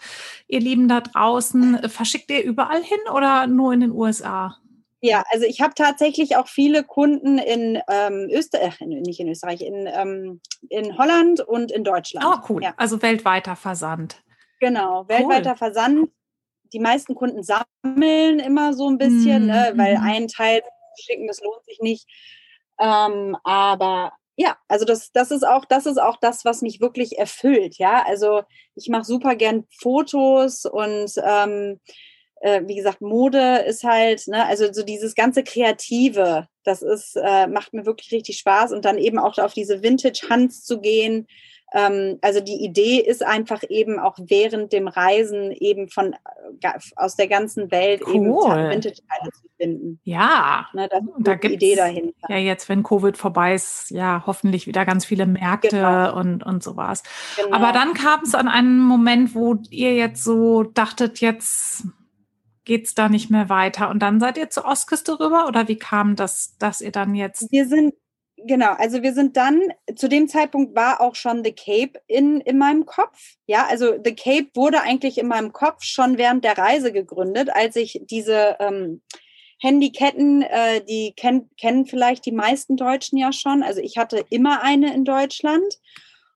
ihr 0.47 0.59
Lieben 0.59 0.87
da 0.87 1.01
draußen, 1.01 1.89
verschickt 1.89 2.29
ihr 2.29 2.43
überall 2.43 2.83
hin 2.83 2.99
oder 3.13 3.47
nur 3.47 3.73
in 3.73 3.79
den 3.79 3.91
USA? 3.91 4.57
Ja, 5.05 5.23
also 5.31 5.45
ich 5.45 5.59
habe 5.59 5.73
tatsächlich 5.73 6.37
auch 6.37 6.47
viele 6.47 6.85
Kunden 6.85 7.37
in 7.37 7.81
ähm, 7.89 8.29
Österreich, 8.31 8.79
äh, 8.79 8.85
nicht 8.85 9.19
in 9.19 9.27
Österreich, 9.27 9.61
in, 9.61 9.85
ähm, 9.85 10.39
in 10.69 10.97
Holland 10.97 11.41
und 11.41 11.73
in 11.73 11.83
Deutschland. 11.83 12.25
Oh, 12.25 12.45
cool. 12.47 12.63
Ja. 12.63 12.73
Also 12.77 13.01
weltweiter 13.01 13.57
Versand. 13.57 14.23
Genau, 14.61 15.05
weltweiter 15.09 15.51
cool. 15.51 15.57
Versand. 15.57 16.09
Die 16.71 16.79
meisten 16.79 17.15
Kunden 17.15 17.43
sammeln 17.43 18.39
immer 18.39 18.73
so 18.73 18.89
ein 18.89 18.97
bisschen, 18.97 19.43
mm, 19.43 19.47
ne, 19.47 19.73
weil 19.75 19.97
mm. 19.97 20.03
einen 20.03 20.27
Teil 20.29 20.61
schicken, 20.97 21.27
das 21.27 21.41
lohnt 21.41 21.65
sich 21.65 21.79
nicht. 21.81 22.07
Ähm, 22.79 23.35
aber 23.43 24.13
ja, 24.35 24.57
also 24.67 24.85
das, 24.85 25.11
das 25.11 25.31
ist 25.31 25.45
auch, 25.45 25.65
das 25.65 25.85
ist 25.85 26.01
auch 26.01 26.17
das, 26.19 26.43
was 26.45 26.61
mich 26.61 26.81
wirklich 26.81 27.17
erfüllt. 27.17 27.77
Ja, 27.77 28.03
also 28.05 28.41
ich 28.75 28.89
mache 28.89 29.03
super 29.03 29.35
gern 29.35 29.65
Fotos 29.79 30.65
und 30.65 31.11
ähm, 31.23 31.79
äh, 32.41 32.61
wie 32.65 32.75
gesagt, 32.75 33.01
Mode 33.01 33.63
ist 33.67 33.83
halt, 33.83 34.27
ne, 34.27 34.45
also 34.45 34.71
so 34.73 34.83
dieses 34.83 35.15
ganze 35.15 35.43
Kreative, 35.43 36.47
das 36.63 36.81
ist, 36.81 37.15
äh, 37.15 37.47
macht 37.47 37.73
mir 37.73 37.85
wirklich 37.85 38.11
richtig 38.11 38.37
Spaß 38.39 38.73
und 38.73 38.85
dann 38.85 38.97
eben 38.97 39.19
auch 39.19 39.37
auf 39.37 39.53
diese 39.53 39.81
Vintage-Hands 39.83 40.63
zu 40.63 40.81
gehen 40.81 41.27
also 41.75 42.39
die 42.39 42.63
Idee 42.63 42.99
ist 42.99 43.25
einfach 43.25 43.63
eben 43.67 43.97
auch 43.97 44.15
während 44.19 44.71
dem 44.73 44.87
Reisen 44.87 45.51
eben 45.51 45.89
von 45.89 46.13
äh, 46.61 46.71
aus 46.95 47.15
der 47.15 47.27
ganzen 47.27 47.71
Welt 47.71 48.03
cool. 48.05 48.15
eben 48.15 48.25
Vintage-Teile 48.25 49.31
zu 49.31 49.47
finden. 49.57 49.99
Ja, 50.03 50.67
ne, 50.73 50.87
das 50.87 51.01
ist 51.01 51.11
da 51.19 51.35
die 51.35 51.53
Idee 51.53 51.75
dahinter. 51.75 52.29
Ja, 52.29 52.37
jetzt, 52.37 52.69
wenn 52.69 52.83
Covid 52.83 53.17
vorbei 53.17 53.55
ist, 53.55 53.89
ja, 53.89 54.23
hoffentlich 54.27 54.67
wieder 54.67 54.85
ganz 54.85 55.03
viele 55.03 55.25
Märkte 55.25 55.69
genau. 55.69 56.15
und, 56.15 56.43
und 56.43 56.61
sowas. 56.61 57.01
Genau. 57.37 57.55
Aber 57.55 57.71
dann 57.71 57.95
kam 57.95 58.21
es 58.21 58.35
an 58.35 58.47
einen 58.47 58.79
Moment, 58.79 59.33
wo 59.33 59.57
ihr 59.71 59.95
jetzt 59.95 60.23
so 60.23 60.61
dachtet, 60.61 61.21
jetzt 61.21 61.87
geht's 62.65 62.93
da 62.93 63.09
nicht 63.09 63.31
mehr 63.31 63.49
weiter. 63.49 63.89
Und 63.89 63.99
dann 63.99 64.19
seid 64.19 64.37
ihr 64.37 64.49
zur 64.51 64.65
Ostküste 64.65 65.19
rüber 65.19 65.47
oder 65.47 65.67
wie 65.67 65.77
kam 65.77 66.15
das, 66.15 66.55
dass 66.59 66.81
ihr 66.81 66.91
dann 66.91 67.15
jetzt? 67.15 67.51
Wir 67.51 67.67
sind 67.67 67.93
Genau, 68.45 68.73
also 68.73 69.01
wir 69.01 69.13
sind 69.13 69.37
dann, 69.37 69.61
zu 69.95 70.09
dem 70.09 70.27
Zeitpunkt 70.27 70.75
war 70.75 70.99
auch 70.99 71.15
schon 71.15 71.43
The 71.45 71.53
Cape 71.53 72.01
in, 72.07 72.41
in 72.41 72.57
meinem 72.57 72.85
Kopf. 72.85 73.35
Ja, 73.47 73.67
also 73.67 73.93
The 74.03 74.15
Cape 74.15 74.47
wurde 74.53 74.81
eigentlich 74.81 75.17
in 75.17 75.27
meinem 75.27 75.53
Kopf 75.53 75.83
schon 75.83 76.17
während 76.17 76.43
der 76.43 76.57
Reise 76.57 76.91
gegründet, 76.91 77.49
als 77.53 77.77
ich 77.77 78.01
diese 78.03 78.57
ähm, 78.59 79.01
Handyketten, 79.59 80.41
äh, 80.41 80.83
die 80.83 81.13
kenn, 81.15 81.49
kennen 81.57 81.85
vielleicht 81.85 82.25
die 82.25 82.33
meisten 82.33 82.75
Deutschen 82.75 83.17
ja 83.17 83.31
schon. 83.31 83.63
Also 83.63 83.79
ich 83.79 83.97
hatte 83.97 84.25
immer 84.29 84.61
eine 84.61 84.93
in 84.93 85.05
Deutschland 85.05 85.79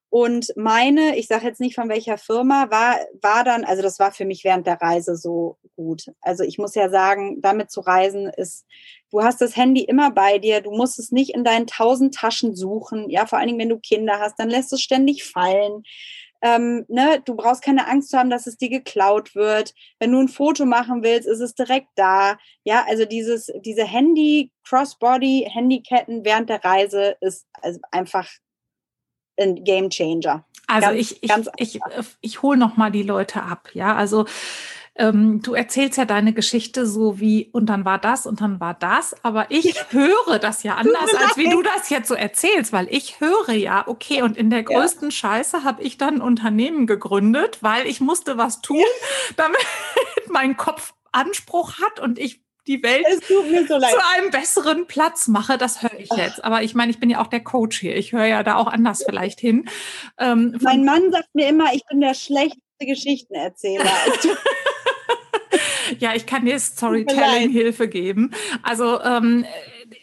und 0.10 0.54
meine, 0.56 1.18
ich 1.18 1.28
sage 1.28 1.46
jetzt 1.46 1.60
nicht 1.60 1.76
von 1.76 1.90
welcher 1.90 2.18
Firma, 2.18 2.72
war, 2.72 2.98
war 3.22 3.44
dann, 3.44 3.66
also 3.66 3.82
das 3.82 4.00
war 4.00 4.14
für 4.14 4.26
mich 4.26 4.46
während 4.46 4.66
der 4.66 4.82
Reise 4.82 5.18
so 5.18 5.58
gut. 5.76 6.06
Also 6.22 6.44
ich 6.44 6.58
muss 6.58 6.76
ja 6.76 6.90
sagen, 6.90 7.42
damit 7.42 7.72
zu 7.72 7.82
reisen 7.82 8.28
ist, 8.28 8.66
du 9.12 9.22
hast 9.22 9.42
das 9.42 9.58
Handy 9.58 9.84
immer 9.84 10.12
bei 10.12 10.38
dir, 10.40 10.62
du 10.62 10.72
musst 10.72 10.98
es 10.98 11.12
nicht 11.12 11.36
in 11.36 11.44
deinen 11.44 11.68
tausend 11.68 12.16
Taschen 12.16 12.56
suchen. 12.56 13.10
Ja, 13.10 13.26
vor 13.26 13.38
allen 13.38 13.48
Dingen, 13.48 13.60
wenn 13.60 13.70
du 13.70 13.80
Kinder 13.80 14.20
hast, 14.20 14.36
dann 14.40 14.50
lässt 14.50 14.72
es 14.72 14.82
ständig 14.82 15.26
fallen. 15.26 15.84
Ähm, 16.42 16.86
ne, 16.88 17.22
du 17.26 17.36
brauchst 17.36 17.64
keine 17.64 17.88
Angst 17.88 18.12
zu 18.12 18.18
haben, 18.18 18.30
dass 18.30 18.48
es 18.48 18.58
dir 18.58 18.70
geklaut 18.70 19.36
wird. 19.36 19.74
Wenn 20.00 20.12
du 20.12 20.20
ein 20.20 20.28
Foto 20.30 20.66
machen 20.66 21.04
willst, 21.04 21.28
ist 21.28 21.40
es 21.40 21.56
direkt 21.56 21.90
da. 21.96 22.38
Ja, 22.64 22.86
also 22.88 23.06
dieses, 23.06 23.52
diese 23.66 23.84
Handy, 23.84 24.52
Crossbody, 24.64 25.50
Handyketten 25.52 26.24
während 26.24 26.50
der 26.50 26.64
Reise 26.64 27.18
ist 27.22 27.48
also 27.62 27.80
einfach 27.92 28.30
ein 29.40 29.64
Game 29.64 29.90
Changer. 29.90 30.44
Also 30.68 30.90
ganz, 30.90 31.00
ich, 31.00 31.24
ich, 31.24 31.30
ganz 31.30 31.50
ich, 31.58 31.76
ich, 31.76 31.82
ich 32.22 32.42
hole 32.42 32.58
noch 32.58 32.78
mal 32.78 32.92
die 32.92 33.04
Leute 33.04 33.42
ab. 33.44 33.70
Ja, 33.74 33.96
also 33.96 34.26
ähm, 34.98 35.42
du 35.42 35.54
erzählst 35.54 35.98
ja 35.98 36.06
deine 36.06 36.34
Geschichte 36.34 36.86
so 36.88 37.20
wie, 37.20 37.50
und 37.52 37.68
dann 37.68 37.86
war 37.86 38.00
das 38.00 38.26
und 38.26 38.42
dann 38.42 38.60
war 38.60 38.74
das, 38.74 39.16
aber 39.24 39.52
ich 39.52 39.76
höre 39.92 40.40
das 40.40 40.64
ja 40.64 40.76
anders, 40.76 41.14
als 41.16 41.38
wie 41.38 41.50
du 41.50 41.62
das 41.62 41.90
jetzt 41.90 42.08
so 42.08 42.16
erzählst, 42.16 42.74
weil 42.74 42.88
ich 42.90 43.20
höre 43.20 43.54
ja, 43.54 43.88
okay, 43.88 44.24
und 44.24 44.36
in 44.36 44.50
der 44.50 44.64
größten 44.64 45.10
ja. 45.10 45.12
Scheiße 45.12 45.64
habe 45.64 45.84
ich 45.84 45.98
dann 45.98 46.16
ein 46.16 46.22
Unternehmen 46.22 46.88
gegründet, 46.88 47.60
weil 47.62 47.86
ich 47.86 48.02
musste 48.02 48.38
was 48.38 48.62
tun, 48.62 48.84
damit 49.36 49.62
mein 50.30 50.58
Kopf 50.58 50.94
Anspruch 51.12 51.80
hat 51.80 52.00
und 52.00 52.20
ich 52.20 52.42
die 52.68 52.84
Welt 52.84 53.06
so 53.28 53.44
zu 53.44 53.98
einem 54.16 54.32
besseren 54.32 54.88
Platz 54.88 55.28
mache, 55.28 55.58
das 55.58 55.82
höre 55.82 56.00
ich 56.00 56.10
jetzt. 56.16 56.44
Aber 56.44 56.64
ich 56.64 56.76
meine, 56.76 56.92
ich 56.92 57.00
bin 57.00 57.10
ja 57.10 57.22
auch 57.22 57.28
der 57.28 57.44
Coach 57.44 57.80
hier. 57.80 57.96
Ich 57.96 58.12
höre 58.12 58.26
ja 58.26 58.44
da 58.44 58.56
auch 58.56 58.68
anders 58.68 59.04
vielleicht 59.06 59.40
hin. 59.40 59.70
Ähm, 60.18 60.58
mein 60.62 60.84
Mann 60.84 61.12
sagt 61.12 61.34
mir 61.34 61.48
immer, 61.48 61.74
ich 61.74 61.86
bin 61.86 62.02
der 62.02 62.14
schlechteste 62.14 62.62
Geschichtenerzähler. 62.80 63.86
ja, 66.00 66.14
ich 66.16 66.26
kann 66.26 66.46
dir 66.46 66.60
Storytelling-Hilfe 66.60 67.88
geben. 67.88 68.32
Also 68.64 69.02
ähm, 69.02 69.46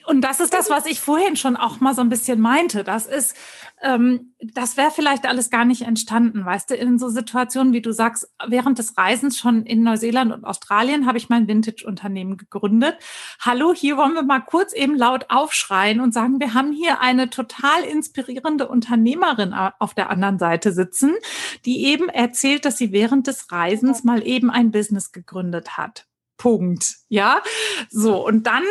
und 0.07 0.23
das 0.23 0.41
ist 0.41 0.55
das, 0.55 0.70
was 0.70 0.86
ich 0.86 1.01
vorhin 1.01 1.36
schon 1.36 1.57
auch 1.57 1.81
mal 1.81 1.95
so 1.95 2.01
ein 2.01 2.09
bisschen 2.09 2.41
meinte. 2.41 2.85
Das 2.85 3.07
ist, 3.07 3.36
ähm, 3.85 4.35
das 4.40 4.77
wäre 4.77 4.90
vielleicht 4.90 5.27
alles 5.27 5.51
gar 5.51 5.65
nicht 5.65 5.82
entstanden, 5.82 6.44
weißt 6.44 6.70
du, 6.70 6.74
in 6.74 6.98
so 6.98 7.09
Situationen, 7.09 7.73
wie 7.73 7.82
du 7.82 7.93
sagst, 7.93 8.28
während 8.47 8.78
des 8.78 8.97
Reisens 8.97 9.39
schon 9.39 9.65
in 9.66 9.82
Neuseeland 9.82 10.32
und 10.32 10.44
Australien 10.44 11.06
habe 11.06 11.19
ich 11.19 11.28
mein 11.28 11.47
Vintage-Unternehmen 11.47 12.36
gegründet. 12.36 12.97
Hallo, 13.40 13.74
hier 13.74 13.97
wollen 13.97 14.15
wir 14.15 14.23
mal 14.23 14.40
kurz 14.40 14.73
eben 14.73 14.97
laut 14.97 15.27
aufschreien 15.28 16.01
und 16.01 16.15
sagen, 16.15 16.40
wir 16.40 16.55
haben 16.55 16.73
hier 16.73 17.01
eine 17.01 17.31
total 17.31 17.85
inspirierende 17.85 18.69
Unternehmerin 18.69 19.52
auf 19.52 19.94
der 19.94 20.11
anderen 20.11 20.39
Seite 20.39 20.73
sitzen, 20.73 21.15
die 21.65 21.85
eben 21.85 22.09
erzählt, 22.09 22.65
dass 22.65 22.78
sie 22.78 22.90
während 22.90 23.27
des 23.27 23.52
Reisens 23.52 24.02
mal 24.02 24.27
eben 24.27 24.51
ein 24.51 24.70
Business 24.70 25.12
gegründet 25.12 25.77
hat. 25.77 26.06
Punkt. 26.36 26.97
Ja, 27.09 27.43
so. 27.90 28.27
Und 28.27 28.47
dann 28.47 28.65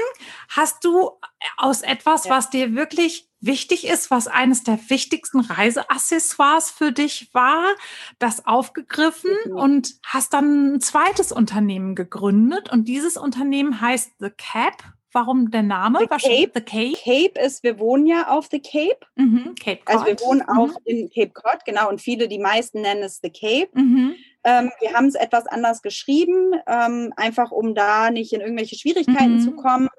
hast 0.49 0.83
du 0.83 1.11
aus 1.57 1.81
etwas, 1.81 2.29
was 2.29 2.49
dir 2.49 2.75
wirklich 2.75 3.29
wichtig 3.45 3.87
ist, 3.87 4.09
was 4.09 4.27
eines 4.27 4.63
der 4.63 4.79
wichtigsten 4.89 5.41
Reiseaccessoires 5.41 6.71
für 6.71 6.91
dich 6.91 7.29
war, 7.33 7.75
das 8.19 8.45
aufgegriffen 8.45 9.31
mhm. 9.45 9.55
und 9.55 9.95
hast 10.05 10.33
dann 10.33 10.75
ein 10.75 10.81
zweites 10.81 11.31
Unternehmen 11.31 11.95
gegründet. 11.95 12.71
Und 12.71 12.87
dieses 12.87 13.17
Unternehmen 13.17 13.81
heißt 13.81 14.11
The 14.19 14.29
Cap. 14.29 14.83
Warum 15.11 15.51
der 15.51 15.61
Name? 15.61 15.99
The 15.99 16.07
Cape. 16.07 16.51
The 16.55 16.61
Cape. 16.61 16.97
Cape 17.03 17.45
ist, 17.45 17.61
wir 17.61 17.77
wohnen 17.77 18.07
ja 18.07 18.29
auf 18.29 18.47
The 18.49 18.59
Cape. 18.59 18.97
Mhm, 19.15 19.53
Cape 19.63 19.81
Cod. 19.85 19.95
Also 19.95 20.05
wir 20.07 20.19
wohnen 20.21 20.41
mhm. 20.47 20.57
auch 20.57 20.75
in 20.85 21.09
Cape 21.09 21.33
Cod, 21.33 21.65
genau. 21.65 21.87
Und 21.89 22.01
viele, 22.01 22.27
die 22.27 22.39
meisten 22.39 22.81
nennen 22.81 23.03
es 23.03 23.19
The 23.21 23.29
Cape. 23.29 23.69
Mhm. 23.73 24.15
Ähm, 24.43 24.71
wir 24.81 24.93
haben 24.93 25.05
es 25.05 25.15
etwas 25.15 25.45
anders 25.45 25.83
geschrieben, 25.83 26.55
ähm, 26.65 27.13
einfach 27.15 27.51
um 27.51 27.75
da 27.75 28.09
nicht 28.09 28.33
in 28.33 28.41
irgendwelche 28.41 28.75
Schwierigkeiten 28.75 29.35
mhm. 29.35 29.41
zu 29.41 29.51
kommen, 29.51 29.89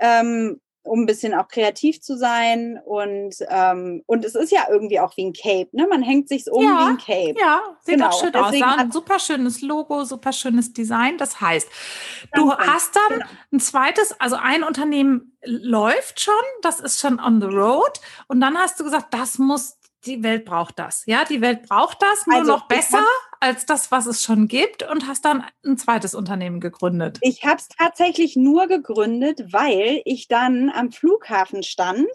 ähm, 0.00 0.60
um 0.86 1.02
ein 1.02 1.06
bisschen 1.06 1.34
auch 1.34 1.48
kreativ 1.48 2.00
zu 2.00 2.16
sein. 2.16 2.80
Und, 2.84 3.36
ähm, 3.48 4.02
und 4.06 4.24
es 4.24 4.34
ist 4.34 4.52
ja 4.52 4.66
irgendwie 4.70 5.00
auch 5.00 5.16
wie 5.16 5.26
ein 5.26 5.32
Cape, 5.32 5.68
ne? 5.72 5.86
Man 5.88 6.02
hängt 6.02 6.28
sich 6.28 6.50
um 6.50 6.64
ja, 6.64 6.78
wie 6.78 6.90
ein 6.90 6.98
Cape. 6.98 7.34
Ja, 7.40 7.62
sieht 7.80 7.96
genau. 7.96 8.08
auch 8.08 8.20
schön 8.20 8.34
aus. 8.34 8.56
Ja, 8.56 8.74
ein 8.76 8.92
super 8.92 9.18
schönes 9.18 9.62
Logo, 9.62 10.04
super 10.04 10.32
schönes 10.32 10.72
Design. 10.72 11.18
Das 11.18 11.40
heißt, 11.40 11.68
du 12.34 12.52
hast 12.52 12.96
dann 12.96 13.18
genau. 13.18 13.30
ein 13.52 13.60
zweites, 13.60 14.18
also 14.20 14.36
ein 14.36 14.62
Unternehmen 14.62 15.36
läuft 15.44 16.20
schon, 16.20 16.34
das 16.62 16.80
ist 16.80 17.00
schon 17.00 17.20
on 17.20 17.40
the 17.40 17.46
road. 17.46 18.00
Und 18.28 18.40
dann 18.40 18.56
hast 18.56 18.80
du 18.80 18.84
gesagt, 18.84 19.12
das 19.14 19.38
muss 19.38 19.76
die 20.06 20.22
Welt 20.22 20.44
braucht 20.44 20.78
das. 20.78 21.04
Ja, 21.06 21.24
die 21.24 21.40
Welt 21.40 21.68
braucht 21.68 22.00
das, 22.00 22.26
nur 22.26 22.38
also, 22.38 22.52
noch 22.52 22.68
besser 22.68 23.04
als 23.40 23.66
das, 23.66 23.90
was 23.90 24.06
es 24.06 24.22
schon 24.22 24.48
gibt 24.48 24.82
und 24.82 25.06
hast 25.06 25.24
dann 25.24 25.44
ein 25.64 25.78
zweites 25.78 26.14
Unternehmen 26.14 26.60
gegründet. 26.60 27.18
Ich 27.20 27.44
habe 27.44 27.56
es 27.56 27.68
tatsächlich 27.68 28.36
nur 28.36 28.66
gegründet, 28.66 29.52
weil 29.52 30.02
ich 30.04 30.28
dann 30.28 30.70
am 30.70 30.92
Flughafen 30.92 31.62
stand 31.62 32.08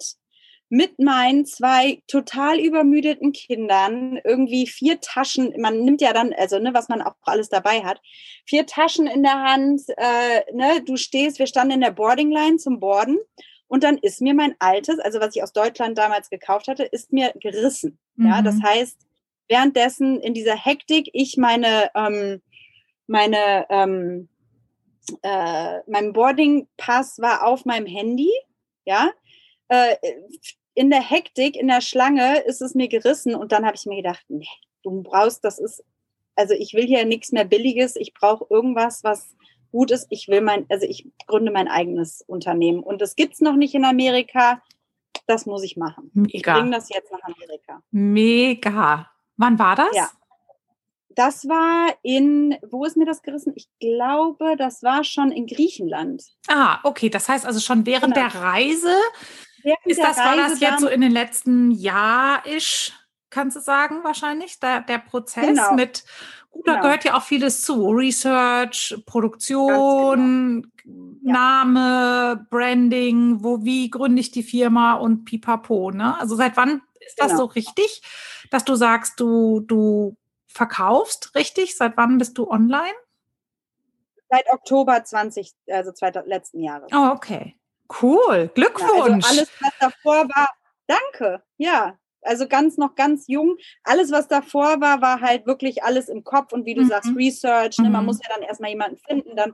mit 0.71 0.99
meinen 0.99 1.45
zwei 1.45 2.01
total 2.07 2.57
übermüdeten 2.57 3.33
Kindern, 3.33 4.21
irgendwie 4.23 4.67
vier 4.67 5.01
Taschen, 5.01 5.53
man 5.57 5.81
nimmt 5.81 5.99
ja 5.99 6.13
dann, 6.13 6.31
also 6.31 6.59
ne, 6.59 6.73
was 6.73 6.87
man 6.87 7.01
auch 7.01 7.15
alles 7.23 7.49
dabei 7.49 7.83
hat, 7.83 7.99
vier 8.45 8.65
Taschen 8.65 9.05
in 9.05 9.21
der 9.21 9.43
Hand, 9.43 9.81
äh, 9.97 10.53
ne, 10.53 10.81
du 10.81 10.95
stehst, 10.95 11.39
wir 11.39 11.47
standen 11.47 11.73
in 11.73 11.81
der 11.81 11.91
Boarding 11.91 12.31
Line 12.31 12.55
zum 12.55 12.79
Borden 12.79 13.19
und 13.67 13.83
dann 13.83 13.97
ist 13.97 14.21
mir 14.21 14.33
mein 14.33 14.55
altes, 14.59 14.97
also 14.99 15.19
was 15.19 15.35
ich 15.35 15.43
aus 15.43 15.51
Deutschland 15.51 15.97
damals 15.97 16.29
gekauft 16.29 16.69
hatte, 16.69 16.83
ist 16.83 17.11
mir 17.11 17.33
gerissen. 17.41 17.99
Mhm. 18.15 18.27
Ja, 18.27 18.41
das 18.41 18.55
mhm. 18.55 18.63
heißt, 18.63 18.97
währenddessen 19.51 20.21
in 20.21 20.33
dieser 20.33 20.55
Hektik 20.55 21.09
ich 21.11 21.35
meine, 21.35 21.91
ähm, 21.93 22.41
meine, 23.05 23.65
ähm, 23.69 24.29
äh, 25.21 25.79
mein 25.87 26.13
Boarding-Pass 26.13 27.19
war 27.19 27.45
auf 27.45 27.65
meinem 27.65 27.85
Handy, 27.85 28.31
ja. 28.85 29.11
Äh, 29.67 29.97
in 30.73 30.89
der 30.89 31.01
Hektik, 31.01 31.57
in 31.57 31.67
der 31.67 31.81
Schlange 31.81 32.39
ist 32.39 32.61
es 32.61 32.75
mir 32.75 32.87
gerissen 32.87 33.35
und 33.35 33.51
dann 33.51 33.65
habe 33.65 33.75
ich 33.75 33.85
mir 33.85 33.97
gedacht, 33.97 34.23
nee, 34.29 34.47
du 34.83 35.03
brauchst, 35.03 35.43
das 35.43 35.59
ist, 35.59 35.83
also 36.35 36.53
ich 36.53 36.73
will 36.73 36.87
hier 36.87 37.03
nichts 37.05 37.33
mehr 37.33 37.43
Billiges, 37.43 37.97
ich 37.97 38.13
brauche 38.13 38.45
irgendwas, 38.49 39.03
was 39.03 39.35
gut 39.73 39.91
ist, 39.91 40.07
ich 40.11 40.29
will 40.29 40.39
mein, 40.39 40.65
also 40.69 40.85
ich 40.87 41.09
gründe 41.27 41.51
mein 41.51 41.67
eigenes 41.67 42.21
Unternehmen. 42.21 42.81
Und 42.81 43.01
das 43.01 43.17
gibt 43.17 43.33
es 43.33 43.41
noch 43.41 43.57
nicht 43.57 43.75
in 43.75 43.83
Amerika. 43.83 44.61
Das 45.27 45.45
muss 45.45 45.63
ich 45.63 45.75
machen. 45.75 46.09
Mega. 46.13 46.29
Ich 46.31 46.43
bringe 46.43 46.71
das 46.71 46.89
jetzt 46.89 47.11
nach 47.11 47.23
Amerika. 47.23 47.83
Mega. 47.91 49.10
Wann 49.37 49.59
war 49.59 49.75
das? 49.75 49.95
Ja. 49.95 50.09
Das 51.15 51.47
war 51.47 51.93
in, 52.03 52.57
wo 52.69 52.85
ist 52.85 52.95
mir 52.95 53.05
das 53.05 53.21
gerissen? 53.21 53.53
Ich 53.55 53.67
glaube, 53.79 54.55
das 54.57 54.81
war 54.81 55.03
schon 55.03 55.31
in 55.31 55.45
Griechenland. 55.45 56.23
Ah, 56.47 56.79
okay. 56.83 57.09
Das 57.09 57.27
heißt 57.27 57.45
also 57.45 57.59
schon 57.59 57.85
während 57.85 58.15
genau. 58.15 58.29
der 58.29 58.41
Reise. 58.41 58.95
Während 59.63 59.85
ist 59.85 59.99
das, 59.99 60.17
Reise 60.17 60.29
war 60.29 60.49
das 60.49 60.59
jetzt 60.59 60.79
so 60.79 60.87
in 60.87 61.01
den 61.01 61.11
letzten 61.11 61.71
Jahr 61.71 62.45
ish, 62.47 62.93
kannst 63.29 63.57
du 63.57 63.61
sagen, 63.61 64.03
wahrscheinlich, 64.03 64.59
der, 64.59 64.81
der 64.81 64.99
Prozess 64.99 65.47
genau. 65.47 65.73
mit 65.73 66.03
Gut, 66.51 66.67
da 66.67 66.73
genau. 66.73 66.83
gehört 66.83 67.05
ja 67.05 67.17
auch 67.17 67.23
vieles 67.23 67.61
zu. 67.61 67.89
Research, 67.89 69.01
Produktion, 69.05 70.71
genau. 70.83 71.15
Name, 71.23 72.45
Branding, 72.49 73.41
wo, 73.41 73.63
wie 73.63 73.89
gründe 73.89 74.19
ich 74.19 74.31
die 74.31 74.43
Firma 74.43 74.95
und 74.95 75.23
pipapo, 75.23 75.91
ne? 75.91 76.19
Also 76.19 76.35
seit 76.35 76.57
wann 76.57 76.81
ist 76.99 77.19
das 77.19 77.29
genau. 77.29 77.39
so 77.39 77.45
richtig, 77.45 78.01
dass 78.51 78.63
du 78.65 78.75
sagst, 78.75 79.19
du, 79.19 79.61
du 79.61 80.15
verkaufst 80.47 81.33
richtig? 81.33 81.75
Seit 81.75 81.97
wann 81.97 82.19
bist 82.19 82.37
du 82.37 82.47
online? 82.47 82.93
Seit 84.29 84.47
Oktober 84.51 85.03
20, 85.03 85.53
also 85.69 85.91
letzten 86.25 86.61
Jahres. 86.61 86.89
Oh, 86.93 87.09
okay. 87.13 87.55
Cool. 88.01 88.51
Glückwunsch. 88.53 89.25
Ja, 89.25 89.29
also 89.29 89.41
alles, 89.41 89.51
was 89.59 89.73
davor 89.79 90.29
war, 90.29 90.49
danke. 90.87 91.43
Ja, 91.57 91.97
also 92.21 92.47
ganz 92.47 92.77
noch 92.77 92.95
ganz 92.95 93.27
jung. 93.27 93.57
Alles, 93.83 94.11
was 94.11 94.27
davor 94.27 94.79
war, 94.79 95.01
war 95.01 95.21
halt 95.21 95.47
wirklich 95.47 95.83
alles 95.83 96.07
im 96.07 96.23
Kopf 96.23 96.53
und 96.53 96.65
wie 96.65 96.75
du 96.75 96.83
mhm. 96.83 96.87
sagst, 96.87 97.11
Research. 97.15 97.77
Ne? 97.79 97.89
Man 97.89 98.01
mhm. 98.01 98.07
muss 98.07 98.19
ja 98.23 98.33
dann 98.33 98.43
erstmal 98.43 98.69
jemanden 98.69 98.97
finden, 98.97 99.35
dann 99.35 99.53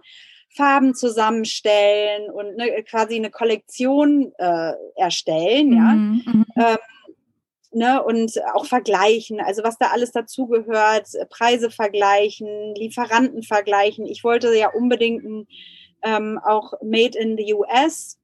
Farben 0.55 0.95
zusammenstellen 0.95 2.29
und 2.31 2.55
ne, 2.55 2.83
quasi 2.83 3.15
eine 3.15 3.29
Kollektion 3.29 4.33
äh, 4.37 4.73
erstellen, 4.95 5.73
ja. 5.73 5.93
Mhm. 5.93 6.21
mhm. 6.25 6.45
Ähm, 6.55 6.77
ne, 7.71 8.03
und 8.03 8.33
auch 8.53 8.65
vergleichen, 8.65 9.39
also 9.39 9.63
was 9.63 9.77
da 9.77 9.87
alles 9.87 10.11
dazugehört, 10.11 11.07
Preise 11.29 11.69
vergleichen, 11.69 12.75
Lieferanten 12.75 13.43
vergleichen. 13.43 14.05
Ich 14.05 14.23
wollte 14.23 14.55
ja 14.55 14.69
unbedingt 14.69 15.23
ein, 15.23 15.47
ähm, 16.03 16.39
auch 16.43 16.73
Made 16.81 17.17
in 17.17 17.37
the 17.37 17.53
US 17.53 18.17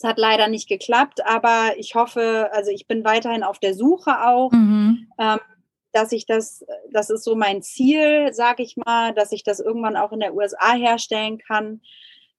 es 0.00 0.08
hat 0.08 0.18
leider 0.18 0.48
nicht 0.48 0.66
geklappt, 0.66 1.24
aber 1.26 1.74
ich 1.76 1.94
hoffe, 1.94 2.48
also 2.52 2.70
ich 2.70 2.86
bin 2.86 3.04
weiterhin 3.04 3.42
auf 3.42 3.58
der 3.58 3.74
Suche 3.74 4.26
auch, 4.26 4.50
mhm. 4.50 5.08
ähm, 5.18 5.38
dass 5.92 6.12
ich 6.12 6.24
das, 6.24 6.64
das 6.90 7.10
ist 7.10 7.22
so 7.22 7.36
mein 7.36 7.60
Ziel, 7.62 8.32
sage 8.32 8.62
ich 8.62 8.78
mal, 8.78 9.12
dass 9.12 9.30
ich 9.30 9.44
das 9.44 9.60
irgendwann 9.60 9.98
auch 9.98 10.12
in 10.12 10.20
der 10.20 10.34
USA 10.34 10.72
herstellen 10.72 11.36
kann. 11.36 11.82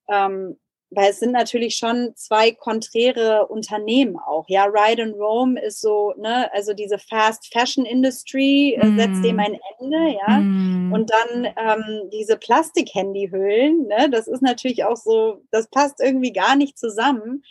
Ähm, 0.09 0.57
weil 0.91 1.11
es 1.11 1.19
sind 1.19 1.31
natürlich 1.31 1.76
schon 1.76 2.13
zwei 2.15 2.51
konträre 2.51 3.47
Unternehmen 3.47 4.18
auch. 4.18 4.45
Ja, 4.49 4.65
Ride 4.65 5.03
and 5.03 5.15
Rome 5.15 5.59
ist 5.59 5.80
so, 5.80 6.13
ne, 6.18 6.51
also 6.53 6.73
diese 6.73 6.99
Fast 6.99 7.51
Fashion 7.51 7.85
Industry 7.85 8.77
äh, 8.80 8.95
setzt 8.97 9.23
dem 9.23 9.38
mm. 9.38 9.39
ein 9.39 9.59
Ende, 9.80 10.18
ja. 10.27 10.39
Mm. 10.39 10.91
Und 10.91 11.09
dann 11.09 11.45
ähm, 11.45 12.09
diese 12.11 12.35
Plastik-Handyhüllen, 12.35 13.88
ne, 13.88 14.09
das 14.09 14.27
ist 14.27 14.41
natürlich 14.41 14.84
auch 14.84 14.97
so, 14.97 15.41
das 15.49 15.69
passt 15.69 16.01
irgendwie 16.01 16.34
gar 16.34 16.57
nicht 16.57 16.77
zusammen. 16.77 17.43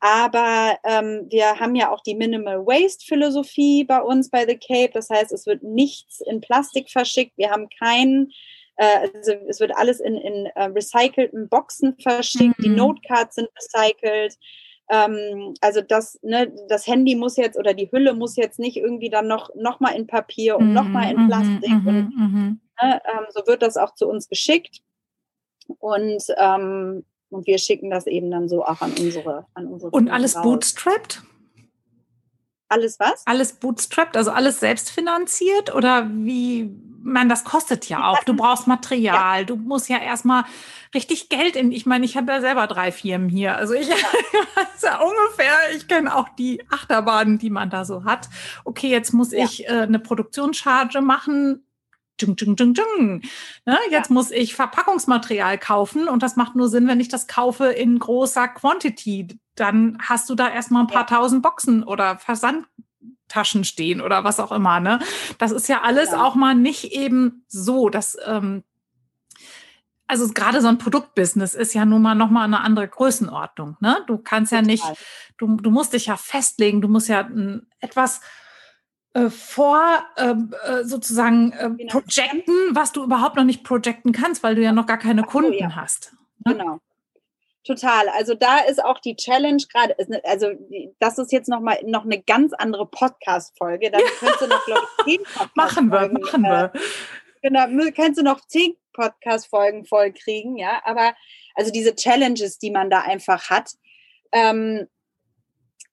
Aber 0.00 0.76
ähm, 0.84 1.26
wir 1.30 1.60
haben 1.60 1.76
ja 1.76 1.90
auch 1.90 2.02
die 2.02 2.16
Minimal 2.16 2.66
Waste 2.66 3.06
Philosophie 3.06 3.84
bei 3.84 4.02
uns 4.02 4.28
bei 4.28 4.44
The 4.46 4.58
Cape. 4.58 4.90
Das 4.92 5.08
heißt, 5.08 5.32
es 5.32 5.46
wird 5.46 5.62
nichts 5.62 6.20
in 6.20 6.40
Plastik 6.40 6.90
verschickt. 6.90 7.38
Wir 7.38 7.50
haben 7.50 7.68
keinen 7.78 8.32
also 8.76 9.32
es 9.48 9.60
wird 9.60 9.76
alles 9.76 10.00
in, 10.00 10.16
in 10.16 10.46
uh, 10.56 10.72
recycelten 10.74 11.48
Boxen 11.48 11.96
verschickt, 11.98 12.58
mhm. 12.58 12.62
die 12.62 12.68
Notecards 12.70 13.36
sind 13.36 13.48
recycelt. 13.56 14.38
Ähm, 14.90 15.54
also 15.60 15.80
das, 15.80 16.18
ne, 16.22 16.52
das 16.68 16.86
Handy 16.86 17.14
muss 17.14 17.36
jetzt 17.36 17.58
oder 17.58 17.74
die 17.74 17.90
Hülle 17.90 18.14
muss 18.14 18.36
jetzt 18.36 18.58
nicht 18.58 18.76
irgendwie 18.76 19.10
dann 19.10 19.26
noch, 19.26 19.50
noch 19.54 19.80
mal 19.80 19.90
in 19.90 20.06
Papier 20.06 20.56
und 20.56 20.68
mhm. 20.68 20.74
noch 20.74 20.84
mal 20.84 21.10
in 21.10 21.22
mhm, 21.22 21.28
Plastik. 21.28 21.70
Mhm. 21.70 21.86
Und, 21.86 22.16
mhm. 22.16 22.60
ne, 22.82 23.02
ähm, 23.04 23.26
so 23.30 23.46
wird 23.46 23.62
das 23.62 23.76
auch 23.76 23.94
zu 23.94 24.08
uns 24.08 24.28
geschickt. 24.28 24.82
Und, 25.78 26.22
ähm, 26.36 27.04
und 27.30 27.46
wir 27.46 27.58
schicken 27.58 27.90
das 27.90 28.06
eben 28.06 28.30
dann 28.30 28.48
so 28.48 28.64
auch 28.64 28.80
an 28.82 28.92
unsere, 28.98 29.46
an 29.54 29.66
unsere 29.66 29.90
Und 29.92 30.10
alles 30.10 30.36
raus. 30.36 30.42
bootstrapped? 30.42 31.22
Alles 32.72 32.98
was? 32.98 33.22
Alles 33.26 33.52
bootstrapped, 33.52 34.16
also 34.16 34.30
alles 34.30 34.60
selbstfinanziert 34.60 35.74
oder 35.74 36.08
wie, 36.10 36.70
man, 37.02 37.28
das 37.28 37.44
kostet 37.44 37.88
ja 37.88 38.08
auch. 38.08 38.24
Du 38.24 38.34
brauchst 38.34 38.66
Material, 38.66 39.40
ja. 39.40 39.44
du 39.44 39.56
musst 39.56 39.90
ja 39.90 39.98
erstmal 39.98 40.44
richtig 40.94 41.28
Geld 41.28 41.54
in, 41.56 41.70
ich 41.70 41.84
meine, 41.84 42.04
ich 42.04 42.16
habe 42.16 42.32
ja 42.32 42.40
selber 42.40 42.66
drei 42.66 42.90
Firmen 42.90 43.28
hier. 43.28 43.56
Also 43.56 43.74
ich 43.74 43.88
ja. 43.88 43.94
weiß 44.54 44.82
ja 44.82 45.00
ungefähr, 45.00 45.52
ich 45.76 45.86
kenne 45.86 46.14
auch 46.14 46.28
die 46.30 46.62
Achterbahnen, 46.70 47.38
die 47.38 47.50
man 47.50 47.68
da 47.68 47.84
so 47.84 48.04
hat. 48.04 48.28
Okay, 48.64 48.88
jetzt 48.88 49.12
muss 49.12 49.32
ja. 49.32 49.44
ich 49.44 49.66
äh, 49.66 49.82
eine 49.82 49.98
Produktionscharge 49.98 51.02
machen. 51.02 51.66
Ding, 52.22 52.36
ding, 52.36 52.56
ding, 52.56 52.74
ding. 52.74 53.22
Ne, 53.66 53.78
jetzt 53.90 54.10
ja. 54.10 54.14
muss 54.14 54.30
ich 54.30 54.54
Verpackungsmaterial 54.54 55.58
kaufen 55.58 56.08
und 56.08 56.22
das 56.22 56.36
macht 56.36 56.54
nur 56.54 56.68
Sinn, 56.68 56.88
wenn 56.88 57.00
ich 57.00 57.08
das 57.08 57.26
kaufe 57.26 57.66
in 57.66 57.98
großer 57.98 58.48
Quantity 58.48 59.28
dann 59.54 59.98
hast 60.00 60.30
du 60.30 60.34
da 60.34 60.48
erstmal 60.48 60.84
ein 60.84 60.88
paar 60.88 61.08
ja. 61.10 61.16
tausend 61.16 61.42
Boxen 61.42 61.82
oder 61.82 62.18
Versandtaschen 62.18 63.64
stehen 63.64 64.00
oder 64.00 64.24
was 64.24 64.40
auch 64.40 64.52
immer. 64.52 64.80
Ne? 64.80 64.98
Das 65.38 65.50
ist 65.50 65.68
ja 65.68 65.82
alles 65.82 66.12
ja. 66.12 66.22
auch 66.22 66.34
mal 66.34 66.54
nicht 66.54 66.92
eben 66.92 67.44
so, 67.48 67.88
dass 67.88 68.16
ähm, 68.24 68.64
also 70.06 70.28
gerade 70.28 70.60
so 70.60 70.68
ein 70.68 70.78
Produktbusiness 70.78 71.54
ist 71.54 71.74
ja 71.74 71.84
nun 71.84 72.02
mal 72.02 72.14
nochmal 72.14 72.44
eine 72.44 72.60
andere 72.60 72.88
Größenordnung. 72.88 73.76
Ne? 73.80 74.02
Du 74.06 74.18
kannst 74.18 74.52
ja 74.52 74.60
nicht, 74.62 74.84
du, 75.38 75.56
du 75.56 75.70
musst 75.70 75.92
dich 75.92 76.06
ja 76.06 76.16
festlegen, 76.16 76.80
du 76.80 76.88
musst 76.88 77.08
ja 77.08 77.28
etwas 77.80 78.20
äh, 79.14 79.28
vor 79.28 80.04
ähm, 80.16 80.54
äh, 80.64 80.84
sozusagen 80.84 81.52
äh, 81.52 81.70
genau. 81.76 82.00
projecten, 82.00 82.54
was 82.70 82.92
du 82.92 83.04
überhaupt 83.04 83.36
noch 83.36 83.44
nicht 83.44 83.64
projecten 83.64 84.12
kannst, 84.12 84.42
weil 84.42 84.54
du 84.54 84.62
ja 84.62 84.72
noch 84.72 84.86
gar 84.86 84.98
keine 84.98 85.22
Kunden 85.22 85.52
ja. 85.52 85.76
hast. 85.76 86.14
Ne? 86.46 86.54
Genau. 86.54 86.78
Total. 87.64 88.08
Also 88.08 88.34
da 88.34 88.58
ist 88.58 88.82
auch 88.82 88.98
die 88.98 89.14
Challenge 89.14 89.62
gerade, 89.72 89.94
also 90.24 90.48
das 90.98 91.18
ist 91.18 91.30
jetzt 91.30 91.48
noch 91.48 91.60
mal 91.60 91.78
noch 91.84 92.04
eine 92.04 92.20
ganz 92.20 92.52
andere 92.54 92.86
Podcast-Folge. 92.86 93.90
Da 93.90 93.98
könntest 94.18 94.40
du 94.40 94.46
noch, 94.48 94.64
glaube 94.64 94.82
ich, 94.98 95.04
zehn 95.04 95.22
Podcast 95.22 95.50
Machen 95.54 95.88
wir, 95.90 96.08
machen 96.08 96.42
wir. 96.42 96.72
Äh, 96.74 96.78
genau, 97.42 97.92
kannst 97.94 98.18
du 98.18 98.24
noch 98.24 98.40
zehn 98.46 98.74
Podcast-Folgen 98.94 99.84
voll 99.84 100.12
kriegen, 100.12 100.56
ja. 100.56 100.80
Aber 100.84 101.14
also 101.54 101.70
diese 101.70 101.94
Challenges, 101.94 102.58
die 102.58 102.70
man 102.70 102.90
da 102.90 103.02
einfach 103.02 103.48
hat. 103.48 103.70
Ähm, 104.32 104.88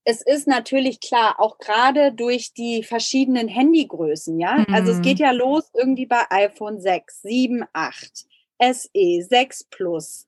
es 0.10 0.22
ist 0.22 0.48
natürlich 0.48 1.00
klar, 1.00 1.40
auch 1.40 1.60
gerade 1.60 2.12
durch 2.12 2.54
die 2.54 2.84
verschiedenen 2.84 3.48
Handygrößen, 3.48 4.40
ja. 4.40 4.66
Mhm. 4.68 4.74
Also 4.74 4.92
es 4.92 5.02
geht 5.02 5.20
mhm. 5.20 5.26
ja 5.26 5.32
los 5.32 5.70
irgendwie 5.74 6.08
bei 6.08 6.24
iPhone 6.30 6.82
6, 6.82 7.22
7, 7.22 7.64
8, 7.74 8.26
SE, 8.60 9.22
6 9.22 9.64
Plus 9.66 10.26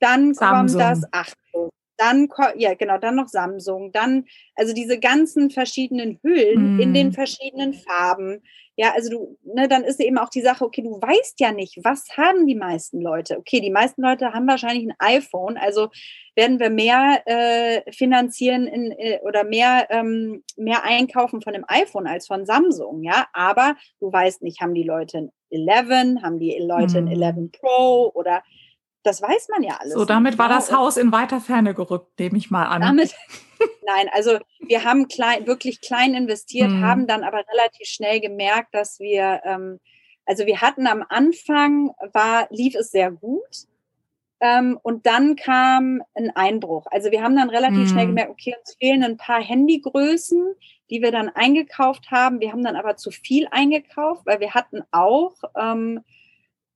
dann 0.00 0.34
Samsung. 0.34 0.80
kommt 0.80 0.80
das 0.80 1.12
8 1.12 1.36
dann 2.02 2.28
ja 2.56 2.74
genau, 2.74 2.98
dann 2.98 3.16
noch 3.16 3.28
Samsung, 3.28 3.92
dann 3.92 4.24
also 4.54 4.74
diese 4.74 4.98
ganzen 4.98 5.50
verschiedenen 5.50 6.18
Hüllen 6.22 6.76
mm. 6.76 6.80
in 6.80 6.94
den 6.94 7.12
verschiedenen 7.12 7.74
Farben. 7.74 8.42
Ja, 8.74 8.92
also 8.94 9.10
du, 9.10 9.38
ne, 9.44 9.68
dann 9.68 9.84
ist 9.84 10.00
eben 10.00 10.16
auch 10.16 10.30
die 10.30 10.40
Sache, 10.40 10.64
okay, 10.64 10.80
du 10.82 10.92
weißt 10.92 11.38
ja 11.40 11.52
nicht, 11.52 11.78
was 11.84 12.06
haben 12.16 12.46
die 12.46 12.54
meisten 12.54 13.02
Leute? 13.02 13.38
Okay, 13.38 13.60
die 13.60 13.70
meisten 13.70 14.02
Leute 14.02 14.32
haben 14.32 14.48
wahrscheinlich 14.48 14.88
ein 14.88 14.94
iPhone, 14.98 15.58
also 15.58 15.88
werden 16.34 16.58
wir 16.58 16.70
mehr 16.70 17.20
äh, 17.26 17.92
finanzieren 17.92 18.66
in, 18.66 18.92
äh, 18.92 19.20
oder 19.22 19.44
mehr, 19.44 19.88
ähm, 19.90 20.42
mehr 20.56 20.84
einkaufen 20.84 21.42
von 21.42 21.52
dem 21.52 21.66
iPhone 21.68 22.06
als 22.06 22.26
von 22.26 22.46
Samsung, 22.46 23.02
ja. 23.02 23.26
Aber 23.34 23.76
du 24.00 24.10
weißt 24.10 24.42
nicht, 24.42 24.62
haben 24.62 24.74
die 24.74 24.84
Leute 24.84 25.18
ein 25.18 25.32
11, 25.50 26.22
haben 26.22 26.38
die 26.38 26.58
Leute 26.58 26.98
ein 26.98 27.08
11 27.08 27.36
mhm. 27.36 27.50
Pro 27.52 28.10
oder 28.14 28.42
das 29.02 29.20
weiß 29.20 29.48
man 29.48 29.62
ja 29.62 29.78
alles. 29.80 29.94
So, 29.94 30.04
damit 30.04 30.38
war 30.38 30.48
das 30.48 30.72
Haus 30.72 30.96
in 30.96 31.12
weiter 31.12 31.40
Ferne 31.40 31.74
gerückt, 31.74 32.18
nehme 32.18 32.38
ich 32.38 32.50
mal 32.50 32.66
an. 32.66 32.82
Damit, 32.82 33.14
nein, 33.86 34.08
also 34.12 34.38
wir 34.60 34.84
haben 34.84 35.08
klein, 35.08 35.46
wirklich 35.46 35.80
klein 35.80 36.14
investiert, 36.14 36.70
hm. 36.70 36.82
haben 36.82 37.06
dann 37.06 37.24
aber 37.24 37.44
relativ 37.52 37.86
schnell 37.88 38.20
gemerkt, 38.20 38.74
dass 38.74 39.00
wir, 39.00 39.40
ähm, 39.44 39.80
also 40.24 40.46
wir 40.46 40.60
hatten 40.60 40.86
am 40.86 41.04
Anfang, 41.08 41.92
war, 42.12 42.46
lief 42.50 42.74
es 42.74 42.90
sehr 42.90 43.10
gut. 43.10 43.66
Ähm, 44.40 44.78
und 44.82 45.06
dann 45.06 45.36
kam 45.36 46.02
ein 46.14 46.30
Einbruch. 46.34 46.86
Also 46.90 47.12
wir 47.12 47.22
haben 47.22 47.36
dann 47.36 47.50
relativ 47.50 47.82
hm. 47.82 47.88
schnell 47.88 48.06
gemerkt, 48.06 48.30
okay, 48.30 48.54
uns 48.58 48.74
fehlen 48.74 49.04
ein 49.04 49.16
paar 49.16 49.40
Handygrößen, 49.40 50.54
die 50.90 51.00
wir 51.00 51.12
dann 51.12 51.28
eingekauft 51.28 52.10
haben. 52.10 52.40
Wir 52.40 52.50
haben 52.50 52.64
dann 52.64 52.76
aber 52.76 52.96
zu 52.96 53.10
viel 53.10 53.46
eingekauft, 53.50 54.26
weil 54.26 54.40
wir 54.40 54.52
hatten 54.52 54.82
auch 54.90 55.34
ähm, 55.56 56.00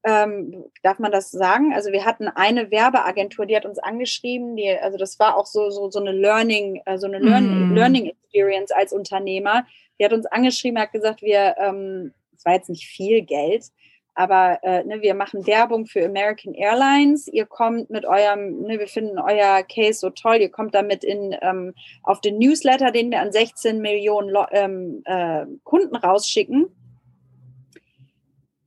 ähm, 0.06 0.64
darf 0.84 1.00
man 1.00 1.10
das 1.10 1.32
sagen? 1.32 1.74
Also 1.74 1.90
wir 1.90 2.04
hatten 2.04 2.28
eine 2.28 2.70
Werbeagentur, 2.70 3.44
die 3.44 3.56
hat 3.56 3.66
uns 3.66 3.80
angeschrieben, 3.80 4.54
die, 4.54 4.70
also 4.70 4.96
das 4.96 5.18
war 5.18 5.36
auch 5.36 5.46
so, 5.46 5.68
so, 5.70 5.90
so 5.90 5.98
eine 5.98 6.12
Learning, 6.12 6.80
äh, 6.86 6.96
so 6.96 7.08
eine 7.08 7.18
Learning, 7.18 7.70
mm. 7.70 7.74
Learning 7.74 8.06
Experience 8.06 8.70
als 8.70 8.92
Unternehmer. 8.92 9.66
Die 9.98 10.04
hat 10.04 10.12
uns 10.12 10.26
angeschrieben, 10.26 10.80
hat 10.80 10.92
gesagt, 10.92 11.22
wir, 11.22 11.56
ähm, 11.58 12.14
das 12.32 12.44
war 12.44 12.54
jetzt 12.54 12.70
nicht 12.70 12.86
viel 12.86 13.22
Geld, 13.22 13.64
aber 14.14 14.60
äh, 14.62 14.84
ne, 14.84 15.02
wir 15.02 15.14
machen 15.14 15.46
Werbung 15.46 15.86
für 15.86 16.04
American 16.04 16.54
Airlines. 16.54 17.26
Ihr 17.26 17.44
kommt 17.44 17.90
mit 17.90 18.06
eurem, 18.06 18.62
ne, 18.62 18.78
wir 18.78 18.88
finden 18.88 19.18
euer 19.18 19.64
Case 19.64 19.98
so 19.98 20.10
toll. 20.10 20.36
Ihr 20.36 20.50
kommt 20.50 20.74
damit 20.74 21.02
in 21.02 21.36
ähm, 21.42 21.74
auf 22.04 22.20
den 22.20 22.38
Newsletter, 22.38 22.92
den 22.92 23.10
wir 23.10 23.20
an 23.20 23.32
16 23.32 23.80
Millionen 23.80 24.34
ähm, 24.52 25.02
äh, 25.04 25.46
Kunden 25.64 25.96
rausschicken. 25.96 26.66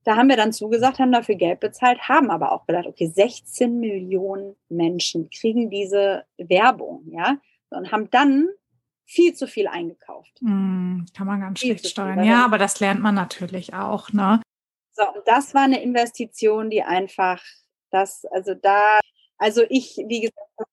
Da 0.04 0.16
haben 0.16 0.30
wir 0.30 0.38
dann 0.38 0.54
zugesagt, 0.54 1.00
haben 1.00 1.12
dafür 1.12 1.36
Geld 1.36 1.60
bezahlt, 1.60 2.08
haben 2.08 2.32
aber 2.32 2.52
auch 2.52 2.66
gedacht, 2.66 2.88
okay, 2.88 3.08
16 3.08 3.80
Millionen 3.80 4.56
Menschen 4.70 5.30
kriegen 5.30 5.70
diese 5.70 6.26
Werbung, 6.38 7.04
ja, 7.12 7.38
und 7.70 7.92
haben 7.92 8.10
dann 8.10 8.48
viel 9.06 9.34
zu 9.34 9.48
viel 9.48 9.68
eingekauft. 9.68 10.38
Mm, 10.42 11.06
kann 11.16 11.28
man 11.28 11.42
ganz 11.42 11.60
viel 11.60 11.78
schlecht 11.78 11.92
steuern. 11.92 12.24
Ja, 12.24 12.46
aber 12.46 12.58
das 12.58 12.80
lernt 12.80 13.02
man 13.02 13.16
natürlich 13.16 13.74
auch, 13.74 14.14
ne? 14.14 14.42
So, 14.94 15.04
und 15.08 15.28
das 15.28 15.54
war 15.54 15.64
eine 15.64 15.82
Investition, 15.82 16.70
die 16.70 16.84
einfach, 16.84 17.42
das, 17.90 18.26
also 18.32 18.54
da, 18.54 19.00
also 19.38 19.64
ich, 19.70 19.98
wie 20.08 20.22
gesagt, 20.22 20.70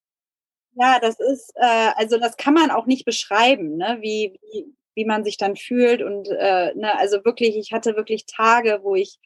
ja, 0.74 0.98
das 1.00 1.18
ist, 1.18 1.52
äh, 1.56 1.92
also 1.94 2.18
das 2.18 2.36
kann 2.36 2.52
man 2.52 2.70
auch 2.70 2.86
nicht 2.86 3.04
beschreiben, 3.04 3.76
ne? 3.76 3.98
wie, 4.00 4.38
wie, 4.52 4.74
wie 4.96 5.04
man 5.04 5.22
sich 5.22 5.36
dann 5.36 5.54
fühlt. 5.54 6.02
Und 6.02 6.28
äh, 6.28 6.74
ne, 6.74 6.98
also 6.98 7.24
wirklich, 7.24 7.56
ich 7.56 7.72
hatte 7.72 7.94
wirklich 7.96 8.26
Tage, 8.26 8.80
wo 8.82 8.96
ich 8.96 9.18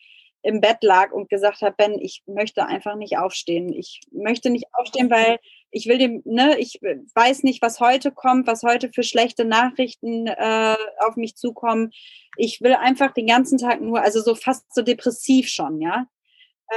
im 0.42 0.60
Bett 0.60 0.78
lag 0.82 1.12
und 1.12 1.28
gesagt 1.28 1.62
habe, 1.62 1.74
Ben, 1.76 1.98
ich 1.98 2.22
möchte 2.26 2.66
einfach 2.66 2.96
nicht 2.96 3.18
aufstehen. 3.18 3.72
Ich 3.72 4.00
möchte 4.10 4.50
nicht 4.50 4.66
aufstehen, 4.72 5.10
weil 5.10 5.38
ich 5.70 5.86
will 5.86 5.98
dem, 5.98 6.22
ne, 6.24 6.58
ich 6.58 6.80
weiß 6.82 7.42
nicht, 7.42 7.62
was 7.62 7.80
heute 7.80 8.10
kommt, 8.10 8.46
was 8.46 8.62
heute 8.62 8.90
für 8.92 9.02
schlechte 9.02 9.44
Nachrichten 9.44 10.26
äh, 10.26 10.76
auf 10.98 11.16
mich 11.16 11.36
zukommen. 11.36 11.92
Ich 12.36 12.60
will 12.60 12.74
einfach 12.74 13.12
den 13.12 13.26
ganzen 13.26 13.58
Tag 13.58 13.80
nur, 13.80 14.00
also 14.00 14.20
so 14.20 14.34
fast 14.34 14.74
so 14.74 14.82
depressiv 14.82 15.48
schon, 15.48 15.80
ja. 15.80 16.06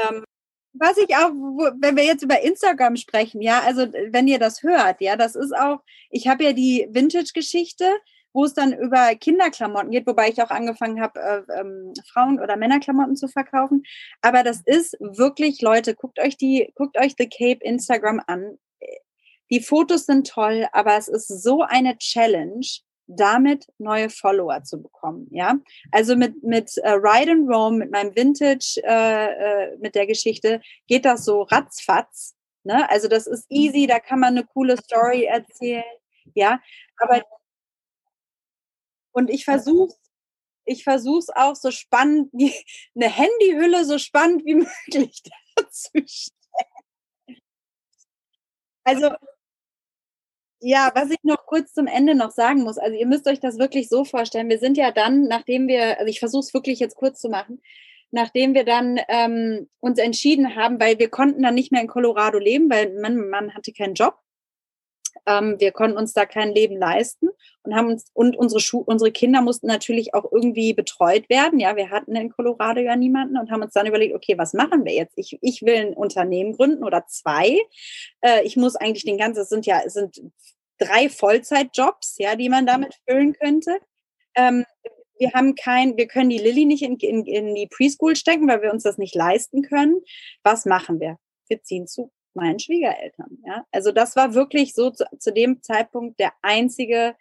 Ähm, 0.09 0.23
was 0.73 0.97
ich 0.97 1.15
auch, 1.15 1.29
wenn 1.81 1.95
wir 1.95 2.03
jetzt 2.03 2.23
über 2.23 2.41
Instagram 2.41 2.95
sprechen, 2.95 3.41
ja, 3.41 3.61
also 3.61 3.87
wenn 4.09 4.27
ihr 4.27 4.39
das 4.39 4.63
hört, 4.63 5.01
ja, 5.01 5.15
das 5.15 5.35
ist 5.35 5.55
auch, 5.55 5.79
ich 6.09 6.27
habe 6.27 6.43
ja 6.43 6.53
die 6.53 6.87
Vintage-Geschichte, 6.89 7.85
wo 8.33 8.45
es 8.45 8.53
dann 8.53 8.73
über 8.73 9.15
Kinderklamotten 9.15 9.91
geht, 9.91 10.07
wobei 10.07 10.29
ich 10.29 10.41
auch 10.41 10.49
angefangen 10.49 11.01
habe, 11.01 11.19
äh, 11.19 11.59
ähm, 11.59 11.93
Frauen- 12.11 12.39
oder 12.39 12.57
Männerklamotten 12.57 13.15
zu 13.15 13.27
verkaufen. 13.27 13.83
Aber 14.21 14.43
das 14.43 14.61
ist 14.65 14.97
wirklich, 14.99 15.61
Leute, 15.61 15.95
guckt 15.95 16.19
euch 16.19 16.37
die, 16.37 16.71
guckt 16.75 16.97
euch 16.97 17.15
The 17.17 17.29
Cape 17.29 17.63
Instagram 17.63 18.21
an. 18.27 18.57
Die 19.51 19.61
Fotos 19.61 20.05
sind 20.05 20.27
toll, 20.27 20.67
aber 20.71 20.97
es 20.97 21.07
ist 21.07 21.27
so 21.27 21.61
eine 21.61 21.97
Challenge, 21.97 22.65
damit 23.07 23.67
neue 23.77 24.09
Follower 24.09 24.63
zu 24.63 24.81
bekommen. 24.81 25.27
Ja, 25.31 25.55
also 25.91 26.15
mit 26.15 26.41
mit 26.43 26.77
äh, 26.77 26.91
Ride 26.91 27.31
and 27.31 27.49
Roam, 27.49 27.77
mit 27.77 27.91
meinem 27.91 28.15
Vintage, 28.15 28.81
äh, 28.83 29.25
äh, 29.73 29.77
mit 29.79 29.95
der 29.95 30.07
Geschichte 30.07 30.61
geht 30.87 31.05
das 31.05 31.25
so 31.25 31.43
ratzfatz. 31.43 32.35
Ne? 32.63 32.89
Also 32.89 33.07
das 33.07 33.27
ist 33.27 33.45
easy, 33.49 33.87
da 33.87 33.99
kann 33.99 34.19
man 34.19 34.37
eine 34.37 34.45
coole 34.45 34.77
Story 34.77 35.25
erzählen. 35.25 35.83
Ja, 36.33 36.59
aber 36.97 37.21
und 39.13 39.29
ich 39.29 39.45
versuche 39.45 39.93
ich 40.65 40.83
versuche 40.83 41.19
es 41.19 41.29
auch 41.29 41.55
so 41.55 41.71
spannend, 41.71 42.29
wie 42.33 42.53
eine 42.95 43.09
Handyhülle 43.09 43.85
so 43.85 43.97
spannend 43.97 44.45
wie 44.45 44.55
möglich 44.87 45.23
darzustellen. 45.55 46.07
Also, 48.85 49.11
ja, 50.61 50.91
was 50.95 51.09
ich 51.11 51.17
noch 51.23 51.45
kurz 51.45 51.73
zum 51.73 51.87
Ende 51.87 52.15
noch 52.15 52.31
sagen 52.31 52.63
muss, 52.63 52.77
also 52.77 52.95
ihr 52.97 53.05
müsst 53.05 53.27
euch 53.27 53.39
das 53.39 53.57
wirklich 53.57 53.89
so 53.89 54.05
vorstellen, 54.05 54.49
wir 54.49 54.59
sind 54.59 54.77
ja 54.77 54.91
dann, 54.91 55.23
nachdem 55.23 55.67
wir, 55.67 55.99
also 55.99 56.09
ich 56.09 56.19
versuche 56.19 56.41
es 56.41 56.53
wirklich 56.53 56.79
jetzt 56.79 56.95
kurz 56.95 57.19
zu 57.19 57.29
machen, 57.29 57.61
nachdem 58.11 58.53
wir 58.53 58.63
dann 58.63 58.99
ähm, 59.09 59.69
uns 59.79 59.99
entschieden 59.99 60.55
haben, 60.55 60.79
weil 60.79 60.99
wir 60.99 61.09
konnten 61.09 61.43
dann 61.43 61.55
nicht 61.55 61.71
mehr 61.71 61.81
in 61.81 61.87
Colorado 61.87 62.39
leben, 62.39 62.69
weil 62.69 62.93
mein 63.01 63.29
Mann 63.29 63.53
hatte 63.53 63.73
keinen 63.73 63.95
Job 63.95 64.22
ähm, 65.25 65.55
wir 65.59 65.71
konnten 65.71 65.97
uns 65.97 66.13
da 66.13 66.25
kein 66.25 66.53
Leben 66.53 66.77
leisten 66.77 67.29
und 67.63 67.75
haben 67.75 67.87
uns 67.87 68.05
und 68.13 68.35
unsere 68.35 68.59
Schu 68.59 68.79
unsere 68.79 69.11
Kinder 69.11 69.41
mussten 69.41 69.67
natürlich 69.67 70.13
auch 70.13 70.31
irgendwie 70.31 70.73
betreut 70.73 71.29
werden. 71.29 71.59
Ja, 71.59 71.75
wir 71.75 71.89
hatten 71.89 72.15
in 72.15 72.29
Colorado 72.29 72.81
ja 72.81 72.95
niemanden 72.95 73.37
und 73.37 73.51
haben 73.51 73.61
uns 73.61 73.73
dann 73.73 73.87
überlegt, 73.87 74.15
okay, 74.15 74.37
was 74.37 74.53
machen 74.53 74.85
wir 74.85 74.93
jetzt? 74.93 75.13
Ich, 75.17 75.37
ich 75.41 75.61
will 75.61 75.75
ein 75.75 75.93
Unternehmen 75.93 76.53
gründen 76.53 76.83
oder 76.83 77.05
zwei. 77.07 77.59
Äh, 78.21 78.43
ich 78.43 78.57
muss 78.57 78.75
eigentlich 78.75 79.05
den 79.05 79.17
ganzen, 79.17 79.41
es 79.41 79.49
sind 79.49 79.65
ja, 79.65 79.81
es 79.85 79.93
sind 79.93 80.21
drei 80.77 81.09
Vollzeitjobs, 81.09 82.15
ja, 82.17 82.35
die 82.35 82.49
man 82.49 82.65
damit 82.65 82.99
füllen 83.07 83.33
könnte. 83.33 83.79
Ähm, 84.35 84.65
wir 85.19 85.31
haben 85.33 85.55
kein, 85.55 85.95
wir 85.95 86.07
können 86.07 86.29
die 86.29 86.39
Lilly 86.39 86.65
nicht 86.65 86.83
in, 86.83 86.97
in, 86.97 87.25
in 87.25 87.55
die 87.55 87.67
Preschool 87.67 88.15
stecken, 88.15 88.47
weil 88.47 88.61
wir 88.61 88.73
uns 88.73 88.83
das 88.83 88.97
nicht 88.97 89.15
leisten 89.15 89.61
können. 89.61 90.01
Was 90.43 90.65
machen 90.65 90.99
wir? 90.99 91.17
Wir 91.47 91.61
ziehen 91.61 91.87
zu 91.87 92.11
meinen 92.35 92.59
Schwiegereltern. 92.59 93.39
Ja? 93.45 93.65
Also 93.71 93.91
das 93.91 94.15
war 94.15 94.33
wirklich 94.33 94.73
so 94.73 94.89
zu, 94.91 95.05
zu 95.19 95.31
dem 95.31 95.61
Zeitpunkt 95.61 96.19
der 96.19 96.33
einzige 96.41 97.15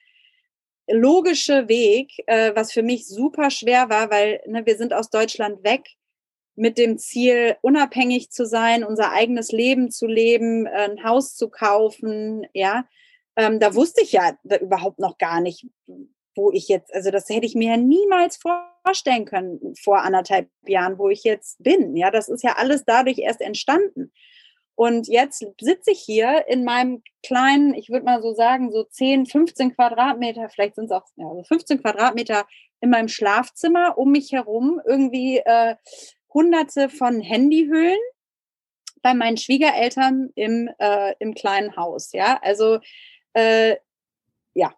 logische 0.90 1.68
Weg, 1.68 2.12
äh, 2.26 2.52
was 2.54 2.72
für 2.72 2.82
mich 2.82 3.06
super 3.06 3.50
schwer 3.50 3.88
war, 3.88 4.10
weil 4.10 4.40
ne, 4.46 4.66
wir 4.66 4.76
sind 4.76 4.92
aus 4.92 5.10
Deutschland 5.10 5.62
weg 5.64 5.86
mit 6.54 6.76
dem 6.76 6.98
Ziel, 6.98 7.56
unabhängig 7.62 8.30
zu 8.30 8.46
sein, 8.46 8.84
unser 8.84 9.12
eigenes 9.12 9.52
Leben 9.52 9.90
zu 9.90 10.06
leben, 10.06 10.66
ein 10.66 11.02
Haus 11.02 11.34
zu 11.34 11.48
kaufen, 11.48 12.46
ja. 12.52 12.84
Ähm, 13.36 13.60
da 13.60 13.74
wusste 13.74 14.02
ich 14.02 14.12
ja 14.12 14.36
überhaupt 14.60 14.98
noch 14.98 15.16
gar 15.16 15.40
nicht, 15.40 15.66
wo 16.34 16.50
ich 16.52 16.68
jetzt, 16.68 16.94
also 16.94 17.10
das 17.10 17.30
hätte 17.30 17.46
ich 17.46 17.54
mir 17.54 17.70
ja 17.70 17.76
niemals 17.78 18.38
vorstellen 18.84 19.24
können 19.24 19.74
vor 19.82 20.02
anderthalb 20.02 20.50
Jahren, 20.66 20.98
wo 20.98 21.08
ich 21.08 21.24
jetzt 21.24 21.62
bin. 21.62 21.96
Ja, 21.96 22.10
das 22.10 22.28
ist 22.28 22.42
ja 22.42 22.56
alles 22.56 22.84
dadurch 22.84 23.18
erst 23.18 23.40
entstanden. 23.40 24.12
Und 24.74 25.06
jetzt 25.08 25.44
sitze 25.60 25.90
ich 25.90 26.00
hier 26.00 26.46
in 26.48 26.64
meinem 26.64 27.02
kleinen, 27.22 27.74
ich 27.74 27.90
würde 27.90 28.04
mal 28.04 28.22
so 28.22 28.32
sagen, 28.32 28.72
so 28.72 28.84
10, 28.84 29.26
15 29.26 29.74
Quadratmeter, 29.74 30.48
vielleicht 30.48 30.76
sind 30.76 30.86
es 30.86 30.90
auch 30.90 31.04
ja, 31.16 31.28
so 31.28 31.42
15 31.44 31.82
Quadratmeter 31.82 32.46
in 32.80 32.90
meinem 32.90 33.08
Schlafzimmer, 33.08 33.96
um 33.98 34.12
mich 34.12 34.32
herum 34.32 34.80
irgendwie 34.84 35.38
äh, 35.38 35.76
hunderte 36.32 36.88
von 36.88 37.20
Handyhüllen 37.20 37.98
bei 39.02 39.14
meinen 39.14 39.36
Schwiegereltern 39.36 40.30
im, 40.34 40.70
äh, 40.78 41.14
im 41.18 41.34
kleinen 41.34 41.76
Haus. 41.76 42.12
Ja, 42.12 42.38
also 42.42 42.80
äh, 43.34 43.76
ja, 44.54 44.74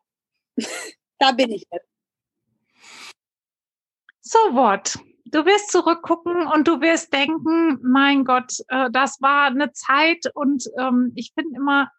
da 1.18 1.32
bin 1.32 1.52
ich 1.52 1.66
jetzt. 1.70 1.88
So 4.20 4.38
what? 4.54 4.98
Du 5.34 5.44
wirst 5.46 5.72
zurückgucken 5.72 6.46
und 6.46 6.68
du 6.68 6.80
wirst 6.80 7.12
denken, 7.12 7.80
mein 7.82 8.24
Gott, 8.24 8.52
äh, 8.68 8.88
das 8.92 9.20
war 9.20 9.46
eine 9.46 9.72
Zeit 9.72 10.30
und 10.32 10.70
ähm, 10.78 11.10
ich 11.16 11.32
finde 11.34 11.56
immer, 11.56 11.90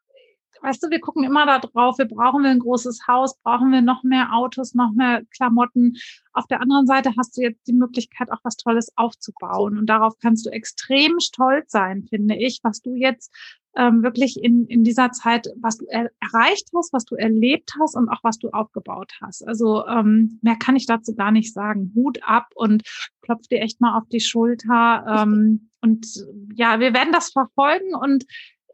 weißt 0.61 0.81
du, 0.81 0.89
wir 0.89 1.01
gucken 1.01 1.25
immer 1.25 1.45
da 1.45 1.59
drauf, 1.59 1.97
wir 1.97 2.05
brauchen 2.05 2.43
wir 2.43 2.51
ein 2.51 2.59
großes 2.59 3.07
Haus, 3.09 3.37
brauchen 3.43 3.73
wir 3.73 3.81
noch 3.81 4.03
mehr 4.03 4.31
Autos, 4.31 4.73
noch 4.73 4.93
mehr 4.93 5.23
Klamotten. 5.35 5.97
Auf 6.31 6.47
der 6.47 6.61
anderen 6.61 6.87
Seite 6.87 7.11
hast 7.17 7.35
du 7.35 7.41
jetzt 7.41 7.67
die 7.67 7.73
Möglichkeit, 7.73 8.31
auch 8.31 8.39
was 8.43 8.55
Tolles 8.55 8.93
aufzubauen. 8.95 9.77
Und 9.77 9.87
darauf 9.87 10.13
kannst 10.21 10.45
du 10.45 10.49
extrem 10.51 11.19
stolz 11.19 11.73
sein, 11.73 12.03
finde 12.03 12.37
ich, 12.37 12.61
was 12.63 12.81
du 12.81 12.95
jetzt 12.95 13.35
ähm, 13.75 14.03
wirklich 14.03 14.41
in, 14.41 14.65
in 14.67 14.83
dieser 14.83 15.11
Zeit, 15.11 15.47
was 15.59 15.77
du 15.77 15.85
er 15.87 16.09
erreicht 16.21 16.69
hast, 16.75 16.93
was 16.93 17.05
du 17.05 17.15
erlebt 17.15 17.73
hast 17.79 17.95
und 17.95 18.09
auch 18.09 18.23
was 18.23 18.39
du 18.39 18.49
aufgebaut 18.49 19.11
hast. 19.21 19.47
Also 19.47 19.85
ähm, 19.87 20.39
mehr 20.41 20.55
kann 20.55 20.75
ich 20.75 20.85
dazu 20.85 21.15
gar 21.15 21.31
nicht 21.31 21.53
sagen. 21.53 21.91
Hut 21.95 22.19
ab 22.23 22.47
und 22.55 22.83
klopf 23.21 23.47
dir 23.47 23.61
echt 23.61 23.81
mal 23.81 23.97
auf 23.97 24.07
die 24.09 24.21
Schulter. 24.21 25.05
Ähm, 25.07 25.69
und 25.81 26.07
ja, 26.55 26.79
wir 26.79 26.93
werden 26.93 27.11
das 27.11 27.31
verfolgen 27.31 27.93
und 27.95 28.25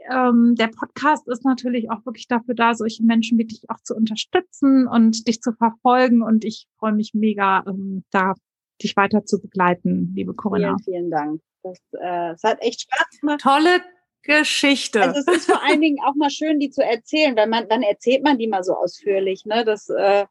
ähm, 0.09 0.55
der 0.55 0.67
Podcast 0.67 1.27
ist 1.27 1.45
natürlich 1.45 1.91
auch 1.91 2.05
wirklich 2.05 2.27
dafür 2.27 2.55
da, 2.55 2.73
solche 2.73 3.03
Menschen 3.03 3.37
wie 3.37 3.45
dich 3.45 3.61
auch 3.69 3.79
zu 3.83 3.95
unterstützen 3.95 4.87
und 4.87 5.27
dich 5.27 5.41
zu 5.41 5.53
verfolgen. 5.53 6.23
Und 6.23 6.43
ich 6.43 6.67
freue 6.79 6.93
mich 6.93 7.13
mega, 7.13 7.63
ähm, 7.67 8.03
da 8.11 8.33
dich 8.81 8.95
weiter 8.97 9.25
zu 9.25 9.39
begleiten, 9.39 10.11
liebe 10.15 10.33
Corinna. 10.33 10.75
Vielen, 10.83 11.09
vielen 11.09 11.11
Dank. 11.11 11.41
Das, 11.63 11.79
äh, 11.99 12.31
es 12.31 12.43
hat 12.43 12.61
echt 12.61 12.81
Spaß 12.81 13.19
gemacht. 13.19 13.41
Tolle 13.41 13.81
Geschichte. 14.23 15.01
Also 15.01 15.19
es 15.19 15.27
ist 15.27 15.45
vor 15.45 15.63
allen 15.63 15.81
Dingen 15.81 15.97
auch 16.05 16.15
mal 16.15 16.29
schön, 16.29 16.59
die 16.59 16.69
zu 16.69 16.83
erzählen, 16.83 17.35
weil 17.35 17.47
man 17.47 17.67
dann 17.67 17.83
erzählt 17.83 18.23
man 18.23 18.37
die 18.37 18.47
mal 18.47 18.63
so 18.63 18.73
ausführlich. 18.75 19.45
Ne? 19.45 19.65
Das 19.65 19.89
äh, 19.89 20.25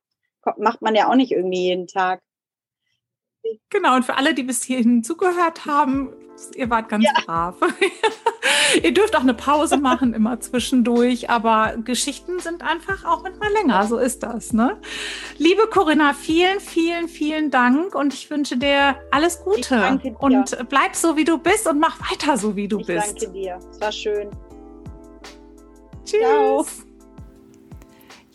macht 0.56 0.82
man 0.82 0.94
ja 0.94 1.08
auch 1.08 1.16
nicht 1.16 1.32
irgendwie 1.32 1.62
jeden 1.62 1.86
Tag. 1.86 2.22
Genau, 3.70 3.96
und 3.96 4.04
für 4.04 4.16
alle, 4.16 4.34
die 4.34 4.42
bis 4.42 4.62
hierhin 4.62 5.02
zugehört 5.02 5.64
haben, 5.66 6.12
ihr 6.54 6.70
wart 6.70 6.88
ganz 6.88 7.04
ja. 7.04 7.12
brav. 7.24 7.56
ihr 8.82 8.92
dürft 8.92 9.16
auch 9.16 9.20
eine 9.20 9.34
Pause 9.34 9.76
machen, 9.76 10.14
immer 10.14 10.40
zwischendurch, 10.40 11.30
aber 11.30 11.76
Geschichten 11.84 12.38
sind 12.38 12.62
einfach 12.62 13.04
auch 13.04 13.22
manchmal 13.22 13.52
länger, 13.52 13.86
so 13.86 13.98
ist 13.98 14.22
das. 14.22 14.52
Ne? 14.52 14.78
Liebe 15.38 15.66
Corinna, 15.68 16.14
vielen, 16.14 16.60
vielen, 16.60 17.08
vielen 17.08 17.50
Dank 17.50 17.94
und 17.94 18.14
ich 18.14 18.30
wünsche 18.30 18.56
dir 18.56 18.96
alles 19.10 19.42
Gute. 19.42 19.98
Dir. 20.02 20.16
Und 20.18 20.56
bleib 20.68 20.94
so, 20.94 21.16
wie 21.16 21.24
du 21.24 21.38
bist 21.38 21.66
und 21.66 21.78
mach 21.78 21.98
weiter 22.10 22.36
so, 22.36 22.56
wie 22.56 22.68
du 22.68 22.80
ich 22.80 22.86
bist. 22.86 23.22
Danke 23.22 23.32
dir, 23.32 23.58
es 23.70 23.80
war 23.80 23.92
schön. 23.92 24.30
Tschüss. 26.04 26.20
Ciao. 26.20 26.66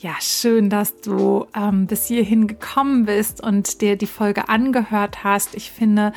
Ja, 0.06 0.18
schön, 0.22 0.69
dass 0.69 1.02
du 1.02 1.48
ähm, 1.56 1.88
bis 1.88 2.06
hierhin 2.06 2.45
gekommen 2.45 3.06
bist 3.06 3.41
und 3.41 3.82
dir 3.82 3.95
die 3.95 4.06
Folge 4.06 4.49
angehört 4.49 5.23
hast. 5.23 5.56
Ich 5.56 5.72
finde, 5.72 6.14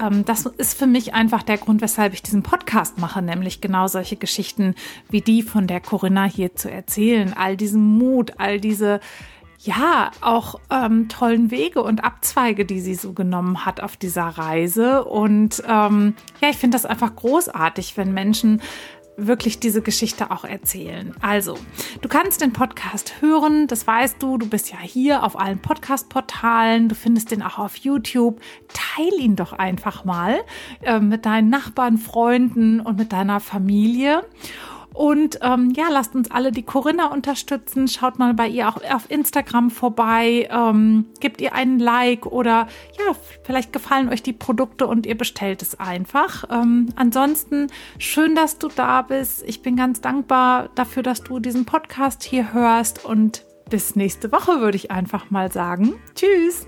ähm, 0.00 0.24
das 0.24 0.46
ist 0.46 0.78
für 0.78 0.86
mich 0.86 1.12
einfach 1.12 1.42
der 1.42 1.58
Grund, 1.58 1.82
weshalb 1.82 2.14
ich 2.14 2.22
diesen 2.22 2.42
Podcast 2.42 2.96
mache, 2.96 3.20
nämlich 3.20 3.60
genau 3.60 3.86
solche 3.86 4.16
Geschichten 4.16 4.74
wie 5.10 5.20
die 5.20 5.42
von 5.42 5.66
der 5.66 5.80
Corinna 5.80 6.24
hier 6.24 6.56
zu 6.56 6.70
erzählen. 6.70 7.34
All 7.36 7.58
diesen 7.58 7.82
Mut, 7.98 8.32
all 8.38 8.60
diese 8.60 8.98
ja, 9.60 10.12
auch 10.22 10.58
ähm, 10.70 11.08
tollen 11.10 11.50
Wege 11.50 11.82
und 11.82 12.04
Abzweige, 12.04 12.64
die 12.64 12.80
sie 12.80 12.94
so 12.94 13.12
genommen 13.12 13.66
hat 13.66 13.80
auf 13.80 13.98
dieser 13.98 14.26
Reise. 14.26 15.04
Und 15.04 15.62
ähm, 15.66 16.14
ja, 16.40 16.48
ich 16.48 16.56
finde 16.56 16.76
das 16.76 16.86
einfach 16.86 17.14
großartig, 17.14 17.98
wenn 17.98 18.14
Menschen 18.14 18.62
wirklich 19.18 19.58
diese 19.58 19.82
Geschichte 19.82 20.30
auch 20.30 20.44
erzählen. 20.44 21.14
Also, 21.20 21.58
du 22.00 22.08
kannst 22.08 22.40
den 22.40 22.52
Podcast 22.52 23.20
hören, 23.20 23.66
das 23.66 23.86
weißt 23.86 24.22
du, 24.22 24.38
du 24.38 24.48
bist 24.48 24.70
ja 24.70 24.78
hier 24.78 25.24
auf 25.24 25.38
allen 25.38 25.58
Podcast-Portalen, 25.58 26.88
du 26.88 26.94
findest 26.94 27.32
den 27.32 27.42
auch 27.42 27.58
auf 27.58 27.76
YouTube. 27.76 28.40
Teil 28.68 29.12
ihn 29.18 29.36
doch 29.36 29.52
einfach 29.52 30.04
mal 30.04 30.38
äh, 30.82 31.00
mit 31.00 31.26
deinen 31.26 31.50
Nachbarn, 31.50 31.98
Freunden 31.98 32.80
und 32.80 32.96
mit 32.96 33.12
deiner 33.12 33.40
Familie. 33.40 34.22
Und 34.98 35.38
ähm, 35.42 35.70
ja, 35.76 35.86
lasst 35.90 36.16
uns 36.16 36.28
alle 36.32 36.50
die 36.50 36.64
Corinna 36.64 37.12
unterstützen. 37.12 37.86
Schaut 37.86 38.18
mal 38.18 38.34
bei 38.34 38.48
ihr 38.48 38.68
auch 38.68 38.82
auf 38.82 39.08
Instagram 39.08 39.70
vorbei. 39.70 40.48
Ähm, 40.50 41.06
gebt 41.20 41.40
ihr 41.40 41.54
einen 41.54 41.78
Like 41.78 42.26
oder 42.26 42.66
ja, 42.98 43.14
vielleicht 43.44 43.72
gefallen 43.72 44.08
euch 44.08 44.24
die 44.24 44.32
Produkte 44.32 44.88
und 44.88 45.06
ihr 45.06 45.16
bestellt 45.16 45.62
es 45.62 45.78
einfach. 45.78 46.46
Ähm, 46.50 46.88
ansonsten 46.96 47.68
schön, 47.98 48.34
dass 48.34 48.58
du 48.58 48.66
da 48.74 49.02
bist. 49.02 49.44
Ich 49.46 49.62
bin 49.62 49.76
ganz 49.76 50.00
dankbar 50.00 50.70
dafür, 50.74 51.04
dass 51.04 51.22
du 51.22 51.38
diesen 51.38 51.64
Podcast 51.64 52.24
hier 52.24 52.52
hörst 52.52 53.04
und 53.04 53.44
bis 53.70 53.94
nächste 53.94 54.32
Woche 54.32 54.60
würde 54.60 54.76
ich 54.76 54.90
einfach 54.90 55.30
mal 55.30 55.52
sagen. 55.52 55.94
Tschüss. 56.16 56.66